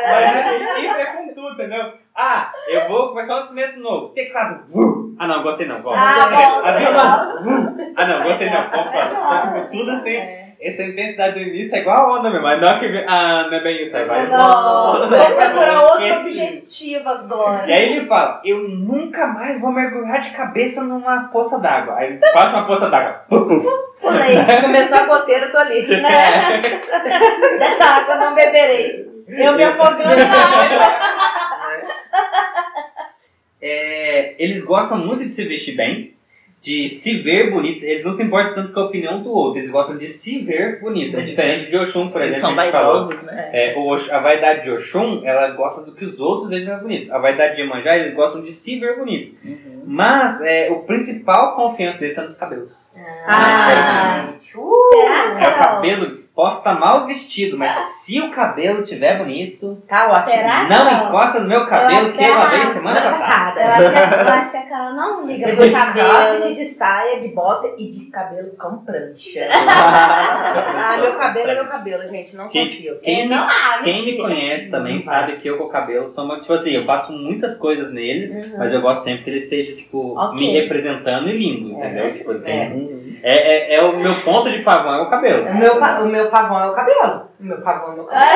Mas 0.09 0.85
isso 0.85 1.01
é 1.01 1.05
com 1.05 1.35
tudo, 1.35 1.53
entendeu? 1.53 1.93
Ah, 2.17 2.51
eu 2.67 2.89
vou 2.89 3.09
começar 3.11 3.37
um 3.37 3.41
instrumento 3.41 3.79
novo. 3.79 4.09
Teclado, 4.15 4.65
vu. 4.67 5.15
Ah, 5.19 5.27
não, 5.27 5.43
gostei 5.43 5.67
não. 5.67 5.83
Vamos. 5.83 5.99
Ah, 5.99 6.31
bom, 6.31 6.67
A 6.67 6.73
violão. 6.73 7.77
Ah, 7.95 8.07
não, 8.07 8.23
gostei 8.23 8.49
não. 8.49 8.71
Vamos, 8.71 8.91
vamos. 8.91 9.17
Então, 9.17 9.43
tipo, 9.43 9.71
tudo 9.71 9.91
assim. 9.91 10.44
É. 10.65 10.69
Essa 10.69 10.83
intensidade 10.83 11.35
do 11.35 11.41
início 11.41 11.77
é 11.77 11.81
igual 11.81 11.99
a 11.99 12.19
onda 12.19 12.31
mesmo. 12.31 12.43
Mas 12.43 12.61
na 12.61 12.67
hora 12.67 12.81
que 12.81 13.05
ah, 13.07 13.47
não 13.51 13.55
é 13.59 13.63
bem 13.63 13.83
isso. 13.83 13.97
Aí 13.97 14.05
vai. 14.05 14.27
Não, 14.27 15.09
vou 15.09 15.09
procurar 15.37 15.83
outro 15.83 15.99
Quietinho. 15.99 16.21
objetivo 16.21 17.09
agora. 17.09 17.69
E 17.69 17.73
aí 17.73 17.93
ele 17.93 18.07
fala, 18.07 18.41
eu 18.45 18.69
nunca 18.69 19.27
mais 19.27 19.61
vou 19.61 19.71
mergulhar 19.71 20.21
de 20.21 20.31
cabeça 20.31 20.83
numa 20.83 21.29
poça 21.29 21.59
d'água. 21.61 21.97
Aí 21.97 22.19
passa 22.33 22.57
uma 22.57 22.67
poça 22.67 22.89
d'água. 22.89 23.25
Pulei. 23.29 24.37
Começou 24.63 24.99
a 24.99 25.07
goteira, 25.07 25.47
eu 25.47 25.53
tô 25.53 25.59
ali. 25.59 25.85
Né? 26.05 26.61
Dessa 27.59 27.85
água 27.85 28.17
não 28.17 28.35
bebereis. 28.35 29.07
Eu 29.29 29.55
me 29.55 29.65
afogando 29.65 30.17
na 30.17 30.35
água. 30.35 31.15
É, 33.61 34.35
eles 34.39 34.65
gostam 34.65 34.99
muito 34.99 35.25
de 35.25 35.31
se 35.31 35.45
vestir 35.45 35.75
bem, 35.75 36.14
de 36.65 36.89
se 36.89 37.19
ver 37.19 37.51
bonitos. 37.51 37.83
Eles 37.83 38.03
não 38.03 38.15
se 38.15 38.23
importam 38.23 38.55
tanto 38.55 38.73
com 38.73 38.81
a 38.81 38.85
opinião 38.87 39.23
do 39.23 39.31
outro, 39.31 39.61
eles 39.61 39.71
gostam 39.71 39.99
de 39.99 40.09
se 40.09 40.39
ver 40.39 40.81
bonito. 40.81 41.15
É 41.15 41.21
diferente 41.21 41.69
de 41.71 41.77
Oxum, 41.77 42.09
por 42.09 42.23
Eles 42.23 42.37
exemplo, 42.39 42.49
são 42.49 42.55
que 42.55 42.61
a 42.61 42.65
gente 42.65 42.73
falou. 42.73 43.01
vaidosos, 43.01 43.23
né? 43.27 43.51
É, 43.53 43.75
o 43.77 43.93
a 43.93 44.19
vaidade 44.21 44.63
de 44.65 44.71
Oxum, 44.71 45.21
ela 45.25 45.51
gosta 45.51 45.83
do 45.83 45.93
que 45.93 46.07
os 46.07 46.19
outros 46.19 46.49
vejam 46.49 46.69
mais 46.71 46.83
bonito. 46.83 47.13
A 47.13 47.19
vaidade 47.19 47.57
de 47.57 47.61
Iemanjá, 47.61 47.97
eles 47.99 48.15
gostam 48.15 48.41
de 48.41 48.51
se 48.51 48.81
ver 48.81 48.97
bonitos. 48.97 49.35
Uhum. 49.45 49.83
Mas 49.87 50.43
é, 50.43 50.71
o 50.71 50.77
principal 50.85 51.55
confiança 51.55 51.99
dele 51.99 52.13
está 52.13 52.23
nos 52.23 52.37
cabelos. 52.37 52.91
Ah, 53.27 54.33
gente. 54.33 54.57
Uh. 54.57 54.71
Será, 54.95 55.39
É 55.41 55.49
o 55.51 55.55
cabelo, 55.59 56.24
posso 56.35 56.59
estar 56.59 56.79
mal 56.81 57.07
vestido, 57.07 57.57
mas 57.57 57.71
se 57.73 58.21
o 58.21 58.31
cabelo 58.31 58.83
estiver 58.83 59.19
bonito, 59.19 59.81
Tá 59.89 60.09
ótimo. 60.11 60.31
Será? 60.31 60.65
não 60.69 60.85
Carol? 60.91 61.09
encosta 61.09 61.41
no 61.41 61.49
meu 61.49 61.61
Eu 61.61 61.67
cabelo 61.67 62.11
que 62.13 62.19
que 62.19 62.25
eu 62.25 62.33
é 62.33 62.35
lavei 62.37 62.65
semana 62.65 63.03
passada. 63.03 63.61
Eu 63.61 63.69
acho, 63.71 63.91
que, 63.93 63.99
a- 63.99 64.23
eu 64.23 64.29
acho 64.33 64.51
que 64.51 64.57
a 64.57 64.63
Carol 64.63 64.95
não 64.95 65.27
liga 65.27 65.49
Eu 65.49 65.57
pro 65.57 65.65
vou 65.65 65.69
de 65.69 65.79
cabelo. 65.79 66.09
cropped, 66.09 66.55
de 66.57 66.65
saia, 66.67 67.21
de 67.21 67.29
bota 67.29 67.69
e 67.79 67.89
de 67.89 68.07
cabelo 68.07 68.51
com 68.59 68.77
prancha. 68.79 69.41
Ah, 70.87 70.97
meu 71.01 71.15
cabelo 71.17 71.51
é 71.51 71.55
meu 71.55 71.67
cabelo, 71.67 72.09
gente. 72.11 72.37
Não 72.37 72.49
Quem- 72.49 72.65
consigo. 72.65 72.97
Quem, 73.01 73.23
É, 73.23 73.27
não, 73.29 73.45
ah, 73.45 73.81
quem 73.83 74.03
me 74.05 74.17
conhece 74.17 74.71
também 74.71 74.95
Não 74.95 75.01
sabe 75.01 75.37
que 75.37 75.49
eu 75.49 75.57
com 75.59 75.65
o 75.65 75.69
cabelo 75.69 76.11
sou 76.11 76.25
uma, 76.25 76.41
tipo 76.41 76.53
assim, 76.53 76.73
eu 76.73 76.85
faço 76.85 77.13
muitas 77.13 77.57
coisas 77.57 77.93
nele, 77.93 78.33
Uhum. 78.35 78.59
mas 78.59 78.73
eu 78.73 78.81
gosto 78.81 79.05
sempre 79.05 79.25
que 79.25 79.31
ele 79.31 79.39
esteja, 79.39 79.75
tipo, 79.77 80.17
Ok. 80.19 80.39
me 80.39 80.53
representando 80.53 81.29
e 81.29 81.37
lindo, 81.39 81.81
É, 81.83 81.87
entendeu? 81.87 82.13
Tipo, 82.13 82.35
tem- 82.41 82.61
é. 82.61 82.69
Uhum. 82.69 83.04
É, 83.27 83.73
é, 83.73 83.75
é 83.77 83.83
o 83.83 83.97
meu 83.97 84.15
ponto 84.21 84.51
de 84.51 84.59
pavão, 84.63 84.95
é 84.97 85.03
o 85.03 85.09
cabelo. 85.11 85.49
O 85.49 85.55
meu, 85.55 85.79
pa- 85.81 86.01
o 86.01 86.07
meu 86.07 86.29
pavão 86.31 86.63
é 86.63 86.69
o 86.71 86.75
cabelo. 86.75 87.23
O 87.41 87.45
meu 87.45 87.61
pavão 87.63 87.89
é 87.89 87.93
o 87.93 87.95
meu 87.97 88.05
cabelo. 88.05 88.31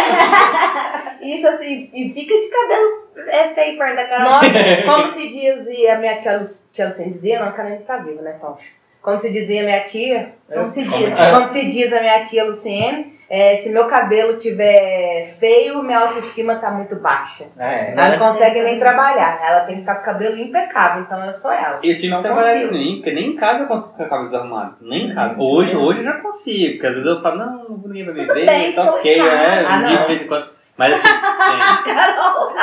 Isso 1.20 1.47
assim, 1.48 1.90
e 1.93 2.12
fica 2.12 2.39
de 2.39 2.48
cabelo 2.48 3.09
é 3.28 3.48
feio 3.48 3.77
perto 3.78 3.97
da 3.97 4.06
Carol. 4.06 4.31
Nossa, 4.31 4.48
como 4.93 5.06
se 5.09 5.28
dizia 5.28 5.94
a 5.94 5.98
minha 5.98 6.16
tia, 6.19 6.39
Lu- 6.39 6.44
tia 6.73 6.86
Luciene 6.86 7.10
dizia, 7.10 7.39
não, 7.40 7.47
ela 7.48 7.62
ainda 7.65 7.82
tá 7.85 7.97
viva, 7.98 8.23
né, 8.23 8.36
Tom? 8.40 8.56
Como 9.02 9.19
se 9.19 9.32
dizia 9.32 9.62
a 9.62 9.65
minha 9.65 9.81
tia, 9.85 10.32
Como 10.52 10.70
se 10.70 10.82
diz. 10.82 11.15
como 11.15 11.47
se 11.48 11.66
diz 11.66 11.93
a 11.93 12.01
minha 12.01 12.23
tia 12.24 12.44
Luciene, 12.44 13.18
é, 13.31 13.57
se 13.57 13.71
meu 13.71 13.87
cabelo 13.87 14.39
tiver 14.39 15.27
feio, 15.39 15.83
minha 15.83 15.99
autoestima 16.01 16.57
tá 16.57 16.71
muito 16.71 16.97
baixa. 16.97 17.45
É. 17.59 17.93
Ela 17.93 18.09
não 18.11 18.19
consegue 18.19 18.63
nem 18.63 18.79
trabalhar, 18.79 19.39
ela 19.45 19.61
tem 19.61 19.75
que 19.77 19.81
estar 19.83 19.97
com 19.97 20.03
o 20.03 20.05
cabelo 20.05 20.37
impecável, 20.39 21.03
então 21.03 21.23
eu 21.25 21.35
sou 21.35 21.53
ela. 21.53 21.79
Eu 21.83 21.95
tive 21.99 22.09
Não 22.09 22.19
que 22.19 22.25
trabalhar 22.25 22.53
consigo. 22.55 22.67
isso 22.67 22.75
em 22.75 22.79
mim, 22.79 22.97
porque 22.97 23.13
nem 23.13 23.31
em 23.31 23.37
casa 23.37 23.61
eu 23.65 23.67
consigo 23.69 23.93
ficar 23.93 23.99
com 23.99 24.05
a 24.05 24.09
cabelo 24.09 24.25
desarrumado. 24.31 24.77
Nem 24.81 25.11
em 25.11 25.15
casa. 25.15 25.35
Hoje, 25.39 25.77
hoje 25.77 25.99
eu 26.01 26.05
já 26.05 26.13
consigo, 26.15 26.73
porque 26.75 26.87
às 26.87 26.95
vezes 26.95 27.07
eu 27.09 27.21
falo, 27.23 27.37
não, 27.37 27.69
ninguém 27.87 28.05
vai 28.07 28.15
me 28.15 28.25
ver, 28.25 28.47
bem, 28.47 28.47
tá 28.47 28.55
em 28.55 28.73
casa. 28.73 29.09
é, 29.09 29.67
Ah, 29.67 29.77
um 29.77 29.83
dia 29.85 29.95
não. 29.97 30.01
de 30.03 30.07
vez 30.09 30.23
em 30.23 30.27
quando. 30.27 30.49
Mas 30.77 30.93
assim, 30.93 31.09
gente, 31.13 31.85
Carol. 31.95 32.55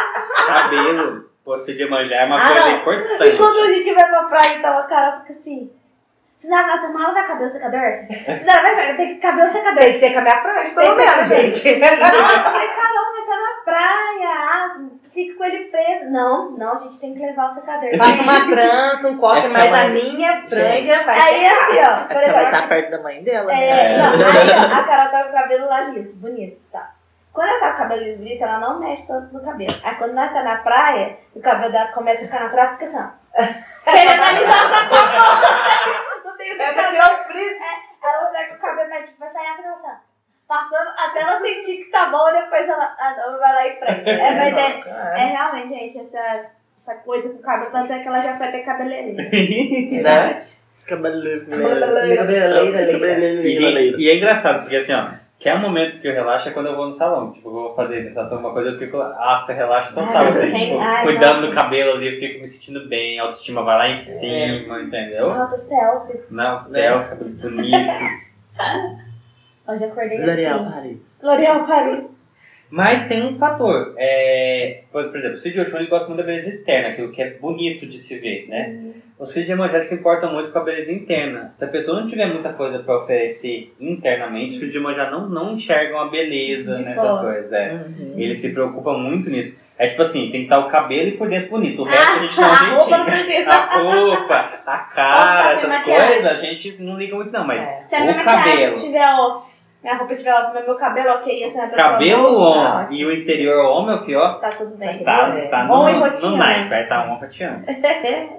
cabelo, 0.47 1.25
posto 1.43 1.73
de 1.73 1.89
manjar 1.89 2.23
é 2.23 2.25
uma 2.25 2.37
Ah, 2.41 2.47
coisa 2.47 2.61
não. 2.69 2.77
importante. 2.77 3.29
E 3.29 3.37
quando 3.37 3.57
a 3.59 3.73
gente 3.73 3.93
vai 3.93 4.09
pra 4.09 4.23
praia, 4.23 4.57
então 4.57 4.77
a 4.77 4.83
Carol 4.83 5.19
fica 5.21 5.33
assim. 5.33 5.69
Se 6.37 6.49
na 6.49 6.67
na 6.67 6.77
tomada 6.81 7.13
vai 7.13 7.27
cabelo 7.27 7.49
secador? 7.49 8.05
Se 8.09 8.43
na 8.43 8.61
vai 8.61 8.95
tem 8.95 9.15
que 9.15 9.21
cabelo 9.21 9.49
secador. 9.49 9.79
Tem 9.79 9.91
que 9.91 9.97
ser 9.97 10.13
com 10.13 10.19
a 10.19 10.41
franja, 10.41 10.75
pelo 10.75 10.95
menos, 10.95 11.29
gente. 11.29 11.79
Não, 11.79 11.87
eu 11.87 12.43
falei, 12.43 12.69
mas 13.15 13.25
tá 13.25 13.37
na 13.37 13.63
praia, 13.63 14.29
ah, 14.29 14.77
fica 15.13 15.37
com 15.37 15.45
ele 15.45 15.65
preso. 15.65 16.11
Não, 16.11 16.51
não, 16.51 16.73
a 16.73 16.77
gente 16.77 16.99
tem 16.99 17.13
que 17.13 17.25
levar 17.25 17.47
o 17.47 17.51
secador. 17.51 17.89
Faça 17.97 18.21
uma 18.21 18.47
trança, 18.47 19.07
um 19.07 19.17
coque, 19.17 19.45
É 19.45 19.47
mas 19.47 19.73
a 19.73 19.87
minha 19.87 20.43
franja 20.47 21.03
vai 21.03 21.19
Aí 21.19 21.45
ser 21.45 21.51
assim, 21.51 21.79
ó, 21.79 21.95
por 21.95 22.07
Porque 22.07 22.13
vai 22.13 22.25
exemplo, 22.25 22.45
estar 22.45 22.67
perto 22.67 22.91
da 22.91 23.01
mãe 23.01 23.23
dela, 23.23 23.47
né? 23.47 23.67
É, 23.67 23.97
não, 23.97 24.13
aí 24.13 24.51
ó, 24.51 24.79
a 24.79 24.83
Carol 24.83 25.11
tá 25.11 25.23
com 25.23 25.29
o 25.29 25.33
cabelo 25.33 25.65
lá 25.67 25.81
liso, 25.81 26.15
bonito, 26.17 26.59
tá. 26.71 26.91
Quando 27.31 27.49
ela 27.49 27.59
tá 27.59 27.67
com 27.69 27.75
o 27.75 27.77
cabelo 27.79 28.03
liso 28.03 28.17
bonito, 28.19 28.43
ela 28.43 28.59
não 28.59 28.79
mexe 28.79 29.07
tanto 29.07 29.33
no 29.33 29.43
cabelo. 29.43 29.73
Aí 29.83 29.95
quando 29.95 30.13
nós 30.13 30.33
tá 30.33 30.43
na 30.43 30.57
praia, 30.57 31.17
o 31.33 31.41
cabelo 31.41 31.71
dela 31.71 31.91
começa 31.91 32.21
a 32.21 32.25
ficar 32.25 32.39
natural, 32.41 32.71
fica 32.73 32.85
assim, 32.85 32.99
ó. 32.99 33.25
Querendo 33.83 34.23
alisar 34.23 34.65
essa 34.65 34.89
cor. 34.89 36.04
Tem 36.45 36.57
o 36.57 36.61
É 36.61 36.73
pra 36.73 36.85
tirar 36.85 37.19
os 37.19 37.25
frizz. 37.25 37.57
Ela 38.03 38.31
sai 38.31 38.47
com 38.47 38.55
o 38.55 38.59
cabelo, 38.59 38.89
mas 38.89 39.05
tipo, 39.05 39.19
vai 39.19 39.29
sair 39.31 39.47
a 39.47 39.77
ó. 39.83 40.15
Passando 40.47 40.89
até 40.95 41.21
ela 41.21 41.39
sentir 41.39 41.77
que 41.77 41.89
tá 41.89 42.11
bom, 42.11 42.31
depois 42.31 42.69
ela, 42.69 42.95
ela 42.99 43.37
vai 43.37 43.53
lá 43.53 43.67
e 43.67 43.71
prende. 43.77 44.09
É, 44.09 44.31
mas 44.35 44.53
é, 44.55 44.77
Nossa, 44.77 44.89
é 44.89 45.25
realmente, 45.25 45.69
gente, 45.69 45.99
essa, 45.99 46.45
essa 46.77 46.95
coisa 46.97 47.29
com 47.29 47.39
o 47.39 47.41
cabelo, 47.41 47.71
tanto 47.71 47.91
é 47.91 47.99
que 47.99 48.07
ela 48.07 48.19
já 48.19 48.37
foi 48.37 48.47
até 48.47 48.59
cabeleireira. 48.59 49.23
Né? 50.03 50.45
Cabeleireira. 50.85 51.45
Cabeleireira, 52.15 53.41
E, 53.43 53.53
gente, 53.55 53.95
e 53.99 54.07
é 54.07 54.17
engraçado, 54.17 54.61
porque 54.61 54.75
assim, 54.75 54.93
ó, 54.93 55.07
que 55.45 55.49
é 55.49 55.53
um 55.53 55.61
momento 55.61 56.01
que 56.01 56.07
eu 56.07 56.11
relaxo 56.15 56.49
é 56.49 56.51
quando 56.51 56.65
eu 56.69 56.75
vou 56.75 56.87
no 56.87 56.91
salão. 56.91 57.31
Tipo, 57.31 57.49
eu 57.49 57.53
vou 57.53 57.75
fazer 57.75 57.99
hidratação, 57.99 58.37
alguma 58.37 58.51
coisa, 58.51 58.71
eu 58.71 58.79
fico, 58.79 58.97
nossa, 58.97 59.53
relaxo 59.53 59.93
total, 59.93 60.23
Ai, 60.23 60.29
assim, 60.29 60.51
tem- 60.51 60.69
tipo, 60.71 60.79
ai, 60.79 61.03
cuidando 61.03 61.35
nossa. 61.35 61.47
do 61.49 61.53
cabelo 61.53 61.91
ali, 61.91 62.15
eu 62.15 62.19
fico 62.19 62.39
me 62.39 62.47
sentindo 62.47 62.89
bem, 62.89 63.19
a 63.19 63.23
autoestima 63.25 63.61
vai 63.61 63.77
lá 63.77 63.89
em 63.89 63.95
cima, 63.95 64.81
entendeu? 64.81 65.29
Alta 65.31 65.55
selfies. 65.55 66.31
Não, 66.31 66.57
céu, 66.57 66.97
os 66.97 67.07
cabelos 67.09 67.37
bonitos. 67.37 68.33
Hoje 69.67 69.83
acordei 69.83 70.17
L'Oréal 70.17 70.59
assim. 70.61 70.71
Paris. 70.71 71.15
L'Oréal 71.21 71.67
Paris. 71.67 72.05
Mas 72.69 73.07
tem 73.07 73.23
um 73.25 73.37
fator, 73.37 73.93
é, 73.97 74.81
por, 74.91 75.05
por 75.05 75.17
exemplo, 75.17 75.35
os 75.37 75.41
filhos 75.43 75.55
de 75.55 75.61
Oxum 75.61 75.77
eles 75.77 75.89
gostam 75.89 76.09
muito 76.09 76.25
da 76.25 76.27
beleza 76.27 76.49
externa, 76.49 76.89
aquilo 76.89 77.11
que 77.11 77.21
é 77.21 77.31
bonito 77.31 77.85
de 77.85 77.99
se 77.99 78.17
ver, 78.19 78.47
né? 78.49 78.93
Os 79.17 79.31
filhos 79.31 79.45
de 79.47 79.53
Iemanjá 79.53 79.81
se 79.81 79.95
importam 79.95 80.33
muito 80.33 80.51
com 80.51 80.59
a 80.59 80.63
beleza 80.63 80.91
interna. 80.91 81.49
Se 81.57 81.63
a 81.63 81.67
pessoa 81.69 82.01
não 82.01 82.09
tiver 82.09 82.25
muita 82.25 82.51
coisa 82.51 82.79
para 82.79 82.97
oferecer 82.97 83.73
internamente, 83.79 84.53
os 84.53 84.57
filhos 84.57 84.73
de 84.73 84.77
Iemanjá 84.77 85.09
não, 85.09 85.29
não 85.29 85.53
enxergam 85.53 85.99
a 86.01 86.09
beleza 86.09 86.75
De 86.75 86.83
nessas 86.83 87.05
fora. 87.07 87.23
coisas. 87.23 87.53
É. 87.53 87.71
Uhum. 87.73 88.13
Ele 88.17 88.35
se 88.35 88.51
preocupa 88.51 88.91
muito 88.97 89.29
nisso. 89.29 89.57
É 89.77 89.87
tipo 89.87 90.01
assim, 90.01 90.23
tem 90.31 90.41
que 90.41 90.53
estar 90.53 90.59
o 90.59 90.69
cabelo 90.69 91.09
e 91.09 91.17
por 91.17 91.29
dentro 91.29 91.49
bonito. 91.51 91.81
O 91.81 91.85
resto 91.85 92.11
a 92.11 92.19
gente 92.19 92.39
um 92.39 92.43
a 92.43 92.75
roupa 92.75 92.97
não 92.97 93.05
precisa. 93.05 93.49
A 93.49 93.77
roupa, 93.81 94.35
a 94.65 94.77
cara, 94.93 95.51
essas 95.53 95.69
maquiagem? 95.69 96.07
coisas, 96.13 96.31
a 96.31 96.41
gente 96.45 96.81
não 96.81 96.97
liga 96.97 97.15
muito 97.15 97.31
não, 97.31 97.45
mas 97.47 97.63
É. 97.63 97.85
Se 97.87 97.95
a 97.95 98.01
minha 98.01 98.13
o 98.13 98.17
maquiagem 98.17 98.51
cabelo. 98.51 98.73
estiver 98.73 99.07
off, 99.15 99.54
minha 99.85 99.97
roupa 99.97 100.13
estiver 100.13 100.33
off, 100.33 100.51
mas 100.53 100.65
meu 100.65 100.75
cabelo 100.75 101.09
ok, 101.11 101.43
assim, 101.43 101.59
a 101.59 101.67
pessoa 101.67 101.89
cabelo 101.91 102.41
on 102.41 102.87
e 102.91 103.05
o 103.05 103.13
interior 103.13 103.63
on, 103.65 103.85
meu 103.85 103.99
filho, 104.03 104.19
ó, 104.19 104.33
tá 104.39 104.49
tudo 104.49 104.75
bem. 104.75 105.03
tá, 105.03 105.35
É. 105.37 105.47
tá 105.47 105.67
On 105.71 105.87
e 105.87 105.93
no, 105.93 105.99
rotina. 105.99 106.31
no 106.31 106.37
naipe, 106.37 106.69
vai 106.69 106.83
estar 106.83 107.07
on 107.07 107.15
roteando. 107.15 107.65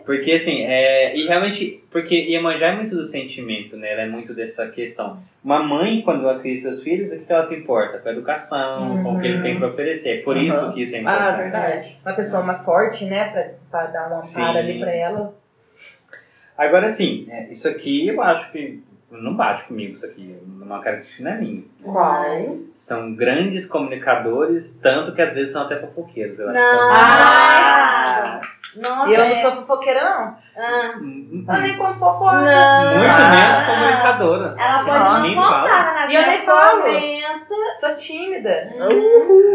Porque 0.05 0.33
assim, 0.33 0.65
é, 0.65 1.17
e 1.17 1.27
realmente, 1.29 1.85
porque 1.91 2.15
Iemanjá 2.17 2.67
é 2.69 2.77
muito 2.77 2.97
do 2.97 3.05
sentimento, 3.05 3.77
né? 3.77 3.93
Ela 3.93 4.03
é 4.03 4.07
muito 4.07 4.35
dessa 4.35 4.67
questão. 4.69 5.19
Uma 5.45 5.63
mãe, 5.63 6.03
quando 6.03 6.29
ela 6.29 6.41
cria 6.41 6.61
seus 6.61 6.83
filhos, 6.83 7.13
o 7.13 7.25
que 7.25 7.33
ela 7.33 7.45
se 7.45 7.55
importa? 7.55 7.99
Com 7.99 8.09
a 8.09 8.13
educação, 8.13 9.03
com 9.05 9.15
o 9.15 9.21
que 9.21 9.27
ele 9.29 9.43
tem 9.43 9.57
para 9.59 9.69
oferecer. 9.69 10.19
É 10.19 10.23
por 10.23 10.37
Uhum. 10.37 10.43
isso 10.43 10.73
que 10.73 10.83
isso 10.83 10.97
é 10.97 10.99
importante. 10.99 11.23
Ah, 11.23 11.37
verdade. 11.37 11.97
Uma 12.05 12.15
pessoa 12.15 12.43
mais 12.43 12.65
forte, 12.65 13.05
né? 13.05 13.31
Pra, 13.31 13.45
pra 13.71 13.87
dar 13.93 14.19
um 14.19 14.25
Sim. 14.25 14.43
amparo 14.43 14.59
ali 14.59 14.81
pra 14.81 14.93
ela. 14.93 15.35
Agora 16.59 16.89
sim, 16.89 17.27
é, 17.31 17.49
isso 17.53 17.69
aqui 17.69 18.09
eu 18.09 18.21
acho 18.23 18.51
que 18.51 18.83
não 19.23 19.35
bate 19.35 19.65
comigo, 19.65 19.97
isso 19.97 20.07
aqui. 20.07 20.37
Uma 20.61 20.81
característica 20.81 21.23
não 21.25 21.31
é 21.33 21.41
minha. 21.41 21.63
Qual? 21.83 22.59
São 22.75 23.15
grandes 23.15 23.67
comunicadores, 23.67 24.77
tanto 24.83 25.13
que 25.15 25.23
às 25.23 25.33
vezes 25.35 25.53
são 25.53 25.63
até 25.63 25.79
fofoqueiros. 25.81 26.39
Eu 26.39 26.49
acho 26.51 26.59
Não. 26.59 26.63
que 26.63 26.95
Ah, 26.95 28.41
Nossa, 28.83 29.09
E 29.11 29.15
eu 29.15 29.19
não 29.19 29.27
é. 29.27 29.41
sou 29.43 29.51
fofoqueira, 29.53 30.05
não. 30.05 30.47
Ah, 30.59 30.93
Eu 31.57 31.63
nem 31.63 31.77
como 31.77 31.95
fofoca. 31.95 32.33
não. 32.33 32.95
Muito 32.97 33.11
Ah. 33.11 33.31
menos 33.31 33.67
comunicadora. 33.67 34.55
Ela 34.59 34.85
pode 34.85 34.99
Nossa. 34.99 35.19
não 35.21 35.35
soltar 35.35 35.95
na 35.95 36.13
E 36.13 36.15
eu 36.15 36.27
nem 36.27 36.43
falo. 36.47 36.83
comenta. 36.83 37.47
Sou 37.81 37.95
tímida. 37.95 38.73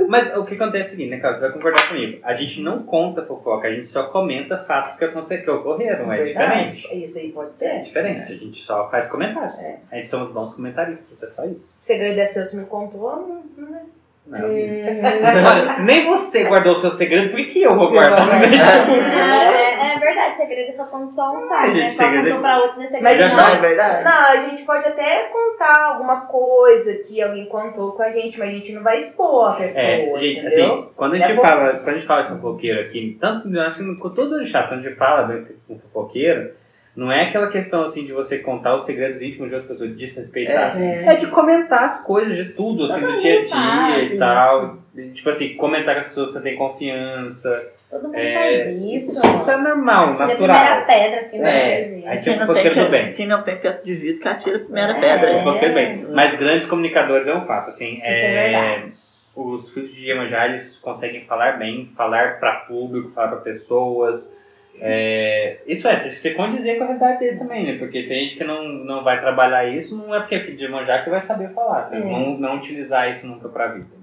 Mas 0.07 0.35
o 0.35 0.45
que 0.45 0.55
acontece 0.55 0.83
é 0.83 0.87
o 0.87 0.89
seguinte, 0.91 1.09
né, 1.09 1.19
Carlos? 1.19 1.39
Você 1.39 1.45
vai 1.47 1.55
concordar 1.55 1.87
comigo. 1.87 2.19
A 2.23 2.33
gente 2.33 2.61
não 2.61 2.83
conta 2.83 3.23
fofoca, 3.23 3.67
a 3.67 3.71
gente 3.73 3.87
só 3.87 4.03
comenta 4.03 4.57
fatos 4.67 4.95
que, 4.95 5.05
aconte... 5.05 5.37
que 5.39 5.49
ocorreram. 5.49 6.11
É 6.11 6.17
Verdade. 6.23 6.71
diferente. 6.75 7.03
Isso 7.03 7.17
aí 7.17 7.31
pode 7.31 7.49
É 7.49 7.53
ser. 7.53 7.81
diferente. 7.81 8.33
A 8.33 8.37
gente 8.37 8.59
só 8.61 8.89
faz 8.89 9.07
comentários. 9.09 9.57
É. 9.59 9.77
A 9.91 9.95
gente 9.95 10.07
somos 10.07 10.31
bons 10.31 10.53
comentaristas, 10.53 11.23
é 11.23 11.27
só 11.29 11.45
isso. 11.45 11.79
O 11.81 11.85
segredo 11.85 12.19
é 12.19 12.25
seu, 12.25 12.45
você 12.45 12.55
me 12.57 12.65
contou. 12.65 13.09
Não, 13.15 13.43
não 13.67 13.75
é. 13.77 13.81
Não. 14.27 14.39
Olha, 14.47 15.67
se 15.67 15.83
nem 15.85 16.05
você 16.05 16.43
guardou 16.45 16.73
o 16.73 16.75
seu 16.75 16.91
segredo, 16.91 17.31
por 17.31 17.37
que, 17.45 17.61
eu 17.63 17.75
vou 17.75 17.91
guardar? 17.91 18.19
vou 18.21 18.27
guardar. 18.29 18.49
né? 18.49 18.57
Tipo, 18.57 18.91
É, 19.17 19.93
é 19.95 19.99
verdade, 19.99 20.37
segredo 20.37 20.69
é 20.69 20.71
só 20.71 20.85
quando 20.85 21.11
só 21.13 21.35
um 21.35 21.39
sai, 21.41 21.71
gente, 21.73 21.81
né? 21.83 21.89
Só 21.89 22.03
segredo 22.03 22.27
é- 22.27 22.29
contou 22.31 22.41
pra 22.41 22.57
outro 22.59 22.79
nesse 22.79 23.01
Mas 23.01 23.17
Já 23.17 23.25
isso 23.25 23.35
Não, 23.37 23.47
é 23.47 23.57
verdade. 23.57 24.03
Não, 24.05 24.25
a 24.27 24.37
gente 24.37 24.63
pode 24.63 24.87
até 24.87 25.23
contar 25.23 25.85
alguma 25.85 26.21
coisa 26.27 26.93
que 26.99 27.21
alguém 27.21 27.45
contou 27.47 27.91
com 27.93 28.03
a 28.03 28.11
gente, 28.11 28.37
mas 28.39 28.49
a 28.49 28.53
gente 28.53 28.71
não 28.73 28.83
vai 28.83 28.97
expor 28.97 29.51
a 29.51 29.55
pessoa, 29.55 29.83
É, 29.83 29.97
gente, 30.19 30.39
entendeu? 30.45 30.47
assim, 30.75 30.89
quando 30.95 31.13
a 31.13 31.17
gente 31.17 31.31
É 31.31 31.35
fala, 31.35 31.73
quando 31.73 31.89
a 31.89 31.93
gente 31.93 32.05
fala 32.07 32.21
de 32.23 32.29
fofoqueiro 32.29 32.79
aqui, 32.81 33.17
tanto, 33.19 33.53
eu 33.53 33.61
acho 33.61 33.77
que 33.77 33.95
com 33.95 34.09
todos 34.11 34.39
os 34.41 34.49
chatos, 34.49 34.69
quando 34.69 34.79
a 34.79 34.83
gente 34.89 34.97
fala 34.97 35.23
de 35.27 35.55
um 35.69 35.79
fofoqueiro, 35.79 36.51
não 36.95 37.11
é 37.11 37.23
aquela 37.23 37.47
questão 37.47 37.83
assim 37.83 38.05
de 38.05 38.11
você 38.11 38.39
contar 38.39 38.75
os 38.75 38.83
segredos 38.85 39.21
íntimos 39.21 39.49
de 39.49 39.55
outras 39.55 39.71
pessoas, 39.71 39.89
de 39.91 39.95
desrespeitar. 39.95 40.79
É. 40.81 41.05
É 41.05 41.15
de 41.15 41.27
comentar 41.27 41.83
as 41.85 42.03
coisas 42.03 42.35
de 42.35 42.45
tudo, 42.53 42.85
assim, 42.91 42.99
Todo 43.01 43.11
do 43.13 43.19
dia 43.19 43.33
a 43.33 43.39
mundo 43.41 43.49
faz 43.49 43.95
dia 44.07 44.13
e 44.13 44.17
tal. 44.17 44.77
Tipo 45.13 45.29
assim, 45.29 45.53
comentar 45.55 45.95
com 45.95 45.99
as 46.01 46.07
pessoas 46.07 46.27
que 46.27 46.33
você 46.33 46.41
tem 46.43 46.55
confiança. 46.57 47.71
Todo 47.89 48.03
mundo 48.03 48.15
É, 48.17 48.33
faz 48.33 48.81
isso. 48.81 49.19
Isso 49.25 49.51
é 49.51 49.57
normal, 49.57 50.09
Atira 50.11 50.25
a 50.25 50.29
primeira 50.35 50.53
natural. 50.53 50.85
pedra 50.87 51.23
que 51.29 51.37
não 51.37 51.47
É, 51.47 51.75
faz 51.83 51.97
isso. 51.97 52.07
aí 52.07 52.13
Quem 52.13 52.21
tinha 52.21 52.35
não, 52.35 52.53
tem, 52.53 52.63
fofoqueiro 52.63 52.85
do 52.87 52.91
bem. 52.91 53.13
quem 53.13 53.27
não 53.27 53.43
tem 53.43 53.57
teto 53.57 53.85
de 53.85 53.93
vidro 53.95 54.21
que 54.21 54.27
atira 54.27 54.57
a 54.57 54.59
primeira 54.59 54.91
É. 54.91 54.99
pedra. 54.99 55.29
É, 55.29 55.69
bem. 55.73 56.05
Mas 56.13 56.37
grandes 56.37 56.65
comunicadores 56.65 57.27
é 57.27 57.33
um 57.35 57.41
fato, 57.45 57.69
assim. 57.69 57.95
Isso 57.95 58.01
é 58.05 58.49
verdade. 58.49 58.93
os 59.35 59.69
filhos 59.73 59.93
de 59.93 60.07
Iemanjá, 60.09 60.47
eles 60.47 60.77
conseguem 60.77 61.25
falar 61.25 61.53
bem, 61.57 61.89
falar 61.95 62.39
para 62.39 62.51
público, 62.67 63.11
falar 63.11 63.29
para 63.29 63.37
pessoas. 63.39 64.37
É, 64.79 65.59
isso 65.67 65.87
é, 65.87 65.95
você 65.95 66.31
condizer 66.31 66.77
com 66.77 66.83
a 66.83 66.87
realidade 66.87 67.19
deles 67.19 67.37
também, 67.39 67.65
né? 67.65 67.77
Porque 67.77 68.03
tem 68.03 68.23
gente 68.23 68.37
que 68.37 68.43
não, 68.43 68.63
não 68.67 69.03
vai 69.03 69.19
trabalhar 69.19 69.67
isso, 69.67 69.95
não 69.95 70.13
é 70.15 70.19
porque 70.19 70.35
é 70.35 70.39
filho 70.43 70.57
de 70.57 70.63
Iemanjá 70.63 71.03
que 71.03 71.09
vai 71.09 71.21
saber 71.21 71.49
falar, 71.53 71.83
você 71.83 71.97
É. 71.97 71.99
não, 71.99 72.37
não 72.37 72.57
utilizar 72.57 73.11
isso 73.11 73.27
nunca 73.27 73.47
para 73.49 73.65
a 73.65 73.67
vida. 73.73 74.01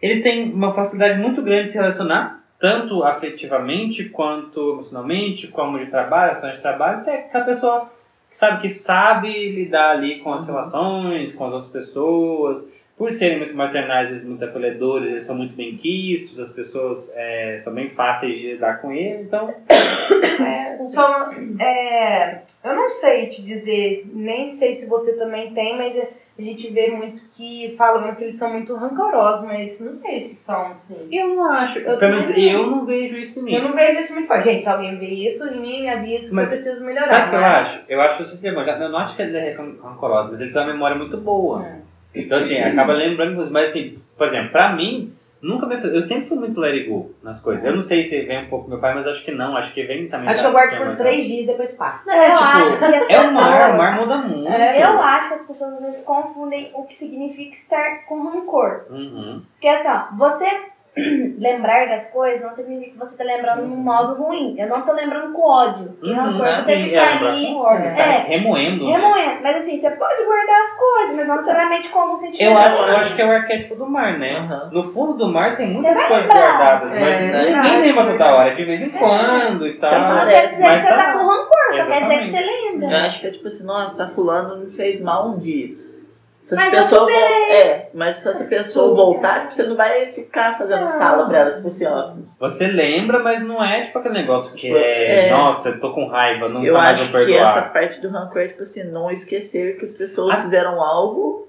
Eles 0.00 0.22
têm 0.22 0.52
uma 0.52 0.74
facilidade 0.74 1.18
muito 1.18 1.42
grande 1.42 1.64
de 1.64 1.70
se 1.70 1.78
relacionar, 1.78 2.44
tanto 2.60 3.02
afetivamente 3.02 4.08
quanto 4.10 4.74
emocionalmente, 4.74 5.48
como 5.48 5.78
de 5.78 5.86
trabalho, 5.86 6.32
ações 6.32 6.56
de 6.56 6.62
trabalho. 6.62 6.98
Isso 6.98 7.10
é 7.10 7.16
aquela 7.16 7.44
pessoa 7.44 7.90
que 8.30 8.38
sabe 8.38 8.60
que 8.62 8.68
sabe 8.68 9.50
lidar 9.50 9.90
ali 9.92 10.20
com 10.20 10.32
as 10.32 10.46
relações, 10.46 11.32
com 11.32 11.46
as 11.46 11.52
outras 11.52 11.72
pessoas. 11.72 12.64
Por 12.96 13.12
serem 13.12 13.38
muito 13.38 13.54
maternais, 13.54 14.10
eles 14.10 14.24
muito 14.24 14.42
acolhedores, 14.42 15.10
eles 15.10 15.24
são 15.24 15.36
muito 15.36 15.54
bem 15.54 15.76
quistos, 15.76 16.40
as 16.40 16.50
pessoas 16.50 17.12
é, 17.14 17.58
são 17.60 17.74
bem 17.74 17.90
fáceis 17.90 18.38
de 18.38 18.52
lidar 18.52 18.80
com 18.80 18.90
ele, 18.90 19.22
então 19.22 19.52
Só, 20.90 21.30
é, 21.60 22.38
eu 22.64 22.74
não 22.74 22.88
sei 22.88 23.26
te 23.26 23.42
dizer, 23.44 24.06
nem 24.12 24.50
sei 24.52 24.74
se 24.74 24.88
você 24.88 25.16
também 25.16 25.52
tem, 25.52 25.76
mas 25.76 25.96
a 26.38 26.42
gente 26.42 26.70
vê 26.70 26.88
muito 26.90 27.20
que 27.34 27.74
falam 27.78 28.14
que 28.14 28.24
eles 28.24 28.36
são 28.36 28.52
muito 28.52 28.74
rancorosos, 28.74 29.46
mas 29.46 29.80
não 29.80 29.96
sei 29.96 30.20
se 30.20 30.34
são 30.34 30.66
assim. 30.68 31.08
eu 31.10 31.28
não 31.28 31.50
acho, 31.50 31.78
Eu 31.78 31.98
pelo 31.98 32.12
menos 32.12 32.36
eu 32.36 32.66
não 32.66 32.84
vejo 32.84 33.16
isso 33.16 33.40
em 33.40 33.42
mim. 33.42 33.54
Eu 33.54 33.62
não 33.62 33.72
vejo 33.74 34.00
isso 34.00 34.12
muito 34.12 34.28
forte. 34.28 34.44
Gente, 34.44 34.62
se 34.62 34.68
alguém 34.68 34.98
vê 34.98 35.06
isso 35.06 35.48
em 35.48 35.60
mim, 35.60 35.82
me 35.82 35.88
avisa 35.88 36.30
que 36.30 36.36
eu 36.40 36.44
preciso 36.46 36.84
melhorar. 36.84 37.06
Sabe 37.06 37.26
o 37.26 37.30
que 37.30 37.36
eu 37.36 37.44
acho? 37.44 37.84
Eu 37.88 38.00
acho 38.00 38.24
que 38.24 38.46
o 38.48 38.48
eu 38.48 38.88
não 38.90 38.98
acho 38.98 39.16
que 39.16 39.22
ele 39.22 39.36
é 39.36 39.52
ran- 39.52 39.76
rancoroso, 39.82 40.30
mas 40.30 40.40
ele 40.40 40.52
tem 40.52 40.62
uma 40.62 40.72
memória 40.72 40.96
muito 40.96 41.16
boa. 41.16 41.64
É. 41.66 41.75
Então, 42.16 42.38
assim, 42.38 42.58
acaba 42.60 42.92
lembrando 42.92 43.34
coisas. 43.36 43.52
Mas, 43.52 43.70
assim, 43.70 43.98
por 44.16 44.26
exemplo, 44.26 44.50
pra 44.52 44.74
mim, 44.74 45.12
nunca 45.42 45.66
me. 45.66 45.74
Eu 45.94 46.02
sempre 46.02 46.28
fui 46.28 46.36
muito 46.38 46.58
let 46.60 46.74
it 46.74 46.88
go 46.88 47.14
nas 47.22 47.40
coisas. 47.40 47.64
Eu 47.64 47.74
não 47.74 47.82
sei 47.82 48.04
se 48.04 48.20
vem 48.22 48.44
um 48.44 48.48
pouco 48.48 48.64
do 48.64 48.70
meu 48.70 48.78
pai, 48.80 48.94
mas 48.94 49.06
acho 49.06 49.24
que 49.24 49.30
não. 49.32 49.56
Acho 49.56 49.72
que 49.74 49.82
vem 49.84 50.08
também. 50.08 50.28
Acho 50.28 50.42
da- 50.42 50.48
que 50.48 50.54
eu 50.54 50.58
guardo 50.58 50.76
por 50.76 50.84
minha 50.86 50.96
três 50.96 51.26
dias 51.26 51.44
e 51.44 51.46
depois 51.46 51.74
passa. 51.74 52.10
Não, 52.10 52.22
eu 52.22 52.36
tipo, 52.36 52.44
acho 52.44 52.78
que 52.78 52.84
as 52.84 52.92
É 52.94 53.06
pessoas... 53.06 53.26
o 53.28 53.32
mar, 53.34 53.70
o 53.74 53.78
mar 53.78 54.00
muda 54.00 54.16
muito. 54.18 54.48
É. 54.48 54.82
Eu 54.82 55.00
acho 55.02 55.28
que 55.28 55.34
as 55.34 55.46
pessoas 55.46 55.72
às 55.74 55.80
vezes 55.82 56.04
confundem 56.04 56.70
o 56.74 56.84
que 56.84 56.94
significa 56.94 57.52
estar 57.54 58.04
com 58.06 58.22
rancor. 58.24 58.86
Uhum. 58.90 59.42
Porque 59.52 59.68
assim, 59.68 59.88
ó, 59.88 60.16
você 60.16 60.46
lembrar 61.38 61.86
das 61.88 62.10
coisas 62.10 62.40
não 62.42 62.52
significa 62.52 62.92
que 62.92 62.98
você 62.98 63.16
tá 63.16 63.24
lembrando 63.24 63.66
num 63.66 63.76
modo 63.76 64.14
ruim. 64.22 64.54
Eu 64.58 64.68
não 64.68 64.80
tô 64.82 64.92
lembrando 64.92 65.32
com 65.32 65.42
ódio. 65.42 65.96
Que 66.02 66.10
Uhum, 66.10 66.16
rancor 66.16 66.46
é 66.46 66.56
você 66.58 66.72
assim, 66.72 66.84
fica 66.84 66.96
é, 66.96 67.12
ali. 67.28 67.46
com 67.48 67.56
ódio. 67.60 67.94
Tá 67.96 68.02
É, 68.02 68.18
remoendo. 68.28 68.86
né? 68.86 68.92
remoendo. 68.92 69.42
Mas 69.42 69.56
assim, 69.58 69.80
você 69.80 69.90
pode 69.90 70.24
guardar 70.24 70.60
as 70.62 70.78
coisas, 70.78 71.16
mas 71.16 71.28
não 71.28 71.36
necessariamente 71.36 71.88
com 71.90 71.98
algum 72.00 72.16
sentimento. 72.16 72.50
Eu 72.52 72.58
acho, 72.58 72.82
eu 72.82 72.96
acho 72.96 73.14
que 73.14 73.22
é 73.22 73.26
o 73.26 73.30
arquétipo 73.30 73.74
do 73.76 73.86
mar, 73.86 74.18
né? 74.18 74.36
Aham. 74.38 74.70
No 74.72 74.92
fundo 74.92 75.12
do 75.14 75.28
mar 75.32 75.56
tem 75.56 75.70
muitas 75.70 75.98
Você 75.98 76.06
coisas 76.08 76.26
lembrar. 76.28 76.56
guardadas, 76.56 76.96
É, 76.96 77.00
mas 77.00 77.18
verdade. 77.18 77.54
ninguém 77.54 77.80
lembra 77.82 78.06
toda 78.06 78.34
hora, 78.34 78.54
de 78.54 78.64
vez 78.64 78.82
em 78.82 78.90
quando 78.90 79.66
e 79.66 79.74
tal. 79.74 80.00
Isso 80.00 80.14
não 80.14 80.22
Ah, 80.22 80.26
quer 80.26 80.46
dizer 80.46 80.64
mas 80.66 80.82
que 80.82 80.88
você 80.88 80.94
tá 80.96 81.04
tá 81.04 81.12
com 81.12 81.18
rancor, 81.26 81.74
só 81.74 81.86
quer 81.86 82.02
dizer 82.02 82.18
que 82.18 82.30
você 82.30 82.40
lembra. 82.40 82.90
Eu 82.90 82.96
acho 83.06 83.20
que 83.20 83.26
é 83.26 83.30
tipo 83.30 83.48
assim, 83.48 83.66
nossa, 83.66 84.08
fulano 84.08 84.56
me 84.56 84.70
fez 84.70 85.00
mal 85.00 85.28
um 85.28 85.38
dia. 85.38 85.85
Se 86.46 86.54
essa 86.54 86.64
Mas 86.64 86.72
eu 86.72 86.78
pessoa 86.78 87.10
é, 87.12 87.88
mas 87.92 88.14
se 88.16 88.28
essa 88.28 88.44
pessoa 88.44 88.94
voltar, 88.94 89.40
tipo, 89.40 89.54
você 89.54 89.64
não 89.64 89.76
vai 89.76 90.06
ficar 90.06 90.56
fazendo 90.56 90.78
Não. 90.78 90.86
sala 90.86 91.26
pra 91.28 91.38
ela, 91.38 91.56
tipo 91.56 91.66
assim, 91.66 91.86
ó. 91.86 92.12
Você 92.38 92.68
lembra, 92.68 93.18
mas 93.18 93.42
não 93.42 93.62
é 93.64 93.82
tipo 93.82 93.98
aquele 93.98 94.14
negócio 94.14 94.54
que 94.54 94.68
Tipo, 94.68 94.76
é, 94.78 95.26
é. 95.26 95.30
nossa, 95.30 95.70
eu 95.70 95.80
tô 95.80 95.92
com 95.92 96.06
raiva, 96.06 96.48
nunca 96.48 96.64
eu 96.68 96.74
mais 96.74 97.00
acho 97.00 97.06
que 97.08 97.12
perdoar. 97.12 97.42
essa 97.42 97.62
parte 97.62 98.00
do 98.00 98.08
rancor 98.10 98.42
é 98.42 98.46
tipo 98.48 98.62
assim, 98.62 98.84
não 98.84 99.10
esquecer 99.10 99.76
que 99.76 99.84
as 99.84 99.92
pessoas 99.94 100.36
Ah. 100.36 100.42
fizeram 100.42 100.80
algo 100.80 101.48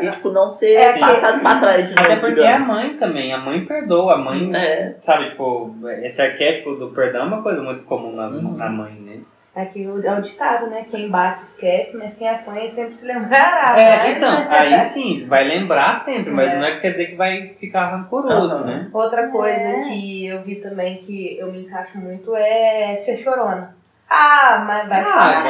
e 0.00 0.10
tipo 0.10 0.30
não 0.32 0.48
ser 0.48 0.72
É, 0.74 0.98
passado 0.98 1.40
pra 1.40 1.60
trás 1.60 1.88
de 1.88 1.94
novo. 1.94 2.00
Até 2.10 2.16
porque 2.16 2.34
digamos. 2.34 2.68
a 2.68 2.72
mãe 2.74 2.96
também, 2.96 3.32
a 3.32 3.38
mãe 3.38 3.64
perdoa, 3.64 4.14
a 4.14 4.18
mãe, 4.18 4.50
É. 4.56 4.96
sabe, 5.02 5.30
tipo, 5.30 5.72
esse 6.02 6.20
arquétipo 6.20 6.74
do 6.74 6.88
perdão 6.88 7.20
é 7.22 7.24
uma 7.26 7.42
coisa 7.44 7.62
muito 7.62 7.84
comum 7.84 8.16
na, 8.16 8.26
Uhum. 8.26 8.56
na 8.56 8.68
mãe, 8.68 8.92
né? 8.94 9.18
Aqui 9.54 9.86
o- 9.86 10.02
é 10.02 10.18
o 10.18 10.22
ditado, 10.22 10.66
né? 10.68 10.86
Quem 10.90 11.10
bate 11.10 11.42
esquece, 11.42 11.98
mas 11.98 12.16
quem 12.16 12.26
apanha 12.26 12.66
sempre 12.66 12.94
se 12.94 13.06
lembrará. 13.06 13.66
É, 13.78 13.98
mas- 13.98 14.06
então, 14.16 14.46
aí 14.48 14.82
sim, 14.82 15.26
vai 15.26 15.44
lembrar 15.44 15.94
sempre, 15.96 16.32
mas 16.32 16.50
É. 16.50 16.56
não 16.56 16.64
é 16.64 16.70
que 16.72 16.80
quer 16.80 16.92
dizer 16.92 17.06
que 17.08 17.16
vai 17.16 17.48
ficar 17.60 17.88
rancoroso, 17.90 18.54
Aham. 18.56 18.64
né? 18.64 18.88
Outra 18.92 19.28
coisa 19.28 19.60
É. 19.60 19.82
que 19.82 20.26
eu 20.26 20.40
vi 20.42 20.56
também 20.56 20.96
que 20.98 21.36
eu 21.38 21.52
me 21.52 21.64
encaixo 21.66 21.98
muito 21.98 22.34
é 22.34 22.94
ser 22.96 23.18
chorona. 23.18 23.74
Ah, 24.08 24.62
mas 24.66 24.88
vai 24.88 25.00
Ah, 25.00 25.04
falar. 25.04 25.42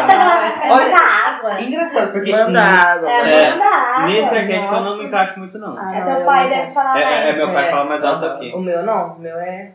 Olha, 0.70 0.90
Manda 0.90 1.04
água. 1.04 1.58
É 1.58 1.62
engraçado, 1.64 2.12
porque 2.12 2.30
Manda 2.32 2.60
água. 2.62 3.10
É, 3.10 3.18
manda- 3.18 3.30
É, 3.30 3.50
manda 3.50 3.64
água. 3.64 4.06
nesse 4.06 4.36
arquétipo 4.38 4.74
eu 4.74 4.80
não 4.80 4.98
me 4.98 5.04
encaixo 5.04 5.38
muito, 5.38 5.58
não. 5.58 5.76
Ah, 5.78 5.92
É 5.96 6.00
não, 6.00 6.06
teu 6.08 6.18
eu 6.20 6.26
pai 6.26 6.48
deve 6.48 6.72
falar 6.72 7.00
É, 7.00 7.04
mais. 7.04 7.26
é, 7.26 7.32
meu 7.36 7.52
pai 7.52 7.66
É. 7.66 7.70
fala 7.70 7.84
mais 7.84 8.04
alto 8.04 8.24
aqui. 8.26 8.52
O 8.54 8.60
meu 8.60 8.82
não, 8.84 9.14
o 9.14 9.18
meu 9.20 9.36
é. 9.38 9.70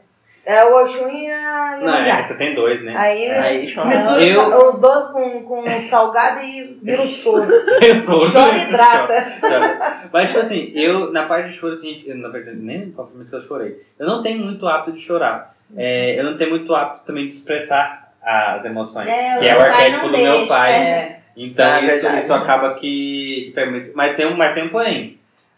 É 0.49 0.63
o 0.63 0.81
Oxum 0.81 1.09
e 1.09 1.29
a 1.29 1.77
Não, 1.81 1.93
é, 1.93 2.23
você 2.23 2.37
tem 2.37 2.55
dois, 2.55 2.81
né? 2.81 2.93
Aí 2.95 3.29
Aí 3.29 3.73
chora. 3.75 3.87
mistura 3.89 4.25
Eu- 4.25 4.69
o 4.69 4.71
doce 4.77 5.11
com, 5.11 5.43
com 5.43 5.69
salgado 5.81 6.39
e 6.39 6.79
vira 6.81 7.01
um 7.01 7.05
choro. 7.07 7.51
Eu 7.85 7.97
sou 7.97 8.23
o 8.23 8.31
Chora 8.31 8.55
e 8.57 8.63
hidrata. 8.69 9.33
chora. 9.41 10.01
Mas, 10.11 10.29
tipo 10.29 10.39
assim, 10.39 10.71
eu, 10.73 11.11
na 11.11 11.25
parte 11.25 11.49
de 11.49 11.55
choro, 11.55 11.73
assim, 11.73 12.01
eu, 12.07 12.15
na 12.15 12.29
verdade, 12.29 12.55
nem 12.57 12.91
qual 12.91 13.07
foi 13.07 13.15
a 13.15 13.17
vez 13.17 13.29
que 13.29 13.35
eu 13.35 13.41
chorei. 13.41 13.81
Eu 13.99 14.07
não 14.07 14.23
tenho 14.23 14.39
muito 14.45 14.65
hábito 14.65 14.93
de 14.93 15.01
chorar. 15.01 15.53
É, 15.75 16.17
eu 16.17 16.23
não 16.23 16.37
tenho 16.37 16.51
muito 16.51 16.73
hábito 16.73 17.05
também 17.05 17.25
de 17.25 17.33
expressar 17.33 18.13
as 18.23 18.63
emoções. 18.63 19.09
É, 19.09 19.35
o 19.35 19.39
que 19.41 19.47
é 19.49 19.53
o 19.53 19.57
meu 19.59 19.67
arquétipo 19.69 20.05
do 20.05 20.11
meu 20.13 20.31
deixa, 20.37 20.53
pai. 20.53 20.73
É. 20.73 21.19
Então, 21.35 21.69
Ah, 21.69 21.81
isso, 21.81 22.01
verdade. 22.03 22.23
isso 22.23 22.33
acaba 22.33 22.73
que. 22.75 23.53
Mas 23.93 24.15
tem, 24.15 24.25
um- 24.25 24.37
mas 24.37 24.53
tem 24.53 24.63
um 24.63 24.69
porém. 24.69 25.16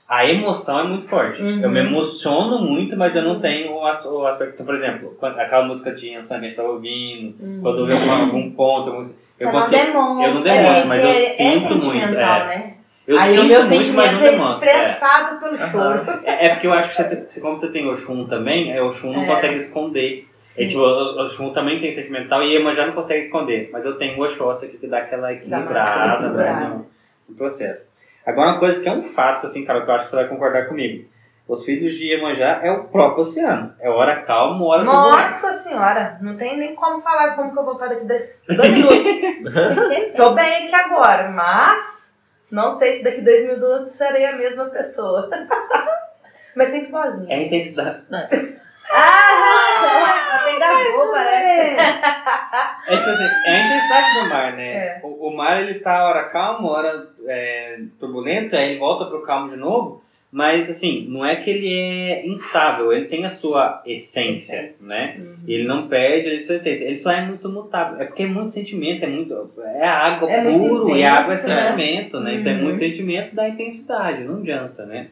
A 0.10 0.26
emoção 0.28 0.80
é 0.80 0.84
muito 0.84 1.08
forte. 1.08 1.40
Uhum. 1.40 1.62
Eu 1.62 1.70
me 1.70 1.80
emociono 1.82 2.60
muito, 2.64 2.98
mas 2.98 3.16
eu 3.16 3.22
não 3.22 3.40
tenho 3.40 3.74
o, 3.74 3.86
as- 3.86 4.04
o 4.06 4.26
aspecto. 4.26 4.64
Por 4.64 4.74
exemplo, 4.76 5.16
quando- 5.20 5.38
aquela 5.40 5.66
música 5.66 5.92
de 5.94 6.16
Ansan 6.16 6.40
que 6.40 6.46
a 6.46 6.48
gente 6.48 6.58
tava 6.58 6.70
ouvindo, 6.70 7.36
Hum. 7.40 7.60
quando 7.62 7.80
eu 7.82 7.86
vi 7.86 7.94
algum, 7.94 8.12
algum 8.12 8.52
ponto, 8.52 8.90
algum- 8.90 9.06
eu 9.40 9.46
não 9.46 9.54
consigo. 9.54 9.82
eu 9.86 10.34
não 10.34 10.42
demonstro, 10.42 10.88
mas 10.90 11.04
eu 11.04 11.10
é, 11.12 11.14
sinto 11.14 11.74
é 11.74 11.76
muito, 11.86 12.06
é. 12.06 12.12
né? 12.12 12.74
Eu 13.08 13.20
Aí 13.20 13.28
sinto 13.28 13.42
o 13.42 13.46
meu 13.46 13.58
muito, 13.60 13.60
mas 13.60 13.68
sentimento 13.68 14.12
não 14.14 14.20
é 14.20 14.32
demonstro. 14.32 14.66
É. 14.70 14.78
expressado 14.78 15.40
pelo 15.40 15.58
choro. 15.58 16.20
É, 16.26 16.46
é 16.46 16.50
porque 16.50 16.68
eu 16.68 16.74
acho 16.74 16.90
que 16.90 16.96
você 16.96 17.04
tem- 17.16 17.42
como 17.42 17.58
você 17.58 17.68
tem 17.72 17.88
Oxum 17.90 18.26
também, 18.26 18.72
é, 18.72 18.82
Oxum 18.82 19.14
não 19.14 19.24
É. 19.24 19.28
consegue 19.28 19.56
esconder. 19.58 20.28
É, 20.58 20.66
tipo, 20.66 20.80
o 20.82 21.22
Oxum 21.24 21.52
também 21.52 21.80
tem 21.80 21.92
sentimental 21.92 22.42
e 22.44 22.54
Iemanjá 22.54 22.88
não 22.88 22.94
consegue 22.94 23.26
esconder. 23.26 23.70
Mas 23.72 23.86
eu 23.86 23.96
tenho 23.98 24.20
o 24.20 24.24
Oxóssia 24.24 24.68
que 24.70 24.78
te 24.78 24.88
dá 24.88 24.98
aquela 25.00 25.32
equilibrada 25.34 26.16
equilibrada. 26.16 26.30
né, 26.60 26.70
no, 26.70 26.86
no 27.30 27.36
processo. 27.36 27.84
Agora, 28.30 28.52
uma 28.52 28.60
coisa 28.60 28.80
que 28.82 28.88
é 28.88 28.94
um 28.94 29.04
fato, 29.04 29.48
assim, 29.48 29.66
cara, 29.66 29.84
que 29.84 29.90
eu 29.90 29.96
acho 29.96 30.06
que 30.06 30.12
você 30.12 30.16
vai 30.18 30.28
concordar 30.28 30.68
comigo. 30.68 31.10
Os 31.48 31.66
filhos 31.66 31.96
de 31.96 32.06
Iemanjá 32.06 32.60
é 32.62 32.72
o 32.72 32.84
próprio 32.84 33.22
oceano. 33.22 33.74
É 33.80 33.90
hora 33.90 34.22
calma, 34.22 34.64
hora. 34.64 34.84
Nossa 34.84 35.52
senhora, 35.52 36.20
não 36.22 36.38
tem 36.38 36.60
nem 36.60 36.76
como 36.76 37.02
falar 37.02 37.36
como 37.36 37.52
que 37.52 37.58
eu 37.58 37.66
vou 37.66 37.74
estar 37.74 37.88
daqui 37.88 38.06
dois, 38.06 38.46
dois 38.56 38.72
minutos. 38.72 40.14
Tô 40.16 40.36
bem 40.36 40.68
aqui 40.68 40.76
agora, 40.76 41.30
mas 41.30 42.16
não 42.52 42.70
sei 42.70 42.94
se 42.94 43.04
daqui 43.04 43.22
dois 43.22 43.48
minutos 43.48 43.94
serei 43.94 44.28
a 44.28 44.38
mesma 44.38 44.66
pessoa. 44.66 45.28
mas 46.56 46.68
sempre 46.70 46.92
boazinha. 46.92 47.34
É 47.34 47.40
a 47.40 47.44
intensidade. 47.44 48.04
Ah, 48.92 50.52
engasgou, 50.56 51.12
parece. 51.12 51.76
É 52.88 52.98
tipo 52.98 53.10
assim, 53.10 53.26
é 53.46 53.52
a 53.56 53.66
intensidade 53.66 54.20
do 54.24 54.30
mar, 54.30 54.54
né? 54.54 54.74
É. 54.76 55.00
O, 55.04 55.28
o 55.30 55.36
mar 55.38 55.62
ele 55.62 55.76
tá 55.76 56.04
hora 56.06 56.24
calmo, 56.26 56.68
hora 56.70 57.08
é, 57.28 57.80
turbulento, 58.00 58.56
aí 58.56 58.72
ele 58.72 58.80
volta 58.80 59.06
pro 59.06 59.22
calmo 59.24 59.50
de 59.50 59.58
novo. 59.58 60.04
Mas 60.32 60.70
assim, 60.70 61.08
não 61.10 61.26
é 61.26 61.38
que 61.38 61.50
ele 61.50 61.74
é 61.74 62.28
instável, 62.28 62.94
ele 62.94 63.06
tem 63.08 63.26
a 63.26 63.32
sua 63.32 63.82
essência, 63.84 64.58
Essência. 64.58 64.88
né? 64.88 65.16
Uhum. 65.18 65.36
Ele 65.48 65.64
não 65.68 65.88
perde 65.88 66.30
a 66.36 66.46
sua 66.46 66.54
essência, 66.56 66.86
ele 66.86 66.98
só 67.00 67.12
é 67.12 67.22
muito 67.26 67.50
mutável. 67.50 68.00
É 68.00 68.06
porque 68.06 68.22
é 68.24 68.28
muito 68.28 68.52
sentimento, 68.52 69.04
é 69.04 69.08
muito. 69.08 69.52
É 69.66 69.88
água 69.88 70.30
É 70.32 70.44
puro, 70.44 70.96
e 70.96 71.04
água 71.04 71.26
é 71.34 71.36
né? 71.36 71.38
sentimento, 71.38 72.20
né? 72.20 72.36
Então 72.36 72.52
é 72.52 72.56
Uhum. 72.58 72.64
muito 72.64 72.78
sentimento 72.78 73.34
da 73.34 73.50
intensidade, 73.50 74.24
não 74.24 74.36
adianta, 74.38 74.86
né? 74.86 75.08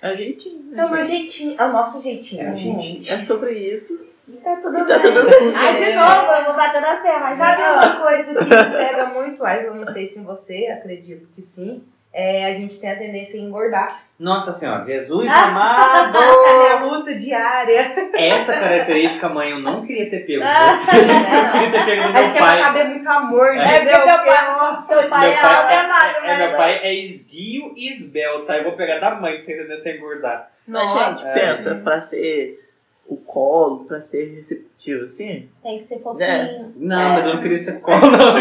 É 0.00 0.14
jeitinho. 0.14 0.62
né, 0.70 0.82
É 0.82 0.86
o 0.86 0.90
meu 0.90 1.02
gente? 1.02 1.16
jeitinho, 1.18 1.56
é 1.58 1.64
o 1.66 1.72
nosso 1.72 2.02
jeitinho, 2.02 2.48
É, 2.48 2.56
gente. 2.56 3.12
É 3.12 3.18
sobre 3.18 3.52
isso. 3.52 4.06
E 4.28 4.32
tá 4.36 4.56
tudo 4.56 4.76
E 4.78 4.84
tá 4.84 4.98
bem. 4.98 5.00
tudo 5.14 5.24
bem. 5.26 5.54
Ai, 5.56 5.76
de 5.76 5.94
novo, 5.94 6.32
eu 6.32 6.44
vou 6.44 6.54
bater 6.54 6.80
na 6.82 7.00
serra. 7.02 7.20
Mas 7.20 7.38
Sabe 7.38 7.62
uma 7.62 7.96
coisa 8.00 8.34
que 8.34 8.44
pega 8.76 9.06
muito, 9.06 9.42
mas 9.42 9.64
eu 9.64 9.74
não 9.74 9.86
sei 9.92 10.06
se 10.06 10.18
em 10.20 10.24
você, 10.24 10.66
acredito 10.66 11.28
que 11.34 11.40
sim, 11.42 11.82
é 12.12 12.46
a 12.46 12.54
gente 12.54 12.80
tem 12.80 12.90
a 12.90 12.96
tendência 12.96 13.38
a 13.40 13.42
engordar. 13.44 14.02
Nossa 14.18 14.50
senhora, 14.52 14.84
Jesus 14.84 15.26
É 15.30 15.32
a 15.32 15.44
amado! 15.44 16.18
minha 16.58 16.76
luta 16.80 17.14
diária. 17.14 18.10
Essa 18.14 18.58
característica, 18.58 19.28
mãe, 19.28 19.50
eu 19.50 19.60
não 19.60 19.86
queria 19.86 20.10
ter 20.10 20.26
pego 20.26 20.42
Ah, 20.44 20.72
você. 20.72 20.90
Eu 20.98 21.52
queria 21.52 21.70
ter 21.70 21.84
pego 21.84 22.02
do 22.02 22.12
meu 22.12 22.20
Acho 22.20 22.32
que 22.32 22.38
é 22.38 22.40
pra 22.42 22.46
pai. 22.48 22.62
caber 22.62 22.84
muito 22.88 23.08
amor, 23.08 23.46
É. 23.56 23.76
entendeu? 23.76 23.94
É 23.94 23.98
porque 24.00 24.10
teu 24.10 24.24
pai- 24.26 24.76
Porque 24.88 24.94
Teu 25.00 25.08
pai 25.08 25.20
Meu 25.20 25.30
é 25.30 25.40
alto, 25.40 25.66
pai 25.66 25.76
é 25.76 25.86
magro, 25.88 26.24
é, 26.26 26.30
é, 26.32 26.36
meu 26.38 26.46
mas... 26.48 26.56
pai 26.56 26.80
é 26.82 26.94
esguio 26.94 27.72
e 27.76 27.92
esbelto. 27.92 28.50
Aí 28.50 28.58
eu 28.58 28.64
vou 28.64 28.72
pegar 28.72 28.98
da 28.98 29.14
mãe 29.14 29.36
que 29.38 29.46
tem 29.46 29.56
tendência 29.56 29.92
a 29.92 29.96
engordar. 29.96 30.50
Mas, 30.66 30.82
Nossa, 30.94 31.12
gente, 31.12 31.26
é. 31.28 31.32
pensa, 31.34 31.74
pra 31.76 32.00
ser 32.00 32.67
o 33.08 33.16
colo, 33.16 33.84
pra 33.86 34.00
ser 34.02 34.34
receptivo 34.36 35.04
assim. 35.04 35.48
Tem 35.62 35.78
que 35.80 35.88
ser 35.88 35.98
fofinho. 36.00 36.72
Não, 36.76 37.08
mas 37.14 37.26
eu 37.26 37.34
não 37.34 37.42
queria 37.42 37.58
ser 37.58 37.80
colo, 37.80 38.10
não. 38.10 38.18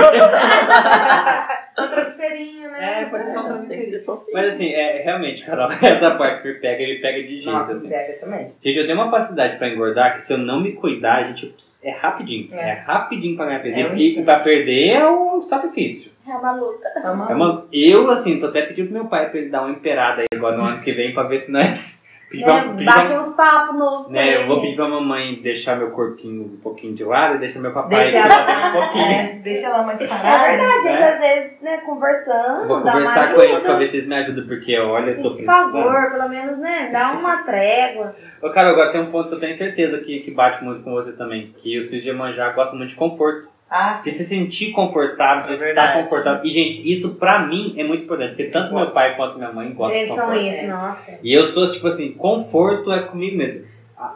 Ser- 1.77 1.84
um 1.84 1.88
travesseirinho, 1.89 2.72
né? 2.72 3.03
É, 3.03 3.06
pode 3.06 3.23
ser 3.23 3.30
só 3.31 3.39
um 3.39 3.44
Tem 3.44 3.52
que 3.52 3.57
travesseirinho. 3.60 3.91
ser 3.91 4.03
fofinho. 4.03 4.34
Mas 4.34 4.48
assim, 4.48 4.73
é, 4.73 5.02
realmente, 5.03 5.45
Carol, 5.45 5.69
essa 5.81 6.11
parte 6.15 6.41
que 6.41 6.48
ele 6.48 6.60
pega, 6.60 6.81
ele 6.84 6.99
pega 7.02 7.22
de 7.22 7.35
jeito, 7.35 7.52
Nossa, 7.52 7.73
assim. 7.73 7.88
pega 7.89 8.14
também. 8.19 8.52
Gente, 8.64 8.77
eu 8.80 8.85
tenho 8.88 8.98
uma 8.99 9.11
facilidade 9.11 9.57
pra 9.57 9.69
engordar 9.69 10.15
que 10.15 10.23
se 10.23 10.34
eu 10.34 10.38
não 10.39 10.60
me 10.60 10.73
cuidar, 10.73 11.23
gente, 11.27 11.53
é 11.85 11.91
rapidinho. 11.91 12.49
É, 12.52 12.69
É. 12.69 12.73
rapidinho 12.85 13.35
pra 13.35 13.45
ganhar 13.45 13.61
peso. 13.61 13.80
É 13.80 13.88
um 13.91 13.95
e, 13.95 14.07
instante. 14.10 14.26
pra 14.26 14.39
perder 14.39 14.88
é 14.89 15.06
o 15.07 15.41
sacrifício. 15.44 16.11
É 16.27 16.31
uma 16.35 16.52
luta. 16.53 16.88
É 17.03 17.10
uma- 17.10 17.31
É 17.31 17.35
uma- 17.35 17.68
eu, 17.72 18.10
assim, 18.11 18.39
tô 18.39 18.48
até 18.48 18.64
pedindo 18.64 18.88
pro 18.89 18.95
meu 18.99 19.06
pai 19.06 19.30
pra 19.30 19.39
ele 19.39 19.49
dar 19.49 19.61
uma 19.61 19.72
imperada 19.72 20.22
aí 20.22 20.27
agora 20.35 20.57
no 20.57 20.64
ano 20.64 20.81
que 20.81 20.91
vem 20.91 21.14
pra 21.14 21.23
ver 21.23 21.39
se 21.39 21.52
nós. 21.52 22.03
Pedir 22.29 22.43
pra, 22.43 22.53
Né? 22.65 22.71
pedir 22.73 22.85
Bate 22.85 23.07
pra- 23.07 23.21
uns 23.21 23.35
papos 23.35 23.75
novos 23.79 24.11
né, 24.11 24.35
eu 24.43 24.47
vou 24.47 24.57
pedir 24.57 24.67
ele. 24.67 24.75
pra 24.75 24.87
mamãe 24.89 25.35
deixar 25.41 25.77
meu 25.77 25.91
corpinho 25.91 26.43
um 26.43 26.57
pouquinho 26.57 26.93
de 26.93 27.03
lado 27.05 27.35
e 27.35 27.37
deixar 27.37 27.59
meu 27.59 27.71
papai 27.71 27.99
Deixa 28.01 28.17
ela, 28.17 28.67
um 28.69 28.71
pouquinho. 28.73 29.05
é, 29.05 29.23
deixa 29.41 29.67
ela 29.67 29.83
mais 29.83 30.01
É 30.03 30.07
parada. 30.07 30.47
verdade, 30.47 30.83
gente, 30.83 31.01
É. 31.01 31.13
às 31.13 31.19
vezes, 31.21 31.61
né, 31.61 31.77
conversando, 31.85 32.67
Vou 32.67 32.81
conversar 32.81 33.33
com 33.33 33.41
ajuda. 33.41 33.59
pra 33.61 33.77
ver 33.77 33.87
se 33.87 33.97
eles 33.97 34.09
me 34.09 34.15
ajudam, 34.17 34.45
porque 34.45 34.77
olha, 34.77 35.11
eu 35.11 35.15
tô 35.21 35.29
Por 35.29 35.35
precisando. 35.37 35.71
favor, 35.71 36.11
pelo 36.11 36.27
menos, 36.29 36.57
né, 36.57 36.89
dá 36.91 37.11
uma 37.13 37.37
trégua. 37.47 38.13
Ô, 38.41 38.49
cara, 38.49 38.71
agora 38.71 38.91
tem 38.91 38.99
um 39.01 39.09
ponto 39.11 39.29
que 39.29 39.35
eu 39.35 39.39
tenho 39.39 39.55
certeza 39.55 39.97
que, 39.99 40.19
que 40.19 40.31
bate 40.31 40.61
muito 40.63 40.83
com 40.83 40.91
você 40.91 41.13
também, 41.13 41.53
que 41.57 41.79
os 41.79 41.87
filhos 41.87 42.03
de 42.03 42.09
Iemanjá 42.09 42.49
gostam 42.51 42.77
muito 42.77 42.89
de 42.89 42.95
conforto. 42.97 43.47
Ah, 43.69 43.91
De 43.91 43.99
sim. 43.99 44.11
se 44.11 44.23
sentir 44.26 44.72
confortável, 44.72 45.44
de 45.45 45.52
É 45.52 45.53
estar 45.56 45.65
verdade. 45.65 46.03
confortável. 46.03 46.45
E, 46.45 46.52
gente, 46.52 46.89
isso 46.89 47.15
pra 47.15 47.45
mim 47.45 47.76
é 47.77 47.84
muito 47.84 48.03
importante, 48.06 48.30
porque 48.30 48.45
tanto 48.45 48.73
meu 48.73 48.89
pai 48.91 49.15
quanto 49.18 49.38
minha 49.38 49.52
mãe 49.52 49.69
gostam 49.73 49.91
de 49.98 50.03
Eles 50.06 50.15
são 50.15 50.26
conforto. 50.27 50.45
isso, 50.48 50.61
É. 50.61 50.68
nossa. 50.68 51.19
E 51.22 51.34
eu 51.34 51.45
sou, 51.45 51.65
tipo 51.69 51.88
assim, 51.88 52.11
conforto 52.14 52.91
é 52.94 53.02
comigo 53.03 53.38
mesmo. 53.38 53.68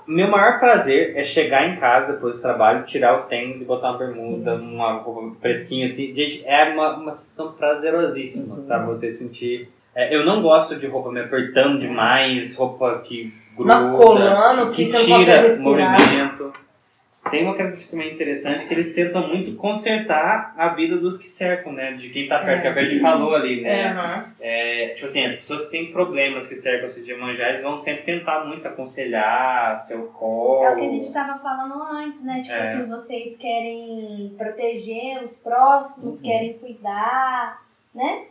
Meu 0.08 0.30
maior 0.30 0.60
prazer 0.60 1.18
é 1.18 1.24
chegar 1.24 1.68
em 1.68 1.78
casa 1.78 2.14
depois 2.14 2.36
do 2.36 2.42
trabalho, 2.42 2.86
tirar 2.86 3.16
o 3.20 3.24
tênis 3.24 3.62
e 3.62 3.66
botar 3.66 3.90
uma 3.90 3.98
bermuda, 3.98 4.54
uma 4.56 4.94
roupa 5.00 5.36
fresquinha 5.42 5.86
assim. 5.88 6.14
Gente, 6.16 6.44
é 6.46 6.66
uma, 6.72 6.96
uma 6.98 7.12
sensação 7.14 7.52
prazerosíssima, 7.54 8.56
Uhum. 8.56 8.62
sabe? 8.62 8.86
Você 8.86 9.12
sentir. 9.12 9.70
é, 9.96 10.16
eu 10.16 10.24
não 10.26 10.42
gosto 10.42 10.78
de 10.80 10.88
roupa 10.88 11.12
me 11.12 11.20
apertando 11.20 11.78
demais, 11.80 12.56
roupa 12.56 13.02
que 13.04 13.34
gruda, 13.58 13.74
Nós 13.74 13.98
colando, 13.98 14.72
que, 14.72 14.86
que 14.86 14.92
tira 15.04 15.42
respirar. 15.42 15.92
movimento. 16.00 16.54
Tem 17.30 17.44
uma 17.46 17.56
característica 17.56 17.96
também 17.96 18.14
interessante 18.14 18.66
que 18.68 18.74
eles 18.74 18.96
tentam 18.96 19.28
muito 19.28 19.56
consertar 19.56 20.56
a 20.58 20.70
vida 20.70 20.98
dos 20.98 21.18
que 21.20 21.28
cercam, 21.30 21.72
né? 21.72 21.92
De 21.94 22.10
quem 22.10 22.28
tá 22.28 22.40
perto, 22.40 22.62
que 22.64 22.68
é 22.68 22.72
a 22.72 22.84
gente 22.84 23.00
falou 23.00 23.36
ali, 23.36 23.62
né? 23.62 23.70
É, 23.82 23.88
aham. 23.90 24.26
É, 24.40 24.88
tipo 24.96 25.06
assim, 25.06 25.26
as 25.26 25.36
pessoas 25.36 25.66
que 25.66 25.72
têm 25.72 25.92
problemas 25.92 26.48
que 26.48 26.56
cercam 26.56 26.90
os 26.90 26.96
de 26.96 27.12
Iemanjá, 27.12 27.50
eles 27.50 27.62
vão 27.62 27.78
sempre 27.78 28.04
tentar 28.04 28.44
muito 28.46 28.68
aconselhar, 28.68 29.78
seu 29.78 30.08
colo. 30.08 30.66
É 30.66 30.72
o 30.72 30.76
que 30.76 30.82
a 30.82 30.90
gente 30.90 31.14
tava 31.14 31.38
falando 31.40 31.82
antes, 31.84 32.24
né? 32.26 32.42
Tipo 32.42 32.54
É. 32.54 32.74
assim, 32.74 32.90
vocês 32.90 33.38
querem 33.38 34.34
proteger 34.38 35.24
os 35.24 35.32
próximos, 35.38 36.16
Uhum. 36.18 36.22
querem 36.24 36.54
cuidar, 36.54 37.62
né? 37.94 38.24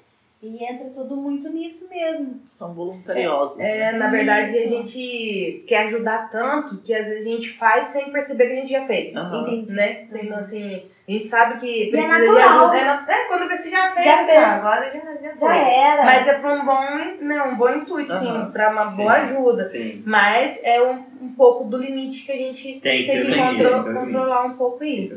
E 0.43 0.65
entra 0.65 0.89
tudo 0.89 1.17
muito 1.19 1.51
nisso 1.53 1.87
mesmo. 1.91 2.41
São 2.47 2.73
voluntariosos. 2.73 3.59
É, 3.61 3.93
né? 3.93 3.99
na 3.99 4.09
verdade, 4.09 4.49
a 4.49 4.65
Isso. 4.65 4.69
gente 4.71 5.65
quer 5.69 5.89
ajudar 5.89 6.31
tanto 6.31 6.79
que 6.79 6.95
às 6.95 7.07
vezes 7.07 7.27
a 7.27 7.31
gente 7.31 7.51
faz 7.51 7.89
sem 7.89 8.11
perceber 8.11 8.47
que 8.47 8.53
a 8.53 8.57
gente 8.57 8.71
já 8.71 8.87
fez. 8.87 9.15
Aham. 9.15 9.43
Entendi. 9.49 9.73
Né? 9.73 10.07
Então, 10.11 10.39
assim, 10.39 10.83
a 11.07 11.13
gente 11.13 11.27
sabe 11.27 11.61
que 11.61 11.89
é 11.89 11.91
precisa 11.91 12.21
de 12.21 12.27
natural. 12.27 12.71
ajuda. 12.71 13.05
É, 13.07 13.15
é, 13.21 13.25
quando 13.29 13.49
você 13.51 13.69
já 13.69 13.91
fez, 13.91 14.07
Já 14.07 14.25
fez. 14.25 14.39
agora 14.39 14.91
já, 14.91 15.15
já 15.15 15.29
Já 15.29 15.37
foi. 15.37 15.57
era. 15.59 16.05
Mas 16.07 16.27
é 16.29 16.39
para 16.39 16.55
um 16.55 16.65
bom, 16.65 17.25
né, 17.27 17.43
um 17.43 17.57
bom 17.57 17.71
intuito, 17.75 18.19
sim, 18.19 18.27
Aham. 18.29 18.51
para 18.51 18.71
uma 18.71 18.87
Sim. 18.89 19.03
boa 19.03 19.13
ajuda. 19.13 19.67
Sim. 19.67 20.03
Mas 20.07 20.59
é 20.65 20.81
um, 20.81 21.05
um 21.21 21.35
pouco 21.37 21.65
do 21.65 21.77
limite 21.77 22.25
que 22.25 22.33
a 22.33 22.37
gente 22.37 22.81
Tem 22.81 23.05
que 23.05 23.13
tem 23.13 23.27
que 23.27 23.63
que 23.63 23.93
controlar 23.93 24.47
um 24.47 24.55
pouco 24.55 24.83
aí. 24.83 25.13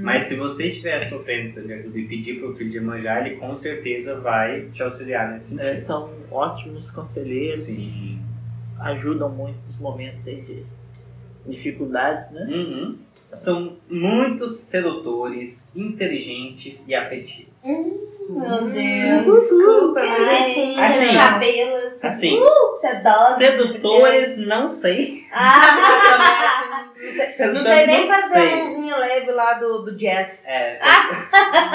Mas 0.00 0.24
se 0.24 0.36
você 0.36 0.68
estiver 0.68 1.08
sofrendo 1.08 1.60
de 1.60 1.72
ajuda 1.72 1.98
e 1.98 2.06
pedir 2.06 2.38
pro 2.38 2.54
filho 2.54 2.70
de 2.70 2.76
Iemanjá, 2.76 3.26
ele 3.26 3.36
com 3.36 3.54
certeza 3.56 4.20
vai 4.20 4.68
te 4.72 4.82
auxiliar 4.82 5.32
nesse 5.32 5.50
sentido. 5.50 5.66
É, 5.66 5.76
são 5.76 6.10
ótimos 6.30 6.90
conselheiros. 6.90 7.60
Sim. 7.60 8.20
Ajudam 8.78 9.28
muito 9.28 9.58
nos 9.64 9.78
momentos 9.80 10.26
aí 10.26 10.40
de 10.42 10.64
dificuldades, 11.46 12.30
né? 12.30 12.42
Uhum. 12.48 12.96
São 13.32 13.76
muito 13.90 14.48
sedutores, 14.48 15.74
inteligentes 15.76 16.86
e 16.88 16.94
afetivos. 16.94 17.52
Meu 18.30 18.70
Deus, 18.70 19.40
desculpa, 19.42 20.00
mas 20.02 20.28
assim, 20.28 20.78
Assim, 20.78 21.14
cabelos. 21.14 22.04
Assim, 22.04 22.40
sedosos. 22.76 23.36
sedutores, 23.36 24.38
não 24.38 24.68
sei. 24.68 25.24
Ah, 25.32 26.84
não 27.38 27.46
Eu 27.56 27.62
sei 27.62 27.86
nem 27.86 28.06
fazer 28.06 28.32
sei. 28.32 28.66
A 28.98 29.06
leve 29.06 29.30
lá 29.32 29.54
do, 29.54 29.82
do 29.82 29.96
jazz. 29.96 30.46
É, 30.48 30.76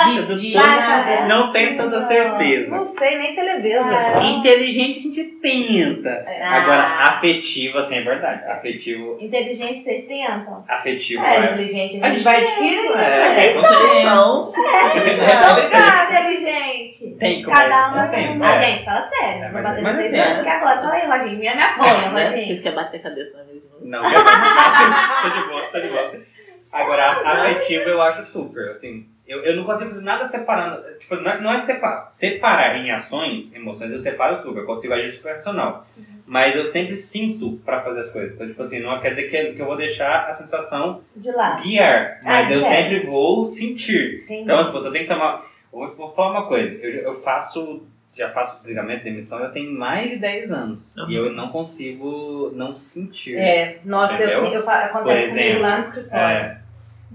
De, 0.03 0.25
de 0.25 0.51
sedutor, 0.51 0.67
nada. 0.67 1.25
não 1.27 1.51
tenho 1.51 1.77
tanta 1.77 1.99
certeza. 2.01 2.75
Não 2.75 2.85
sei 2.85 3.17
nem 3.17 3.35
televisa. 3.35 3.95
Ah. 3.95 4.23
Inteligente 4.23 4.99
a 4.99 5.01
gente 5.01 5.23
tenta. 5.41 6.25
Ah. 6.41 6.61
Agora, 6.61 6.83
afetivo, 7.15 7.77
assim, 7.77 7.97
é 7.97 8.01
verdade. 8.01 8.43
Afetivo, 8.49 9.17
Inteligência 9.19 9.83
vocês 9.83 10.05
tentam. 10.07 10.63
afetivo 10.67 11.23
É, 11.23 11.35
é. 11.35 11.39
inteligente, 11.53 12.03
A 12.03 12.05
a 12.05 12.09
gente 12.09 12.15
gente 12.15 12.23
vai 12.23 12.41
adquirindo. 12.41 12.93
É, 12.97 13.29
Vocês 13.29 13.55
são. 13.61 14.03
Não 14.03 14.41
sabe, 14.41 14.99
inteligente. 16.13 17.15
Tem 17.19 17.43
como 17.43 17.55
Cada 17.55 17.89
um 17.89 17.93
é 17.93 17.95
na 17.95 18.07
sua. 18.07 18.17
Ah, 18.47 18.55
é. 18.55 18.61
gente, 18.63 18.85
fala 18.85 19.07
sério. 19.07 19.43
É, 19.43 19.45
Vou 19.45 19.53
mas- 19.53 19.63
bater 19.63 19.81
mas 19.81 19.95
vocês 19.97 20.13
é. 20.13 20.25
dois 20.25 20.39
aqui 20.39 20.49
agora. 20.49 20.81
Fala 20.81 20.93
aí, 20.93 21.07
Roginho. 21.07 21.39
Me, 21.39 21.47
apoia, 21.47 21.93
Né? 22.13 22.23
Roginho. 22.29 22.45
Vocês 22.47 22.61
querem 22.61 22.75
bater 22.75 22.97
a 22.99 23.03
cabeça 23.03 23.37
na 23.37 23.43
novo? 23.43 23.63
Não, 23.81 24.01
tô 24.01 25.29
de 25.29 25.47
boa, 25.47 25.61
tô 25.71 25.79
de 25.79 25.87
boa. 25.89 26.32
Agora, 26.73 27.11
afetivo 27.11 27.83
eu 27.89 28.01
acho 28.01 28.25
super, 28.25 28.69
assim. 28.71 29.05
Eu, 29.27 29.39
eu 29.45 29.55
não 29.55 29.63
consigo 29.63 29.91
fazer 29.91 30.03
nada 30.03 30.25
separando. 30.27 30.83
Tipo, 30.99 31.15
não 31.15 31.31
é, 31.31 31.39
não 31.41 31.53
é 31.53 31.57
separar. 31.59 32.07
Separar 32.11 32.75
em 32.77 32.91
ações, 32.91 33.53
emoções, 33.55 33.91
eu 33.93 33.99
separo 33.99 34.37
super. 34.41 34.59
Eu 34.61 34.65
consigo 34.65 34.93
agir 34.93 35.11
super 35.11 35.35
racional. 35.35 35.87
Mas 36.25 36.55
eu 36.55 36.65
sempre 36.65 36.97
sinto 36.97 37.53
pra 37.65 37.81
fazer 37.81 38.01
as 38.01 38.11
coisas. 38.11 38.35
Então, 38.35 38.47
tipo 38.47 38.61
assim, 38.61 38.79
não 38.81 38.99
quer 38.99 39.11
dizer 39.11 39.23
que, 39.29 39.53
que 39.53 39.61
eu 39.61 39.65
vou 39.65 39.77
deixar 39.77 40.27
a 40.27 40.33
sensação 40.33 41.01
De 41.15 41.31
lá. 41.31 41.57
guiar. 41.61 42.19
Mas 42.23 42.49
Ah, 42.49 42.53
eu 42.53 42.59
guiar. 42.59 42.71
sempre 42.71 43.05
vou 43.05 43.45
sentir. 43.45 44.23
Entendi. 44.23 44.41
Então, 44.41 44.65
tipo, 44.65 44.71
você 44.73 44.91
tem 44.91 45.03
que 45.03 45.07
tomar. 45.09 45.45
Eu 45.71 45.79
vou, 45.79 45.95
vou 45.95 46.13
falar 46.13 46.31
uma 46.31 46.47
coisa. 46.47 46.75
Eu, 46.83 47.03
eu 47.03 47.21
faço. 47.21 47.83
Já 48.15 48.29
faço 48.29 48.57
desligamento, 48.57 49.03
demissão, 49.03 49.39
eu 49.43 49.51
tenho 49.51 49.71
mais 49.71 50.11
de 50.11 50.17
10 50.17 50.51
anos. 50.51 50.93
Uhum. 50.95 51.09
E 51.09 51.15
eu 51.15 51.33
não 51.33 51.49
consigo 51.49 52.51
não 52.53 52.75
sentir. 52.75 53.35
É, 53.35 53.79
nossa, 53.83 54.21
eu, 54.23 54.39
Entendeu? 54.41 54.59
eu 54.59 54.63
Por 54.63 54.71
acontece 54.71 55.29
comigo 55.29 55.39
exemplo, 55.41 55.61
lá 55.63 55.77
no 55.77 55.83
escritório. 55.83 56.19
É. 56.37 56.62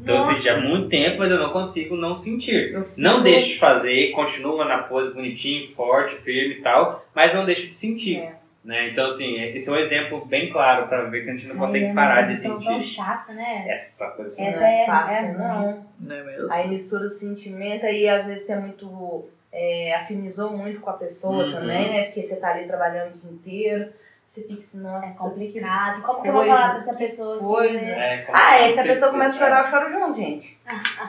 Então 0.03 0.15
eu 0.15 0.20
senti 0.20 0.49
há 0.49 0.57
muito 0.61 0.89
tempo, 0.89 1.19
mas 1.19 1.31
eu 1.31 1.39
não 1.39 1.51
consigo 1.53 1.97
não 1.97 2.16
sentir. 2.16 2.77
Não 2.97 3.23
deixo 3.23 3.49
de 3.49 3.59
fazer, 3.59 4.11
continuo 4.12 4.57
lá 4.57 4.65
na 4.66 4.79
pose 4.85 5.12
bonitinho, 5.12 5.70
forte, 5.75 6.16
firme 6.16 6.55
e 6.55 6.62
tal, 6.62 7.05
mas 7.15 7.35
não 7.35 7.45
deixo 7.45 7.66
de 7.66 7.75
sentir. 7.75 8.19
É. 8.19 8.39
Né? 8.65 8.83
Então, 8.87 9.07
assim, 9.07 9.41
esse 9.41 9.69
é 9.69 9.73
um 9.73 9.77
exemplo 9.77 10.25
bem 10.27 10.51
claro 10.51 10.89
pra 10.89 11.05
ver 11.05 11.25
que 11.25 11.31
a 11.31 11.33
gente 11.33 11.47
não 11.47 11.55
Ai, 11.55 11.61
consegue 11.61 11.85
é 11.87 11.95
parar 11.95 12.23
de 12.23 12.29
posição 12.31 12.61
tão 12.61 12.75
sentir 12.75 12.87
chata, 12.95 13.33
né? 13.33 13.65
essa 13.69 14.07
coisa 14.09 14.29
assim. 14.31 14.47
Essa 14.47 14.61
Não 14.61 14.66
é 14.66 14.83
é- 14.83 14.87
fácil, 14.87 15.15
é 15.27 15.33
não. 15.33 15.87
Não 16.01 16.16
é 16.16 16.23
mesmo? 16.25 16.53
Aí 16.53 16.69
mistura 16.69 17.07
o 17.07 17.09
sentimento 17.09 17.87
e 17.87 18.09
às 18.09 18.27
vezes 18.27 18.47
você 18.47 18.53
é 18.53 18.61
muito. 18.61 19.25
é, 19.51 19.95
afinizou 19.95 20.55
muito 20.55 20.79
com 20.81 20.91
a 20.91 20.95
pessoa 20.95 21.47
Uhum. 21.47 21.53
também, 21.53 21.91
né? 21.91 22.05
Porque 22.05 22.23
você 22.23 22.37
tá 22.37 22.51
ali 22.53 22.66
trabalhando 22.66 23.15
o 23.15 23.19
dia 23.19 23.31
inteiro. 23.31 23.89
Você 24.28 24.42
fica 24.42 24.60
assim, 24.60 24.78
É 24.78 24.82
nossa. 24.82 25.18
complicado. 25.18 26.02
Como 26.02 26.22
que 26.22 26.28
eu 26.28 26.32
vou 26.34 26.44
falar 26.44 26.70
pra 26.74 26.78
essa 26.80 26.94
pessoa 26.94 27.36
aqui, 27.36 27.44
coisa. 27.44 27.72
né? 27.80 27.90
É, 28.14 28.26
Ah, 28.32 28.59
é, 28.60 28.68
se 28.68 28.80
a 28.80 28.82
pessoa 28.84 29.10
começa 29.10 29.34
a 29.36 29.38
chorar, 29.48 29.64
eu 29.64 29.70
choro 29.70 29.90
junto, 29.90 30.16
gente. 30.20 30.59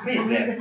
Pois 0.04 0.32
é. 0.32 0.58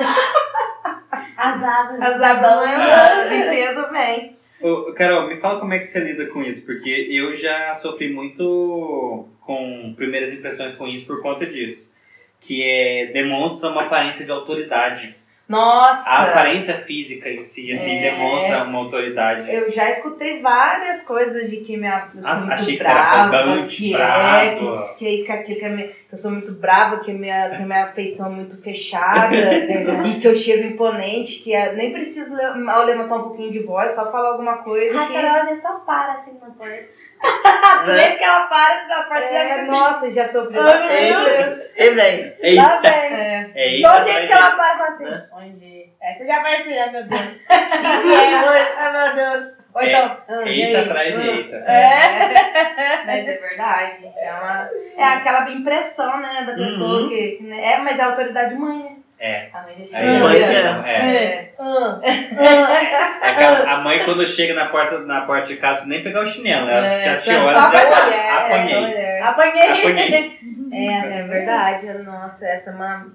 As 1.36 1.62
águas. 1.62 2.00
As 2.02 2.20
abas 2.20 2.40
vão 2.40 2.66
Babão. 2.66 2.66
embora, 2.66 3.28
limpeza 3.28 3.90
vem. 3.92 4.36
Ô, 4.60 4.92
Carol, 4.92 5.28
me 5.28 5.36
fala 5.40 5.60
como 5.60 5.72
é 5.72 5.78
que 5.78 5.84
você 5.84 6.00
lida 6.00 6.26
com 6.26 6.42
isso, 6.42 6.66
porque 6.66 6.90
eu 7.12 7.32
já 7.36 7.76
sofri 7.76 8.12
muito 8.12 9.28
com 9.40 9.94
primeiras 9.96 10.32
impressões 10.32 10.74
ruins 10.76 11.04
por 11.04 11.22
conta 11.22 11.46
disso. 11.46 11.94
Que 12.40 12.62
é, 12.62 13.06
demonstra 13.12 13.70
uma 13.70 13.84
aparência 13.84 14.24
de 14.24 14.32
autoridade 14.32 15.14
Nossa! 15.48 16.08
A 16.10 16.22
aparência 16.24 16.74
física 16.74 17.28
em 17.30 17.42
si, 17.42 17.72
assim, 17.72 17.96
É. 17.96 18.10
demonstra 18.10 18.64
uma 18.64 18.78
autoridade. 18.80 19.50
Eu 19.50 19.70
já 19.72 19.88
escutei 19.88 20.42
várias 20.42 21.04
coisas 21.04 21.48
de 21.50 21.58
que 21.58 21.76
minha, 21.76 22.08
eu 22.14 22.22
sou 22.22 22.30
Ah, 22.30 22.36
muito 22.36 22.52
achei 22.52 22.76
que 22.76 22.82
você 22.82 22.88
era 22.90 23.02
brava, 23.02 23.36
arrogante, 23.36 23.76
que 23.76 23.92
brava. 23.92 24.42
é, 24.44 24.54
que, 24.56 24.64
que 24.98 25.06
é 25.06 25.10
isso, 25.14 25.26
que 25.26 25.32
é 25.32 25.34
aquilo, 25.36 25.58
que, 25.58 25.64
é 25.64 25.92
que 26.08 26.14
eu 26.14 26.18
sou 26.18 26.30
muito 26.30 26.52
brava, 26.52 27.00
que 27.00 27.12
minha, 27.12 27.50
que 27.50 27.62
minha 27.62 27.84
afeição 27.84 28.28
é 28.32 28.36
muito 28.36 28.56
fechada 28.62 29.34
e 30.08 30.18
que 30.20 30.26
eu 30.26 30.34
chego 30.34 30.66
imponente, 30.66 31.40
que 31.42 31.54
é- 31.54 31.74
nem 31.74 31.92
preciso 31.92 32.34
le- 32.34 32.54
mal 32.54 32.82
levantar 32.84 33.16
um 33.16 33.22
pouquinho 33.24 33.52
de 33.52 33.58
voz, 33.60 33.92
só 33.92 34.10
falar 34.10 34.30
alguma 34.30 34.58
coisa 34.62 35.02
A 35.02 35.06
que... 35.06 35.12
Carol 35.12 35.36
às 35.42 35.48
vezes 35.48 35.62
só 35.62 35.74
para 35.80 36.14
assim 36.14 36.32
na 36.40 36.48
porta. 36.50 36.98
Lembra 37.84 38.16
que 38.16 38.22
ela 38.24 38.46
para 38.46 38.74
assim 38.76 38.88
na 38.88 39.02
porta 39.02 39.24
e 39.24 39.34
É, 39.36 39.52
assim, 39.60 39.70
nossa, 39.70 40.14
já 40.14 40.24
sofri 40.26 40.58
Ai, 40.58 40.64
bastante. 40.64 41.04
meu 41.04 41.44
Deus. 41.44 41.76
E 41.76 41.90
vem. 41.90 42.30
Tá 42.30 42.36
Eita! 42.40 42.80
bem. 42.80 42.92
É. 42.92 43.50
É 43.54 43.78
Igual 43.78 43.94
eita, 43.98 44.04
o 44.04 44.12
jeito 44.12 44.26
que 44.28 44.32
ela 44.32 44.50
para 44.52 44.74
e 44.74 44.78
fala 44.78 44.88
assim, 44.90 45.26
onde? 45.34 45.92
É, 46.00 46.14
você 46.14 46.26
já 46.26 46.42
vai 46.42 46.56
assim, 46.56 46.78
ai 46.78 46.90
meu 46.92 47.04
Deus. 47.06 47.20
É, 47.50 48.74
ai 48.78 48.92
meu 48.92 49.14
Deus. 49.16 49.57
Ou 49.74 49.82
É, 49.82 49.88
então, 49.92 50.16
ah, 50.28 50.42
e 50.48 50.62
Eita 50.62 50.78
aí? 50.78 50.84
atrás 50.84 51.14
de 51.14 51.20
Ah. 51.20 51.34
eita. 51.34 51.56
É. 51.56 53.04
Mas 53.06 53.28
é 53.28 53.36
verdade. 53.36 54.06
É, 54.16 54.32
uma, 54.32 54.70
é 54.96 55.04
aquela 55.04 55.50
impressão, 55.50 56.20
né, 56.20 56.44
da 56.46 56.54
pessoa 56.54 57.02
Uhum. 57.02 57.08
que. 57.08 57.38
né, 57.42 57.72
é, 57.74 57.78
mas 57.78 57.98
é 57.98 58.02
a 58.02 58.06
autoridade 58.06 58.54
mãe, 58.54 58.78
né? 58.78 58.92
É. 59.20 59.48
A 59.52 59.62
mãe 59.62 59.74
já 59.78 59.98
chega. 59.98 60.20
Pois 60.20 60.40
é, 60.40 60.54
é. 60.54 60.58
é. 60.58 61.14
É. 61.16 61.52
Ah, 61.58 62.00
ah. 62.02 63.26
É 63.26 63.70
a, 63.70 63.76
mãe, 63.78 64.04
quando 64.04 64.26
chega 64.26 64.54
na 64.54 64.66
porta, 64.66 64.98
na 65.00 65.22
porta 65.22 65.48
de 65.48 65.56
casa, 65.56 65.86
nem 65.86 66.02
pegar 66.02 66.22
o 66.22 66.26
chinelo. 66.26 66.68
Ela 66.68 66.86
É, 66.86 66.88
só- 66.88 67.20
te 67.20 67.30
olha 67.30 67.60
só 67.60 67.70
já 67.72 68.14
É, 68.14 68.30
apanhei. 68.30 69.20
Apanhei. 69.20 69.70
Apanhei. 69.82 70.38
É, 70.72 71.18
É 71.18 71.22
verdade, 71.24 71.92
nossa, 72.04 72.46
essa 72.46 72.70
é 72.70 72.74
uma, 72.74 73.06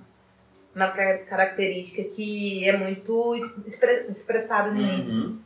uma 0.75 0.87
ca- 0.89 1.19
característica 1.29 2.03
que 2.15 2.67
é 2.67 2.75
muito 2.75 3.35
expre- 3.65 4.05
expressada 4.09 4.69
em 4.69 4.73
mim. 4.73 5.09
Uhum. 5.09 5.39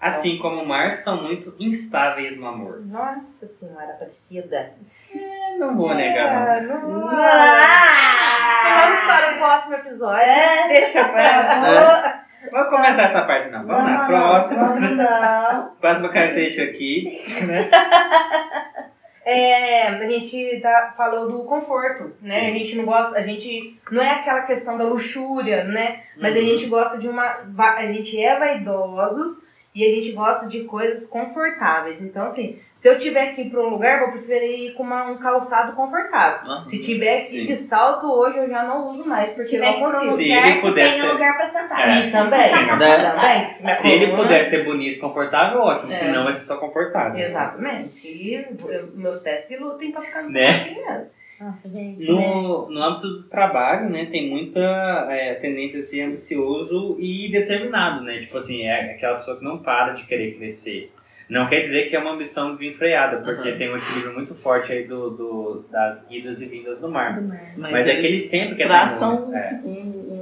Assim 0.00 0.38
como 0.38 0.62
o 0.62 0.66
Mar, 0.66 0.92
são 0.92 1.22
muito 1.22 1.54
instáveis 1.58 2.38
no 2.38 2.46
amor. 2.46 2.80
Nossa 2.86 3.48
senhora 3.48 3.92
aparecida. 3.94 4.72
Eu 5.12 5.58
não 5.58 5.76
vou 5.76 5.92
negar, 5.94 6.62
não. 6.62 6.78
Ah, 6.78 6.78
não. 6.78 7.08
Ah! 7.10 8.80
Vamos 8.86 9.00
para 9.06 9.32
o 9.34 9.38
próximo 9.38 9.74
episódio. 9.74 10.20
É. 10.22 10.68
Deixa 10.68 11.04
pra 11.08 12.24
Vou 12.52 12.64
comentar 12.66 13.10
essa 13.10 13.22
parte, 13.22 13.50
não. 13.50 13.66
Vamos 13.66 13.84
lá, 13.84 13.98
Não, 13.98 14.06
próxima. 14.06 14.64
Vamos 14.68 14.90
não. 14.96 15.70
Próxima 15.80 16.08
característica 16.12 16.62
aqui, 16.70 17.24
né? 17.46 17.68
É, 19.30 19.88
a 19.88 20.06
gente 20.06 20.58
tá, 20.62 20.94
falou 20.96 21.30
do 21.30 21.44
conforto, 21.44 22.14
né? 22.22 22.40
Sim. 22.40 22.46
A 22.46 22.50
gente 22.50 22.76
não 22.76 22.86
gosta, 22.86 23.18
a 23.18 23.22
gente 23.22 23.78
não 23.90 24.00
é 24.02 24.12
aquela 24.12 24.40
questão 24.42 24.78
da 24.78 24.84
luxúria, 24.84 25.64
né? 25.64 26.00
Mas 26.16 26.34
a 26.34 26.38
Uhum. 26.38 26.44
gente 26.46 26.64
gosta 26.66 26.96
de 26.96 27.06
uma, 27.08 27.36
a 27.58 27.86
gente 27.88 28.18
é 28.18 28.38
vaidosos 28.38 29.44
e 29.80 29.86
a 29.86 29.94
gente 29.94 30.12
gosta 30.12 30.48
de 30.48 30.64
coisas 30.64 31.08
confortáveis. 31.08 32.02
Então 32.02 32.24
assim, 32.26 32.58
se 32.74 32.88
eu 32.88 32.98
tiver 32.98 33.34
que 33.34 33.42
ir 33.42 33.50
para 33.50 33.60
um 33.60 33.68
lugar, 33.68 34.00
vou 34.00 34.12
preferir 34.12 34.70
ir 34.70 34.74
com 34.74 34.82
uma- 34.82 35.04
um 35.10 35.18
calçado 35.18 35.72
confortável. 35.76 36.50
Uhum. 36.50 36.68
Se 36.68 36.78
tiver 36.80 37.26
que 37.26 37.38
ir 37.42 37.46
de 37.46 37.56
salto 37.56 38.06
hoje, 38.10 38.38
eu 38.38 38.48
já 38.48 38.64
não 38.64 38.84
uso 38.84 39.08
mais, 39.08 39.30
Se 39.30 39.34
porque 39.36 39.50
tiver 39.50 39.66
não 39.66 39.78
um 39.78 39.84
consigo. 39.84 40.16
Se 40.16 40.22
lugar 40.24 40.48
ele 40.48 40.72
tenha 40.74 41.12
lugar 41.12 41.36
pra 41.36 41.50
sentar. 41.50 41.88
É. 41.88 42.06
E 42.06 42.10
também, 42.10 42.52
Né? 42.52 43.56
também. 43.56 43.74
Se 43.74 43.88
ele 43.88 44.06
coluna- 44.06 44.22
puder 44.24 44.44
ser 44.44 44.64
bonito 44.64 44.96
e 44.96 45.00
confortável, 45.00 45.60
ótimo. 45.60 45.92
É. 45.92 45.94
Senão 45.94 46.24
vai 46.24 46.34
ser 46.34 46.40
só 46.40 46.56
confortável. 46.56 47.18
Exatamente. 47.24 48.06
E 48.08 48.34
eu- 48.34 48.88
meus 48.94 49.18
pés 49.20 49.44
que 49.46 49.56
lutem 49.56 49.92
pra 49.92 50.02
ficar 50.02 50.22
no 50.22 50.30
Né? 50.30 50.50
mesmo. 50.86 51.17
Nossa, 51.40 51.68
gente. 51.68 52.04
No, 52.04 52.68
no 52.68 52.82
âmbito 52.82 53.06
do 53.08 53.22
trabalho, 53.24 53.88
né, 53.90 54.06
tem 54.06 54.28
muita 54.28 54.60
é, 55.10 55.34
tendência 55.34 55.78
a 55.80 55.82
ser 55.82 56.02
ambicioso 56.02 56.96
e 56.98 57.30
determinado, 57.30 58.02
né? 58.04 58.18
Tipo 58.18 58.38
assim, 58.38 58.62
é 58.62 58.92
aquela 58.92 59.18
pessoa 59.18 59.36
que 59.38 59.44
não 59.44 59.58
para 59.58 59.92
de 59.92 60.04
querer 60.04 60.34
crescer. 60.36 60.92
Não 61.28 61.46
quer 61.46 61.60
dizer 61.60 61.90
que 61.90 61.94
é 61.94 61.98
uma 61.98 62.12
ambição 62.12 62.52
desenfreada, 62.54 63.18
porque 63.22 63.50
Uhum. 63.50 63.58
tem 63.58 63.70
um 63.70 63.76
equilíbrio 63.76 64.14
muito 64.14 64.34
forte 64.34 64.72
aí 64.72 64.84
do, 64.84 65.10
do- 65.10 65.64
das 65.70 66.06
idas 66.10 66.40
e 66.40 66.46
vindas 66.46 66.78
do 66.80 66.88
mar. 66.88 67.20
Do 67.20 67.28
mar. 67.28 67.52
Mas, 67.56 67.86
é 67.86 67.96
que 68.00 68.06
eles 68.06 68.24
sempre 68.24 68.56
querem 68.56 68.72
traçam 68.72 69.32
É. 69.34 69.60
um, 69.62 70.17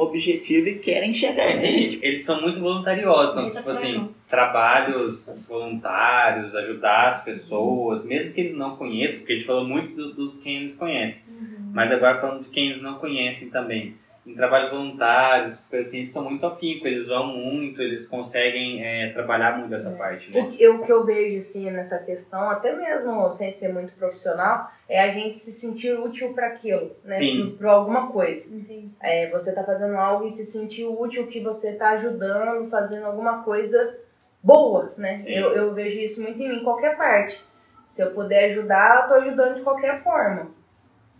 um 0.00 0.06
objetivo 0.06 0.68
e 0.68 0.78
querem 0.78 1.12
chegar 1.12 1.44
É, 1.44 1.56
nele. 1.60 1.88
tipo, 1.90 2.04
eles 2.04 2.24
são 2.24 2.40
muito 2.40 2.58
voluntariosos, 2.60 3.36
então, 3.36 3.50
tipo 3.50 3.70
assim, 3.70 4.08
trabalhos 4.28 5.24
voluntários, 5.48 6.54
ajudar 6.54 7.08
as 7.08 7.24
pessoas, 7.24 8.04
mesmo 8.04 8.32
que 8.32 8.40
eles 8.40 8.56
não 8.56 8.76
conheçam, 8.76 9.18
porque 9.18 9.32
a 9.32 9.36
gente 9.36 9.46
falou 9.46 9.64
muito 9.64 9.94
do, 9.94 10.12
do 10.14 10.32
quem 10.38 10.56
eles 10.58 10.74
conhecem, 10.74 11.22
Uhum. 11.28 11.70
mas 11.74 11.92
agora 11.92 12.20
falando 12.20 12.44
de 12.44 12.50
quem 12.50 12.66
eles 12.66 12.82
não 12.82 12.94
conhecem 12.94 13.50
também. 13.50 13.94
Em 14.26 14.34
trabalhos 14.34 14.70
voluntários, 14.70 15.66
coisas 15.66 15.88
assim, 15.88 16.00
eles 16.00 16.12
são 16.12 16.24
muito 16.24 16.44
afíncos, 16.44 16.86
eles 16.86 17.06
vão 17.08 17.26
muito, 17.28 17.80
eles 17.80 18.06
conseguem 18.06 18.84
é, 18.84 19.12
trabalhar 19.12 19.58
muito 19.58 19.74
essa 19.74 19.90
parte, 19.92 20.30
né? 20.30 20.42
O 20.42 20.50
que, 20.50 20.68
o 20.68 20.82
que 20.82 20.92
eu 20.92 21.06
vejo 21.06 21.38
assim 21.38 21.70
nessa 21.70 21.98
questão, 21.98 22.50
até 22.50 22.76
mesmo 22.76 23.32
sem 23.32 23.50
ser 23.50 23.72
muito 23.72 23.94
profissional, 23.94 24.70
é 24.86 25.00
a 25.00 25.08
gente 25.08 25.38
se 25.38 25.52
sentir 25.52 25.98
útil 25.98 26.34
para 26.34 26.48
aquilo, 26.48 26.94
né? 27.02 27.16
Sim. 27.16 27.56
Para 27.58 27.72
alguma 27.72 28.08
coisa. 28.12 28.54
Entendi. 28.54 28.90
É, 29.00 29.30
você 29.30 29.54
tá 29.54 29.64
fazendo 29.64 29.96
algo 29.96 30.26
e 30.26 30.30
se 30.30 30.44
sentir 30.44 30.84
útil 30.84 31.26
que 31.26 31.40
você 31.40 31.72
tá 31.72 31.90
ajudando, 31.92 32.68
fazendo 32.68 33.06
alguma 33.06 33.42
coisa 33.42 33.98
boa, 34.42 34.92
né? 34.98 35.22
Sim. 35.24 35.30
Eu, 35.30 35.52
eu 35.54 35.74
vejo 35.74 35.98
isso 35.98 36.22
muito 36.22 36.42
em 36.42 36.48
mim, 36.48 36.56
em 36.56 36.64
qualquer 36.64 36.96
parte. 36.96 37.42
Se 37.86 38.02
eu 38.02 38.10
puder 38.12 38.50
ajudar, 38.50 39.02
eu 39.02 39.08
tô 39.08 39.14
ajudando 39.14 39.54
de 39.56 39.62
qualquer 39.62 40.02
forma. 40.02 40.59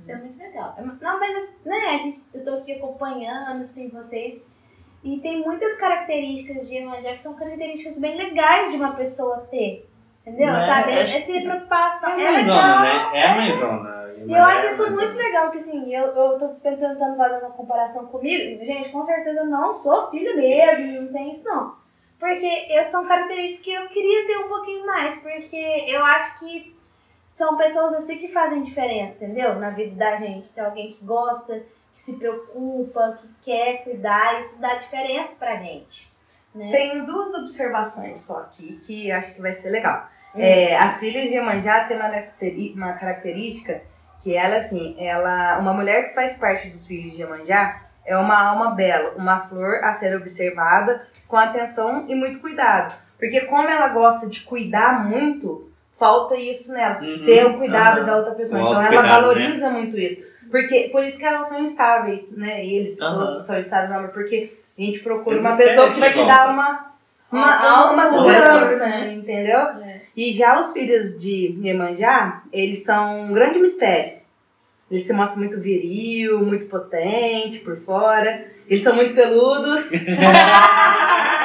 Isso 0.01 0.11
é 0.13 0.17
muito 0.17 0.39
legal. 0.39 0.75
Não, 1.01 1.21
mas 1.21 1.57
né, 1.65 1.79
a 1.91 1.97
gente, 1.99 2.23
eu 2.35 2.45
tô 2.45 2.55
aqui 2.55 2.73
acompanhando 2.73 3.65
assim, 3.65 3.89
vocês. 3.89 4.43
E 5.05 5.19
tem 5.21 5.41
muitas 5.43 5.77
características 5.79 6.69
de 6.69 6.75
Iemanjá 6.75 7.13
que 7.13 7.21
são 7.21 7.35
características 7.35 7.99
bem 8.01 8.17
legais 8.17 8.71
de 8.71 8.77
uma 8.77 8.93
pessoa 8.93 9.47
ter. 9.51 9.89
Entendeu? 10.27 10.53
Né? 10.53 10.67
Sabe? 10.67 10.93
Acho- 10.99 11.17
Essa 11.17 11.41
preocupação. 11.41 12.11
É 12.11 12.23
É 12.23 12.29
a 12.29 12.31
legal. 12.33 12.57
mãezona, 12.57 12.81
né? 12.83 13.11
É 13.15 13.27
a 13.27 13.35
mãezona. 13.37 14.01
E 14.27 14.33
eu 14.33 14.45
acho 14.45 14.67
isso 14.67 14.91
muito 14.93 15.17
legal, 15.17 15.51
que 15.51 15.59
assim, 15.59 15.95
eu, 15.95 16.05
eu 16.09 16.39
tô 16.39 16.49
tentando 16.63 17.17
fazer 17.17 17.39
uma 17.39 17.51
comparação 17.53 18.07
comigo. 18.09 18.63
Gente, 18.65 18.91
com 18.91 19.03
certeza 19.03 19.41
eu 19.41 19.47
não 19.47 19.73
sou 19.73 20.11
filho 20.11 20.37
mesmo, 20.37 21.03
não 21.03 21.13
tem 21.13 21.31
isso 21.31 21.43
não. 21.45 21.75
Porque 22.19 22.67
eu 22.69 22.85
são 22.85 23.07
características 23.07 23.63
que 23.65 23.73
eu 23.73 23.89
queria 23.89 24.27
ter 24.27 24.37
um 24.45 24.49
pouquinho 24.49 24.87
mais, 24.87 25.19
porque 25.23 25.57
eu 25.89 26.05
acho 26.05 26.39
que 26.39 26.77
são 27.35 27.57
pessoas 27.57 27.95
assim 27.95 28.19
que 28.19 28.29
fazem 28.29 28.63
diferença, 28.63 29.17
entendeu? 29.17 29.55
Na 29.57 29.71
vida 29.71 29.95
da 29.97 30.17
gente. 30.17 30.49
Tem 30.51 30.65
alguém 30.65 30.93
que 30.93 31.05
gosta, 31.05 31.63
que 31.95 32.03
se 32.03 32.17
preocupa, 32.17 33.19
que 33.21 33.29
quer 33.51 33.85
cuidar, 33.85 34.41
isso 34.41 34.61
dá 34.61 34.75
diferença 34.75 35.35
pra 35.39 35.57
gente. 35.57 36.11
Né? 36.55 36.71
Tem 36.71 37.05
duas 37.05 37.35
observações 37.35 38.21
só 38.23 38.41
aqui 38.41 38.81
que 38.87 39.11
acho 39.11 39.35
que 39.35 39.41
vai 39.41 39.55
ser 39.55 39.71
legal. 39.71 40.09
Hum. 40.35 40.41
É, 40.41 40.77
a 40.77 40.91
Cília 40.91 41.23
de 41.23 41.35
Iemanjá 41.35 41.85
tem 41.85 41.97
uma 42.75 42.93
característica 42.95 43.83
que 44.23 44.35
ela, 44.35 44.57
assim, 44.57 44.97
ela, 44.99 45.59
uma 45.59 45.73
mulher 45.73 46.09
que 46.09 46.15
faz 46.15 46.37
parte 46.37 46.69
dos 46.69 46.87
filhos 46.87 47.13
de 47.15 47.23
Iemanjá 47.23 47.83
é 48.05 48.17
uma 48.17 48.51
alma 48.51 48.73
bela, 48.73 49.15
uma 49.17 49.41
flor 49.41 49.85
a 49.85 49.93
ser 49.93 50.17
observada 50.17 51.07
com 51.29 51.37
atenção 51.37 52.07
e 52.09 52.15
muito 52.15 52.41
cuidado. 52.41 52.95
Porque 53.19 53.43
como 53.43 53.69
ela 53.69 53.89
gosta 53.89 54.29
de 54.29 54.41
cuidar 54.41 55.07
muito, 55.07 55.70
falta 56.01 56.35
isso 56.35 56.73
nela. 56.73 56.99
Uhum. 57.03 57.25
Ter 57.27 57.47
o 57.47 57.59
cuidado 57.59 57.99
Aham. 57.99 58.07
da 58.07 58.17
outra 58.17 58.35
pessoa. 58.35 58.63
O 58.63 58.67
Então 58.67 58.81
ela 58.81 58.89
autocuidado, 58.89 59.23
valoriza 59.23 59.71
muito 59.71 59.99
isso. 59.99 60.23
Porque, 60.51 60.89
por 60.91 61.05
isso 61.05 61.19
que 61.19 61.27
elas 61.27 61.47
são 61.49 61.63
estáveis, 61.63 62.35
né? 62.37 62.65
E 62.65 62.75
eles 62.77 62.97
todos 62.97 63.47
são 63.47 63.61
estáveis 63.61 63.93
amor, 63.93 64.09
porque 64.09 64.55
a 64.77 64.83
gente 64.83 65.01
procura 65.01 65.37
Eles 65.37 65.45
uma 65.45 65.57
pessoa 65.57 65.91
que 65.91 66.01
vai 66.01 66.11
te 66.11 66.25
dar 66.25 66.51
uma, 66.51 66.91
uma, 67.31 67.93
Uma 67.93 67.93
uma, 67.93 68.07
segurança, 68.07 68.87
né? 68.87 69.13
entendeu? 69.15 69.59
É. 69.59 70.01
E 70.17 70.33
já 70.33 70.59
os 70.59 70.73
filhos 70.73 71.21
de 71.21 71.57
Iemanjá, 71.63 72.43
eles 72.53 72.83
são 72.83 73.27
um 73.27 73.33
grande 73.33 73.61
mistério. 73.61 74.19
Eles 74.91 75.07
se 75.07 75.13
mostram 75.13 75.45
muito 75.45 75.61
viril, 75.61 76.41
muito 76.45 76.67
potente 76.67 77.61
por 77.61 77.77
fora. 77.83 78.45
Eles 78.69 78.83
são 78.83 78.97
muito 78.97 79.15
peludos. 79.15 79.93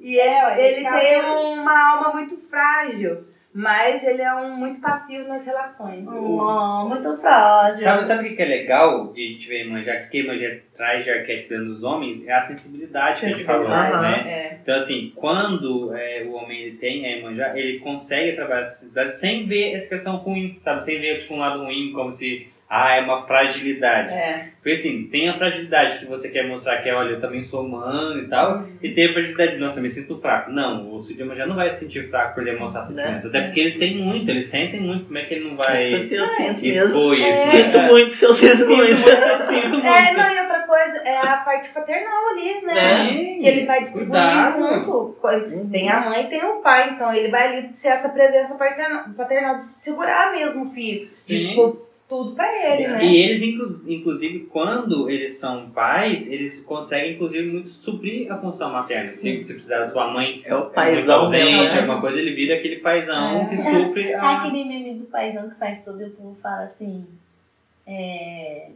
e 0.00 0.18
É, 0.18 0.46
ué, 0.46 0.72
ele 0.72 0.82
tá 0.82 0.98
tem 0.98 1.20
uma 1.20 1.90
alma 1.90 2.12
muito 2.14 2.36
frágil. 2.48 3.30
Mas 3.52 4.06
ele 4.06 4.22
é 4.22 4.32
um 4.32 4.54
muito 4.56 4.80
passivo 4.80 5.26
nas 5.26 5.44
relações. 5.44 6.06
Oh, 6.08 6.88
muito 6.88 7.16
frágil. 7.16 7.82
Sabe, 7.82 8.06
sabe 8.06 8.24
o 8.24 8.28
que 8.30 8.36
que 8.36 8.42
é 8.42 8.46
legal 8.46 9.12
de 9.12 9.24
a 9.24 9.28
gente 9.28 9.48
ver 9.48 9.64
Iemanjá? 9.64 9.96
Que 10.02 10.08
que 10.08 10.18
Iemanjá 10.18 10.56
traz 10.76 11.04
de 11.04 11.10
arquétipo 11.10 11.48
dentro 11.48 11.66
dos 11.66 11.82
homens 11.82 12.24
é 12.28 12.32
a 12.32 12.40
sensibilidade 12.40 13.20
que 13.20 13.26
a 13.26 13.28
gente 13.30 13.44
falou, 13.44 13.68
né? 13.68 14.24
é. 14.24 14.58
Então, 14.62 14.76
assim, 14.76 15.12
quando 15.16 15.92
é, 15.96 16.22
o 16.22 16.32
homem 16.34 16.60
ele 16.60 16.76
tem 16.76 17.04
a 17.04 17.16
Iemanjá, 17.16 17.58
ele 17.58 17.80
consegue 17.80 18.36
trabalhar 18.36 18.62
essa 18.62 18.74
sensibilidade 18.76 19.16
sem 19.16 19.42
ver 19.42 19.74
essa 19.74 19.88
questão 19.88 20.16
ruim, 20.16 20.60
sabe? 20.62 20.84
Sem 20.84 21.00
ver, 21.00 21.18
tipo, 21.18 21.34
um 21.34 21.38
lado 21.38 21.64
ruim, 21.64 21.92
como 21.92 22.12
se, 22.12 22.46
ah, 22.72 22.94
é 22.94 23.00
uma 23.00 23.26
fragilidade. 23.26 24.12
É. 24.14 24.48
Porque, 24.62 24.72
assim, 24.72 25.08
tem 25.10 25.28
a 25.28 25.36
fragilidade 25.36 25.98
que 25.98 26.06
você 26.06 26.28
quer 26.30 26.46
mostrar 26.46 26.76
que 26.82 26.88
é, 26.88 26.94
olha, 26.94 27.14
eu 27.14 27.20
também 27.20 27.42
sou 27.42 27.64
humano 27.64 28.20
e 28.22 28.28
tal, 28.28 28.64
e 28.80 28.90
tem 28.90 29.08
a 29.08 29.12
fragilidade 29.12 29.52
de, 29.54 29.58
nossa, 29.58 29.78
eu 29.80 29.82
me 29.82 29.90
sinto 29.90 30.20
fraco. 30.20 30.52
Não, 30.52 30.94
o 30.94 31.00
Sul 31.00 31.16
já 31.16 31.46
não 31.46 31.56
vai 31.56 31.68
se 31.72 31.80
sentir 31.80 32.08
fraco 32.08 32.34
por 32.36 32.44
demonstrar 32.44 32.84
sentimentos. 32.84 33.26
Até 33.26 33.40
porque 33.40 33.58
eles 33.60 33.76
têm 33.76 33.96
muito, 33.96 34.30
eles 34.30 34.46
sentem 34.48 34.78
muito, 34.80 35.06
como 35.06 35.18
é 35.18 35.24
que 35.24 35.34
ele 35.34 35.48
não 35.48 35.56
vai 35.56 35.88
Tipo 35.88 35.96
assim, 36.02 36.14
eu 36.16 36.24
sinto 36.26 36.62
mesmo. 36.62 36.86
expor 36.86 37.14
isso? 37.18 37.42
Sinto 37.50 37.78
É. 37.78 37.88
muito 37.88 38.14
seus 38.14 38.36
Sinto 38.36 38.48
resumos. 38.50 38.78
muito, 39.04 39.08
eu 39.08 39.40
sinto 39.40 39.68
muito. 39.70 39.86
É, 39.86 40.12
não, 40.12 40.30
e 40.36 40.40
outra 40.40 40.60
coisa 40.60 40.98
é 41.04 41.16
a 41.16 41.36
parte 41.38 41.68
paternal 41.70 42.28
ali, 42.28 42.60
né? 42.62 42.72
Sim. 42.72 43.40
Que 43.40 43.48
ele 43.48 43.66
vai 43.66 43.82
distribuir 43.82 44.20
Cuidado. 44.20 44.84
junto. 44.84 45.16
Tem 45.72 45.88
a 45.90 46.00
mãe 46.02 46.24
e 46.24 46.28
tem 46.28 46.44
o 46.44 46.60
pai, 46.60 46.90
então 46.90 47.12
ele 47.12 47.30
vai 47.30 47.48
ali 47.58 47.70
ser 47.76 47.88
essa 47.88 48.10
presença 48.10 48.56
paternal, 48.56 49.04
paternal 49.16 49.56
de 49.58 49.64
segurar 49.64 50.30
mesmo 50.30 50.66
o 50.66 50.70
filho, 50.70 51.08
de 51.26 51.36
Sim. 51.38 51.48
expor 51.50 51.89
tudo 52.10 52.34
pra 52.34 52.46
ele, 52.74 52.88
né? 52.88 53.04
E 53.06 53.16
eles, 53.22 53.42
inclu- 53.42 53.80
inclusive, 53.86 54.40
quando 54.40 55.08
eles 55.08 55.38
são 55.38 55.70
pais, 55.70 56.30
eles 56.30 56.62
conseguem, 56.64 57.14
inclusive, 57.14 57.48
muito 57.50 57.70
suprir 57.70 58.30
a 58.30 58.36
função 58.36 58.70
materna. 58.72 59.10
Se, 59.12 59.22
se 59.46 59.54
precisar 59.54 59.78
da 59.78 59.86
sua 59.86 60.12
mãe 60.12 60.42
É 60.44 60.54
o 60.54 60.66
paizão 60.66 61.20
ausente, 61.20 61.72
né? 61.72 61.78
alguma 61.80 62.00
coisa, 62.00 62.18
ele 62.20 62.34
vira 62.34 62.56
aquele 62.56 62.76
paizão 62.80 63.42
É. 63.42 63.46
que 63.48 63.56
supre 63.56 64.08
É 64.10 64.14
a... 64.16 64.40
aquele 64.42 64.64
meme 64.64 64.94
do 64.98 65.06
paizão 65.06 65.48
que 65.48 65.54
faz 65.56 65.82
tudo 65.84 66.02
e 66.02 66.06
o 66.06 66.10
povo 66.10 66.34
fala 66.42 66.64
assim. 66.64 67.06
É. 67.86 68.70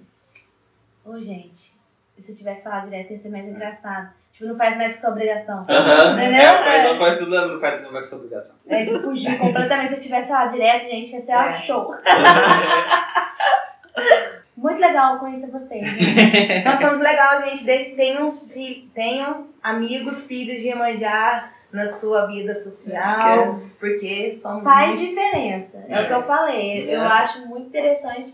Ô, 1.04 1.18
gente, 1.18 1.74
se 2.18 2.32
eu 2.32 2.36
tivesse 2.36 2.64
falado 2.64 2.84
direto 2.88 3.10
ia 3.12 3.18
ser 3.18 3.28
mais 3.28 3.46
engraçado. 3.46 4.14
Tipo, 4.34 4.46
não 4.48 4.56
faz 4.56 4.76
mais 4.76 4.94
que 4.94 5.00
sua 5.00 5.10
obrigação. 5.10 5.64
Aham, 5.68 6.12
Entendeu? 6.14 6.40
é, 6.42 6.60
o 6.60 6.64
paizão 6.64 6.98
faz 6.98 7.18
tudo, 7.18 7.30
não 7.48 7.60
faz 7.60 7.74
tudo, 7.76 7.84
não 7.84 7.92
faz 7.92 8.06
sua 8.08 8.18
obrigação. 8.18 8.56
É 8.68 8.84
que 8.84 8.98
fugir 9.00 9.38
completamente. 9.38 9.90
Se 9.90 9.96
eu 9.96 10.02
tivesse 10.02 10.28
falado 10.28 10.50
direto, 10.50 10.82
gente, 10.82 11.12
ia 11.12 11.20
ser 11.20 11.32
um 11.36 11.40
É. 11.40 11.54
show. 11.54 11.94
Muito 14.56 14.80
legal 14.80 15.18
conhecer 15.18 15.50
vocês. 15.50 15.82
né? 15.82 16.62
Nós 16.66 16.78
somos 16.78 17.00
legal, 17.00 17.42
gente. 17.44 17.64
Tenham, 17.96 18.24
uns 18.24 18.48
tenham 18.94 19.48
amigos, 19.62 20.26
filhos 20.26 20.58
de 20.62 20.68
Iemanjá 20.68 21.50
na 21.72 21.86
sua 21.86 22.26
vida 22.26 22.54
social, 22.54 23.60
porque 23.80 24.32
somos 24.34 24.62
Faz 24.64 24.98
diferença. 24.98 25.84
É, 25.88 26.02
o 26.02 26.06
que 26.06 26.12
eu 26.12 26.22
falei. 26.22 26.88
Eu 26.92 27.02
É. 27.02 27.06
acho 27.06 27.46
muito 27.46 27.66
interessante 27.68 28.32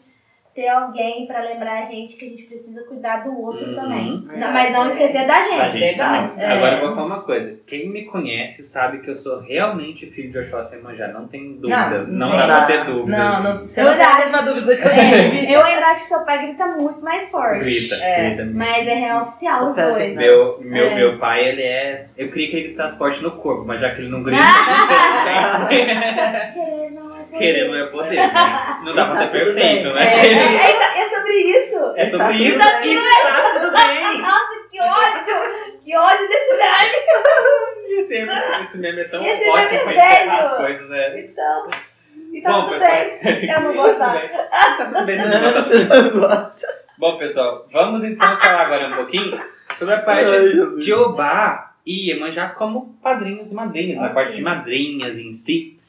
ter 0.54 0.66
alguém 0.68 1.26
pra 1.26 1.40
lembrar 1.42 1.80
a 1.80 1.84
gente 1.84 2.16
que 2.16 2.24
a 2.26 2.28
gente 2.28 2.42
precisa 2.42 2.82
cuidar 2.84 3.18
do 3.22 3.40
outro 3.40 3.64
Uhum. 3.68 3.74
também. 3.76 4.24
É. 4.34 4.36
Não, 4.36 4.52
Mas 4.52 4.72
não 4.72 4.86
esquecer 4.86 5.24
da 5.26 5.42
gente. 5.42 5.56
Da 5.58 5.68
gente 5.70 5.80
legal. 5.80 6.24
também. 6.26 6.44
É. 6.44 6.52
Agora 6.52 6.74
eu 6.74 6.86
vou 6.86 6.94
falar 6.96 7.06
uma 7.06 7.22
coisa. 7.22 7.60
Quem 7.66 7.88
me 7.88 8.04
conhece 8.06 8.64
sabe 8.64 8.98
que 8.98 9.08
eu 9.10 9.16
sou 9.16 9.40
realmente 9.40 10.06
filho 10.10 10.32
de 10.32 10.38
Oxóssi 10.40 10.76
Iemanjá. 10.76 11.08
Não 11.08 11.28
tem 11.28 11.54
dúvidas. 11.54 12.08
Não, 12.08 12.30
não 12.30 12.36
dá 12.36 12.46
pra 12.56 12.66
ter 12.66 12.84
dúvidas. 12.84 13.18
Não, 13.18 13.42
não, 13.42 13.68
você 13.68 13.80
Eu 13.80 13.84
não 13.84 13.96
tem 13.98 14.06
a 14.06 14.16
mesma 14.18 14.42
dúvida 14.42 14.76
que 14.76 14.82
eu 14.82 14.90
É, 14.90 15.30
tive. 15.30 15.52
eu 15.52 15.64
ainda 15.64 15.86
acho 15.86 16.02
que 16.02 16.08
seu 16.08 16.24
pai 16.24 16.46
grita 16.46 16.66
muito 16.66 17.00
mais 17.00 17.30
forte. 17.30 17.60
Grita, 17.60 17.94
É, 18.04 18.26
grita. 18.26 18.44
mesmo. 18.44 18.58
Mas 18.58 18.88
é 18.88 18.94
real 18.94 19.22
oficial 19.22 19.66
os 19.66 19.74
dois. 19.76 20.16
Meu, 20.16 20.58
meu, 20.60 20.86
É. 20.88 20.94
meu 20.96 21.18
pai, 21.18 21.48
ele 21.48 21.62
é. 21.62 22.06
Eu 22.18 22.28
queria 22.30 22.50
que 22.50 22.56
ele 22.56 22.66
gritasse 22.68 22.98
forte 22.98 23.22
no 23.22 23.30
corpo, 23.32 23.64
mas 23.64 23.80
já 23.80 23.90
que 23.94 24.00
ele 24.00 24.10
não 24.10 24.22
grita, 24.24 24.42
Querer 25.68 25.94
não 25.94 26.18
é 26.18 26.89
poder. 27.30 27.68
não 27.68 27.74
é 27.76 27.86
poder. 27.86 28.16
Né? 28.16 28.80
Não 28.84 28.94
dá 28.94 29.04
pra 29.06 29.14
ser 29.16 29.26
perfeito, 29.32 29.92
né? 29.92 30.02
É, 30.02 30.26
é, 30.26 30.98
é, 30.98 31.02
é 31.02 31.06
sobre 31.08 31.32
isso. 31.34 31.92
É 31.96 32.06
sobre 32.10 32.26
Tá 32.26 32.32
isso 32.34 32.58
tudo 32.58 32.86
e 32.86 32.96
tá 32.96 33.58
tudo 33.58 33.72
bem. 33.72 34.18
Nossa, 34.20 34.68
que 34.70 34.80
ódio! 34.80 35.80
Que 35.84 35.96
ódio 35.96 36.28
desse 36.28 36.56
velho! 36.56 38.00
Esse, 38.00 38.62
esse 38.62 38.78
meme 38.78 39.00
é 39.00 39.04
tão 39.04 39.24
Esse 39.26 39.48
ótimo 39.48 39.70
meme 39.70 39.82
pra 39.84 39.92
é 39.92 39.96
encerrar 40.14 40.40
as 40.42 40.56
coisas, 40.56 40.88
né? 40.90 41.20
Então. 41.20 41.70
E 42.32 42.40
tá 42.42 42.52
Bom, 42.52 42.66
tudo 42.66 42.78
pessoal. 42.78 42.96
bem. 43.22 43.50
Eu 43.50 43.60
não 43.60 43.98
Tá 43.98 44.08
bem. 44.10 44.28
Tá 44.28 44.84
tudo 44.84 45.04
bem, 45.06 45.18
você 45.18 45.26
não 45.28 45.40
gosta 45.40 45.62
Você 45.62 45.84
não 46.12 46.20
gosta. 46.20 46.80
Bom, 46.98 47.18
pessoal, 47.18 47.66
vamos 47.72 48.04
então 48.04 48.38
falar 48.40 48.66
agora 48.66 48.88
um 48.88 48.96
pouquinho 48.96 49.30
sobre 49.74 49.94
a 49.94 50.00
parte 50.02 50.30
Ai, 50.30 50.76
de 50.78 50.92
Obá 50.92 51.72
e 51.84 52.10
Iemanjá 52.10 52.50
como 52.50 52.94
padrinhos 53.02 53.50
e 53.50 53.54
madrinhas, 53.54 53.96
na 53.96 54.04
Ok. 54.04 54.14
parte 54.14 54.36
de 54.36 54.42
madrinhas 54.42 55.18
em 55.18 55.32
si. 55.32 55.79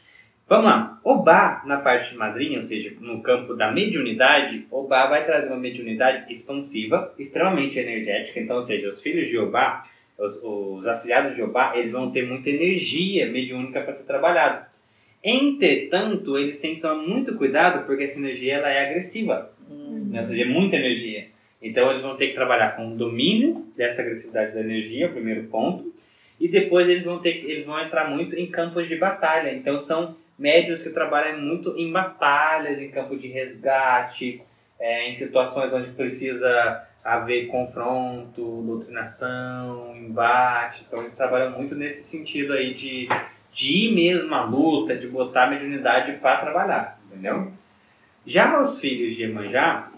Vamos 0.51 0.65
lá. 0.65 0.99
Obá, 1.01 1.63
na 1.65 1.77
parte 1.77 2.11
de 2.11 2.17
madrinha, 2.17 2.57
ou 2.57 2.61
seja, 2.61 2.91
no 2.99 3.21
campo 3.21 3.53
da 3.53 3.71
mediunidade, 3.71 4.67
Obá 4.69 5.07
vai 5.07 5.25
trazer 5.25 5.47
uma 5.47 5.57
mediunidade 5.57 6.29
expansiva, 6.29 7.15
extremamente 7.17 7.79
energética. 7.79 8.37
Então, 8.37 8.57
ou 8.57 8.61
seja, 8.61 8.89
os 8.89 9.01
filhos 9.01 9.29
de 9.29 9.37
Obá, 9.37 9.87
os, 10.17 10.43
os 10.43 10.85
afiliados 10.85 11.37
de 11.37 11.41
Obá, 11.41 11.71
eles 11.77 11.93
vão 11.93 12.11
ter 12.11 12.27
muita 12.27 12.49
energia 12.49 13.31
mediúnica 13.31 13.79
para 13.79 13.93
ser 13.93 14.05
trabalhado. 14.05 14.65
Entretanto, 15.23 16.37
eles 16.37 16.59
têm 16.59 16.75
que 16.75 16.81
tomar 16.81 16.95
muito 16.95 17.33
cuidado 17.35 17.85
porque 17.85 18.03
essa 18.03 18.19
energia 18.19 18.55
ela 18.55 18.69
é 18.69 18.89
agressiva 18.89 19.53
Hum, 19.69 20.09
né? 20.11 20.19
ou 20.19 20.27
seja, 20.27 20.41
é 20.41 20.45
muita 20.45 20.75
energia. 20.75 21.27
Então 21.61 21.89
eles 21.91 22.01
vão 22.01 22.17
ter 22.17 22.27
que 22.27 22.33
trabalhar 22.33 22.75
com 22.75 22.91
o 22.91 22.97
domínio 22.97 23.67
dessa 23.77 24.01
agressividade 24.01 24.53
da 24.53 24.59
energia, 24.59 25.07
o 25.07 25.13
primeiro 25.13 25.43
ponto, 25.43 25.93
e 26.37 26.49
depois 26.49 26.89
eles 26.89 27.05
vão 27.05 27.19
ter 27.19 27.37
eles 27.45 27.65
vão 27.65 27.79
entrar 27.79 28.09
muito 28.09 28.35
em 28.35 28.47
campos 28.47 28.89
de 28.89 28.97
batalha. 28.97 29.53
Então 29.53 29.79
são 29.79 30.19
médios 30.41 30.81
que 30.81 30.89
trabalham 30.89 31.39
muito 31.39 31.77
em 31.77 31.91
batalhas, 31.91 32.81
em 32.81 32.89
campo 32.89 33.15
de 33.15 33.27
resgate, 33.27 34.41
é, 34.79 35.07
em 35.07 35.15
situações 35.15 35.71
onde 35.71 35.91
precisa 35.91 36.83
haver 37.03 37.45
confronto, 37.45 38.63
doutrinação, 38.63 39.95
embate. 39.95 40.83
Então 40.87 41.03
eles 41.03 41.15
trabalham 41.15 41.51
muito 41.51 41.75
nesse 41.75 42.03
sentido 42.03 42.53
aí 42.53 42.73
de, 42.73 43.07
de 43.53 43.85
ir 43.85 43.93
mesmo 43.93 44.33
à 44.33 44.43
luta, 44.43 44.95
de 44.95 45.07
botar 45.07 45.43
a 45.43 45.49
mediunidade 45.51 46.13
para 46.13 46.41
trabalhar, 46.41 46.99
entendeu? 47.05 47.51
Já 48.25 48.59
os 48.59 48.79
filhos 48.79 49.15
de 49.15 49.21
Iemanjá, 49.21 49.91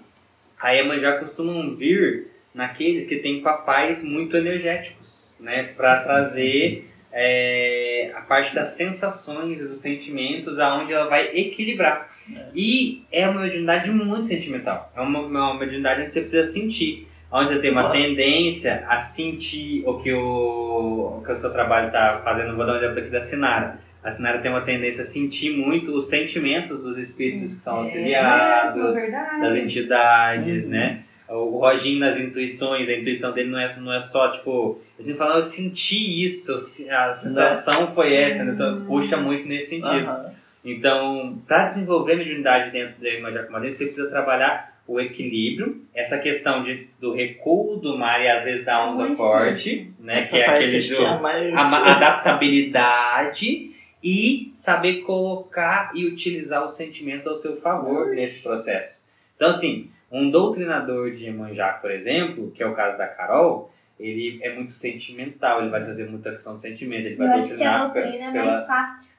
a 0.60 0.72
Iemanjá 0.72 1.20
costumam 1.20 1.74
vir 1.78 2.28
naqueles 2.54 3.08
que 3.08 3.16
têm 3.18 3.42
papais 3.42 4.04
muito 4.04 4.36
energéticos, 4.36 5.34
né? 5.40 5.64
Para 5.64 6.04
trazer 6.04 6.93
é, 7.14 8.12
a 8.16 8.22
parte 8.22 8.56
das 8.56 8.72
sensações 8.72 9.62
e 9.62 9.68
dos 9.68 9.80
sentimentos, 9.82 10.60
aonde 10.60 10.92
ela 10.92 11.08
vai 11.08 11.30
equilibrar. 11.38 12.10
E 12.56 13.04
é 13.12 13.28
uma 13.28 13.42
mediunidade 13.42 13.92
muito 13.92 14.28
sentimental. 14.28 14.92
É 14.96 15.02
uma, 15.02 15.20
uma 15.20 15.54
mediunidade 15.60 16.02
onde 16.02 16.12
você 16.12 16.22
precisa 16.22 16.44
sentir. 16.44 17.08
Onde 17.32 17.54
você 17.54 17.60
tem 17.60 17.72
uma 17.72 17.84
Nossa. 17.84 17.96
tendência 17.96 18.86
a 18.88 19.00
sentir 19.00 19.84
o 19.88 19.98
que 20.00 20.14
o, 20.14 21.18
o 21.20 21.24
que 21.26 21.32
o 21.32 21.36
seu 21.38 21.52
trabalho 21.52 21.88
está 21.88 22.22
fazendo. 22.24 22.56
Vou 22.56 22.66
dar 22.66 22.74
um 22.74 22.76
exemplo 22.78 23.00
aqui 23.00 23.10
da 23.10 23.22
Sinara. 23.22 23.80
A 24.04 24.12
Sinara 24.12 24.40
tem 24.40 24.52
uma 24.52 24.62
tendência 24.62 25.02
a 25.02 25.06
sentir 25.06 25.56
muito 25.56 25.96
os 25.96 26.10
sentimentos 26.10 26.84
dos 26.84 26.98
espíritos 26.98 27.56
que 27.56 27.62
são 27.62 27.78
auxiliados, 27.78 28.76
É 28.76 28.84
mesmo, 28.84 28.94
verdade. 28.94 29.42
das 29.42 29.56
entidades, 29.56 30.68
né? 30.68 31.04
O 31.30 31.58
Roginho 31.60 32.00
nas 32.00 32.20
intuições, 32.20 32.90
a 32.90 32.94
intuição 32.94 33.32
dele 33.32 33.50
não 33.50 33.60
é, 33.60 33.76
não 33.78 33.94
é 33.94 34.02
só, 34.02 34.30
tipo, 34.30 34.80
assim, 35.00 35.16
falar, 35.16 35.38
eu 35.38 35.44
senti 35.44 36.24
isso, 36.24 36.54
a 36.54 37.14
sensação 37.14 37.94
foi 37.94 38.14
essa, 38.14 38.44
né? 38.44 38.54
então 38.54 38.86
puxa 38.86 39.18
muito 39.18 39.48
nesse 39.48 39.70
sentido. 39.70 40.10
aham. 40.10 40.34
Então, 40.66 41.42
para 41.46 41.66
desenvolver 41.66 42.14
a 42.14 42.18
mediunidade 42.18 42.72
dentro 42.72 43.02
da 43.02 43.10
Imanjá 43.10 43.44
Kumadense, 43.44 43.78
você 43.78 43.86
precisa 43.86 44.10
trabalhar 44.10 44.74
o 44.88 45.00
equilíbrio, 45.00 45.82
essa 45.94 46.20
questão 46.20 46.64
de, 46.64 46.88
do 47.00 47.14
recuo 47.14 47.78
do 47.78 47.98
mar 47.98 48.22
e 48.22 48.30
às 48.30 48.44
vezes 48.44 48.66
da 48.66 48.86
onda 48.86 49.16
forte, 49.16 49.92
né? 50.00 50.22
Que 50.24 50.38
é 50.38 50.48
aquele 50.48 50.82
do, 50.88 50.96
é 50.96 51.20
mais... 51.20 51.54
a 51.56 51.96
adaptabilidade 51.96 53.72
e 54.04 54.52
saber 54.56 55.02
colocar 55.02 55.92
e 55.96 56.06
utilizar 56.06 56.66
os 56.66 56.76
sentimentos 56.76 57.28
ao 57.28 57.38
seu 57.38 57.60
favor 57.62 58.10
nesse 58.10 58.42
processo. 58.42 59.06
Então, 59.36 59.48
assim, 59.48 59.90
um 60.14 60.30
doutrinador 60.30 61.12
de 61.12 61.26
Iemanjá, 61.26 61.74
por 61.82 61.92
exemplo, 61.92 62.52
que 62.52 62.62
é 62.64 62.68
o 62.68 62.74
caso 62.76 62.98
da 62.98 63.08
Carol, 63.08 63.72
ele 64.00 64.40
é 64.44 64.54
muito 64.54 64.74
sentimental, 64.74 65.62
ele 65.62 65.70
vai 65.72 65.84
trazer 65.84 66.08
muita 66.10 66.32
questão 66.32 66.56
de 66.56 66.62
sentimento, 66.62 67.06
ele 67.08 67.16
vai 67.16 67.28
Eu 67.28 67.34
acho 67.34 67.58
que 67.58 67.64
a 67.64 67.78
doutrinar 67.80 68.04
doutrina 68.04 68.30
é 68.30 68.32
pela- 68.32 68.52
mais 68.54 68.68
fácil. 68.68 69.14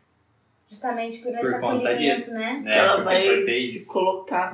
Justamente 0.70 1.18
por, 1.18 1.32
esse 1.32 1.40
por 1.42 1.60
conta 1.60 1.88
acolhimento, 1.90 2.16
disso, 2.16 2.34
né? 2.34 2.60
né? 2.64 2.76
ela 2.78 3.02
Porque 3.02 3.44
vai 3.44 3.62
se 3.62 3.92
colocar 3.92 4.52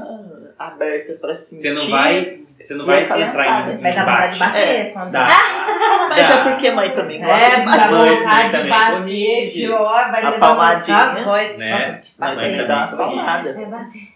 aberta 0.58 1.12
pra 1.20 1.34
sentir. 1.36 1.62
Você 1.62 1.72
não 1.72 1.86
vai, 1.88 2.40
você 2.60 2.74
não 2.74 2.84
vai 2.84 3.02
entrar 3.04 3.18
em 3.72 3.78
Vai 3.78 3.94
dar 3.94 4.04
vontade 4.04 4.32
de 4.34 4.38
bater. 4.40 4.92
quando... 4.92 5.10
Dá. 5.12 5.28
Mas 6.10 6.28
Dá. 6.28 6.34
é 6.34 6.42
porque 6.50 6.70
mãe 6.72 6.92
também 6.92 7.20
gosta 7.20 7.42
É, 7.42 7.60
de 7.60 7.64
bater. 7.64 7.90
Mãe 8.24 8.46
de 8.46 8.52
também 8.52 8.68
bater, 8.70 8.98
corrige. 8.98 9.50
que 9.60 9.68
ó, 9.70 9.88
vai 10.10 10.22
A 10.24 10.30
levar 10.30 10.38
palmadinha, 10.40 10.96
uma 11.10 11.24
voz 11.24 11.56
né? 11.58 11.98
tipo, 12.02 12.20
Mãe 12.20 12.34
também 12.34 12.66
palmadas. 12.66 13.56
É 13.56 13.64
bater. 13.66 14.08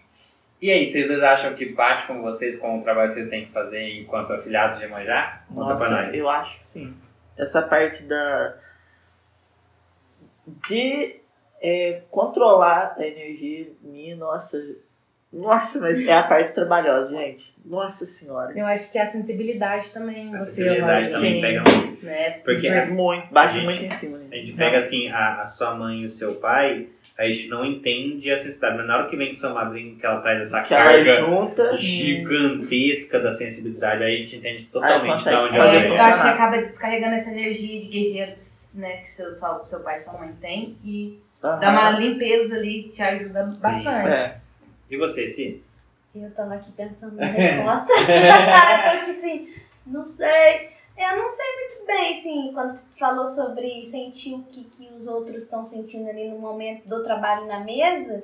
E 0.65 0.71
aí, 0.71 0.89
vocês 0.89 1.11
acham 1.21 1.53
que 1.53 1.63
bate 1.75 2.07
com 2.07 2.23
vocês, 2.23 2.57
com 2.57 2.79
o 2.79 2.81
trabalho 2.81 3.09
que 3.09 3.13
vocês 3.13 3.29
têm 3.29 3.45
que 3.45 3.51
fazer 3.51 3.87
enquanto 3.99 4.33
afiliados 4.33 4.79
de 4.79 4.85
Iemanjá? 4.85 5.43
Conta 5.47 5.75
pra 5.75 5.89
Nossa, 5.91 6.05
nós. 6.07 6.15
eu 6.15 6.27
acho 6.27 6.57
que 6.57 6.65
sim. 6.65 6.97
Essa 7.37 7.61
parte 7.61 8.01
da. 8.01 8.57
de 10.67 11.19
é, 11.61 12.01
controlar 12.09 12.95
a 12.97 13.05
energia 13.05 13.73
minha, 13.79 14.15
nossa. 14.15 14.57
Nossa, 15.33 15.79
mas 15.81 15.99
é 16.07 16.13
a 16.13 16.23
parte 16.23 16.53
trabalhosa, 16.53 17.09
gente. 17.11 17.53
Nossa 17.65 18.05
senhora. 18.05 18.57
Eu 18.57 18.65
acho 18.65 18.89
que 18.89 18.97
é 18.97 19.01
a 19.01 19.05
sensibilidade 19.05 19.89
também. 19.89 20.33
A 20.33 20.39
você 20.39 20.45
sensibilidade 20.51 21.03
vai- 21.03 21.11
também 21.11 21.33
Sim. 21.33 21.41
pega 21.41 21.63
muito. 21.69 22.05
Né? 22.05 22.29
Porque 22.45 22.69
Mas- 22.69 22.89
Muito, 22.91 23.33
bate 23.33 23.47
A 23.47 23.51
gente- 23.51 23.63
muito 23.65 23.83
em 23.83 23.91
cima. 23.91 24.17
A 24.31 24.35
gente 24.35 24.51
pega 24.53 24.77
assim, 24.77 25.09
a, 25.09 25.41
a 25.41 25.47
sua 25.47 25.73
mãe 25.75 26.03
e 26.03 26.05
o 26.05 26.09
seu 26.09 26.35
pai, 26.35 26.87
a 27.17 27.25
gente 27.27 27.47
não 27.49 27.65
entende 27.65 28.31
a 28.31 28.37
sensibilidade, 28.37 28.77
mas 28.77 28.87
na 28.87 28.97
hora 28.97 29.07
que 29.09 29.17
vem 29.17 29.33
sua 29.33 29.49
madrinha, 29.49 29.95
que 29.99 30.05
ela 30.05 30.21
traz 30.21 30.39
essa 30.41 30.61
que 30.61 30.69
carga 30.69 31.15
junta. 31.15 31.75
gigantesca 31.77 33.19
da 33.19 33.31
sensibilidade, 33.31 34.03
aí 34.03 34.15
a 34.15 34.17
gente 34.19 34.35
entende 34.37 34.65
totalmente 34.65 35.23
de 35.23 35.29
onde 35.35 35.55
ela 35.57 35.73
É, 35.75 35.79
vem. 35.79 35.87
eu 35.89 35.95
acho 35.95 36.21
que 36.21 36.27
acaba 36.27 36.57
descarregando 36.57 37.15
essa 37.15 37.31
energia 37.31 37.81
de 37.81 37.87
guerreiros, 37.87 38.67
né? 38.73 38.97
Que 38.97 39.09
seu, 39.09 39.29
seu 39.31 39.79
pai 39.83 39.95
e 39.95 39.99
sua 39.99 40.13
mãe 40.13 40.31
têm 40.39 40.77
e 40.83 41.19
Aham. 41.43 41.59
dá 41.59 41.71
uma 41.71 41.89
limpeza 41.99 42.55
ali 42.55 42.91
que 42.95 43.01
ajuda 43.01 43.47
Sim. 43.47 43.61
bastante. 43.61 44.07
É. 44.09 44.44
E 44.89 44.97
você, 44.97 45.27
Si? 45.27 45.63
Eu 46.13 46.31
tava 46.31 46.55
aqui 46.55 46.71
pensando 46.71 47.15
na 47.15 47.25
resposta. 47.27 47.91
eu 47.91 48.83
tô 48.83 48.99
aqui 48.99 49.11
assim. 49.11 49.53
Não 49.85 50.07
sei. 50.15 50.69
Eu 50.97 51.17
não 51.17 51.29
sei 51.29 51.45
muito 51.59 51.85
bem, 51.85 52.19
assim, 52.19 52.51
quando 52.53 52.73
você 52.73 52.85
falou 52.97 53.27
sobre 53.27 53.85
sentir 53.87 54.33
o 54.33 54.43
que, 54.43 54.63
que 54.63 54.87
os 54.93 55.07
outros 55.07 55.43
estão 55.43 55.65
sentindo 55.65 56.09
ali 56.09 56.29
no 56.29 56.39
momento 56.39 56.87
do 56.87 57.03
trabalho 57.03 57.45
na 57.47 57.59
mesa. 57.59 58.23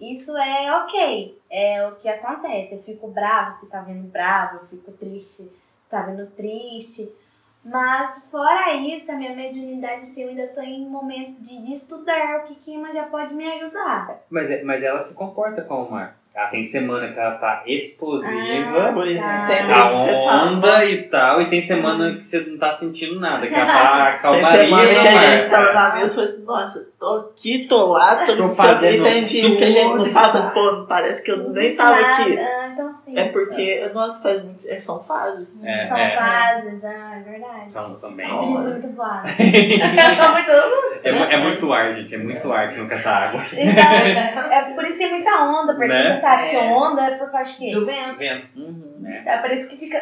Isso 0.00 0.36
é 0.36 0.84
ok. 0.84 1.38
É 1.50 1.86
o 1.88 1.96
que 1.96 2.08
acontece. 2.08 2.74
Eu 2.74 2.82
fico 2.82 3.08
brava, 3.08 3.56
você 3.56 3.66
tá 3.66 3.80
vendo 3.80 4.08
bravo, 4.08 4.58
eu 4.58 4.66
fico 4.68 4.92
triste, 4.92 5.42
você 5.42 5.90
tá 5.90 6.02
vendo 6.02 6.30
triste. 6.30 7.10
Mas 7.68 8.22
fora 8.30 8.74
isso, 8.74 9.10
a 9.10 9.16
minha 9.16 9.34
mediunidade, 9.34 10.04
assim, 10.04 10.22
eu 10.22 10.28
ainda 10.28 10.46
tô 10.48 10.60
em 10.60 10.88
momento 10.88 11.40
de, 11.40 11.58
de 11.64 11.74
estudar 11.74 12.40
o 12.44 12.46
que 12.46 12.54
que 12.54 12.92
já 12.94 13.02
pode 13.04 13.34
me 13.34 13.44
ajudar. 13.44 14.20
Mas, 14.30 14.50
é- 14.50 14.62
mas 14.62 14.82
ela 14.82 15.00
se 15.00 15.14
comporta 15.14 15.62
como 15.62 15.84
uma. 15.86 16.14
Ela 16.34 16.48
tem 16.48 16.62
semana 16.62 17.08
que 17.12 17.18
ela 17.18 17.36
tá 17.36 17.62
explosiva, 17.66 18.88
Ah, 18.90 18.92
Por 18.92 19.06
isso 19.08 19.24
tá. 19.26 19.40
que 19.40 19.46
tem 19.46 19.72
a 19.72 19.88
você 19.88 20.10
fala. 20.12 20.44
onda 20.52 20.84
e 20.84 21.02
tal, 21.04 21.40
e 21.40 21.48
tem 21.48 21.60
semana 21.62 22.14
que 22.14 22.24
você 22.24 22.40
não 22.40 22.58
tá 22.58 22.72
sentindo 22.74 23.18
nada, 23.18 23.46
que 23.46 23.54
ela 23.54 23.66
tá 23.66 24.10
Tem 24.12 24.20
calmaria. 24.20 24.46
semana 24.46 24.86
que 24.88 24.96
a 25.08 25.38
gente 25.38 25.50
mar. 25.50 25.66
tá 25.66 25.72
na 25.72 25.94
mesa 25.94 26.06
e 26.06 26.14
fala 26.14 26.24
assim, 26.24 26.44
nossa, 26.44 26.88
tô 27.00 27.16
aqui, 27.32 27.66
tô 27.66 27.86
lá, 27.86 28.16
tô 28.26 28.48
fazendo 28.50 28.94
E 28.96 29.02
tem 29.02 29.24
dias 29.24 29.56
que 29.56 29.64
a 29.64 29.70
gente 29.70 29.84
não 29.88 29.96
tudo. 30.02 30.10
fala, 30.10 30.34
mas, 30.34 30.46
pô, 30.52 30.84
parece 30.86 31.22
que 31.22 31.30
eu 31.30 31.38
Não 31.38 31.50
nem 31.50 31.74
tava 31.74 32.00
nada. 32.02 32.22
aqui. 32.22 32.38
É 33.16 33.28
porque, 33.28 33.90
nossa, 33.94 34.22
faz, 34.22 34.44
muito- 34.44 34.68
é, 34.68 34.78
são 34.78 35.02
fases. 35.02 35.64
É, 35.64 35.86
São 35.86 35.96
é. 35.96 36.10
fases, 36.16 36.84
ah, 36.84 37.16
é 37.16 37.22
verdade. 37.30 37.72
São, 37.72 37.96
são 37.96 38.14
bem. 38.14 38.26
Eu 38.28 38.44
sou 38.44 38.70
muito 38.72 38.92
voada. 38.94 39.28
Eu 39.40 40.14
sou 40.22 40.32
muito. 40.32 40.50
É, 41.02 41.34
é 41.34 41.38
muito 41.42 41.72
ar, 41.72 41.94
gente, 41.96 42.14
é 42.14 42.18
muito 42.18 42.52
ar 42.52 42.70
que 42.72 42.78
não 42.78 42.90
essa 42.90 43.10
água. 43.10 43.40
Então, 43.52 44.52
é 44.52 44.74
por 44.74 44.84
isso 44.84 44.92
que 44.94 44.98
tem 44.98 45.10
muita 45.12 45.30
onda, 45.44 45.72
porque 45.74 45.88
Né? 45.88 46.14
você 46.14 46.20
sabe 46.20 46.50
que 46.50 46.56
É. 46.56 46.72
onda 46.72 47.02
é 47.02 47.14
por 47.16 47.30
causa 47.30 47.56
quê? 47.56 47.70
Do 47.72 47.86
vento. 47.86 48.18
Vendo? 48.18 48.42
Uhum. 48.56 49.06
É 49.24 49.36
por 49.38 49.50
isso 49.52 49.68
que 49.68 49.76
fica. 49.76 49.98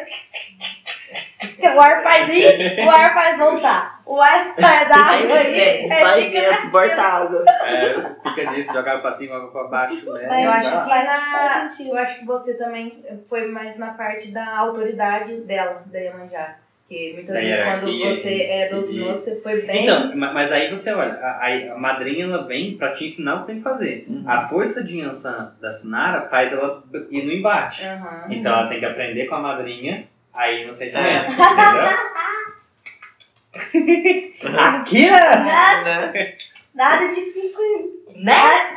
O 1.75 1.79
ar 1.81 2.03
faz 2.03 2.29
ir, 2.29 2.79
o 2.85 2.89
ar 2.89 3.13
faz 3.13 3.37
voltar. 3.37 4.01
O 4.05 4.21
ar 4.21 4.53
faz 4.59 4.91
água 4.91 5.41
ir. 5.41 5.89
É, 5.91 6.01
vai 6.03 6.21
fica- 6.25 6.41
vento, 6.51 6.69
volta 6.69 7.01
água. 7.01 7.45
É, 7.49 7.95
fica 8.29 8.51
nisso, 8.51 8.73
joga 8.73 8.91
água 8.91 9.01
pra 9.01 9.11
cima, 9.11 9.35
água 9.37 9.51
pra 9.51 9.63
baixo, 9.65 10.13
né? 10.13 10.25
Mas 10.27 10.43
Eu 10.45 10.51
acho 10.51 10.69
que 10.83 10.89
faz- 10.89 11.05
na, 11.05 11.19
faz 11.31 11.73
sentido. 11.73 11.89
eu 11.95 11.97
acho 11.97 12.19
que 12.19 12.25
você 12.25 12.57
também 12.57 13.03
foi 13.29 13.47
mais 13.47 13.77
na 13.79 13.93
parte 13.93 14.31
da 14.31 14.57
autoridade 14.59 15.37
dela, 15.41 15.81
da 15.85 15.99
Iemanjá. 15.99 16.55
Porque 16.87 17.13
muitas 17.15 17.33
Da 17.33 17.41
vezes 17.41 17.65
quando 17.65 17.99
você 17.99 18.41
é 18.43 18.69
doutrinou, 18.69 19.09
você 19.09 19.41
foi 19.41 19.61
bem. 19.63 19.83
Então, 19.85 20.15
ma- 20.15 20.33
mas 20.33 20.51
aí 20.51 20.69
você 20.69 20.93
olha, 20.93 21.13
a, 21.13 21.47
a- 21.47 21.73
a 21.73 21.77
madrinha 21.79 22.25
ela 22.25 22.45
vem 22.45 22.77
pra 22.77 22.91
te 22.93 23.05
ensinar 23.05 23.35
o 23.35 23.37
que 23.39 23.45
você 23.45 23.51
tem 23.53 23.57
que 23.57 23.63
fazer. 23.63 24.03
Uhum. 24.07 24.23
A 24.29 24.47
força 24.47 24.83
de 24.83 24.99
Yansan 24.99 25.51
da 25.59 25.71
Sinara 25.71 26.27
faz 26.27 26.53
ela 26.53 26.83
ir 27.09 27.23
no 27.25 27.31
embate. 27.31 27.83
Aham. 27.85 28.25
Então 28.29 28.51
ela 28.53 28.67
tem 28.69 28.79
que 28.79 28.85
aprender 28.85 29.25
com 29.25 29.33
a 29.35 29.39
madrinha 29.39 30.03
aí 30.35 30.65
no 30.67 30.73
sentimento, 30.73 31.05
É. 31.05 31.25
entendeu? 33.73 34.59
Akira! 34.59 35.39
Nada, 35.43 36.11
Né? 36.11 36.37
nada 36.73 37.07
de 37.07 37.21
fico. 37.31 37.61
Né? 38.15 38.75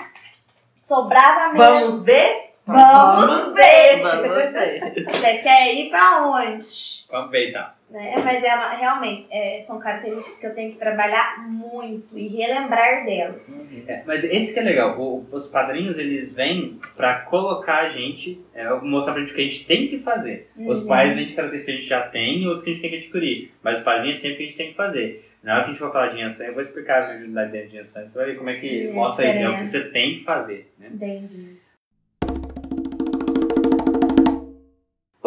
Sobrava 0.85 1.53
mesmo. 1.53 1.59
Vamos 1.59 2.05
ver? 2.05 2.53
Vamos 2.67 3.55
ver. 3.55 4.03
Vamos 4.03 4.35
ver. 4.53 5.05
Você 5.09 5.39
quer 5.39 5.75
ir 5.75 5.91
pra 5.91 6.23
onde? 6.27 7.07
Vamos 7.11 7.31
ver 7.31 7.51
então. 7.51 7.67
Né? 7.91 8.15
Mas 8.23 8.45
é 8.45 8.55
uma- 8.55 8.75
realmente 8.77 9.27
é, 9.31 9.61
são 9.63 9.79
características 9.79 10.39
que 10.39 10.47
eu 10.47 10.55
tenho 10.55 10.73
que 10.73 10.79
trabalhar 10.79 11.39
muito 11.49 12.19
e 12.19 12.29
relembrar 12.29 13.05
delas. 13.07 13.49
É, 13.89 14.03
mas 14.07 14.23
esse 14.25 14.53
que 14.53 14.61
é 14.61 14.63
legal, 14.63 15.01
o- 15.01 15.27
os 15.33 15.49
padrinhos 15.49 15.99
eles 15.99 16.35
vêm 16.35 16.79
pra 16.95 17.21
colocar 17.21 17.85
a 17.85 17.89
gente, 17.89 18.45
é, 18.55 18.69
mostrar 18.81 19.15
pra 19.15 19.23
gente 19.23 19.33
o 19.33 19.35
que 19.35 19.41
a 19.41 19.45
gente 19.45 19.67
tem 19.67 19.89
que 19.89 19.99
fazer. 20.01 20.51
Os 20.55 20.83
Uhum. 20.83 20.89
pais 20.89 21.17
vêm 21.17 21.27
de 21.29 21.35
características 21.35 21.65
que 21.65 21.71
a 21.71 21.81
gente 21.81 21.89
já 21.89 22.09
tem 22.09 22.43
e 22.43 22.47
outros 22.47 22.63
que 22.63 22.71
a 22.71 22.73
gente 22.75 22.83
tem 22.83 22.91
que 22.91 22.97
adquirir. 22.99 23.53
Mas 23.63 23.81
o 23.81 23.85
padrinho 23.85 24.11
é 24.11 24.15
sempre 24.15 24.35
o 24.35 24.37
que 24.37 24.43
a 24.43 24.47
gente 24.47 24.59
tem 24.59 24.69
que 24.69 24.75
fazer. 24.77 25.25
Na 25.43 25.55
hora 25.55 25.63
que 25.65 25.71
a 25.71 25.73
gente 25.73 25.79
for 25.81 25.93
falar 25.93 26.09
de 26.09 26.19
Yansan, 26.21 26.45
eu 26.47 26.53
vou 26.53 26.61
explicar 26.63 27.03
a 27.05 27.45
dentro 27.45 27.69
de 27.71 27.77
Yansan. 27.77 28.09
Você 28.09 28.19
vai 28.19 28.27
ver 28.27 28.37
como 28.37 28.51
é 28.51 28.57
que 28.57 28.89
É, 28.89 28.93
mostra 28.93 29.31
isso, 29.31 29.39
é 29.39 29.49
o 29.49 29.57
que 29.57 29.67
você 29.67 29.89
tem 29.91 30.19
que 30.19 30.25
fazer. 30.25 30.71
Né? 30.79 30.91
Entendi. 30.93 31.58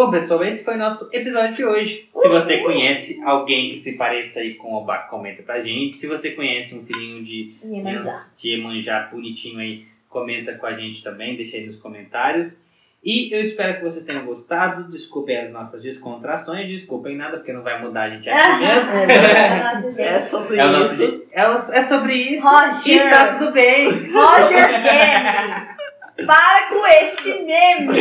Bom, 0.01 0.09
pessoal, 0.09 0.43
esse 0.43 0.65
foi 0.65 0.73
o 0.73 0.77
nosso 0.79 1.09
episódio 1.13 1.53
de 1.53 1.63
hoje. 1.63 2.09
Se 2.15 2.27
você 2.27 2.57
conhece 2.57 3.21
alguém 3.23 3.69
que 3.69 3.75
se 3.77 3.97
pareça 3.97 4.39
aí 4.39 4.55
com 4.55 4.69
o 4.73 4.77
Obá, 4.77 4.97
comenta 4.99 5.43
pra 5.43 5.61
gente. 5.61 5.95
Se 5.95 6.07
você 6.07 6.31
conhece 6.31 6.73
um 6.75 6.83
filhinho 6.83 7.23
de 7.23 7.53
Iemanjá. 7.63 8.09
de 8.39 8.49
Iemanjá 8.49 9.09
bonitinho 9.11 9.59
aí, 9.59 9.85
comenta 10.09 10.53
com 10.53 10.65
a 10.65 10.73
gente 10.73 11.03
também, 11.03 11.35
deixa 11.35 11.57
aí 11.57 11.67
nos 11.67 11.75
comentários. 11.77 12.59
E 13.03 13.31
eu 13.31 13.41
espero 13.41 13.77
que 13.77 13.83
vocês 13.83 14.03
tenham 14.03 14.25
gostado. 14.25 14.89
Desculpem 14.91 15.37
as 15.37 15.51
nossas 15.51 15.83
descontrações, 15.83 16.67
desculpem 16.67 17.15
nada, 17.15 17.37
porque 17.37 17.53
não 17.53 17.61
vai 17.61 17.79
mudar, 17.79 18.03
a 18.05 18.09
gente 18.09 18.27
é 18.27 18.33
assim 18.33 18.57
mesmo. 18.59 18.97
Nossa, 19.07 20.01
É 20.01 20.13
gente. 20.17 20.27
sobre 20.27 20.57
É, 20.57 20.65
nosso, 20.65 21.03
isso. 21.03 21.11
je- 21.11 21.23
é, 21.31 21.41
é 21.79 21.83
sobre 21.83 22.13
isso. 22.15 22.47
Roger. 22.47 23.07
E 23.07 23.09
tá 23.11 23.35
tudo 23.37 23.51
bem. 23.51 24.11
Roger 24.11 24.67
Game. 24.81 25.80
Para 26.27 26.67
com 26.69 26.85
este 26.87 27.33
meme. 27.43 27.99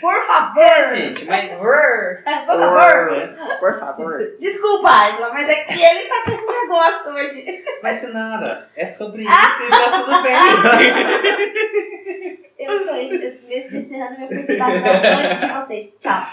Por 0.00 0.22
favor. 0.26 0.62
É, 0.62 0.84
gente, 0.94 1.24
mas. 1.24 1.58
Por 1.58 2.22
favor. 2.24 3.58
Por 3.60 3.78
favor. 3.80 4.18
Desculpa, 4.40 5.10
Isla, 5.10 5.30
mas 5.32 5.48
é 5.48 5.54
que 5.64 5.82
ele 5.82 6.08
tá 6.08 6.22
com 6.24 6.30
esse 6.32 6.46
negócio 6.46 7.10
hoje. 7.12 7.64
Mas 7.82 7.96
Sinara, 7.96 8.68
é 8.76 8.86
sobre 8.86 9.22
isso 9.24 9.32
e 9.32 9.70
tá 9.70 9.90
tudo 10.00 10.22
bem. 10.22 10.34
Eu 12.58 12.86
tô 12.86 12.92
mesmo 13.48 13.78
encerrando 13.78 14.18
minha 14.18 14.28
participação 14.58 15.18
antes 15.24 15.40
de 15.40 15.46
vocês. 15.46 15.96
Tchau. 15.98 16.26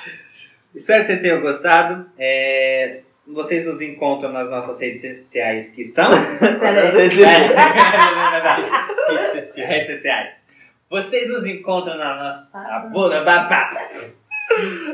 Espero 0.75 0.99
que 0.99 1.05
vocês 1.07 1.21
tenham 1.21 1.41
gostado. 1.41 2.05
É, 2.19 2.99
Vocês 3.25 3.65
nos 3.65 3.81
encontram 3.81 4.31
nas 4.31 4.49
nossas 4.49 4.79
redes 4.81 5.01
sociais 5.01 5.69
que 5.71 5.83
são. 5.83 6.09
Vezes- 6.93 7.23
É. 7.23 7.37
Redes 9.67 9.87
sociais. 9.87 10.46
Vocês 10.89 11.29
nos 11.29 11.45
encontram 11.45 11.97
na 11.97 12.23
nossa. 12.23 12.57
Ah. 12.57 12.79
Bula 12.91 13.23
babá. 13.23 13.89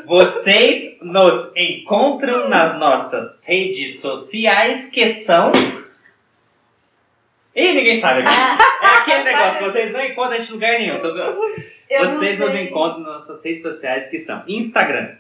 Vocês 0.06 0.98
nos 1.02 1.52
encontram 1.56 2.50
nas 2.50 2.78
nossas 2.80 3.48
redes 3.48 4.00
sociais 4.02 4.90
que 4.90 5.08
são. 5.08 5.52
Ih, 7.56 7.74
ninguém 7.74 8.02
sabe 8.02 8.22
aqui. 8.22 8.30
É 8.84 8.88
aquele 8.98 9.24
negócio, 9.24 9.64
vocês 9.66 9.92
não 9.94 10.02
encontram 10.02 10.38
a 10.38 10.40
gente 10.40 10.50
em 10.50 10.54
lugar 10.54 10.80
nenhum. 10.80 11.00
Tô 11.00 11.14
zoando. 11.14 11.40
Eu 11.90 12.06
não 12.06 12.12
Vocês 12.18 12.40
nos 12.40 12.52
sei. 12.52 12.64
encontram 12.64 13.02
nas 13.02 13.14
nossas 13.16 13.46
redes 13.46 13.62
sociais 13.62 14.08
que 14.08 14.18
são 14.18 14.44
Instagram, 14.48 15.16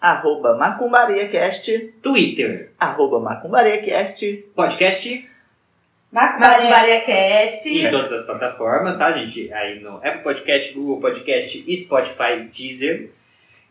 Arroba 0.00 0.56
MacumbariaCast. 0.56 1.94
Twitter, 2.02 2.72
Arroba 2.80 3.20
MacumbariaCast. 3.20 4.46
podcast 4.56 5.29
Macumbaria 6.12 7.00
Cast. 7.02 7.68
e 7.68 7.86
em 7.86 7.90
todas 7.90 8.12
as 8.12 8.26
plataformas, 8.26 8.96
tá, 8.96 9.12
gente? 9.12 9.52
Aí 9.52 9.80
no 9.80 9.96
Apple 9.96 10.22
Podcast, 10.22 10.72
Google 10.74 11.00
Podcast, 11.00 11.76
Spotify, 11.76 12.48
Deezer. 12.52 13.10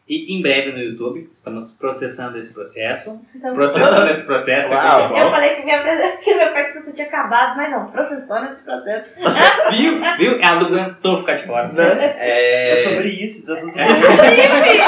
E 0.07 0.33
em 0.35 0.41
breve 0.41 0.71
no 0.71 0.79
YouTube. 0.79 1.29
Estamos 1.35 1.71
processando 1.73 2.35
esse 2.39 2.51
processo. 2.51 3.21
Então, 3.35 3.53
Processando 3.53 4.09
esse 4.09 4.25
processo. 4.25 4.69
Uau. 4.69 5.15
eu 5.15 5.29
falei 5.29 5.55
que 5.57 5.63
minha, 5.63 6.17
que 6.17 6.33
minha 6.33 6.51
participação 6.51 6.93
tinha 6.93 7.07
acabado, 7.07 7.55
mas 7.55 7.69
não, 7.69 7.91
processando 7.91 8.53
esse 8.53 8.63
processo. 8.63 9.11
Viu? 9.69 10.01
Viu? 10.17 10.41
Ela 10.41 10.61
não 10.61 10.65
aguentou 10.67 11.19
ficar 11.19 11.35
de 11.35 11.45
fora. 11.45 11.67
Né? 11.67 12.15
É... 12.17 12.71
É 12.71 12.75
sobre 12.77 13.07
isso, 13.07 13.45
tá 13.45 13.55
tudo 13.57 13.71
bem. 13.71 13.85
Livre! 13.85 14.81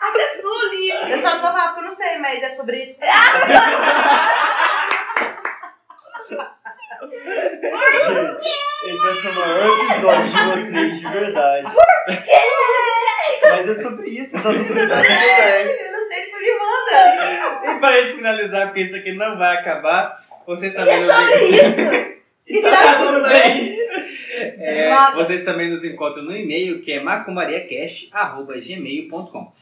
Até 0.00 0.40
tu, 0.40 0.70
livre! 0.70 1.10
Eu 1.12 1.18
só 1.18 1.34
não 1.34 1.42
vou 1.42 1.50
falar 1.50 1.68
porque 1.68 1.80
eu 1.80 1.84
não 1.84 1.92
sei, 1.92 2.18
mas 2.18 2.40
é 2.44 2.50
sobre 2.50 2.82
isso. 2.82 2.96
Gente, 8.06 8.48
esse 8.84 9.02
vai 9.04 9.14
ser 9.14 9.28
o 9.28 9.34
maior 9.34 9.78
episódio 9.78 10.24
de 10.24 10.42
vocês, 10.44 11.00
de 11.00 11.08
verdade. 11.08 11.66
Por 11.72 12.14
quê? 12.16 12.22
Mas 13.42 13.68
é 13.68 13.72
sobre 13.72 14.08
isso, 14.08 14.36
tá 14.42 14.52
tudo 14.52 14.74
bem. 14.74 14.88
Tá. 14.88 14.96
Eu 14.96 15.92
não 15.92 16.08
sei 16.08 16.26
por 16.26 16.38
que 16.38 16.58
manda. 16.58 17.64
E 17.64 17.66
para 17.80 18.00
gente 18.02 18.16
finalizar, 18.16 18.66
porque 18.66 18.80
isso 18.82 18.96
aqui 18.96 19.12
não 19.12 19.38
vai 19.38 19.56
acabar, 19.58 20.16
vocês 20.46 20.72
também 20.72 20.94
É 20.94 21.00
nos 21.00 21.14
sobre 21.14 21.44
isso! 21.46 22.20
E 22.46 22.60
tá 22.60 22.98
tudo 22.98 23.22
bem. 23.22 23.80
É, 24.40 24.94
vocês 25.16 25.44
também 25.44 25.68
nos 25.70 25.84
encontram 25.84 26.22
no 26.22 26.34
e-mail 26.34 26.80
que 26.80 26.92
é 26.92 27.02
macumbariacast.gmail.com 27.02 29.52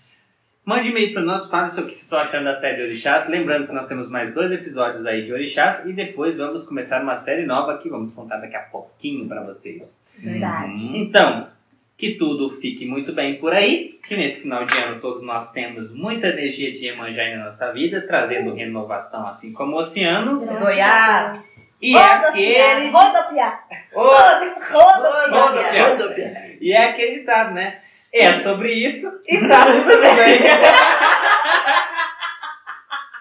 Mande 0.68 0.90
e-mails 0.90 1.12
para 1.12 1.22
nós, 1.22 1.48
fale 1.48 1.70
sobre 1.70 1.84
o 1.84 1.86
que 1.86 1.92
vocês 1.92 2.02
estão 2.02 2.18
achando 2.18 2.44
da 2.44 2.52
série 2.52 2.76
de 2.76 2.82
Orixás. 2.82 3.26
Lembrando 3.26 3.66
que 3.66 3.72
nós 3.72 3.86
temos 3.86 4.10
mais 4.10 4.34
dois 4.34 4.52
episódios 4.52 5.06
aí 5.06 5.24
de 5.24 5.32
Orixás 5.32 5.86
e 5.86 5.94
depois 5.94 6.36
vamos 6.36 6.62
começar 6.62 7.00
uma 7.00 7.14
série 7.14 7.46
nova 7.46 7.78
que 7.78 7.88
vamos 7.88 8.12
contar 8.12 8.36
daqui 8.36 8.54
a 8.54 8.60
pouquinho 8.60 9.26
para 9.26 9.40
vocês. 9.40 10.04
Verdade. 10.18 10.74
Então, 10.94 11.48
que 11.96 12.16
tudo 12.16 12.50
fique 12.60 12.84
muito 12.84 13.14
bem 13.14 13.36
por 13.36 13.54
aí, 13.54 13.98
que 14.06 14.14
nesse 14.14 14.42
final 14.42 14.66
de 14.66 14.76
ano 14.76 15.00
todos 15.00 15.22
nós 15.22 15.52
temos 15.52 15.90
muita 15.90 16.26
energia 16.26 16.70
de 16.70 16.84
Iemanjá 16.84 17.34
na 17.34 17.46
nossa 17.46 17.72
vida, 17.72 18.02
trazendo 18.02 18.52
renovação 18.52 19.26
assim 19.26 19.54
como 19.54 19.74
o 19.74 19.78
oceano. 19.78 20.44
Goiás. 20.44 21.64
E 21.80 21.96
é 21.96 22.02
aquele... 22.02 22.90
Rodopiar! 22.90 23.64
Rodopiar! 23.94 24.70
Rodopiar. 24.70 25.90
Rodopia. 25.92 26.58
E 26.60 26.72
é 26.72 26.90
aquele 26.90 27.20
ditado, 27.20 27.54
né? 27.54 27.78
É 28.12 28.32
sobre 28.32 28.72
isso 28.72 29.06
e 29.28 29.36
tá 29.48 29.64
tudo 29.66 30.00
bem. 30.00 30.38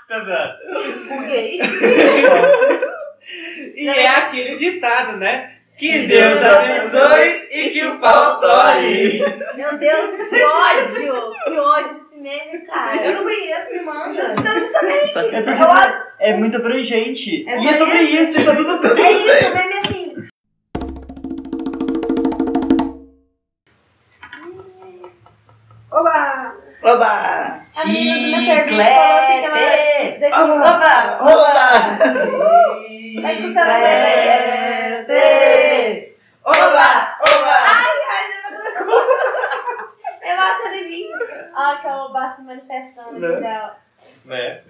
Tá? 0.08 0.58
Buguei. 1.10 1.60
E 3.76 3.90
é 3.90 4.08
aquele 4.08 4.56
ditado, 4.56 5.18
né? 5.18 5.52
Que 5.78 6.08
Deus 6.08 6.42
abençoe 6.44 7.48
e 7.52 7.70
que 7.70 7.86
o 7.86 8.00
pau 8.00 8.40
tore. 8.40 9.20
Meu 9.56 9.78
Deus, 9.78 10.12
que 10.30 10.44
ódio! 10.44 11.34
Que 11.44 11.60
ódio 11.60 11.94
desse 11.96 12.18
meme, 12.20 12.56
Eu 12.56 12.66
cara. 12.66 13.12
não 13.14 13.24
conheço, 13.24 13.74
me 13.74 13.80
manda. 13.82 14.36
Então, 14.40 14.60
justamente. 14.60 15.36
É 15.36 15.42
porque 15.42 15.62
é 16.20 16.34
muito 16.34 16.58
abrangente. 16.58 17.48
É 17.48 17.60
e 17.60 17.68
é 17.68 17.74
sobre 17.74 17.98
isso? 18.00 18.22
isso, 18.24 18.42
e 18.42 18.46
tá 18.46 18.56
tudo 18.56 18.88
É 18.88 18.94
bem. 18.96 19.28
isso, 19.28 19.46
o 19.46 19.54
meme 19.56 19.74
é 19.74 19.80
assim. 19.80 19.97
Oba! 25.98 26.54
Oba! 26.84 27.62
A 27.76 27.86
menina 27.86 28.16
do 28.16 28.28
meu 28.32 28.42
serviço 28.56 28.78
falou 28.84 29.20
assim 29.20 29.40
que 29.40 29.46
ela. 29.46 29.58
Chiclete! 29.58 30.20
daqui- 30.20 30.40
Oba! 30.40 30.96
Oba! 31.22 31.68
Tá 33.22 33.34
escutando 33.34 33.60
a 33.60 33.78
voz 33.78 35.08
Chiclete! 35.08 36.16
Oba! 36.46 37.18
Oba! 37.22 37.58
Eu 40.24 40.36
acho 40.40 40.68
ele 40.68 40.88
lindo. 40.90 41.26
Olha 41.56 41.78
que 41.80 41.88
é 41.88 41.92
o 41.92 42.06
Obá 42.06 42.30
se 42.36 42.42
manifestando. 42.44 43.20
Né? 43.20 43.28
legal. 43.28 43.76
Né? 44.26 44.62